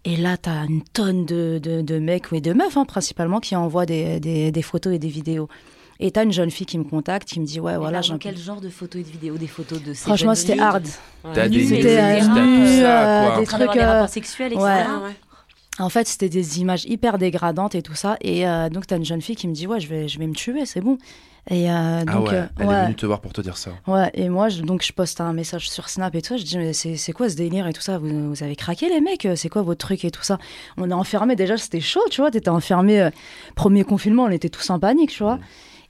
Et 0.04 0.16
là, 0.16 0.36
tu 0.36 0.48
as 0.48 0.64
une 0.68 0.82
tonne 0.82 1.26
de, 1.26 1.58
de, 1.62 1.82
de 1.82 1.98
mecs, 1.98 2.30
mais 2.32 2.40
de 2.40 2.52
meufs 2.52 2.76
hein, 2.76 2.84
principalement, 2.86 3.40
qui 3.40 3.54
envoient 3.56 3.84
des, 3.84 4.20
des, 4.20 4.50
des 4.52 4.62
photos 4.62 4.94
et 4.94 4.98
des 4.98 5.08
vidéos. 5.08 5.48
Et 6.00 6.12
tu 6.12 6.20
as 6.20 6.22
une 6.22 6.30
jeune 6.32 6.52
fille 6.52 6.64
qui 6.66 6.78
me 6.78 6.84
contacte, 6.84 7.28
qui 7.28 7.40
me 7.40 7.44
dit 7.44 7.58
Ouais, 7.58 7.76
voilà, 7.76 8.00
j'ai 8.00 8.12
un 8.12 8.18
quel 8.18 8.38
genre 8.38 8.60
de 8.60 8.68
photos 8.68 9.00
et 9.02 9.04
de 9.04 9.10
vidéos 9.10 9.36
Des 9.36 9.48
photos 9.48 9.82
de 9.82 9.92
Franchement, 9.92 10.36
c'était 10.36 10.60
hard. 10.60 10.86
T'as 11.34 11.48
des 11.48 11.72
euh, 11.84 12.18
t'as 12.20 12.24
tout 12.24 12.40
nu, 12.40 12.66
ça, 12.80 13.32
euh, 13.32 13.36
des 13.36 13.40
En 13.40 13.44
train 13.44 13.58
d'avoir 13.58 13.74
trucs. 13.74 13.82
des 13.82 13.88
euh, 13.88 13.92
rapports 13.92 14.08
sexuels, 14.08 14.52
etc. 14.52 14.64
ouais. 14.64 14.84
Ah 14.86 15.02
ouais. 15.04 15.10
En 15.78 15.88
fait, 15.88 16.08
c'était 16.08 16.28
des 16.28 16.60
images 16.60 16.84
hyper 16.86 17.18
dégradantes 17.18 17.74
et 17.74 17.82
tout 17.82 17.94
ça. 17.94 18.16
Et 18.20 18.46
euh, 18.48 18.68
donc, 18.68 18.86
tu 18.86 18.94
as 18.94 18.96
une 18.96 19.04
jeune 19.04 19.22
fille 19.22 19.36
qui 19.36 19.46
me 19.48 19.54
dit 19.54 19.66
Ouais, 19.66 19.80
je 19.80 19.88
vais, 19.88 20.08
je 20.08 20.18
vais 20.18 20.26
me 20.26 20.34
tuer, 20.34 20.66
c'est 20.66 20.80
bon. 20.80 20.98
Et 21.50 21.70
euh, 21.70 22.00
Ah 22.00 22.04
donc, 22.04 22.28
ouais, 22.28 22.34
euh, 22.34 22.46
elle 22.58 22.68
est 22.70 22.82
venue 22.84 22.94
te 22.96 23.06
voir 23.06 23.20
pour 23.20 23.32
te 23.32 23.40
dire 23.40 23.56
ça. 23.56 23.70
Ouais, 23.86 24.10
et 24.12 24.28
moi, 24.28 24.48
je, 24.48 24.60
donc 24.62 24.82
je 24.84 24.92
poste 24.92 25.20
un 25.20 25.32
message 25.32 25.70
sur 25.70 25.88
Snap 25.88 26.14
et 26.14 26.20
tout 26.20 26.30
ça. 26.30 26.36
Je 26.36 26.42
dis, 26.42 26.58
mais 26.58 26.72
c'est 26.72 27.12
quoi 27.12 27.30
ce 27.30 27.36
délire 27.36 27.66
et 27.66 27.72
tout 27.72 27.80
ça? 27.80 27.96
Vous, 27.98 28.28
vous 28.34 28.42
avez 28.42 28.56
craqué, 28.56 28.88
les 28.88 29.00
mecs? 29.00 29.26
C'est 29.36 29.48
quoi 29.48 29.62
votre 29.62 29.86
truc 29.86 30.04
et 30.04 30.10
tout 30.10 30.22
ça? 30.22 30.38
On 30.76 30.90
est 30.90 30.94
enfermés, 30.94 31.36
déjà, 31.36 31.56
c'était 31.56 31.80
chaud, 31.80 32.02
tu 32.10 32.20
vois. 32.20 32.30
T'étais 32.30 32.50
enfermé, 32.50 33.08
premier 33.54 33.84
confinement, 33.84 34.24
on 34.24 34.30
était 34.30 34.50
tous 34.50 34.68
en 34.70 34.78
panique, 34.78 35.10
tu 35.10 35.22
vois. 35.22 35.38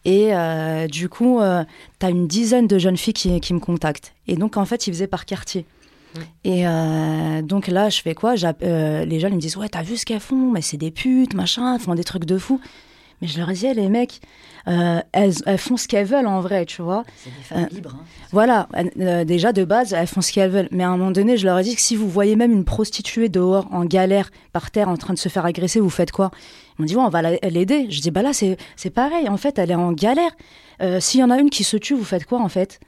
Et 0.04 0.34
euh, 0.34 0.86
du 0.86 1.08
coup, 1.08 1.40
t'as 1.98 2.10
une 2.10 2.28
dizaine 2.28 2.66
de 2.68 2.78
jeunes 2.78 2.96
filles 2.96 3.14
qui, 3.14 3.40
qui 3.40 3.52
me 3.54 3.58
contactent. 3.58 4.14
Et 4.28 4.36
donc, 4.36 4.56
en 4.56 4.64
fait, 4.64 4.86
ils 4.86 4.92
faisaient 4.92 5.08
par 5.08 5.24
quartier. 5.24 5.66
Et 6.44 6.66
euh, 6.66 7.42
donc 7.42 7.66
là, 7.68 7.88
je 7.90 8.00
fais 8.00 8.14
quoi? 8.14 8.34
Euh, 8.62 9.04
Les 9.04 9.20
jeunes 9.20 9.32
ils 9.32 9.36
me 9.36 9.40
disent 9.40 9.56
Ouais, 9.56 9.68
t'as 9.68 9.82
vu 9.82 9.96
ce 9.96 10.04
qu'elles 10.06 10.20
font? 10.20 10.50
Mais 10.52 10.62
c'est 10.62 10.76
des 10.76 10.90
putes, 10.90 11.34
machin, 11.34 11.74
elles 11.74 11.80
font 11.80 11.94
des 11.94 12.04
trucs 12.04 12.24
de 12.24 12.38
fou. 12.38 12.60
Mais 13.20 13.26
je 13.26 13.36
leur 13.38 13.48
disais, 13.48 13.74
les 13.74 13.88
mecs, 13.88 14.20
euh, 14.68 15.00
elles, 15.10 15.34
elles 15.46 15.58
font 15.58 15.76
ce 15.76 15.88
qu'elles 15.88 16.06
veulent 16.06 16.28
en 16.28 16.40
vrai, 16.40 16.64
tu 16.66 16.82
vois. 16.82 17.02
C'est 17.16 17.30
des 17.36 17.42
femmes 17.42 17.66
libres. 17.72 17.96
hein. 17.98 18.04
Voilà, 18.30 18.68
déjà 19.24 19.52
de 19.52 19.64
base, 19.64 19.92
elles 19.92 20.06
font 20.06 20.20
ce 20.20 20.30
qu'elles 20.32 20.50
veulent. 20.52 20.68
Mais 20.70 20.84
à 20.84 20.88
un 20.90 20.96
moment 20.96 21.10
donné, 21.10 21.36
je 21.36 21.44
leur 21.44 21.58
ai 21.58 21.64
dit 21.64 21.74
que 21.74 21.80
si 21.80 21.96
vous 21.96 22.08
voyez 22.08 22.36
même 22.36 22.52
une 22.52 22.64
prostituée 22.64 23.28
dehors 23.28 23.66
en 23.72 23.84
galère, 23.84 24.30
par 24.52 24.70
terre, 24.70 24.88
en 24.88 24.96
train 24.96 25.14
de 25.14 25.18
se 25.18 25.28
faire 25.28 25.44
agresser, 25.44 25.80
vous 25.80 25.90
faites 25.90 26.12
quoi? 26.12 26.30
Ils 26.78 26.82
m'ont 26.82 26.86
dit, 26.86 26.94
ouais, 26.94 27.02
on 27.02 27.08
va 27.08 27.22
la- 27.22 27.38
l'aider. 27.50 27.86
Je 27.90 28.00
dis, 28.00 28.12
bah 28.12 28.22
là, 28.22 28.30
c'est 28.32 28.56
pareil. 28.90 29.28
En 29.28 29.36
fait, 29.36 29.58
elle 29.58 29.72
est 29.72 29.74
en 29.74 29.90
galère. 29.90 30.30
S'il 31.00 31.18
y 31.18 31.24
en 31.24 31.30
a 31.30 31.38
une 31.40 31.50
qui 31.50 31.64
se 31.64 31.76
tue, 31.76 31.94
vous 31.94 32.04
faites 32.04 32.24
quoi 32.24 32.40
en 32.40 32.48
fait? 32.48 32.78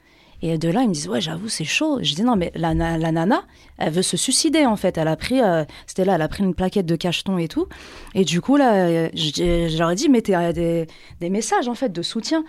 Et 0.42 0.56
de 0.58 0.68
là, 0.70 0.82
ils 0.82 0.88
me 0.88 0.94
disent, 0.94 1.08
ouais, 1.08 1.20
j'avoue, 1.20 1.48
c'est 1.48 1.64
chaud. 1.64 1.98
Je 2.02 2.14
dis, 2.14 2.22
non, 2.22 2.34
mais 2.36 2.50
la, 2.54 2.72
la 2.74 3.12
nana, 3.12 3.42
elle 3.78 3.92
veut 3.92 4.02
se 4.02 4.16
suicider, 4.16 4.64
en 4.64 4.76
fait. 4.76 4.96
Elle 4.96 5.08
a 5.08 5.16
pris, 5.16 5.40
euh, 5.42 5.64
c'était 5.86 6.04
là, 6.04 6.14
elle 6.14 6.22
a 6.22 6.28
pris 6.28 6.42
une 6.42 6.54
plaquette 6.54 6.86
de 6.86 6.96
cacheton 6.96 7.36
et 7.38 7.46
tout. 7.48 7.66
Et 8.14 8.24
du 8.24 8.40
coup, 8.40 8.56
là, 8.56 9.08
je, 9.14 9.78
leur 9.78 9.90
ai 9.90 9.94
dit, 9.94 10.08
mettez 10.08 10.34
euh, 10.34 10.52
des, 10.52 10.86
des 11.20 11.30
messages, 11.30 11.68
en 11.68 11.74
fait, 11.74 11.90
de 11.92 12.02
soutien. 12.02 12.44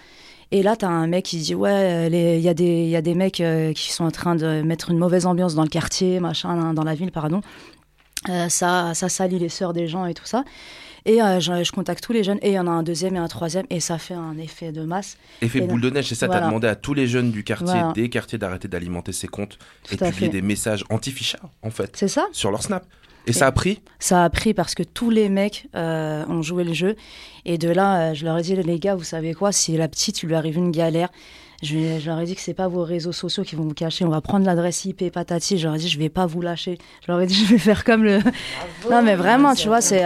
Et 0.52 0.64
là, 0.64 0.76
t'as 0.76 0.88
un 0.88 1.08
mec 1.08 1.26
qui 1.26 1.38
dit, 1.38 1.54
ouais, 1.56 1.70
euh, 1.70 2.36
il 2.36 2.42
y, 2.42 2.50
a 2.50 2.54
des- 2.54 2.88
y 2.88 2.96
a 2.96 3.02
des 3.02 3.16
mecs 3.16 3.42
qui 3.76 3.92
sont 3.92 4.06
en 4.06 4.12
train 4.12 4.36
de 4.36 4.62
mettre 4.62 4.92
une 4.92 4.98
mauvaise 4.98 5.26
ambiance 5.26 5.56
dans 5.56 5.64
le 5.64 5.70
quartier, 5.70 6.20
machin, 6.20 6.74
dans 6.74 6.84
la 6.84 6.94
ville, 6.96 7.12
pardon. 7.12 7.42
Ça, 8.50 8.94
ça 8.94 9.10
salit 9.10 9.40
les 9.40 9.50
sœurs 9.50 9.74
des 9.74 9.88
gens 9.88 10.06
et 10.06 10.14
tout 10.14 10.26
ça. 10.26 10.44
Et 11.06 11.22
euh, 11.22 11.40
je, 11.40 11.64
je 11.64 11.72
contacte 11.72 12.04
tous 12.04 12.14
les 12.14 12.24
jeunes, 12.24 12.38
et 12.42 12.50
il 12.50 12.54
y 12.54 12.60
en 12.60 12.68
a 12.68 12.72
un 12.72 12.84
deuxième 12.84 13.16
et 13.16 13.20
un 13.20 13.28
troisième, 13.28 13.66
et 13.70 13.80
ça 13.80 13.98
fait 13.98 14.14
un 14.14 14.38
effet 14.38 14.72
de 14.72 14.84
masse. 14.84 15.18
Effet 15.42 15.60
Et 15.60 15.62
boule 15.62 15.82
de 15.82 15.90
neige, 15.90 16.08
c'est 16.10 16.16
ça, 16.16 16.28
voilà. 16.28 16.42
t'as 16.42 16.48
demandé 16.48 16.68
à 16.68 16.76
tous 16.76 16.94
les 16.94 17.08
jeunes 17.08 17.32
du 17.32 17.44
quartier, 17.44 17.66
Voilà. 17.68 17.94
des 17.94 18.10
quartiers, 18.10 18.38
d'arrêter 18.38 18.68
d'alimenter 18.68 19.12
ses 19.12 19.28
comptes 19.28 19.58
et 19.92 19.98
Tout 19.98 20.04
à 20.04 20.10
publier 20.10 20.28
fait. 20.28 20.34
des 20.34 20.42
messages 20.42 20.84
anti-fichards, 20.90 21.50
en 21.64 21.70
fait. 21.72 21.96
C'est 21.96 22.08
ça 22.08 22.28
Sur 22.32 22.52
leur 22.52 22.62
Snap. 22.64 22.86
Et 23.28 23.34
ça 23.34 23.46
a 23.46 23.52
pris? 23.52 23.82
Ça 24.00 24.24
a 24.24 24.30
pris 24.32 24.54
parce 24.56 24.74
que 24.74 24.82
tous 24.82 25.12
les 25.12 25.30
mecs 25.30 25.68
euh, 25.76 26.26
ont 26.28 26.42
joué 26.42 26.64
le 26.64 26.74
jeu. 26.74 26.96
Et 27.46 27.60
de 27.60 27.70
là, 27.70 28.10
euh, 28.10 28.14
je 28.16 28.26
leur 28.26 28.38
ai 28.40 28.42
dit, 28.42 28.56
les 28.56 28.80
gars, 28.80 28.96
vous 28.96 29.04
savez 29.04 29.36
quoi? 29.36 29.52
Si 29.52 29.78
la 29.78 29.88
petite, 29.88 30.24
il 30.24 30.28
lui 30.30 30.36
arrive 30.36 30.58
une 30.58 30.72
galère, 30.72 31.10
je, 31.62 32.06
leur 32.06 32.20
ai 32.20 32.26
dit 32.26 32.36
que 32.36 32.42
c'est 32.42 32.54
pas 32.54 32.68
vos 32.68 32.84
réseaux 32.84 33.12
sociaux 33.12 33.44
qui 33.44 33.56
vont 33.56 33.64
vous 33.64 33.74
cacher. 33.74 34.04
On 34.06 34.10
va 34.10 34.22
prendre 34.22 34.46
l'adresse 34.46 34.86
IP 34.86 35.12
patati. 35.12 35.58
Je 35.58 35.66
leur 35.68 35.76
ai 35.76 35.80
dit, 35.80 35.88
je 35.90 36.00
vais 36.00 36.10
pas 36.10 36.26
vous 36.26 36.42
lâcher. 36.42 36.78
Je 37.06 37.12
leur 37.12 37.22
ai 37.22 37.26
dit, 37.28 37.36
je 37.46 37.52
vais 37.52 37.58
faire 37.58 37.84
comme 37.84 38.04
le. 38.04 38.20
non, 38.90 39.02
mais 39.04 39.16
vraiment, 39.16 39.54
tu 39.54 39.68
vois, 39.68 39.82
c'est 39.82 40.04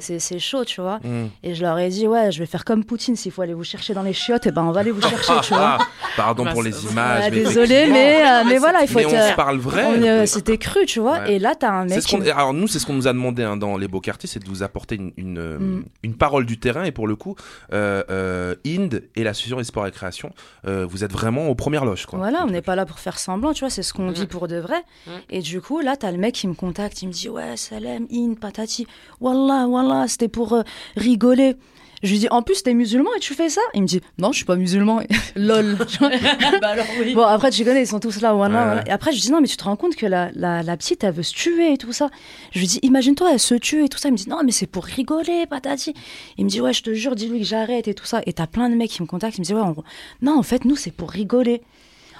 c'est 0.00 0.18
c'est 0.18 0.38
chaud, 0.38 0.64
tu 0.64 0.80
vois. 0.80 0.98
Mm. 1.04 1.26
Et 1.42 1.54
je 1.54 1.62
leur 1.62 1.78
ai 1.78 1.88
dit, 1.88 2.06
ouais, 2.06 2.30
je 2.32 2.38
vais 2.40 2.46
faire 2.46 2.64
comme 2.64 2.84
Poutine. 2.84 3.16
S'il 3.16 3.32
faut 3.32 3.42
aller 3.42 3.54
vous 3.54 3.64
chercher 3.64 3.94
dans 3.94 4.02
les 4.02 4.12
chiottes, 4.12 4.46
et 4.46 4.50
ben 4.52 4.62
on 4.62 4.72
va 4.72 4.80
aller 4.80 4.90
vous 4.90 5.02
chercher, 5.02 5.32
tu 5.42 5.54
vois. 5.54 5.78
Pardon 6.16 6.44
pour 6.46 6.62
les 6.62 6.84
images. 6.86 7.24
Ouais, 7.24 7.30
mais 7.30 7.36
désolé, 7.44 7.86
mais, 7.90 8.22
euh, 8.26 8.42
mais 8.48 8.58
voilà, 8.58 8.82
il 8.82 8.88
faut 8.88 8.98
Mais 8.98 9.04
être. 9.04 9.12
on 9.12 9.16
euh, 9.16 9.30
se 9.30 9.34
parle 9.36 9.58
vrai. 9.58 9.84
on, 9.86 10.02
euh, 10.02 10.26
C'était 10.26 10.58
cru, 10.58 10.84
tu 10.86 11.00
vois. 11.00 11.20
Ouais. 11.20 11.34
Et 11.34 11.38
là, 11.38 11.54
t'as 11.58 11.70
un 11.70 11.88
C'est 11.88 11.94
mec. 11.96 12.02
ce 12.04 12.08
qu'on- 12.16 12.20
qui- 12.22 12.30
Alors 12.30 12.52
nous, 12.54 12.66
c'est 12.68 12.78
ce 12.78 12.86
qu'on 12.86 12.94
nous 12.94 13.06
a 13.08 13.12
demandé 13.12 13.42
hein, 13.42 13.56
dans 13.56 13.76
les 13.76 13.88
beaux 13.88 14.00
quartiers, 14.00 14.28
c'est 14.28 14.40
de 14.42 14.48
vous 14.48 14.62
apporter 14.62 14.96
une, 14.96 15.12
une, 15.16 15.38
euh, 15.38 15.58
Mm. 15.58 15.84
une 16.04 16.14
parole 16.14 16.44
du 16.46 16.58
terrain. 16.58 16.84
Et 16.84 16.92
pour 16.92 17.06
le 17.06 17.16
coup, 17.16 17.36
euh, 17.72 18.02
euh, 18.10 18.54
Inde 18.66 19.04
et 19.16 19.22
l'association 19.24 19.58
des 19.58 19.64
sports 19.64 19.84
et 19.84 19.90
récréation, 19.90 20.30
euh, 20.66 20.86
vous 20.88 21.04
êtes 21.04 21.12
vraiment 21.12 21.48
aux 21.48 21.54
premières 21.54 21.84
loges. 21.84 22.06
Quoi. 22.06 22.18
Voilà, 22.18 22.44
on 22.44 22.50
n'est 22.50 22.62
pas 22.62 22.74
là 22.74 22.86
pour 22.86 22.98
faire 22.98 23.18
semblant, 23.18 23.52
tu 23.52 23.60
vois, 23.60 23.70
c'est 23.70 23.82
ce 23.82 23.92
qu'on 23.92 24.10
vit 24.10 24.26
pour 24.26 24.48
de 24.48 24.56
vrai. 24.56 24.82
Et 25.30 25.40
du 25.40 25.60
coup, 25.60 25.80
là, 25.80 25.96
t'as 25.96 26.10
le 26.10 26.18
mec 26.18 26.34
qui 26.34 26.48
me 26.48 26.54
contacte, 26.54 27.02
il 27.02 27.08
me 27.08 27.12
dit 27.12 27.28
Ouais, 27.28 27.56
Salem, 27.56 28.06
in, 28.12 28.34
patati, 28.34 28.86
wallah, 29.20 29.66
wallah, 29.66 30.08
c'était 30.08 30.28
pour 30.28 30.52
euh, 30.54 30.62
rigoler. 30.96 31.56
Je 32.02 32.10
lui 32.10 32.18
dis 32.18 32.28
En 32.30 32.42
plus, 32.42 32.62
t'es 32.62 32.74
musulman 32.74 33.10
et 33.16 33.20
tu 33.20 33.34
fais 33.34 33.48
ça? 33.48 33.60
Il 33.74 33.82
me 33.82 33.86
dit 33.86 34.00
Non, 34.18 34.30
je 34.32 34.36
suis 34.36 34.44
pas 34.44 34.56
musulman. 34.56 35.00
Lol. 35.36 35.76
Tu 35.88 35.98
vois 35.98 36.10
bah 36.60 36.68
alors 36.68 36.86
oui. 37.00 37.14
Bon, 37.14 37.22
après, 37.22 37.50
tu 37.50 37.64
connais, 37.64 37.82
ils 37.82 37.86
sont 37.86 38.00
tous 38.00 38.20
là, 38.20 38.34
Ouais. 38.34 38.48
Et 38.86 38.90
après, 38.90 39.12
je 39.12 39.20
dis 39.20 39.30
Non, 39.30 39.40
mais 39.40 39.48
tu 39.48 39.56
te 39.56 39.64
rends 39.64 39.76
compte 39.76 39.96
que 39.96 40.06
la, 40.06 40.30
la, 40.34 40.62
la 40.62 40.76
petite, 40.76 41.02
elle 41.04 41.12
veut 41.14 41.22
se 41.22 41.34
tuer 41.34 41.72
et 41.72 41.78
tout 41.78 41.92
ça. 41.92 42.10
Je 42.52 42.58
lui 42.60 42.66
dis 42.66 42.78
Imagine-toi, 42.82 43.30
elle 43.32 43.40
se 43.40 43.54
tue 43.54 43.84
et 43.84 43.88
tout 43.88 43.98
ça. 43.98 44.08
Il 44.08 44.12
me 44.12 44.16
dit 44.16 44.28
Non, 44.28 44.40
mais 44.44 44.52
c'est 44.52 44.66
pour 44.66 44.84
rigoler, 44.84 45.46
patati. 45.46 45.94
Il 46.36 46.44
me 46.44 46.50
dit 46.50 46.60
Ouais, 46.60 46.72
je 46.72 46.82
te 46.82 46.94
jure, 46.94 47.14
dis-lui 47.16 47.40
que 47.40 47.46
j'arrête 47.46 47.88
et 47.88 47.94
tout 47.94 48.06
ça. 48.06 48.20
Et 48.26 48.32
t'as 48.32 48.46
plein 48.46 48.68
de 48.70 48.74
mecs 48.74 48.90
qui 48.90 49.02
me 49.02 49.06
contactent, 49.06 49.36
ils 49.38 49.40
me 49.40 49.44
disent 49.46 49.54
Ouais, 49.56 49.60
on- 49.62 49.82
non, 50.22 50.38
en 50.38 50.42
fait, 50.42 50.64
nous, 50.64 50.76
c'est 50.76 50.90
pour 50.92 51.10
rigoler. 51.10 51.62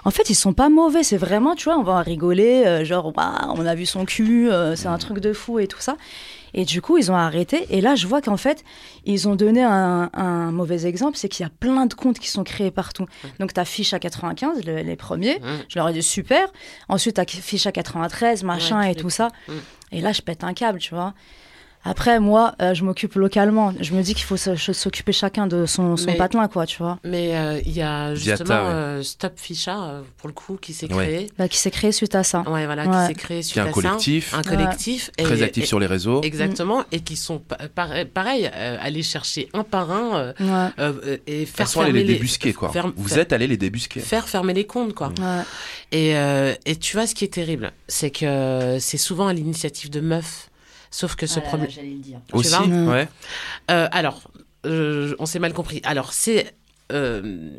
En 0.05 0.11
fait, 0.11 0.31
ils 0.31 0.35
sont 0.37 0.53
pas 0.53 0.69
mauvais, 0.69 1.03
c'est 1.03 1.17
vraiment, 1.17 1.55
tu 1.57 1.65
vois, 1.65 1.77
on 1.77 1.83
va 1.83 2.01
rigoler, 2.01 2.63
euh, 2.65 2.85
genre, 2.85 3.13
on 3.17 3.67
a 3.67 3.75
vu 3.75 3.85
son 3.85 4.05
cul, 4.05 4.49
euh, 4.49 4.77
c'est 4.77 4.87
un 4.87 4.97
truc 4.97 5.19
de 5.19 5.33
fou 5.33 5.59
et 5.59 5.67
tout 5.67 5.81
ça. 5.81 5.97
Et 6.61 6.65
du 6.65 6.83
coup, 6.83 6.99
ils 6.99 7.11
ont 7.13 7.15
arrêté. 7.17 7.67
Et 7.71 7.81
là, 7.81 7.95
je 7.95 8.07
vois 8.09 8.21
qu'en 8.21 8.37
fait, 8.37 8.65
ils 9.05 9.29
ont 9.29 9.37
donné 9.37 9.63
un, 9.63 10.11
un 10.13 10.51
mauvais 10.51 10.87
exemple, 10.87 11.17
c'est 11.17 11.29
qu'il 11.29 11.45
y 11.45 11.47
a 11.47 11.51
plein 11.51 11.87
de 11.87 11.95
comptes 11.95 12.19
qui 12.19 12.29
sont 12.29 12.43
créés 12.43 12.73
partout. 12.73 13.07
Donc, 13.39 13.55
tu 13.55 13.61
as 13.61 13.65
Fiche 13.65 13.95
à 13.95 14.01
95, 14.01 14.65
le- 14.65 14.83
les 14.83 14.97
premiers. 14.97 15.39
Je 15.69 15.79
leur 15.79 15.89
ai 15.89 15.93
dit 15.93 16.03
super. 16.03 16.49
Ensuite, 16.89 17.15
tu 17.15 17.21
as 17.21 17.25
Fiche 17.27 17.67
à 17.67 17.73
93, 17.73 18.43
machin 18.43 18.81
Ouais, 18.81 18.93
et 18.93 18.95
tout 18.97 19.09
ça. 19.11 19.29
Et 19.93 20.01
là, 20.01 20.13
je 20.13 20.21
pète 20.21 20.43
un 20.43 20.53
câble, 20.53 20.81
tu 20.81 20.95
vois. 20.95 21.15
Après, 21.89 22.21
moi, 22.21 22.55
euh, 22.61 22.75
je 22.75 22.85
m'occupe 22.85 23.15
localement. 23.15 23.73
Je 23.81 23.95
me 23.95 24.03
dis 24.03 24.15
qu'il 24.15 24.25
faut 24.25 24.37
s'occuper 24.37 25.13
chacun 25.13 25.47
de 25.47 25.65
son, 25.65 25.97
son 25.97 26.07
Mais- 26.07 26.17
patelin, 26.17 26.47
quoi, 26.49 26.67
tu 26.67 26.79
vois. 26.79 26.99
Mais 27.05 27.37
euh, 27.37 27.61
il 27.65 27.73
y 27.73 27.81
a 27.83 28.13
Diata, 28.13 28.37
justement 28.45 28.67
ouais. 28.67 28.73
euh, 28.75 29.03
Stop 29.03 29.33
Ficha, 29.37 30.03
pour 30.19 30.29
le 30.29 30.35
coup, 30.35 30.57
qui 30.61 30.75
s'est 30.75 30.93
Ouais. 30.93 31.07
créé. 31.07 31.31
Bah, 31.39 31.49
qui 31.49 31.57
s'est 31.57 31.71
créé 31.71 31.91
suite 31.93 32.15
à 32.15 32.23
ça. 32.25 32.41
Ouais, 32.49 32.67
voilà, 32.67 32.85
Ouais. 32.87 33.01
qui 33.03 33.07
s'est 33.09 33.15
créé 33.15 33.43
suite 33.43 33.59
un 33.59 33.67
à 33.67 33.71
collectif. 33.71 34.31
ça. 34.31 34.37
Un 34.37 34.41
Ouais. 34.41 34.45
collectif. 34.57 35.11
Très 35.17 35.39
et- 35.41 35.43
actif 35.43 35.65
et- 35.65 35.67
sur 35.67 35.81
les 35.81 35.87
réseaux. 35.87 36.21
Exactement, 36.23 36.85
et 36.93 37.01
qui 37.01 37.17
sont 37.17 37.39
pa- 37.39 37.57
pareil, 37.75 38.05
pareil 38.05 38.51
euh, 38.55 38.77
aller 38.81 39.03
chercher 39.03 39.49
un 39.55 39.65
par 39.65 39.91
un 39.91 40.17
euh, 40.17 40.33
Ouais. 40.41 40.71
euh, 40.79 41.17
et 41.27 41.47
faire 41.47 41.69
fermer 41.71 41.93
les 41.93 42.05
débusquer, 42.05 42.53
quoi. 42.53 42.71
Vous 42.97 43.19
êtes 43.19 43.33
allés 43.33 43.47
les 43.47 43.57
débusquer. 43.57 44.01
faire 44.01 44.29
fermer 44.29 44.53
les 44.53 44.67
comptes, 44.67 44.95
quoi. 44.95 45.09
Ouais. 45.09 45.43
Et, 45.93 46.17
euh, 46.17 46.55
et 46.67 46.77
tu 46.77 46.97
vois, 46.97 47.07
ce 47.07 47.15
qui 47.15 47.25
est 47.25 47.33
terrible, 47.33 47.73
c'est 47.89 48.11
que 48.11 48.77
c'est 48.79 48.99
souvent 48.99 49.29
à 49.29 49.33
l'initiative 49.33 49.89
de 49.91 50.01
meufs. 50.01 50.51
Sauf 50.91 51.17
que 51.17 51.27
ce 51.27 51.39
Ah 51.41 51.43
problème. 51.43 51.71
j'allais 51.71 51.91
le 51.91 51.99
dire. 51.99 52.21
Aussi, 52.33 52.55
ouais. 52.57 53.09
Euh, 53.71 53.89
alors, 53.93 54.31
euh, 54.67 55.15
on 55.19 55.27
s'est 55.27 55.39
mal 55.39 55.53
compris. 55.53 55.81
Alors, 55.85 56.13
c'est. 56.13 56.55
euh, 56.93 57.51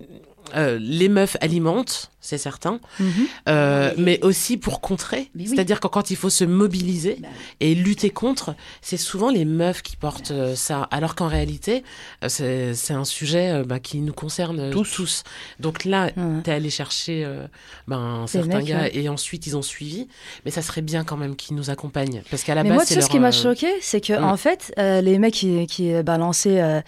euh, 0.55 0.79
les 0.81 1.09
meufs 1.09 1.37
alimentent, 1.41 2.09
c'est 2.21 2.37
certain, 2.37 2.79
Mhm. 2.99 3.07
euh, 3.47 3.93
mais 3.97 4.19
aussi 4.23 4.57
pour 4.57 4.81
contrer. 4.81 5.29
Oui. 5.35 5.47
C'est-à-dire 5.47 5.79
que 5.79 5.87
quand 5.87 6.11
il 6.11 6.15
faut 6.17 6.29
se 6.29 6.43
mobiliser 6.43 7.17
Bah, 7.21 7.27
et 7.59 7.75
lutter 7.75 8.09
contre, 8.09 8.55
c'est 8.81 8.97
souvent 8.97 9.29
les 9.29 9.45
meufs 9.45 9.81
qui 9.81 9.95
portent 9.95 10.31
euh, 10.31 10.55
ça. 10.55 10.83
Alors 10.91 11.15
qu'en 11.15 11.27
réalité, 11.27 11.83
euh, 12.23 12.29
c'est 12.29 12.73
c'est 12.75 12.93
un 12.93 13.05
sujet 13.05 13.63
bah, 13.65 13.79
qui 13.79 13.99
nous 13.99 14.13
concerne 14.13 14.69
Tous. 14.71 14.91
tous. 14.91 15.23
Donc 15.59 15.85
là, 15.85 16.05
Ouais. 16.17 16.41
t'es 16.43 16.51
allé 16.51 16.69
chercher 16.69 17.23
euh, 17.25 17.47
ben, 17.87 18.25
certains 18.27 18.57
mecs, 18.57 18.65
gars 18.65 18.81
ouais. 18.81 18.97
et 18.97 19.09
ensuite 19.09 19.47
ils 19.47 19.55
ont 19.55 19.61
suivi. 19.61 20.07
Mais 20.45 20.51
ça 20.51 20.61
serait 20.61 20.81
bien 20.81 21.03
quand 21.03 21.17
même 21.17 21.35
qu'ils 21.35 21.55
nous 21.55 21.69
accompagnent. 21.69 22.21
Parce 22.29 22.43
qu'à 22.43 22.55
la 22.55 22.63
Mais 22.63 22.69
base, 22.69 22.77
moi, 22.77 22.85
tu 22.85 23.01
ce 23.01 23.09
qui 23.09 23.19
m'a 23.19 23.31
choqué, 23.31 23.67
c'est 23.81 24.01
que 24.01 24.13
Mm. 24.19 24.23
en 24.23 24.37
fait, 24.37 24.73
euh, 24.77 25.01
les 25.01 25.17
mecs 25.19 25.33
qui, 25.35 25.65
qui 25.67 25.93
balançaient 26.03 26.61
euh, 26.61 26.81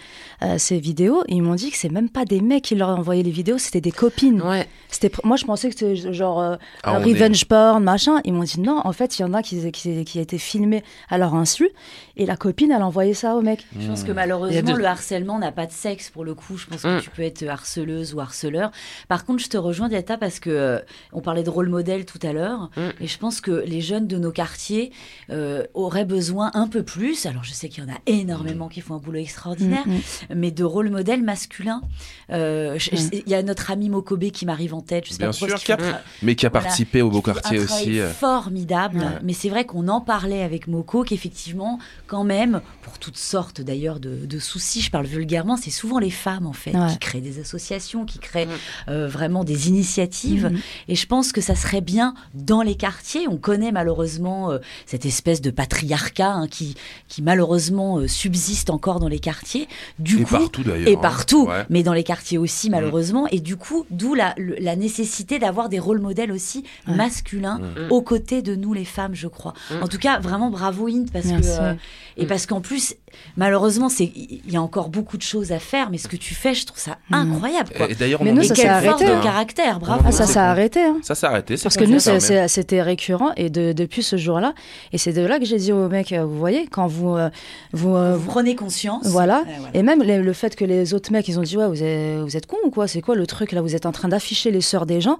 euh, 0.43 0.57
ces 0.57 0.79
vidéos, 0.79 1.23
ils 1.27 1.41
m'ont 1.41 1.55
dit 1.55 1.71
que 1.71 1.77
c'est 1.77 1.89
même 1.91 2.09
pas 2.09 2.25
des 2.25 2.41
mecs 2.41 2.63
qui 2.65 2.75
leur 2.75 2.89
envoyaient 2.89 3.23
les 3.23 3.31
vidéos, 3.31 3.57
c'était 3.57 3.81
des 3.81 3.91
copines. 3.91 4.41
Ouais. 4.41 4.67
C'était, 4.89 5.11
moi, 5.23 5.37
je 5.37 5.45
pensais 5.45 5.69
que 5.69 5.75
c'était 5.77 6.13
genre 6.13 6.39
euh, 6.41 6.55
Ah, 6.83 6.99
revenge 6.99 7.45
porn, 7.45 7.83
machin. 7.83 8.21
Ils 8.25 8.33
m'ont 8.33 8.43
dit 8.43 8.59
non, 8.59 8.81
en 8.83 8.91
fait, 8.93 9.19
il 9.19 9.21
y 9.21 9.25
en 9.25 9.33
a 9.33 9.41
qui, 9.41 9.71
qui, 9.71 10.03
qui 10.05 10.19
a 10.19 10.21
été 10.21 10.37
filmé 10.37 10.83
à 11.09 11.17
leur 11.17 11.35
insu, 11.35 11.69
et 12.17 12.25
la 12.25 12.35
copine, 12.37 12.71
elle 12.71 12.83
envoyait 12.83 13.13
ça 13.13 13.35
au 13.35 13.41
mec. 13.41 13.65
Je 13.79 13.87
pense 13.87 14.03
que 14.03 14.11
malheureusement, 14.11 14.73
de- 14.73 14.77
le 14.77 14.85
harcèlement 14.85 15.39
n'a 15.39 15.51
pas 15.51 15.65
de 15.65 15.71
sexe 15.71 16.09
pour 16.09 16.23
le 16.25 16.33
coup. 16.35 16.57
Je 16.57 16.67
pense 16.67 16.81
que 16.83 16.97
Mm. 16.97 17.01
tu 17.01 17.09
peux 17.09 17.21
être 17.23 17.47
harceleuse 17.47 18.13
ou 18.13 18.19
harceleur. 18.19 18.71
Par 19.07 19.25
contre, 19.25 19.43
je 19.43 19.49
te 19.49 19.57
rejoins, 19.57 19.89
Diata, 19.89 20.17
parce 20.17 20.39
que 20.39 20.49
euh, 20.49 20.79
on 21.13 21.21
parlait 21.21 21.43
de 21.43 21.49
rôle 21.49 21.69
modèle 21.69 22.05
tout 22.05 22.19
à 22.23 22.33
l'heure. 22.33 22.69
Mm. 22.77 22.81
Et 23.01 23.07
je 23.07 23.17
pense 23.17 23.41
que 23.41 23.51
les 23.65 23.81
jeunes 23.81 24.07
de 24.07 24.17
nos 24.17 24.31
quartiers 24.31 24.91
euh, 25.29 25.63
auraient 25.73 26.05
besoin 26.05 26.51
un 26.53 26.67
peu 26.67 26.83
plus. 26.83 27.25
Alors, 27.25 27.43
je 27.43 27.51
sais 27.53 27.69
qu'il 27.69 27.83
y 27.83 27.87
en 27.87 27.91
a 27.91 27.97
énormément 28.05 28.67
qui 28.67 28.81
font 28.81 28.95
un 28.95 28.99
boulot 28.99 29.19
extraordinaire, 29.19 29.83
Mm, 29.85 30.35
mais 30.35 30.51
de 30.51 30.63
rôle 30.63 30.89
modèle 30.89 31.23
masculin. 31.23 31.81
Il 32.29 33.23
y 33.27 33.33
a 33.35 33.43
notre 33.43 33.71
ami 33.71 33.89
Mokobe 33.89 34.31
qui 34.31 34.45
m'arrive 34.45 34.73
en 34.73 34.81
tête. 34.81 35.05
Je 35.07 35.10
sais 35.11 35.17
Bien 35.19 35.27
pas 35.27 35.33
sûr, 35.33 35.47
tra- 35.47 35.99
Mais 36.21 36.35
qui 36.35 36.45
a 36.45 36.49
Voilà. 36.49 36.63
participé 36.63 37.01
au 37.01 37.09
beau 37.09 37.21
quartier 37.21 37.59
un 37.59 37.63
aussi. 37.63 37.99
euh. 37.99 38.11
formidable. 38.11 38.99
Ouais. 38.99 39.05
Mais 39.23 39.33
c'est 39.33 39.49
vrai 39.49 39.65
qu'on 39.65 39.87
en 39.87 40.01
parlait 40.01 40.41
avec 40.43 40.67
Moko, 40.67 41.03
qu'effectivement, 41.03 41.79
quand 42.07 42.23
même, 42.23 42.61
pour 42.81 42.97
toutes 42.99 43.17
sortes 43.17 43.61
d'ailleurs 43.61 43.99
de, 43.99 44.25
de 44.25 44.39
soucis, 44.39 44.81
je 44.81 44.91
parle 44.91 45.05
vulgairement, 45.05 45.57
c'est 45.57 45.69
souvent 45.71 45.99
les 45.99 46.09
femmes 46.11 46.47
en 46.47 46.53
fait 46.53 46.75
Ouais. 46.75 46.87
qui 46.91 46.97
créent 46.99 47.21
des 47.21 47.39
associations, 47.39 48.05
qui 48.05 48.19
créent 48.19 48.45
Mm. 48.45 48.49
euh, 48.89 49.07
vraiment 49.07 49.43
des 49.43 49.67
initiatives. 49.67 50.45
Mhm. 50.51 50.59
Et 50.87 50.95
je 50.95 51.05
pense 51.05 51.31
que 51.31 51.41
ça 51.41 51.55
serait 51.55 51.81
bien 51.81 52.13
dans 52.33 52.61
les 52.61 52.75
quartiers. 52.75 53.27
On 53.27 53.37
connaît 53.37 53.71
malheureusement 53.71 54.51
euh, 54.51 54.59
cette 54.85 55.05
espèce 55.05 55.41
de 55.41 55.51
patriarcat 55.51 56.31
hein, 56.31 56.47
qui, 56.47 56.75
qui 57.07 57.21
malheureusement 57.21 57.97
euh, 57.99 58.07
subsiste 58.07 58.69
encore 58.69 58.99
dans 58.99 59.07
les 59.07 59.19
quartiers. 59.19 59.67
Du 59.99 60.21
Et 60.21 60.23
coup, 60.23 60.37
partout 60.37 60.63
d'ailleurs. 60.63 60.87
et 60.87 60.95
hein. 60.95 60.99
partout, 61.01 61.45
Ouais. 61.47 61.65
mais 61.69 61.83
dans 61.83 61.93
les 61.93 62.03
quartiers 62.03 62.37
aussi 62.37 62.69
malheureusement. 62.69 63.27
Et 63.31 63.39
du 63.39 63.55
coup, 63.57 63.85
d'où 63.89 64.13
la 64.15 64.35
nécessité 64.37 65.00
nécessité 65.01 65.39
d'avoir 65.39 65.69
des 65.69 65.79
rôles 65.79 65.99
modèles 65.99 66.31
aussi 66.31 66.63
masculins 66.87 67.59
aux 67.89 68.01
côtés 68.01 68.41
de 68.41 68.55
nous 68.55 68.73
les 68.73 68.85
femmes, 68.85 69.15
je 69.15 69.27
crois. 69.27 69.53
En 69.81 69.87
tout 69.87 69.97
cas, 69.97 70.19
vraiment 70.19 70.49
bravo 70.49 70.87
Int 70.87 71.05
parce 71.11 71.25
Merci. 71.25 71.49
que 71.49 71.61
euh, 71.63 71.73
et 72.17 72.25
parce 72.25 72.45
qu'en 72.45 72.59
plus, 72.61 72.95
malheureusement, 73.37 73.89
c'est 73.89 74.11
il 74.15 74.41
y 74.51 74.55
a 74.57 74.61
encore 74.61 74.89
beaucoup 74.89 75.17
de 75.17 75.21
choses 75.21 75.51
à 75.51 75.59
faire, 75.59 75.89
mais 75.89 75.97
ce 75.97 76.07
que 76.07 76.15
tu 76.17 76.33
fais, 76.35 76.53
je 76.53 76.65
trouve 76.65 76.79
ça 76.79 76.97
Mm. 77.09 77.13
incroyable. 77.15 77.69
Quoi. 77.75 77.89
Et 77.89 77.95
d'ailleurs, 77.95 78.23
Mais 78.23 78.31
on 78.31 78.35
nous, 78.35 78.43
ça 78.43 78.53
dit 78.53 78.61
s'est 78.61 78.67
arrêté, 78.67 79.05
de 79.05 79.11
hein. 79.11 79.21
caractère, 79.23 79.79
bravo. 79.79 80.03
Ah, 80.05 80.11
ça 80.11 80.25
s'est 80.27 80.39
arrêté. 80.39 80.81
hein. 80.81 80.97
Ça 81.03 81.15
s'est 81.15 81.25
arrêté. 81.25 81.55
Parce 81.61 81.77
que 81.77 81.85
nous, 81.85 81.99
c'était 82.47 82.81
récurrent 82.81 83.31
et 83.37 83.49
de- 83.49 83.71
depuis 83.73 84.03
ce 84.03 84.17
jour-là, 84.17 84.53
et 84.93 84.97
c'est 84.97 85.13
de 85.13 85.21
là 85.21 85.39
que 85.39 85.45
j'ai 85.45 85.57
dit 85.57 85.71
au 85.71 85.87
mec, 85.89 86.11
euh, 86.11 86.25
vous 86.25 86.37
voyez, 86.37 86.67
quand 86.67 86.87
vous 86.87 87.15
euh, 87.15 87.29
vous, 87.73 87.95
euh, 87.95 88.15
Vous 88.17 88.29
prenez 88.29 88.55
conscience. 88.55 89.05
voilà, 89.07 89.43
et 89.73 89.83
même 89.83 90.03
les- 90.03 90.19
le 90.19 90.33
fait 90.33 90.55
que 90.55 90.65
les 90.65 90.93
autres 90.93 91.11
mecs, 91.11 91.27
ils 91.27 91.39
ont 91.39 91.43
dit 91.43 91.57
ouais, 91.57 91.67
vous 91.67 91.81
êtes, 91.83 92.19
vous 92.21 92.37
êtes 92.37 92.45
cons 92.45 92.57
ou 92.65 92.69
quoi 92.69 92.87
C'est 92.87 93.01
quoi 93.01 93.15
le 93.15 93.25
truc 93.25 93.51
là 93.53 93.61
Vous 93.61 93.75
êtes 93.75 93.85
en 93.85 93.91
train 93.91 94.09
d'afficher 94.09 94.51
les 94.51 94.61
sœurs 94.61 94.85
des 94.91 95.01
gens. 95.01 95.17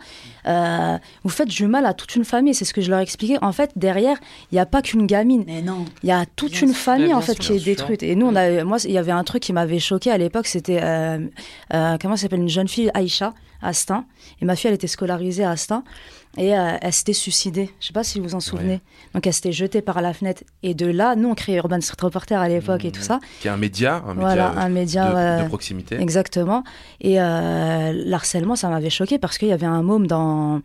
Euh, 0.48 0.98
vous 1.24 1.30
faites 1.30 1.48
du 1.48 1.68
mal 1.68 1.86
à 1.86 1.94
toute 1.94 2.16
une 2.16 2.26
famille. 2.26 2.54
C'est 2.54 2.66
ce 2.66 2.74
que 2.74 2.82
je 2.82 2.90
leur 2.90 3.00
expliquais. 3.00 3.38
En 3.42 3.52
fait, 3.52 3.72
derrière, 3.76 4.18
il 4.52 4.56
n'y 4.56 4.60
a 4.60 4.66
pas 4.66 4.82
qu'une 4.82 5.08
gamine. 5.08 5.44
Mais 5.48 5.62
non. 5.62 5.86
Il 6.04 6.10
y 6.10 6.12
a 6.12 6.26
toute 6.36 6.62
une 6.62 6.74
famille 6.74 7.14
en 7.14 7.22
fait 7.22 7.42
sûr, 7.42 7.46
qui 7.46 7.54
est 7.54 7.66
détruite. 7.66 8.04
Et 8.04 8.16
nous, 8.16 8.28
on 8.28 8.36
a, 8.36 8.64
moi, 8.64 8.78
il 8.84 8.92
y 8.92 8.98
avait 8.98 9.12
un 9.12 9.24
truc 9.24 9.44
qui 9.44 9.54
m'avait 9.54 9.80
choqué 9.80 10.12
à 10.12 10.18
l'époque. 10.18 10.48
C'était 10.48 10.80
euh, 10.82 11.20
euh, 11.74 11.98
comment 12.02 12.16
s'appelle 12.18 12.42
une 12.42 12.50
jeune 12.50 12.68
fille 12.68 12.92
Aïcha 12.94 13.34
Astin. 13.62 14.06
Et 14.42 14.46
ma 14.46 14.56
fille, 14.56 14.70
elle 14.70 14.76
était 14.76 14.88
scolarisée 14.88 15.44
à 15.44 15.52
Astin. 15.52 15.84
Et 16.38 16.58
euh, 16.58 16.78
elle 16.82 16.94
s'était 16.94 17.14
suicidée. 17.14 17.70
Je 17.82 17.88
sais 17.88 17.94
pas 17.94 18.04
si 18.04 18.20
vous 18.20 18.30
vous 18.30 18.36
en 18.36 18.40
souvenez. 18.40 18.80
Donc 19.14 19.28
elle 19.28 19.34
s'était 19.34 19.52
jetée 19.52 19.82
par 19.82 20.02
la 20.02 20.14
fenêtre. 20.14 20.44
Et 20.64 20.74
de 20.74 20.86
là, 20.88 21.16
nous, 21.16 21.30
on 21.30 21.36
créait 21.36 21.58
Urban 21.58 21.82
Street 21.82 21.98
Reporter 22.02 22.40
à 22.40 22.48
l'époque 22.48 22.86
et 22.86 22.92
tout 22.92 23.02
ça. 23.02 23.20
Qui 23.42 23.48
est 23.48 23.52
un 23.52 23.58
média, 23.58 23.96
un 24.08 24.14
média, 24.14 24.22
Voilà, 24.22 24.52
euh, 24.52 24.58
un 24.60 24.70
média 24.70 25.38
de, 25.40 25.44
de 25.44 25.48
proximité. 25.50 25.96
Exactement. 26.00 26.64
Et 27.02 27.20
euh, 27.20 27.92
l'harcèlement, 28.06 28.56
ça 28.56 28.70
m'avait 28.70 28.90
choqué 28.90 29.20
parce 29.20 29.38
qu'il 29.38 29.50
y 29.50 29.54
avait 29.54 29.66
un 29.66 29.82
môme 29.84 30.08
dans 30.08 30.62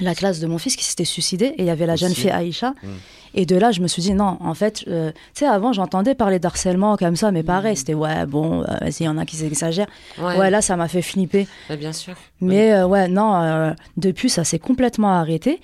la 0.00 0.14
classe 0.14 0.40
de 0.40 0.46
mon 0.46 0.58
fils 0.58 0.76
qui 0.76 0.84
s'était 0.84 1.04
suicidé 1.04 1.46
et 1.46 1.62
il 1.62 1.64
y 1.66 1.70
avait 1.70 1.86
la 1.86 1.96
jeune 1.96 2.14
fille 2.14 2.30
Aïcha. 2.30 2.70
Mm. 2.82 2.88
Et 3.34 3.46
de 3.46 3.56
là, 3.56 3.72
je 3.72 3.80
me 3.80 3.88
suis 3.88 4.02
dit, 4.02 4.12
non, 4.12 4.36
en 4.40 4.54
fait, 4.54 4.84
euh, 4.88 5.10
tu 5.34 5.40
sais, 5.40 5.46
avant, 5.46 5.72
j'entendais 5.72 6.14
parler 6.14 6.38
d'harcèlement 6.38 6.96
comme 6.96 7.16
ça, 7.16 7.30
mais 7.30 7.42
pareil, 7.42 7.76
c'était, 7.76 7.94
ouais, 7.94 8.26
bon, 8.26 8.62
euh, 8.62 8.64
vas-y, 8.80 9.00
il 9.00 9.04
y 9.04 9.08
en 9.08 9.16
a 9.16 9.24
qui 9.24 9.42
exagèrent. 9.42 9.88
Ouais. 10.18 10.36
Ouais. 10.36 10.50
là, 10.50 10.60
ça 10.60 10.76
m'a 10.76 10.88
fait 10.88 11.02
flipper. 11.02 11.46
Ouais, 11.70 11.76
bien 11.76 11.92
sûr. 11.92 12.14
Mais 12.40 12.72
euh, 12.74 12.86
ouais, 12.86 13.08
non, 13.08 13.34
euh, 13.36 13.72
depuis, 13.96 14.28
ça 14.28 14.44
s'est 14.44 14.58
complètement 14.58 15.12
arrêté. 15.12 15.60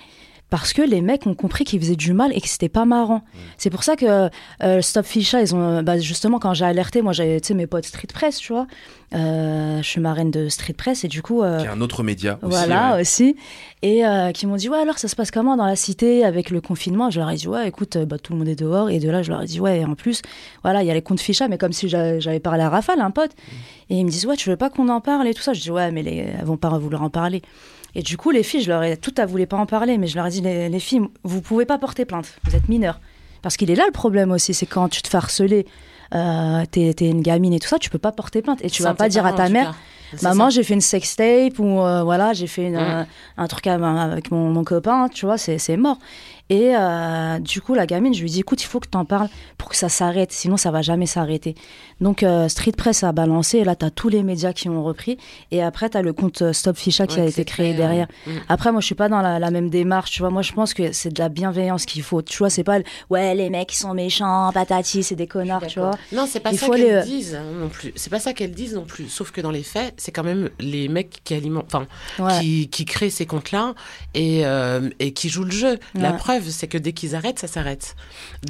Parce 0.49 0.73
que 0.73 0.81
les 0.81 1.01
mecs 1.01 1.27
ont 1.27 1.35
compris 1.35 1.63
qu'ils 1.63 1.79
faisaient 1.79 1.95
du 1.95 2.11
mal 2.11 2.31
et 2.35 2.41
que 2.41 2.47
c'était 2.47 2.69
pas 2.69 2.83
marrant. 2.85 3.21
C'est 3.59 3.69
pour 3.69 3.83
ça 3.83 3.95
que 3.95 4.29
euh, 4.63 4.81
Stop 4.81 5.05
Ficha, 5.05 5.41
ils 5.41 5.53
ont, 5.53 5.61
euh, 5.61 5.81
bah, 5.83 5.99
justement, 5.99 6.39
quand 6.39 6.55
j'ai 6.55 6.65
alerté, 6.65 7.03
moi, 7.03 7.13
j'avais, 7.13 7.39
mes 7.53 7.67
potes 7.67 7.85
Street 7.85 8.07
Press, 8.11 8.37
tu 8.39 8.53
vois. 8.53 8.65
Euh, 9.13 9.77
je 9.81 9.87
suis 9.87 10.01
marraine 10.01 10.31
de 10.31 10.49
Street 10.49 10.73
Press 10.73 11.03
et 11.03 11.07
du 11.07 11.21
coup. 11.21 11.43
euh, 11.43 11.59
Qui 11.59 11.65
est 11.65 11.69
un 11.69 11.81
autre 11.81 12.01
média 12.01 12.39
aussi. 12.41 12.49
voilà 12.49 12.95
ouais. 12.95 13.01
aussi. 13.01 13.35
Et 13.83 14.01
qui 14.33 14.47
m'ont 14.47 14.55
dit, 14.55 14.69
ouais, 14.69 14.79
alors 14.79 14.97
ça 14.97 15.07
se 15.07 15.15
passe 15.15 15.29
comment 15.31 15.55
dans 15.55 15.65
la 15.67 15.75
cité 15.75 16.25
avec 16.25 16.49
le 16.49 16.61
confinement? 16.61 17.09
Je 17.11 17.19
leur 17.19 17.29
ai 17.29 17.35
dit, 17.35 17.47
ouais, 17.47 17.67
écoute, 17.67 17.97
bah, 17.99 18.17
tout 18.17 18.33
le 18.33 18.39
monde 18.39 18.47
est 18.47 18.55
dehors. 18.59 18.89
Et 18.89 18.97
de 18.99 19.09
là, 19.09 19.21
je 19.21 19.29
leur 19.29 19.43
ai 19.43 19.45
dit, 19.45 19.59
ouais, 19.59 19.81
et 19.81 19.85
en 19.85 19.93
plus, 19.95 20.23
voilà, 20.63 20.81
il 20.81 20.87
y 20.87 20.91
a 20.91 20.95
les 20.95 21.01
comptes 21.03 21.19
ficha, 21.21 21.47
mais 21.47 21.59
comme 21.59 21.73
si 21.73 21.87
j'a- 21.89 22.19
j'avais 22.19 22.39
parlé 22.39 22.63
à 22.63 22.69
Rafale, 22.69 23.01
un 23.01 23.11
pote. 23.11 23.31
Et 23.91 23.97
ils 23.97 24.05
me 24.05 24.09
disent, 24.09 24.25
ouais, 24.25 24.35
tu 24.35 24.49
veux 24.49 24.57
pas 24.57 24.69
qu'on 24.71 24.89
en 24.89 24.99
parle 25.01 25.27
et 25.27 25.33
tout 25.35 25.41
ça? 25.43 25.53
Je 25.53 25.61
dis, 25.61 25.69
ouais, 25.71 25.91
mais 25.91 26.01
les... 26.03 26.25
elles 26.39 26.45
vont 26.45 26.57
pas 26.57 26.69
vouloir 26.79 27.03
en 27.03 27.09
parler. 27.11 27.41
Et 27.95 28.01
du 28.03 28.17
coup, 28.17 28.31
les 28.31 28.43
filles, 28.43 28.61
je 28.61 28.69
leur 28.69 28.83
ai, 28.83 28.97
tout, 28.97 29.13
elles 29.19 29.27
voulaient 29.27 29.45
pas 29.45 29.57
en 29.57 29.65
parler, 29.65 29.97
mais 29.97 30.07
je 30.07 30.15
leur 30.15 30.27
ai 30.27 30.29
dit, 30.29 30.41
les, 30.41 30.69
les 30.69 30.79
filles, 30.79 31.01
vous 31.23 31.41
pouvez 31.41 31.65
pas 31.65 31.77
porter 31.77 32.05
plainte, 32.05 32.33
vous 32.45 32.55
êtes 32.55 32.69
mineures. 32.69 32.99
Parce 33.41 33.55
qu'il 33.57 33.71
est 33.71 33.75
là 33.75 33.85
le 33.85 33.91
problème 33.91 34.31
aussi, 34.31 34.53
c'est 34.53 34.65
quand 34.65 34.89
tu 34.89 35.01
te 35.01 35.07
fais 35.07 35.17
harceler, 35.17 35.65
euh, 36.15 36.63
t'es 36.71 36.93
t'es 36.93 37.07
une 37.07 37.21
gamine 37.21 37.53
et 37.53 37.59
tout 37.59 37.67
ça, 37.67 37.77
tu 37.79 37.89
peux 37.89 37.99
pas 37.99 38.11
porter 38.11 38.41
plainte. 38.41 38.59
Et 38.63 38.69
tu 38.69 38.81
vas 38.83 38.89
Sans 38.89 38.95
pas 38.95 39.03
tes 39.05 39.11
dire 39.11 39.25
à 39.25 39.31
ta 39.33 39.43
mère, 39.53 39.75
maman, 40.23 40.49
j'ai 40.49 40.63
fait 40.63 40.73
une 40.73 40.81
sextape 40.81 41.57
ou 41.59 41.79
euh, 41.81 42.03
voilà, 42.03 42.33
j'ai 42.33 42.47
fait 42.47 42.65
une, 42.67 42.75
euh, 42.75 43.03
un 43.37 43.47
truc 43.47 43.67
à- 43.67 43.75
avec 44.03 44.31
mon, 44.31 44.49
mon 44.49 44.63
copain, 44.63 45.07
tu 45.09 45.25
vois, 45.25 45.37
c'est 45.37 45.77
mort. 45.77 45.97
Et 46.51 46.75
euh, 46.75 47.37
du 47.39 47.61
coup, 47.61 47.75
la 47.75 47.85
gamine, 47.85 48.13
je 48.15 48.21
lui 48.23 48.29
dis, 48.31 48.39
écoute, 48.39 48.61
il 48.63 48.65
faut 48.65 48.79
que 48.79 48.87
tu 48.91 48.97
en 48.97 49.05
parles 49.05 49.29
pour 49.59 49.69
que 49.69 49.75
ça 49.75 49.87
s'arrête, 49.87 50.31
sinon 50.31 50.57
ça 50.57 50.71
va 50.71 50.81
jamais 50.81 51.05
s'arrêter. 51.05 51.53
Donc, 52.01 52.23
euh, 52.23 52.47
Street 52.49 52.71
Press 52.77 53.03
a 53.03 53.11
balancé, 53.11 53.57
et 53.59 53.63
là, 53.63 53.75
tu 53.75 53.85
as 53.85 53.91
tous 53.91 54.09
les 54.09 54.23
médias 54.23 54.53
qui 54.53 54.69
ont 54.69 54.83
repris, 54.83 55.17
et 55.51 55.61
après, 55.61 55.89
tu 55.89 55.97
as 55.97 56.01
le 56.01 56.13
compte 56.13 56.41
euh, 56.41 56.53
Stop 56.53 56.77
Ficha 56.77 57.07
qui 57.07 57.17
Ouais, 57.17 57.23
a 57.23 57.25
été 57.25 57.43
créé 57.45 57.69
créé, 57.69 57.73
derrière. 57.73 58.07
Mm. 58.25 58.31
Après, 58.47 58.71
moi, 58.71 58.79
je 58.81 58.85
suis 58.85 58.95
pas 58.95 59.09
dans 59.09 59.21
la, 59.21 59.39
la 59.39 59.51
même 59.51 59.69
démarche, 59.69 60.11
tu 60.11 60.21
vois, 60.21 60.29
moi, 60.29 60.41
je 60.41 60.53
pense 60.53 60.73
que 60.73 60.91
c'est 60.93 61.13
de 61.13 61.19
la 61.21 61.29
bienveillance 61.29 61.85
qu'il 61.85 62.01
faut. 62.03 62.21
Tu 62.21 62.37
vois, 62.37 62.49
c'est 62.49 62.63
pas, 62.63 62.79
le, 62.79 62.85
ouais, 63.09 63.35
les 63.35 63.49
mecs, 63.49 63.73
ils 63.73 63.77
sont 63.77 63.93
méchants, 63.93 64.51
patati, 64.53 65.03
c'est 65.03 65.15
des 65.15 65.27
connards, 65.27 65.67
tu 65.67 65.79
vois. 65.79 65.91
Non, 66.11 66.25
c'est 66.29 66.39
pas 66.39 66.51
Il 66.51 66.57
ça 66.59 66.69
qu'elles 66.69 66.99
les- 66.99 67.03
disent 67.03 67.35
hein, 67.35 67.43
non 67.59 67.67
plus. 67.69 67.91
C'est 67.95 68.09
pas 68.09 68.19
ça 68.19 68.33
qu'elles 68.33 68.53
disent 68.53 68.75
non 68.75 68.85
plus. 68.85 69.09
Sauf 69.09 69.31
que 69.31 69.41
dans 69.41 69.51
les 69.51 69.63
faits, 69.63 69.93
c'est 69.97 70.11
quand 70.11 70.23
même 70.23 70.49
les 70.59 70.87
mecs 70.87 71.21
qui 71.23 71.33
alimentent, 71.33 71.73
enfin, 71.73 71.87
Ouais. 72.17 72.39
qui, 72.39 72.69
qui 72.69 72.85
créent 72.85 73.09
ces 73.09 73.25
comptes-là 73.25 73.73
et, 74.13 74.45
euh, 74.45 74.89
et 74.99 75.11
qui 75.13 75.27
jouent 75.29 75.43
le 75.43 75.51
jeu. 75.51 75.79
La 75.95 76.13
preuve, 76.13 76.47
c'est 76.49 76.67
que 76.67 76.77
dès 76.77 76.93
qu'ils 76.93 77.15
arrêtent, 77.15 77.39
ça 77.39 77.47
s'arrête. 77.47 77.95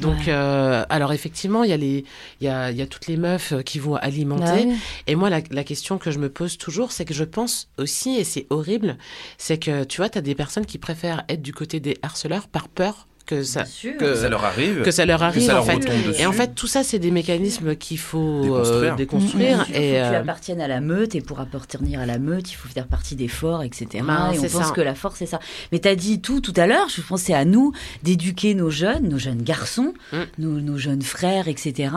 Donc, 0.00 0.28
euh, 0.28 0.84
alors 0.88 1.12
effectivement, 1.12 1.64
il 1.64 1.70
y 1.70 1.72
a 1.72 1.76
les, 1.76 2.04
il 2.40 2.44
y 2.44 2.48
a, 2.48 2.70
il 2.70 2.76
y 2.76 2.82
a 2.82 2.86
toutes 2.86 3.06
les 3.08 3.16
meufs 3.16 3.39
euh, 3.52 3.62
qui 3.62 3.78
vont 3.78 3.96
alimenter. 3.96 4.44
Bah 4.44 4.72
oui. 4.72 4.78
Et 5.06 5.14
moi, 5.14 5.30
la, 5.30 5.40
la 5.50 5.64
question 5.64 5.98
que 5.98 6.10
je 6.10 6.18
me 6.18 6.30
pose 6.30 6.58
toujours, 6.58 6.92
c'est 6.92 7.04
que 7.04 7.14
je 7.14 7.24
pense 7.24 7.70
aussi, 7.78 8.16
et 8.16 8.24
c'est 8.24 8.46
horrible, 8.50 8.96
c'est 9.38 9.58
que 9.58 9.84
tu 9.84 9.98
vois, 9.98 10.08
tu 10.08 10.18
as 10.18 10.22
des 10.22 10.34
personnes 10.34 10.66
qui 10.66 10.78
préfèrent 10.78 11.24
être 11.28 11.42
du 11.42 11.52
côté 11.52 11.80
des 11.80 11.96
harceleurs 12.02 12.48
par 12.48 12.68
peur 12.68 13.06
que 13.30 13.42
ça, 13.44 13.64
que, 13.64 14.26
leur 14.28 14.44
arrive. 14.44 14.82
que 14.82 14.90
ça 14.90 15.06
leur 15.06 15.22
arrive 15.22 15.42
ça 15.46 15.52
en 15.52 15.54
leur 15.56 15.64
fait. 15.66 15.74
retombe 15.74 16.02
dessus. 16.08 16.20
Et 16.22 16.26
en 16.26 16.32
fait, 16.32 16.54
tout 16.54 16.66
ça, 16.66 16.82
c'est 16.82 16.98
des 16.98 17.10
mécanismes 17.10 17.76
qu'il 17.76 17.98
faut 17.98 18.42
Déconstruire. 18.42 18.92
euh, 18.92 18.96
déconstruire. 18.96 19.56
Bien 19.56 19.64
sûr, 19.64 19.74
et 19.76 19.78
faut 19.78 19.80
que 20.04 20.08
tu 20.10 20.14
euh, 20.14 20.20
appartiennes 20.20 20.60
à 20.60 20.68
la 20.68 20.80
meute 20.80 21.14
et 21.14 21.20
pour 21.20 21.40
appartenir 21.40 22.00
à 22.00 22.06
la 22.06 22.18
meute, 22.18 22.50
il 22.50 22.54
faut 22.54 22.68
faire 22.68 22.86
partie 22.86 23.14
des 23.16 23.28
forts, 23.28 23.62
etc. 23.62 23.86
Et 23.94 24.38
on 24.38 24.42
pense 24.42 24.50
ça. 24.50 24.72
que 24.74 24.80
la 24.80 24.94
force, 24.94 25.16
c'est 25.18 25.26
ça. 25.26 25.38
Mais 25.72 25.78
tu 25.78 25.88
as 25.88 25.94
dit 25.94 26.20
tout 26.20 26.40
tout 26.40 26.54
à 26.56 26.66
l'heure, 26.66 26.88
je 26.88 27.00
pense 27.02 27.20
que 27.20 27.26
c'est 27.28 27.34
à 27.34 27.44
nous 27.44 27.72
d'éduquer 28.02 28.54
nos 28.54 28.70
jeunes, 28.70 29.08
nos 29.08 29.18
jeunes 29.18 29.42
garçons, 29.42 29.94
Mm. 30.12 30.16
nos, 30.38 30.60
nos 30.60 30.76
jeunes 30.78 31.02
frères, 31.02 31.46
etc. 31.48 31.94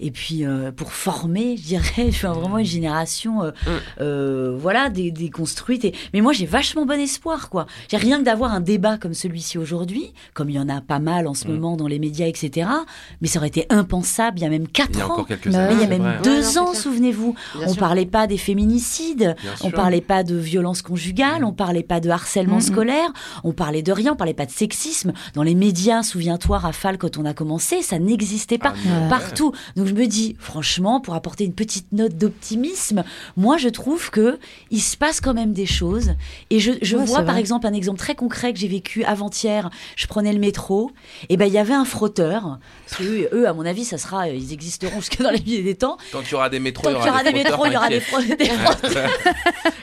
Et 0.00 0.10
puis 0.10 0.44
euh, 0.44 0.70
pour 0.72 0.92
former, 0.92 1.56
je 1.56 1.62
dirais, 1.62 2.10
vraiment 2.22 2.58
une 2.58 2.66
génération 2.66 3.42
euh, 3.42 3.50
Mm. 3.66 3.70
euh, 4.00 4.56
voilà, 4.58 4.90
dé- 4.90 5.10
déconstruite. 5.10 5.84
Et... 5.84 5.94
Mais 6.12 6.20
moi, 6.20 6.32
j'ai 6.32 6.46
vachement 6.46 6.84
bon 6.86 7.00
espoir, 7.00 7.48
quoi. 7.48 7.66
J'ai 7.90 7.96
rien 7.96 8.18
que 8.18 8.24
d'avoir 8.24 8.52
un 8.52 8.60
débat 8.60 8.98
comme 8.98 9.14
celui-ci 9.14 9.58
aujourd'hui, 9.58 10.12
comme 10.34 10.50
il 10.50 10.56
y 10.56 10.58
en 10.58 10.68
a 10.68 10.73
pas 10.80 10.98
mal 10.98 11.26
en 11.26 11.34
ce 11.34 11.46
Mm. 11.46 11.52
moment 11.52 11.76
dans 11.76 11.86
les 11.86 11.98
médias, 11.98 12.26
etc. 12.26 12.68
Mais 13.20 13.28
ça 13.28 13.38
aurait 13.38 13.48
été 13.48 13.66
impensable 13.70 14.38
il 14.38 14.42
y 14.42 14.46
a 14.46 14.50
même 14.50 14.68
quatre 14.68 14.90
Il 14.92 14.98
y 14.98 15.00
a 15.02 15.06
ans. 15.08 15.12
encore 15.12 15.26
quelques 15.26 15.54
années. 15.54 15.68
Mais 15.68 15.74
il 15.74 15.80
y 15.80 15.84
a 15.84 15.88
même 15.88 16.02
vrai. 16.02 16.18
deux 16.22 16.30
Ouais, 16.30 16.40
non, 16.42 16.50
c'est 16.50 16.58
ans, 16.58 16.74
souvenez-vous. 16.74 17.34
On 17.62 17.68
sûr. 17.68 17.76
parlait 17.78 18.06
pas 18.06 18.26
des 18.26 18.38
féminicides, 18.38 19.36
on 19.60 19.68
sûr. 19.68 19.72
parlait 19.72 20.00
pas 20.00 20.22
de 20.24 20.34
violence 20.36 20.82
conjugale, 20.82 21.44
on 21.44 21.52
parlait 21.52 21.82
pas 21.82 22.00
de 22.00 22.10
harcèlement 22.10 22.56
Mhm. 22.56 22.60
scolaire, 22.62 23.12
on 23.44 23.52
parlait 23.52 23.82
de 23.82 23.92
rien, 23.92 24.12
on 24.12 24.16
parlait 24.16 24.34
pas 24.34 24.46
de 24.46 24.50
sexisme. 24.50 25.12
Dans 25.34 25.42
les 25.42 25.54
médias, 25.54 26.02
souviens-toi, 26.02 26.58
Rafale, 26.58 26.98
quand 26.98 27.16
on 27.18 27.24
a 27.24 27.34
commencé, 27.34 27.82
ça 27.82 27.98
n'existait 27.98 28.58
pas 28.58 28.74
Ah, 28.74 29.02
ouais. 29.02 29.08
partout. 29.08 29.52
Donc 29.76 29.86
je 29.86 29.94
me 29.94 30.06
dis, 30.06 30.36
franchement, 30.38 31.00
pour 31.00 31.14
apporter 31.14 31.44
une 31.44 31.54
petite 31.54 31.92
note 31.92 32.16
d'optimisme, 32.16 33.04
moi 33.36 33.56
je 33.56 33.68
trouve 33.68 34.10
que 34.10 34.38
il 34.70 34.80
se 34.80 34.96
passe 34.96 35.20
quand 35.20 35.34
même 35.34 35.52
des 35.52 35.66
choses. 35.66 36.12
Et 36.50 36.60
je, 36.60 36.72
je 36.82 36.96
Ouais, 36.96 37.04
vois 37.04 37.22
par 37.22 37.36
exemple 37.36 37.66
un 37.66 37.72
exemple 37.72 37.98
très 37.98 38.14
concret 38.14 38.52
que 38.52 38.58
j'ai 38.58 38.68
vécu 38.68 39.04
avant-hier. 39.04 39.68
Je 39.96 40.06
prenais 40.06 40.32
le 40.32 40.38
métro, 40.38 40.54
et 41.28 41.36
ben 41.36 41.46
il 41.46 41.52
y 41.52 41.58
avait 41.58 41.74
un 41.74 41.84
frotteur. 41.84 42.58
Parce 42.86 42.98
que 42.98 43.04
eux, 43.04 43.28
eux, 43.32 43.48
à 43.48 43.52
mon 43.52 43.64
avis, 43.66 43.84
ça 43.84 43.98
sera, 43.98 44.28
ils 44.28 44.52
existeront 44.52 45.00
jusque 45.00 45.20
dans 45.20 45.30
les 45.30 45.40
milliers 45.40 45.62
des 45.62 45.74
temps. 45.74 45.96
Tant 46.12 46.20
qu'il 46.20 46.32
y 46.32 46.34
aura 46.34 46.48
des 46.48 46.60
métros, 46.60 46.88
qu'il 46.88 46.92
y 46.92 46.96
aura 46.96 47.22
des 47.22 47.30
frotteurs, 47.30 47.58
métros, 47.58 47.66
il 47.66 47.72
y 47.72 47.76
aura 47.76 47.88
des, 47.88 48.00
frotteurs. 48.00 49.10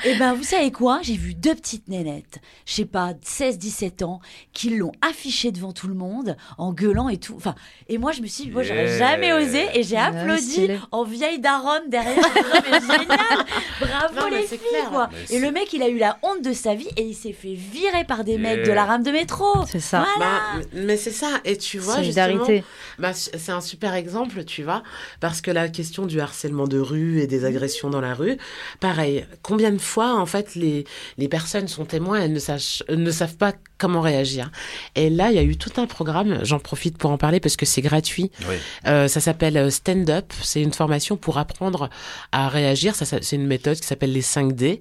Et 0.06 0.16
ben, 0.20 0.34
vous 0.34 0.44
savez 0.44 0.72
quoi? 0.72 1.00
J'ai 1.02 1.16
vu 1.16 1.34
deux 1.34 1.56
petites 1.56 1.88
nénettes, 1.88 2.40
je 2.66 2.74
sais 2.74 2.86
pas, 2.86 3.14
16-17 3.14 4.04
ans, 4.04 4.20
qui 4.54 4.70
l'ont 4.76 4.92
affiché 5.08 5.52
devant 5.52 5.74
tout 5.74 5.88
le 5.88 5.94
monde 5.94 6.36
en 6.58 6.74
gueulant 6.74 7.10
et 7.10 7.18
tout. 7.18 7.34
Enfin, 7.36 7.56
et 7.88 7.98
moi, 7.98 8.12
je 8.12 8.22
me 8.22 8.28
suis 8.28 8.46
dit, 8.46 8.52
moi, 8.52 8.64
j'aurais 8.64 8.82
Yeah. 8.82 8.98
jamais 9.12 9.34
osé 9.34 9.68
et 9.76 9.84
j'ai 9.84 9.98
applaudi 9.98 10.42
stylé. 10.42 10.80
en 10.92 11.04
vieille 11.04 11.40
daronne 11.40 11.88
derrière. 11.90 12.16
mais 12.64 12.80
génial 12.80 13.08
Bravo 13.80 14.16
Non, 14.16 14.22
mais 14.32 14.42
les 14.42 14.48
filles, 14.48 14.58
clair. 14.70 14.90
quoi. 14.90 15.10
Et 15.30 15.40
le 15.40 15.52
mec, 15.52 15.72
il 15.74 15.84
a 15.84 15.88
eu 15.90 15.98
la 15.98 16.18
honte 16.24 16.42
de 16.42 16.52
sa 16.54 16.74
vie 16.76 16.88
et 16.98 17.04
il 17.04 17.14
s'est 17.14 17.34
fait 17.34 17.54
virer 17.54 18.04
par 18.06 18.24
des 18.24 18.38
mecs 18.38 18.64
de 18.66 18.72
la 18.72 18.86
rame 18.86 19.04
de 19.04 19.12
métro. 19.12 19.46
C'est 19.68 19.80
ça. 19.80 20.06
Voilà. 20.18 20.32
Bah, 20.56 20.61
mais 20.74 20.98
c'est 20.98 21.12
ça. 21.12 21.40
Et 21.46 21.58
tu 21.58 21.80
vois, 21.80 21.96
Solidarité. 21.96 22.64
bah, 23.00 23.14
c'est 23.14 23.52
un 23.52 23.62
super 23.62 23.94
exemple, 23.94 24.44
tu 24.44 24.64
vois, 24.64 24.84
parce 25.20 25.42
que 25.42 25.52
la 25.52 25.70
question 25.70 26.06
du 26.06 26.20
harcèlement 26.20 26.68
de 26.68 26.80
rue 26.80 27.20
et 27.20 27.28
des 27.28 27.46
agressions 27.46 27.90
dans 27.90 28.02
la 28.02 28.14
rue, 28.14 28.38
pareil. 28.80 29.26
Combien 29.42 29.72
de 29.72 29.78
fois, 29.80 30.16
en 30.16 30.26
fait, 30.26 30.56
les, 30.56 30.86
les 31.18 31.28
personnes 31.28 31.68
sont 31.68 31.86
témoins, 31.86 32.22
elles 32.22 32.34
ne, 32.34 32.40
sachent, 32.40 32.84
ne 32.90 33.12
savent 33.12 33.38
pas 33.38 33.54
comment 33.82 34.02
réagir. 34.02 34.52
Et 34.96 35.10
là, 35.10 35.32
il 35.32 35.36
y 35.36 35.40
a 35.40 35.44
eu 35.44 35.58
tout 35.58 35.72
un 35.82 35.88
programme, 35.88 36.40
j'en 36.44 36.60
profite 36.60 36.98
pour 36.98 37.10
en 37.12 37.18
parler 37.18 37.40
parce 37.40 37.56
que 37.58 37.66
c'est 37.66 37.82
gratuit. 37.82 38.32
Oui. 38.48 38.56
Euh, 38.88 39.08
ça 39.08 39.20
s'appelle 39.20 39.58
euh, 39.58 39.70
Stand 39.72 40.10
Up, 40.10 40.32
c'est 40.44 40.62
une 40.62 40.72
formation 40.74 41.18
pour 41.18 41.38
apprendre 41.40 41.90
à 42.32 42.48
réagir. 42.48 42.96
Ça, 42.96 43.06
ça- 43.06 43.18
c'est 43.22 43.36
une 43.36 43.48
méthode 43.48 43.80
qui 43.80 43.88
s'appelle 43.88 44.12
les 44.14 44.22
5D. 44.22 44.80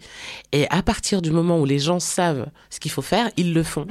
Et 0.53 0.67
à 0.71 0.83
partir 0.83 1.23
du 1.23 1.31
moment 1.31 1.59
où 1.59 1.65
les 1.65 1.79
gens 1.79 1.99
savent 2.01 2.47
ce 2.69 2.79
qu'il 2.79 2.91
faut 2.91 3.03
faire, 3.03 3.31
ils 3.37 3.55
le 3.55 3.63
font. 3.63 3.87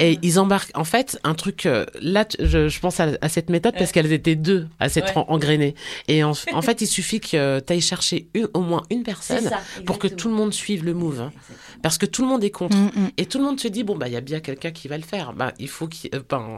Et 0.00 0.18
ils 0.22 0.38
embarquent. 0.40 0.70
En 0.74 0.84
fait, 0.84 1.18
un 1.24 1.34
truc. 1.34 1.66
euh, 1.66 1.84
là, 2.00 2.24
je, 2.40 2.68
je 2.68 2.80
pense 2.80 2.98
à, 3.00 3.10
à 3.20 3.28
cette 3.28 3.50
méthode 3.50 3.74
parce 3.78 3.92
qu'elles 3.92 4.12
étaient 4.12 4.34
deux 4.36 4.66
à 4.80 4.88
s'être 4.88 5.16
Ouais. 5.16 5.24
en- 5.28 5.34
engrenées. 5.34 5.74
Et 6.08 6.24
en, 6.24 6.32
en 6.52 6.62
fait, 6.62 6.80
il 6.80 6.86
suffit 6.86 7.20
que 7.20 7.60
tu 7.60 7.72
ailles 7.72 7.80
chercher 7.80 8.28
une, 8.34 8.48
au 8.54 8.60
moins 8.60 8.82
une 8.90 9.02
personne 9.02 9.44
ça, 9.48 9.60
pour 9.84 9.98
que 9.98 10.08
tout 10.08 10.28
le 10.28 10.34
monde 10.34 10.52
suive 10.54 10.84
le 10.84 10.94
move. 10.94 11.20
hein. 11.20 11.32
Parce 11.82 11.98
que 11.98 12.06
tout 12.06 12.22
le 12.22 12.28
monde 12.28 12.42
est 12.42 12.50
contre. 12.50 12.76
Mm, 12.76 12.86
mm. 12.94 13.10
Et 13.18 13.26
tout 13.26 13.38
le 13.38 13.44
monde 13.44 13.60
se 13.60 13.68
dit 13.68 13.84
bon, 13.84 13.96
bah, 13.96 14.08
il 14.08 14.14
y 14.14 14.16
a 14.16 14.20
bien 14.20 14.40
quelqu'un 14.46 14.70
qui 14.70 14.88
va 14.88 14.96
le 14.96 15.02
faire. 15.02 15.32
Bah, 15.34 15.52
il 15.58 15.68
faut 15.68 15.86
qu'il. 15.88 16.10
euh, 16.14 16.20
ben, 16.28 16.54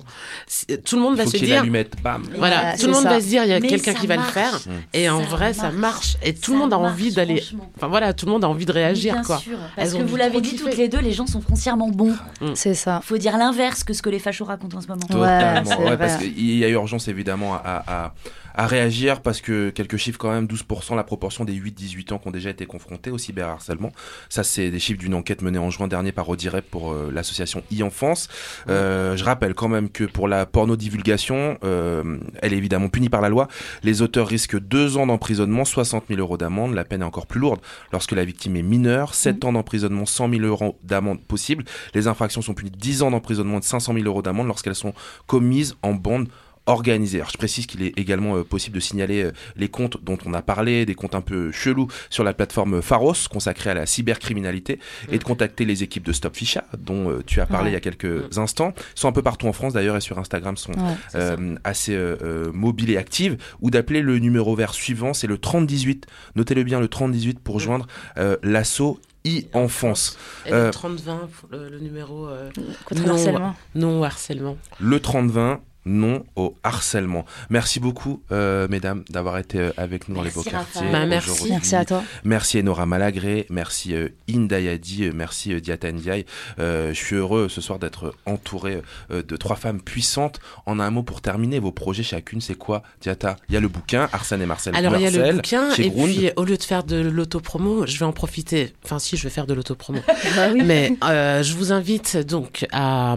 si- 0.47 0.67
tout 0.85 0.97
le 0.97 1.03
monde 1.03 1.17
va 1.17 1.25
Faut 1.25 1.31
se 1.31 1.37
dire. 1.39 1.65
bam. 2.03 2.23
Voilà, 2.37 2.77
tout 2.77 2.87
le 2.87 2.93
monde 2.93 3.03
ça. 3.03 3.09
va 3.11 3.21
se 3.21 3.27
dire 3.27 3.43
il 3.45 3.51
y 3.51 3.53
a 3.53 3.61
quelqu'un 3.61 3.95
qui 3.95 4.07
va 4.07 4.17
le 4.17 4.23
faire. 4.23 4.55
Mm. 4.67 4.71
Et 4.95 5.09
en 5.11 5.21
Ça 5.23 5.27
vrai, 5.29 5.53
ça 5.55 5.71
marche. 5.71 6.17
Et 6.23 6.35
tout 6.35 6.51
Ça 6.51 6.53
le 6.53 6.59
monde 6.59 6.73
a 6.75 6.79
marche, 6.79 6.93
envie 6.93 7.13
d'aller. 7.13 7.43
Enfin 7.77 7.89
voilà, 7.89 8.13
tout 8.13 8.27
le 8.27 8.33
monde 8.33 8.45
a 8.45 8.49
envie 8.49 8.67
de 8.67 8.73
réagir, 8.73 9.15
Bien 9.15 9.23
quoi. 9.23 9.39
sûr, 9.39 9.59
parce 9.77 9.93
Elles 9.93 9.99
que 9.99 10.05
vous 10.05 10.17
l'avez 10.17 10.41
dit 10.41 10.55
toutes 10.57 10.77
les 10.77 10.89
deux, 10.89 11.01
les 11.01 11.13
gens 11.13 11.27
sont 11.27 11.41
foncièrement 11.41 11.89
bons. 11.89 12.15
C'est 12.55 12.75
ça. 12.75 13.01
Faut 13.03 13.19
dire 13.19 13.37
l'inverse 13.39 13.85
que 13.85 13.93
ce 13.93 14.03
que 14.03 14.11
les 14.11 14.19
fachos 14.19 14.45
racontent 14.45 14.77
en 14.79 14.81
ce 14.81 14.89
moment. 14.89 15.07
Totalement. 15.09 15.81
Ouais, 15.85 15.97
parce 15.97 16.17
qu'il 16.19 16.41
y 16.57 16.65
a 16.65 16.69
urgence 16.69 17.09
évidemment 17.09 17.55
à, 17.55 17.85
à, 17.87 18.15
à 18.59 18.67
réagir 18.67 19.23
parce 19.23 19.41
que 19.41 19.71
quelques 19.71 19.97
chiffres 19.97 20.19
quand 20.19 20.33
même, 20.33 20.47
12% 20.47 20.97
la 20.97 21.05
proportion 21.05 21.45
des 21.45 21.55
8-18 21.55 22.13
ans 22.13 22.19
qui 22.19 22.27
ont 22.27 22.33
déjà 22.33 22.51
été 22.51 22.67
confrontés 22.67 23.13
au 23.13 23.17
cyberharcèlement. 23.17 23.93
Ça, 24.29 24.43
c'est 24.43 24.73
des 24.73 24.81
chiffres 24.81 24.99
d'une 24.99 25.15
enquête 25.15 25.43
menée 25.43 25.61
en 25.61 25.71
juin 25.71 25.87
dernier 25.87 26.11
par 26.11 26.29
Audirep 26.29 26.69
pour 26.69 26.93
euh, 26.93 27.09
l'association 27.13 27.63
e-enfance. 27.73 28.29
Euh, 28.69 29.17
je 29.17 29.23
rappelle 29.23 29.55
quand 29.55 29.69
même 29.69 29.89
que 29.89 30.03
pour 30.03 30.27
la 30.27 30.45
porno-divulgation, 30.45 31.57
euh, 31.63 32.19
elle 32.43 32.53
est 32.53 32.57
évidemment 32.57 32.89
punie 32.89 33.09
par 33.09 33.21
la 33.21 33.29
loi. 33.29 33.47
Les 33.85 34.03
auteurs 34.03 34.27
risquent 34.27 34.59
deux 34.59 34.97
ans 34.97 35.07
d'emprisonnement, 35.07 35.65
60 35.65 36.07
000 36.09 36.19
euros 36.19 36.37
d'amende. 36.37 36.75
La 36.75 36.85
peine 36.85 37.03
est 37.03 37.05
encore 37.05 37.29
plus 37.29 37.39
lourde 37.39 37.61
lorsque 37.93 38.11
la 38.11 38.25
victime 38.25 38.57
est 38.57 38.63
mineure. 38.63 39.15
7 39.15 39.45
ans 39.45 39.53
d'emprisonnement, 39.53 40.05
100 40.05 40.31
000 40.31 40.43
euros 40.43 40.77
d'amende 40.83 41.21
possible. 41.21 41.65
Les 41.95 42.09
infractions 42.09 42.43
sont 42.43 42.55
punies 42.55 42.73
de 42.73 42.77
10 42.77 43.03
ans 43.03 43.13
d'emprisonnement 43.13 43.59
et 43.59 43.61
de 43.61 43.65
500 43.65 43.95
000 43.95 44.05
euros 44.07 44.23
d'amende 44.23 44.49
lorsqu'elles 44.49 44.75
sont 44.75 44.95
commises 45.29 45.77
en 45.83 45.95
bande 45.95 46.27
organisée. 46.69 47.19
Alors, 47.19 47.31
je 47.31 47.37
précise 47.39 47.67
qu'il 47.67 47.83
est 47.83 47.99
également 47.99 48.37
euh, 48.37 48.45
possible 48.45 48.77
de 48.77 48.81
signaler 48.81 49.23
euh, 49.25 49.33
les 49.57 49.69
comptes 49.69 50.03
dont 50.03 50.19
on 50.25 50.33
a 50.35 50.43
parlé, 50.43 50.87
des 50.87 50.95
comptes 50.95 51.15
un 51.15 51.21
peu 51.21 51.51
chelous 51.51 51.89
sur 52.11 52.23
la 52.25 52.33
plateforme 52.35 52.81
Pharos 52.83 53.15
consacrée 53.31 53.71
à 53.71 53.75
la 53.75 53.87
cybercriminalité 53.87 54.79
et 55.11 55.19
de 55.19 55.25
contacter 55.25 55.65
les 55.65 55.83
équipes 55.83 56.05
de 56.05 56.13
Stop 56.13 56.37
Ficha 56.37 56.65
dont 56.79 57.11
euh, 57.11 57.23
tu 57.27 57.41
as 57.41 57.47
parlé 57.47 57.59
Ouais. 57.67 57.71
il 57.71 57.75
y 57.75 57.77
a 57.77 57.81
quelques 57.81 58.39
instants. 58.39 58.73
Ils 58.97 59.01
sont 59.01 59.09
un 59.09 59.13
peu 59.13 59.23
partout 59.23 59.47
en 59.49 59.53
France 59.53 59.73
d'ailleurs 59.73 59.97
et 59.97 60.01
sur 60.01 60.19
Instagram 60.19 60.57
sont 60.57 60.73
Ouais, 60.73 60.95
euh, 61.17 61.57
assez 61.65 61.95
euh, 61.95 62.17
euh, 62.23 62.53
mobiles 62.53 62.91
et 62.91 62.97
actives 62.99 63.37
ou 63.61 63.71
d'appeler 63.71 64.01
le 64.01 64.19
numéro 64.19 64.55
vert 64.55 64.75
suivant, 64.75 65.13
c'est 65.15 65.27
le 65.27 65.39
3018. 65.39 66.07
Notez-le 66.37 66.63
bien, 66.63 66.79
le 66.81 66.89
3018 66.89 67.41
pour 67.41 67.59
joindre 67.59 67.87
euh, 68.19 68.37
l'assaut 68.43 69.01
e-enfance. 69.27 70.17
Et 70.47 70.53
Euh, 70.53 70.67
le 70.67 70.71
30-20, 70.71 71.19
le, 71.51 71.69
le 71.71 71.79
numéro. 71.81 72.27
euh, 72.29 72.51
Contre 72.85 73.01
le 73.03 73.07
non, 73.09 73.13
harcèlement. 73.15 73.55
Non 73.75 74.03
harcèlement. 74.05 74.57
le 74.81 75.01
3020 75.01 75.61
non 75.89 76.25
au 76.37 76.55
harcèlement. 76.63 77.25
Merci 77.51 77.81
beaucoup, 77.81 78.23
euh, 78.31 78.69
mesdames, 78.69 79.05
d'avoir 79.11 79.39
été 79.39 79.59
euh, 79.59 79.71
avec 79.77 80.09
nous 80.09 80.15
dans 80.15 80.23
les 80.23 80.31
beaux 80.31 80.43
Merci, 80.45 80.51
quartiers. 80.73 80.93
Bah, 80.93 81.07
merci. 81.07 81.49
Merci 81.51 81.75
à 81.75 81.85
toi. 81.85 82.03
Merci 82.25 82.61
Enora 82.61 82.87
Malagré, 82.87 83.47
merci 83.51 83.95
euh, 83.95 84.09
Inda 84.33 84.61
Yadi, 84.61 85.05
euh, 85.05 85.13
merci 85.15 85.53
euh, 85.53 85.61
Diata 85.61 85.91
Ndiaye. 85.91 86.27
Euh, 86.59 86.91
je 86.93 86.99
suis 86.99 87.17
heureux 87.17 87.49
ce 87.49 87.61
soir 87.61 87.79
d'être 87.79 88.15
entouré 88.27 88.83
euh, 89.11 89.23
de 89.23 89.37
trois 89.37 89.57
femmes 89.57 89.81
puissantes. 89.81 90.41
En 90.67 90.79
un 90.81 90.91
mot 90.91 91.03
pour 91.03 91.21
terminer, 91.21 91.59
vos 91.59 91.73
projets 91.73 92.03
chacune, 92.03 92.41
c'est 92.41 92.55
quoi 92.55 92.83
Diata? 93.01 93.37
Il 93.49 93.55
y 93.55 93.57
a 93.57 93.61
le 93.61 93.69
bouquin, 93.69 94.09
Arsène 94.13 94.43
et 94.43 94.47
Marcel. 94.47 94.77
Alors 94.77 94.97
il 94.97 95.03
y 95.03 95.07
a 95.07 95.11
le 95.11 95.33
bouquin 95.33 95.75
chez 95.75 95.87
et 95.87 95.91
Grund. 95.91 96.09
puis 96.11 96.31
au 96.37 96.45
lieu 96.45 96.57
de 96.57 96.63
faire 96.63 96.85
de 96.85 96.97
l'autopromo, 96.97 97.87
je 97.87 97.99
vais 97.99 98.05
en 98.05 98.13
profiter. 98.13 98.75
Enfin 98.85 98.99
si, 98.99 99.17
je 99.17 99.23
vais 99.23 99.31
faire 99.31 99.47
de 99.47 99.55
l'autopromo. 99.55 100.01
Bah 100.37 100.49
oui. 100.53 100.63
Mais 100.65 100.97
euh, 101.05 101.43
je 101.43 101.55
vous 101.55 101.73
invite 101.73 102.17
donc 102.19 102.67
à, 102.73 103.17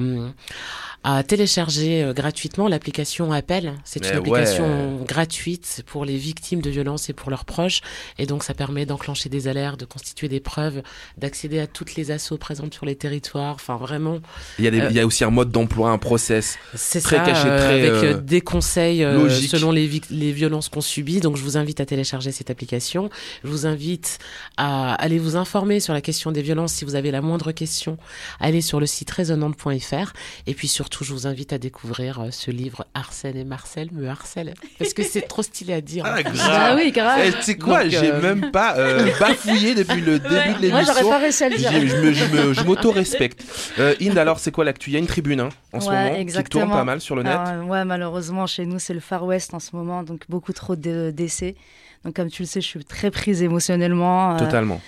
à 1.04 1.24
télécharger 1.24 2.04
euh, 2.04 2.14
gratuitement 2.14 2.68
l'application 2.68 3.32
Appel. 3.32 3.74
C'est 3.84 4.06
une 4.08 4.18
application 4.18 4.98
gratuite 5.08 5.84
pour 5.88 6.06
les 6.06 6.18
victimes 6.18 6.62
de 6.62 6.70
violences 6.70 7.10
et 7.10 7.14
pour 7.14 7.30
leurs 7.32 7.46
proches. 7.46 7.82
Et 8.20 8.26
donc 8.28 8.44
ça 8.44 8.54
permet 8.54 8.86
d'enclencher 8.86 9.28
des 9.30 9.48
alertes, 9.48 9.80
de 9.80 9.86
constituer 9.86 10.28
des 10.28 10.40
preuves, 10.40 10.84
d'accéder 11.18 11.60
à 11.60 11.66
toutes 11.68 11.96
les 11.96 12.12
assos 12.12 12.38
présentes 12.38 12.74
sur 12.74 12.86
les 12.86 12.96
territoires. 12.96 13.56
Enfin 13.56 13.78
vraiment, 13.78 14.20
Il 14.60 14.66
y, 14.66 14.68
a 14.68 14.72
des- 14.72 14.82
euh, 14.82 14.88
il 14.92 14.96
y 14.96 15.00
a 15.00 15.06
aussi 15.08 15.24
un 15.24 15.32
mode 15.32 15.50
d'emploi, 15.52 15.90
un 15.90 15.98
process. 15.98 16.58
c'est 16.76 17.02
Très 17.02 17.18
ça, 17.18 17.24
caché, 17.26 17.48
euh, 17.48 17.58
très, 17.58 17.80
avec 17.88 17.92
euh, 18.04 18.22
des 18.22 18.42
conseils 18.42 19.04
euh, 19.04 19.30
selon 19.30 19.72
les 19.72 19.88
violences 19.88 20.70
qu'on 20.70 20.82
subit. 20.82 21.20
Donc, 21.20 21.36
je 21.38 21.42
vous 21.42 21.58
invite 21.58 21.80
à 21.80 21.86
télécharger 21.86 22.32
cette 22.32 22.50
application. 22.52 23.10
Je 23.44 23.50
vous 23.50 23.66
invite 23.66 24.20
à 24.58 24.94
aller 24.96 25.18
vous 25.18 25.36
informer 25.36 25.80
sur 25.80 25.94
la 25.94 26.02
question 26.02 26.32
des 26.32 26.42
violences. 26.42 26.74
Si 26.74 26.86
vous 26.86 26.96
avez 26.96 27.10
la 27.12 27.22
moindre 27.22 27.52
question, 27.52 27.98
allez 28.40 28.62
sur 28.62 28.80
le 28.80 28.86
site 28.86 29.10
résonante.fr. 29.10 30.14
Et 30.48 30.54
puis 30.54 30.68
surtout, 30.68 30.91
je 31.02 31.14
vous 31.14 31.28
invite 31.28 31.54
à 31.54 31.58
découvrir 31.58 32.20
euh, 32.20 32.28
ce 32.32 32.52
livre 32.52 32.86
Arsène 32.94 33.38
et 33.38 33.44
Marcel 33.44 33.90
me 33.92 34.08
harcèlent. 34.08 34.54
Parce 34.80 34.94
que 34.94 35.04
c'est 35.04 35.22
trop 35.22 35.42
stylé 35.44 35.74
à 35.74 35.82
dire. 35.82 36.04
Ah, 36.06 36.22
grave. 36.22 36.36
Ah 36.52 36.74
oui, 36.76 36.92
grave. 36.92 37.20
Eh, 37.26 37.32
tu 37.34 37.42
sais 37.42 37.58
quoi, 37.58 37.88
j'ai 37.88 38.12
euh, 38.12 38.22
même 38.22 38.52
pas 38.52 38.76
euh, 38.78 39.08
bafouillé 39.20 39.76
depuis 39.76 40.02
le 40.02 40.20
début 40.20 40.36
de 40.36 40.62
l'émission. 40.62 40.70
Moi, 40.72 40.84
j'aurais 40.86 41.04
pas 41.04 41.18
réussi 41.20 41.44
à 41.44 41.50
le 41.50 41.58
dire. 41.58 41.72
Je 41.72 41.96
me- 41.98 42.14
je 42.14 42.26
me- 42.26 42.54
je 42.54 42.64
m'auto-respecte. 42.64 43.44
Euh, 43.80 43.96
Inde, 44.02 44.18
alors, 44.18 44.40
c'est 44.40 44.52
quoi 44.52 44.66
l'actu? 44.66 44.90
Il 44.90 44.94
y 44.94 44.96
a 44.98 45.00
une 45.00 45.08
tribune 45.08 45.40
hein, 45.40 45.50
en 45.74 45.80
ce 45.80 45.90
moment 45.90 46.14
qui 46.16 46.22
exactement. 46.22 46.66
tourne 46.66 46.78
pas 46.78 46.84
mal 46.84 47.02
sur 47.02 47.16
le 47.16 47.24
net. 47.24 47.32
Alors, 47.34 47.48
euh, 47.48 47.64
ouais, 47.64 47.86
malheureusement, 47.86 48.46
chez 48.48 48.66
nous, 48.66 48.80
c'est 48.80 48.94
le 48.94 49.00
Far 49.00 49.26
West 49.26 49.54
en 49.54 49.60
ce 49.60 49.76
moment, 49.76 50.04
donc 50.04 50.22
beaucoup 50.30 50.54
trop 50.54 50.76
de 50.76 51.12
décès. 51.12 51.56
Donc, 52.04 52.16
comme 52.16 52.32
tu 52.32 52.42
le 52.42 52.48
sais, 52.48 52.62
je 52.62 52.66
suis 52.66 52.84
très 52.84 53.12
prise 53.12 53.44
émotionnellement. 53.44 54.34
euh, 54.36 54.40
Totalement. 54.40 54.82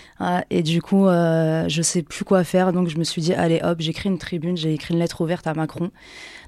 et 0.50 0.64
du 0.64 0.82
coup, 0.82 1.08
euh, 1.08 1.66
je 1.68 1.82
sais 1.84 2.02
plus 2.02 2.26
quoi 2.26 2.44
faire. 2.44 2.74
Donc, 2.74 2.90
je 2.90 2.98
me 2.98 3.04
suis 3.04 3.22
dit, 3.22 3.36
allez, 3.36 3.60
hop, 3.64 3.78
j'écris 3.82 4.10
une 4.10 4.18
tribune, 4.18 4.58
j'ai 4.58 4.74
écrit 4.74 4.96
une 4.96 5.00
lettre 5.00 5.22
ouverte 5.22 5.46
à 5.46 5.54
Macron. 5.54 5.92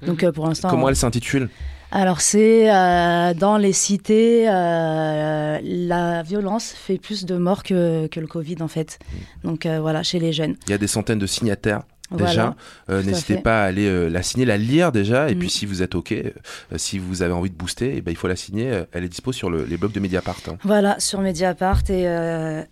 Donc, 0.04 0.22
euh, 0.22 0.32
pour 0.32 0.46
l'instant. 0.46 0.68
Comment 0.68 0.88
elle 0.88 0.96
s'intitule 0.96 1.48
Alors, 1.90 2.20
c'est 2.20 2.70
euh, 2.70 3.34
dans 3.34 3.56
les 3.56 3.72
cités, 3.72 4.48
euh, 4.48 5.58
la 5.62 6.22
violence 6.22 6.72
fait 6.72 6.98
plus 6.98 7.24
de 7.24 7.36
morts 7.36 7.62
que, 7.62 8.06
que 8.08 8.20
le 8.20 8.26
Covid, 8.26 8.56
en 8.60 8.68
fait. 8.68 8.98
Donc, 9.44 9.66
euh, 9.66 9.80
voilà, 9.80 10.02
chez 10.02 10.18
les 10.18 10.32
jeunes. 10.32 10.56
Il 10.66 10.70
y 10.70 10.74
a 10.74 10.78
des 10.78 10.86
centaines 10.86 11.18
de 11.18 11.26
signataires. 11.26 11.82
Déjà, 12.12 12.24
Voilà, 12.26 12.56
Euh, 12.90 13.02
n'hésitez 13.02 13.36
pas 13.38 13.62
à 13.62 13.66
aller 13.66 13.86
euh, 13.86 14.08
la 14.08 14.22
signer, 14.22 14.44
la 14.46 14.56
lire 14.56 14.92
déjà. 14.92 15.28
Et 15.28 15.34
Mm. 15.34 15.38
puis, 15.38 15.50
si 15.50 15.66
vous 15.66 15.82
êtes 15.82 15.94
OK, 15.96 16.12
euh, 16.12 16.30
si 16.76 16.98
vous 16.98 17.22
avez 17.22 17.32
envie 17.32 17.50
de 17.50 17.56
booster, 17.56 17.94
eh 17.96 18.00
ben, 18.00 18.12
il 18.12 18.16
faut 18.16 18.28
la 18.28 18.36
signer. 18.36 18.82
Elle 18.92 19.04
est 19.04 19.08
dispo 19.08 19.32
sur 19.32 19.50
le- 19.50 19.64
les 19.64 19.76
blogs 19.76 19.92
de 19.92 19.98
Mediapart. 20.00 20.36
hein. 20.48 20.56
Voilà, 20.62 21.00
sur 21.00 21.20
Mediapart. 21.20 21.82
Et 21.90 22.04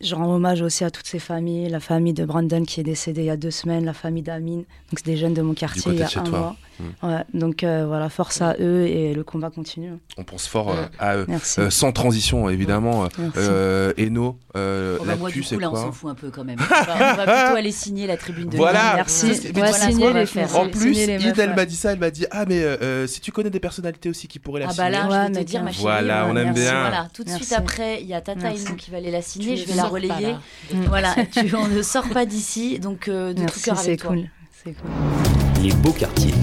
je 0.00 0.14
rends 0.14 0.32
hommage 0.32 0.62
aussi 0.62 0.84
à 0.84 0.90
toutes 0.90 1.06
ces 1.06 1.18
familles. 1.18 1.68
La 1.68 1.80
famille 1.80 2.12
de 2.14 2.24
Brandon 2.24 2.62
qui 2.64 2.80
est 2.80 2.84
décédée 2.84 3.22
il 3.22 3.26
y 3.26 3.30
a 3.30 3.36
deux 3.36 3.50
semaines, 3.50 3.84
la 3.84 3.92
famille 3.92 4.22
d'Amine. 4.22 4.60
Donc, 4.60 4.98
c'est 4.98 5.06
des 5.06 5.16
jeunes 5.16 5.34
de 5.34 5.42
mon 5.42 5.54
quartier 5.54 5.92
il 5.92 5.98
y 5.98 6.02
a 6.02 6.06
un 6.06 6.22
toi. 6.22 6.38
mois. 6.38 6.56
Ouais, 7.02 7.22
donc, 7.34 7.62
euh, 7.62 7.84
voilà, 7.86 8.08
force 8.08 8.42
à 8.42 8.56
eux 8.60 8.86
et 8.86 9.14
le 9.14 9.22
combat 9.24 9.50
continue. 9.50 9.92
On 10.18 10.24
pense 10.24 10.46
fort 10.46 10.70
euh, 10.72 10.86
à 10.98 11.16
eux. 11.16 11.24
Merci. 11.28 11.60
Euh, 11.60 11.70
sans 11.70 11.92
transition, 11.92 12.48
évidemment. 12.50 13.08
Euh, 13.36 13.92
Eno, 13.98 14.38
euh, 14.56 14.96
Oh 15.00 15.04
bah 15.04 15.16
moi, 15.16 15.28
l'actu, 15.28 15.40
du 15.40 15.44
c'est 15.46 15.54
coup, 15.56 15.60
là, 15.60 15.68
on 15.68 15.72
quoi 15.72 15.80
s'en 15.82 15.92
fout 15.92 16.10
un 16.10 16.14
peu 16.14 16.30
quand 16.30 16.44
même. 16.44 16.58
On 16.60 16.64
va, 16.64 16.94
on 17.12 17.16
va 17.16 17.24
plutôt 17.42 17.56
aller 17.58 17.70
signer 17.72 18.06
la 18.06 18.16
tribune 18.16 18.48
de 18.48 18.56
Voilà. 18.56 18.94
Merci. 18.96 19.26
Ouais, 19.26 19.40
mais 19.44 19.50
voilà 19.60 19.72
ce 19.72 19.90
signer 19.90 20.12
les 20.12 20.26
faire. 20.26 20.56
En 20.56 20.68
plus, 20.68 20.96
Id, 20.98 21.24
meufs, 21.24 21.38
elle 21.38 21.54
m'a 21.54 21.64
dit 21.64 21.76
ça, 21.76 21.92
elle 21.92 21.98
m'a 21.98 22.10
dit 22.10 22.26
Ah, 22.30 22.44
mais 22.46 22.62
si 23.06 23.20
tu 23.20 23.30
connais 23.32 23.50
des 23.50 23.60
personnalités 23.60 24.08
aussi 24.08 24.26
qui 24.28 24.38
pourraient 24.38 24.60
la 24.60 24.66
Ah 24.68 24.72
signer. 24.72 24.90
bah 24.90 24.90
là, 24.90 25.04
Ouais, 25.08 25.28
je 25.28 25.38
vais 25.38 25.44
te 25.44 25.48
dire, 25.50 25.62
ma 25.62 25.70
chérie. 25.70 25.82
Voilà, 25.82 26.26
on 26.28 26.36
aime 26.36 26.54
bien. 26.54 26.80
Voilà, 26.80 27.08
tout 27.12 27.24
de 27.24 27.30
suite 27.30 27.52
après, 27.52 28.00
il 28.00 28.06
y 28.06 28.14
a 28.14 28.20
Tata. 28.20 28.50
Inou 28.52 28.74
qui 28.76 28.90
va 28.90 28.98
aller 28.98 29.10
la 29.10 29.22
signer. 29.22 29.56
Je 29.56 29.66
vais 29.66 29.74
la 29.74 29.84
relayer. 29.84 30.32
là. 30.32 30.40
Voilà, 30.88 31.14
on 31.56 31.68
ne 31.68 31.82
sort 31.82 32.08
pas 32.08 32.26
d'ici, 32.26 32.78
donc 32.78 33.08
de 33.08 33.32
tout 33.46 33.60
cœur 33.60 33.78
avec 33.78 34.00
toi. 34.00 34.10
cool. 34.10 34.28
C'est 34.64 34.72
cool. 34.72 35.43
Les 35.64 35.72
beaux 35.76 35.92
quartiers. 35.92 36.34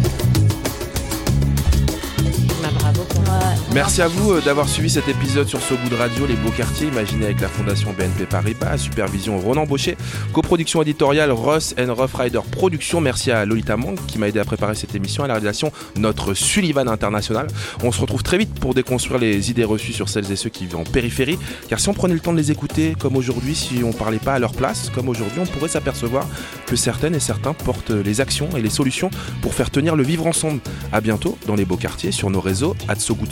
Merci 3.73 4.01
à 4.01 4.09
vous 4.09 4.33
euh, 4.33 4.41
d'avoir 4.41 4.67
suivi 4.67 4.89
cet 4.89 5.07
épisode 5.07 5.47
sur 5.47 5.61
So 5.61 5.75
Good 5.81 5.93
Radio, 5.93 6.25
les 6.27 6.35
beaux 6.35 6.49
quartiers, 6.49 6.87
imaginé 6.87 7.23
avec 7.23 7.39
la 7.39 7.47
Fondation 7.47 7.93
BNP 7.97 8.25
Paribas, 8.25 8.77
supervision 8.77 9.39
Ronan 9.39 9.65
Baucher, 9.65 9.95
coproduction 10.33 10.81
éditoriale 10.81 11.31
Ross 11.31 11.73
and 11.79 11.93
Rough 11.93 12.15
Rider 12.15 12.41
Production. 12.51 12.99
Merci 12.99 13.31
à 13.31 13.45
Lolita 13.45 13.77
Mang 13.77 13.95
qui 14.07 14.19
m'a 14.19 14.27
aidé 14.27 14.39
à 14.39 14.43
préparer 14.43 14.75
cette 14.75 14.93
émission, 14.93 15.23
à 15.23 15.27
la 15.27 15.35
réalisation 15.35 15.71
notre 15.95 16.33
Sullivan 16.33 16.89
International. 16.89 17.47
On 17.81 17.93
se 17.93 18.01
retrouve 18.01 18.23
très 18.23 18.37
vite 18.37 18.53
pour 18.59 18.73
déconstruire 18.73 19.21
les 19.21 19.51
idées 19.51 19.63
reçues 19.63 19.93
sur 19.93 20.09
celles 20.09 20.29
et 20.29 20.35
ceux 20.35 20.49
qui 20.49 20.65
vivent 20.65 20.75
en 20.75 20.83
périphérie, 20.83 21.39
car 21.69 21.79
si 21.79 21.87
on 21.87 21.93
prenait 21.93 22.13
le 22.13 22.19
temps 22.19 22.33
de 22.33 22.37
les 22.37 22.51
écouter, 22.51 22.97
comme 22.99 23.15
aujourd'hui, 23.15 23.55
si 23.55 23.85
on 23.85 23.93
parlait 23.93 24.19
pas 24.19 24.33
à 24.33 24.39
leur 24.39 24.51
place, 24.51 24.91
comme 24.93 25.07
aujourd'hui, 25.07 25.39
on 25.39 25.45
pourrait 25.45 25.69
s'apercevoir 25.69 26.27
que 26.65 26.75
certaines 26.75 27.15
et 27.15 27.21
certains 27.21 27.53
portent 27.53 27.91
les 27.91 28.19
actions 28.19 28.49
et 28.57 28.61
les 28.61 28.69
solutions 28.69 29.09
pour 29.41 29.53
faire 29.53 29.71
tenir 29.71 29.95
le 29.95 30.03
vivre 30.03 30.27
ensemble. 30.27 30.59
À 30.91 30.99
bientôt 30.99 31.37
dans 31.47 31.55
les 31.55 31.63
beaux 31.63 31.77
quartiers, 31.77 32.11
sur 32.11 32.29
nos 32.29 32.41
réseaux, 32.41 32.75
at 32.89 32.95
So 32.95 33.15
Good 33.15 33.31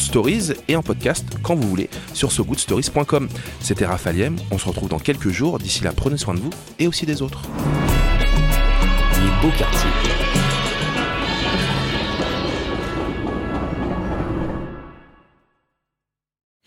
et 0.68 0.76
en 0.76 0.84
podcast 0.84 1.26
quand 1.42 1.56
vous 1.56 1.68
voulez 1.68 1.90
sur 2.14 2.32
sogoodstories.com. 2.32 3.28
C'était 3.62 3.88
Raphaël, 3.88 4.34
on 4.52 4.60
se 4.60 4.68
retrouve 4.68 4.88
dans 4.88 5.00
quelques 5.00 5.30
jours. 5.30 5.58
D'ici 5.58 5.84
là, 5.84 5.92
prenez 5.92 6.18
soin 6.18 6.36
de 6.36 6.40
vous 6.40 6.52
et 6.78 6.88
aussi 6.88 7.08
des 7.08 7.24
autres. 7.24 7.42
Les 9.24 9.42
beaux 9.42 9.58
quartiers. 9.58 9.90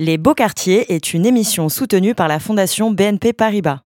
Les 0.00 0.18
Beaux 0.18 0.34
Quartiers 0.34 0.92
est 0.92 1.14
une 1.14 1.26
émission 1.26 1.68
soutenue 1.68 2.16
par 2.16 2.26
la 2.26 2.40
Fondation 2.40 2.90
BNP 2.90 3.32
Paribas. 3.32 3.78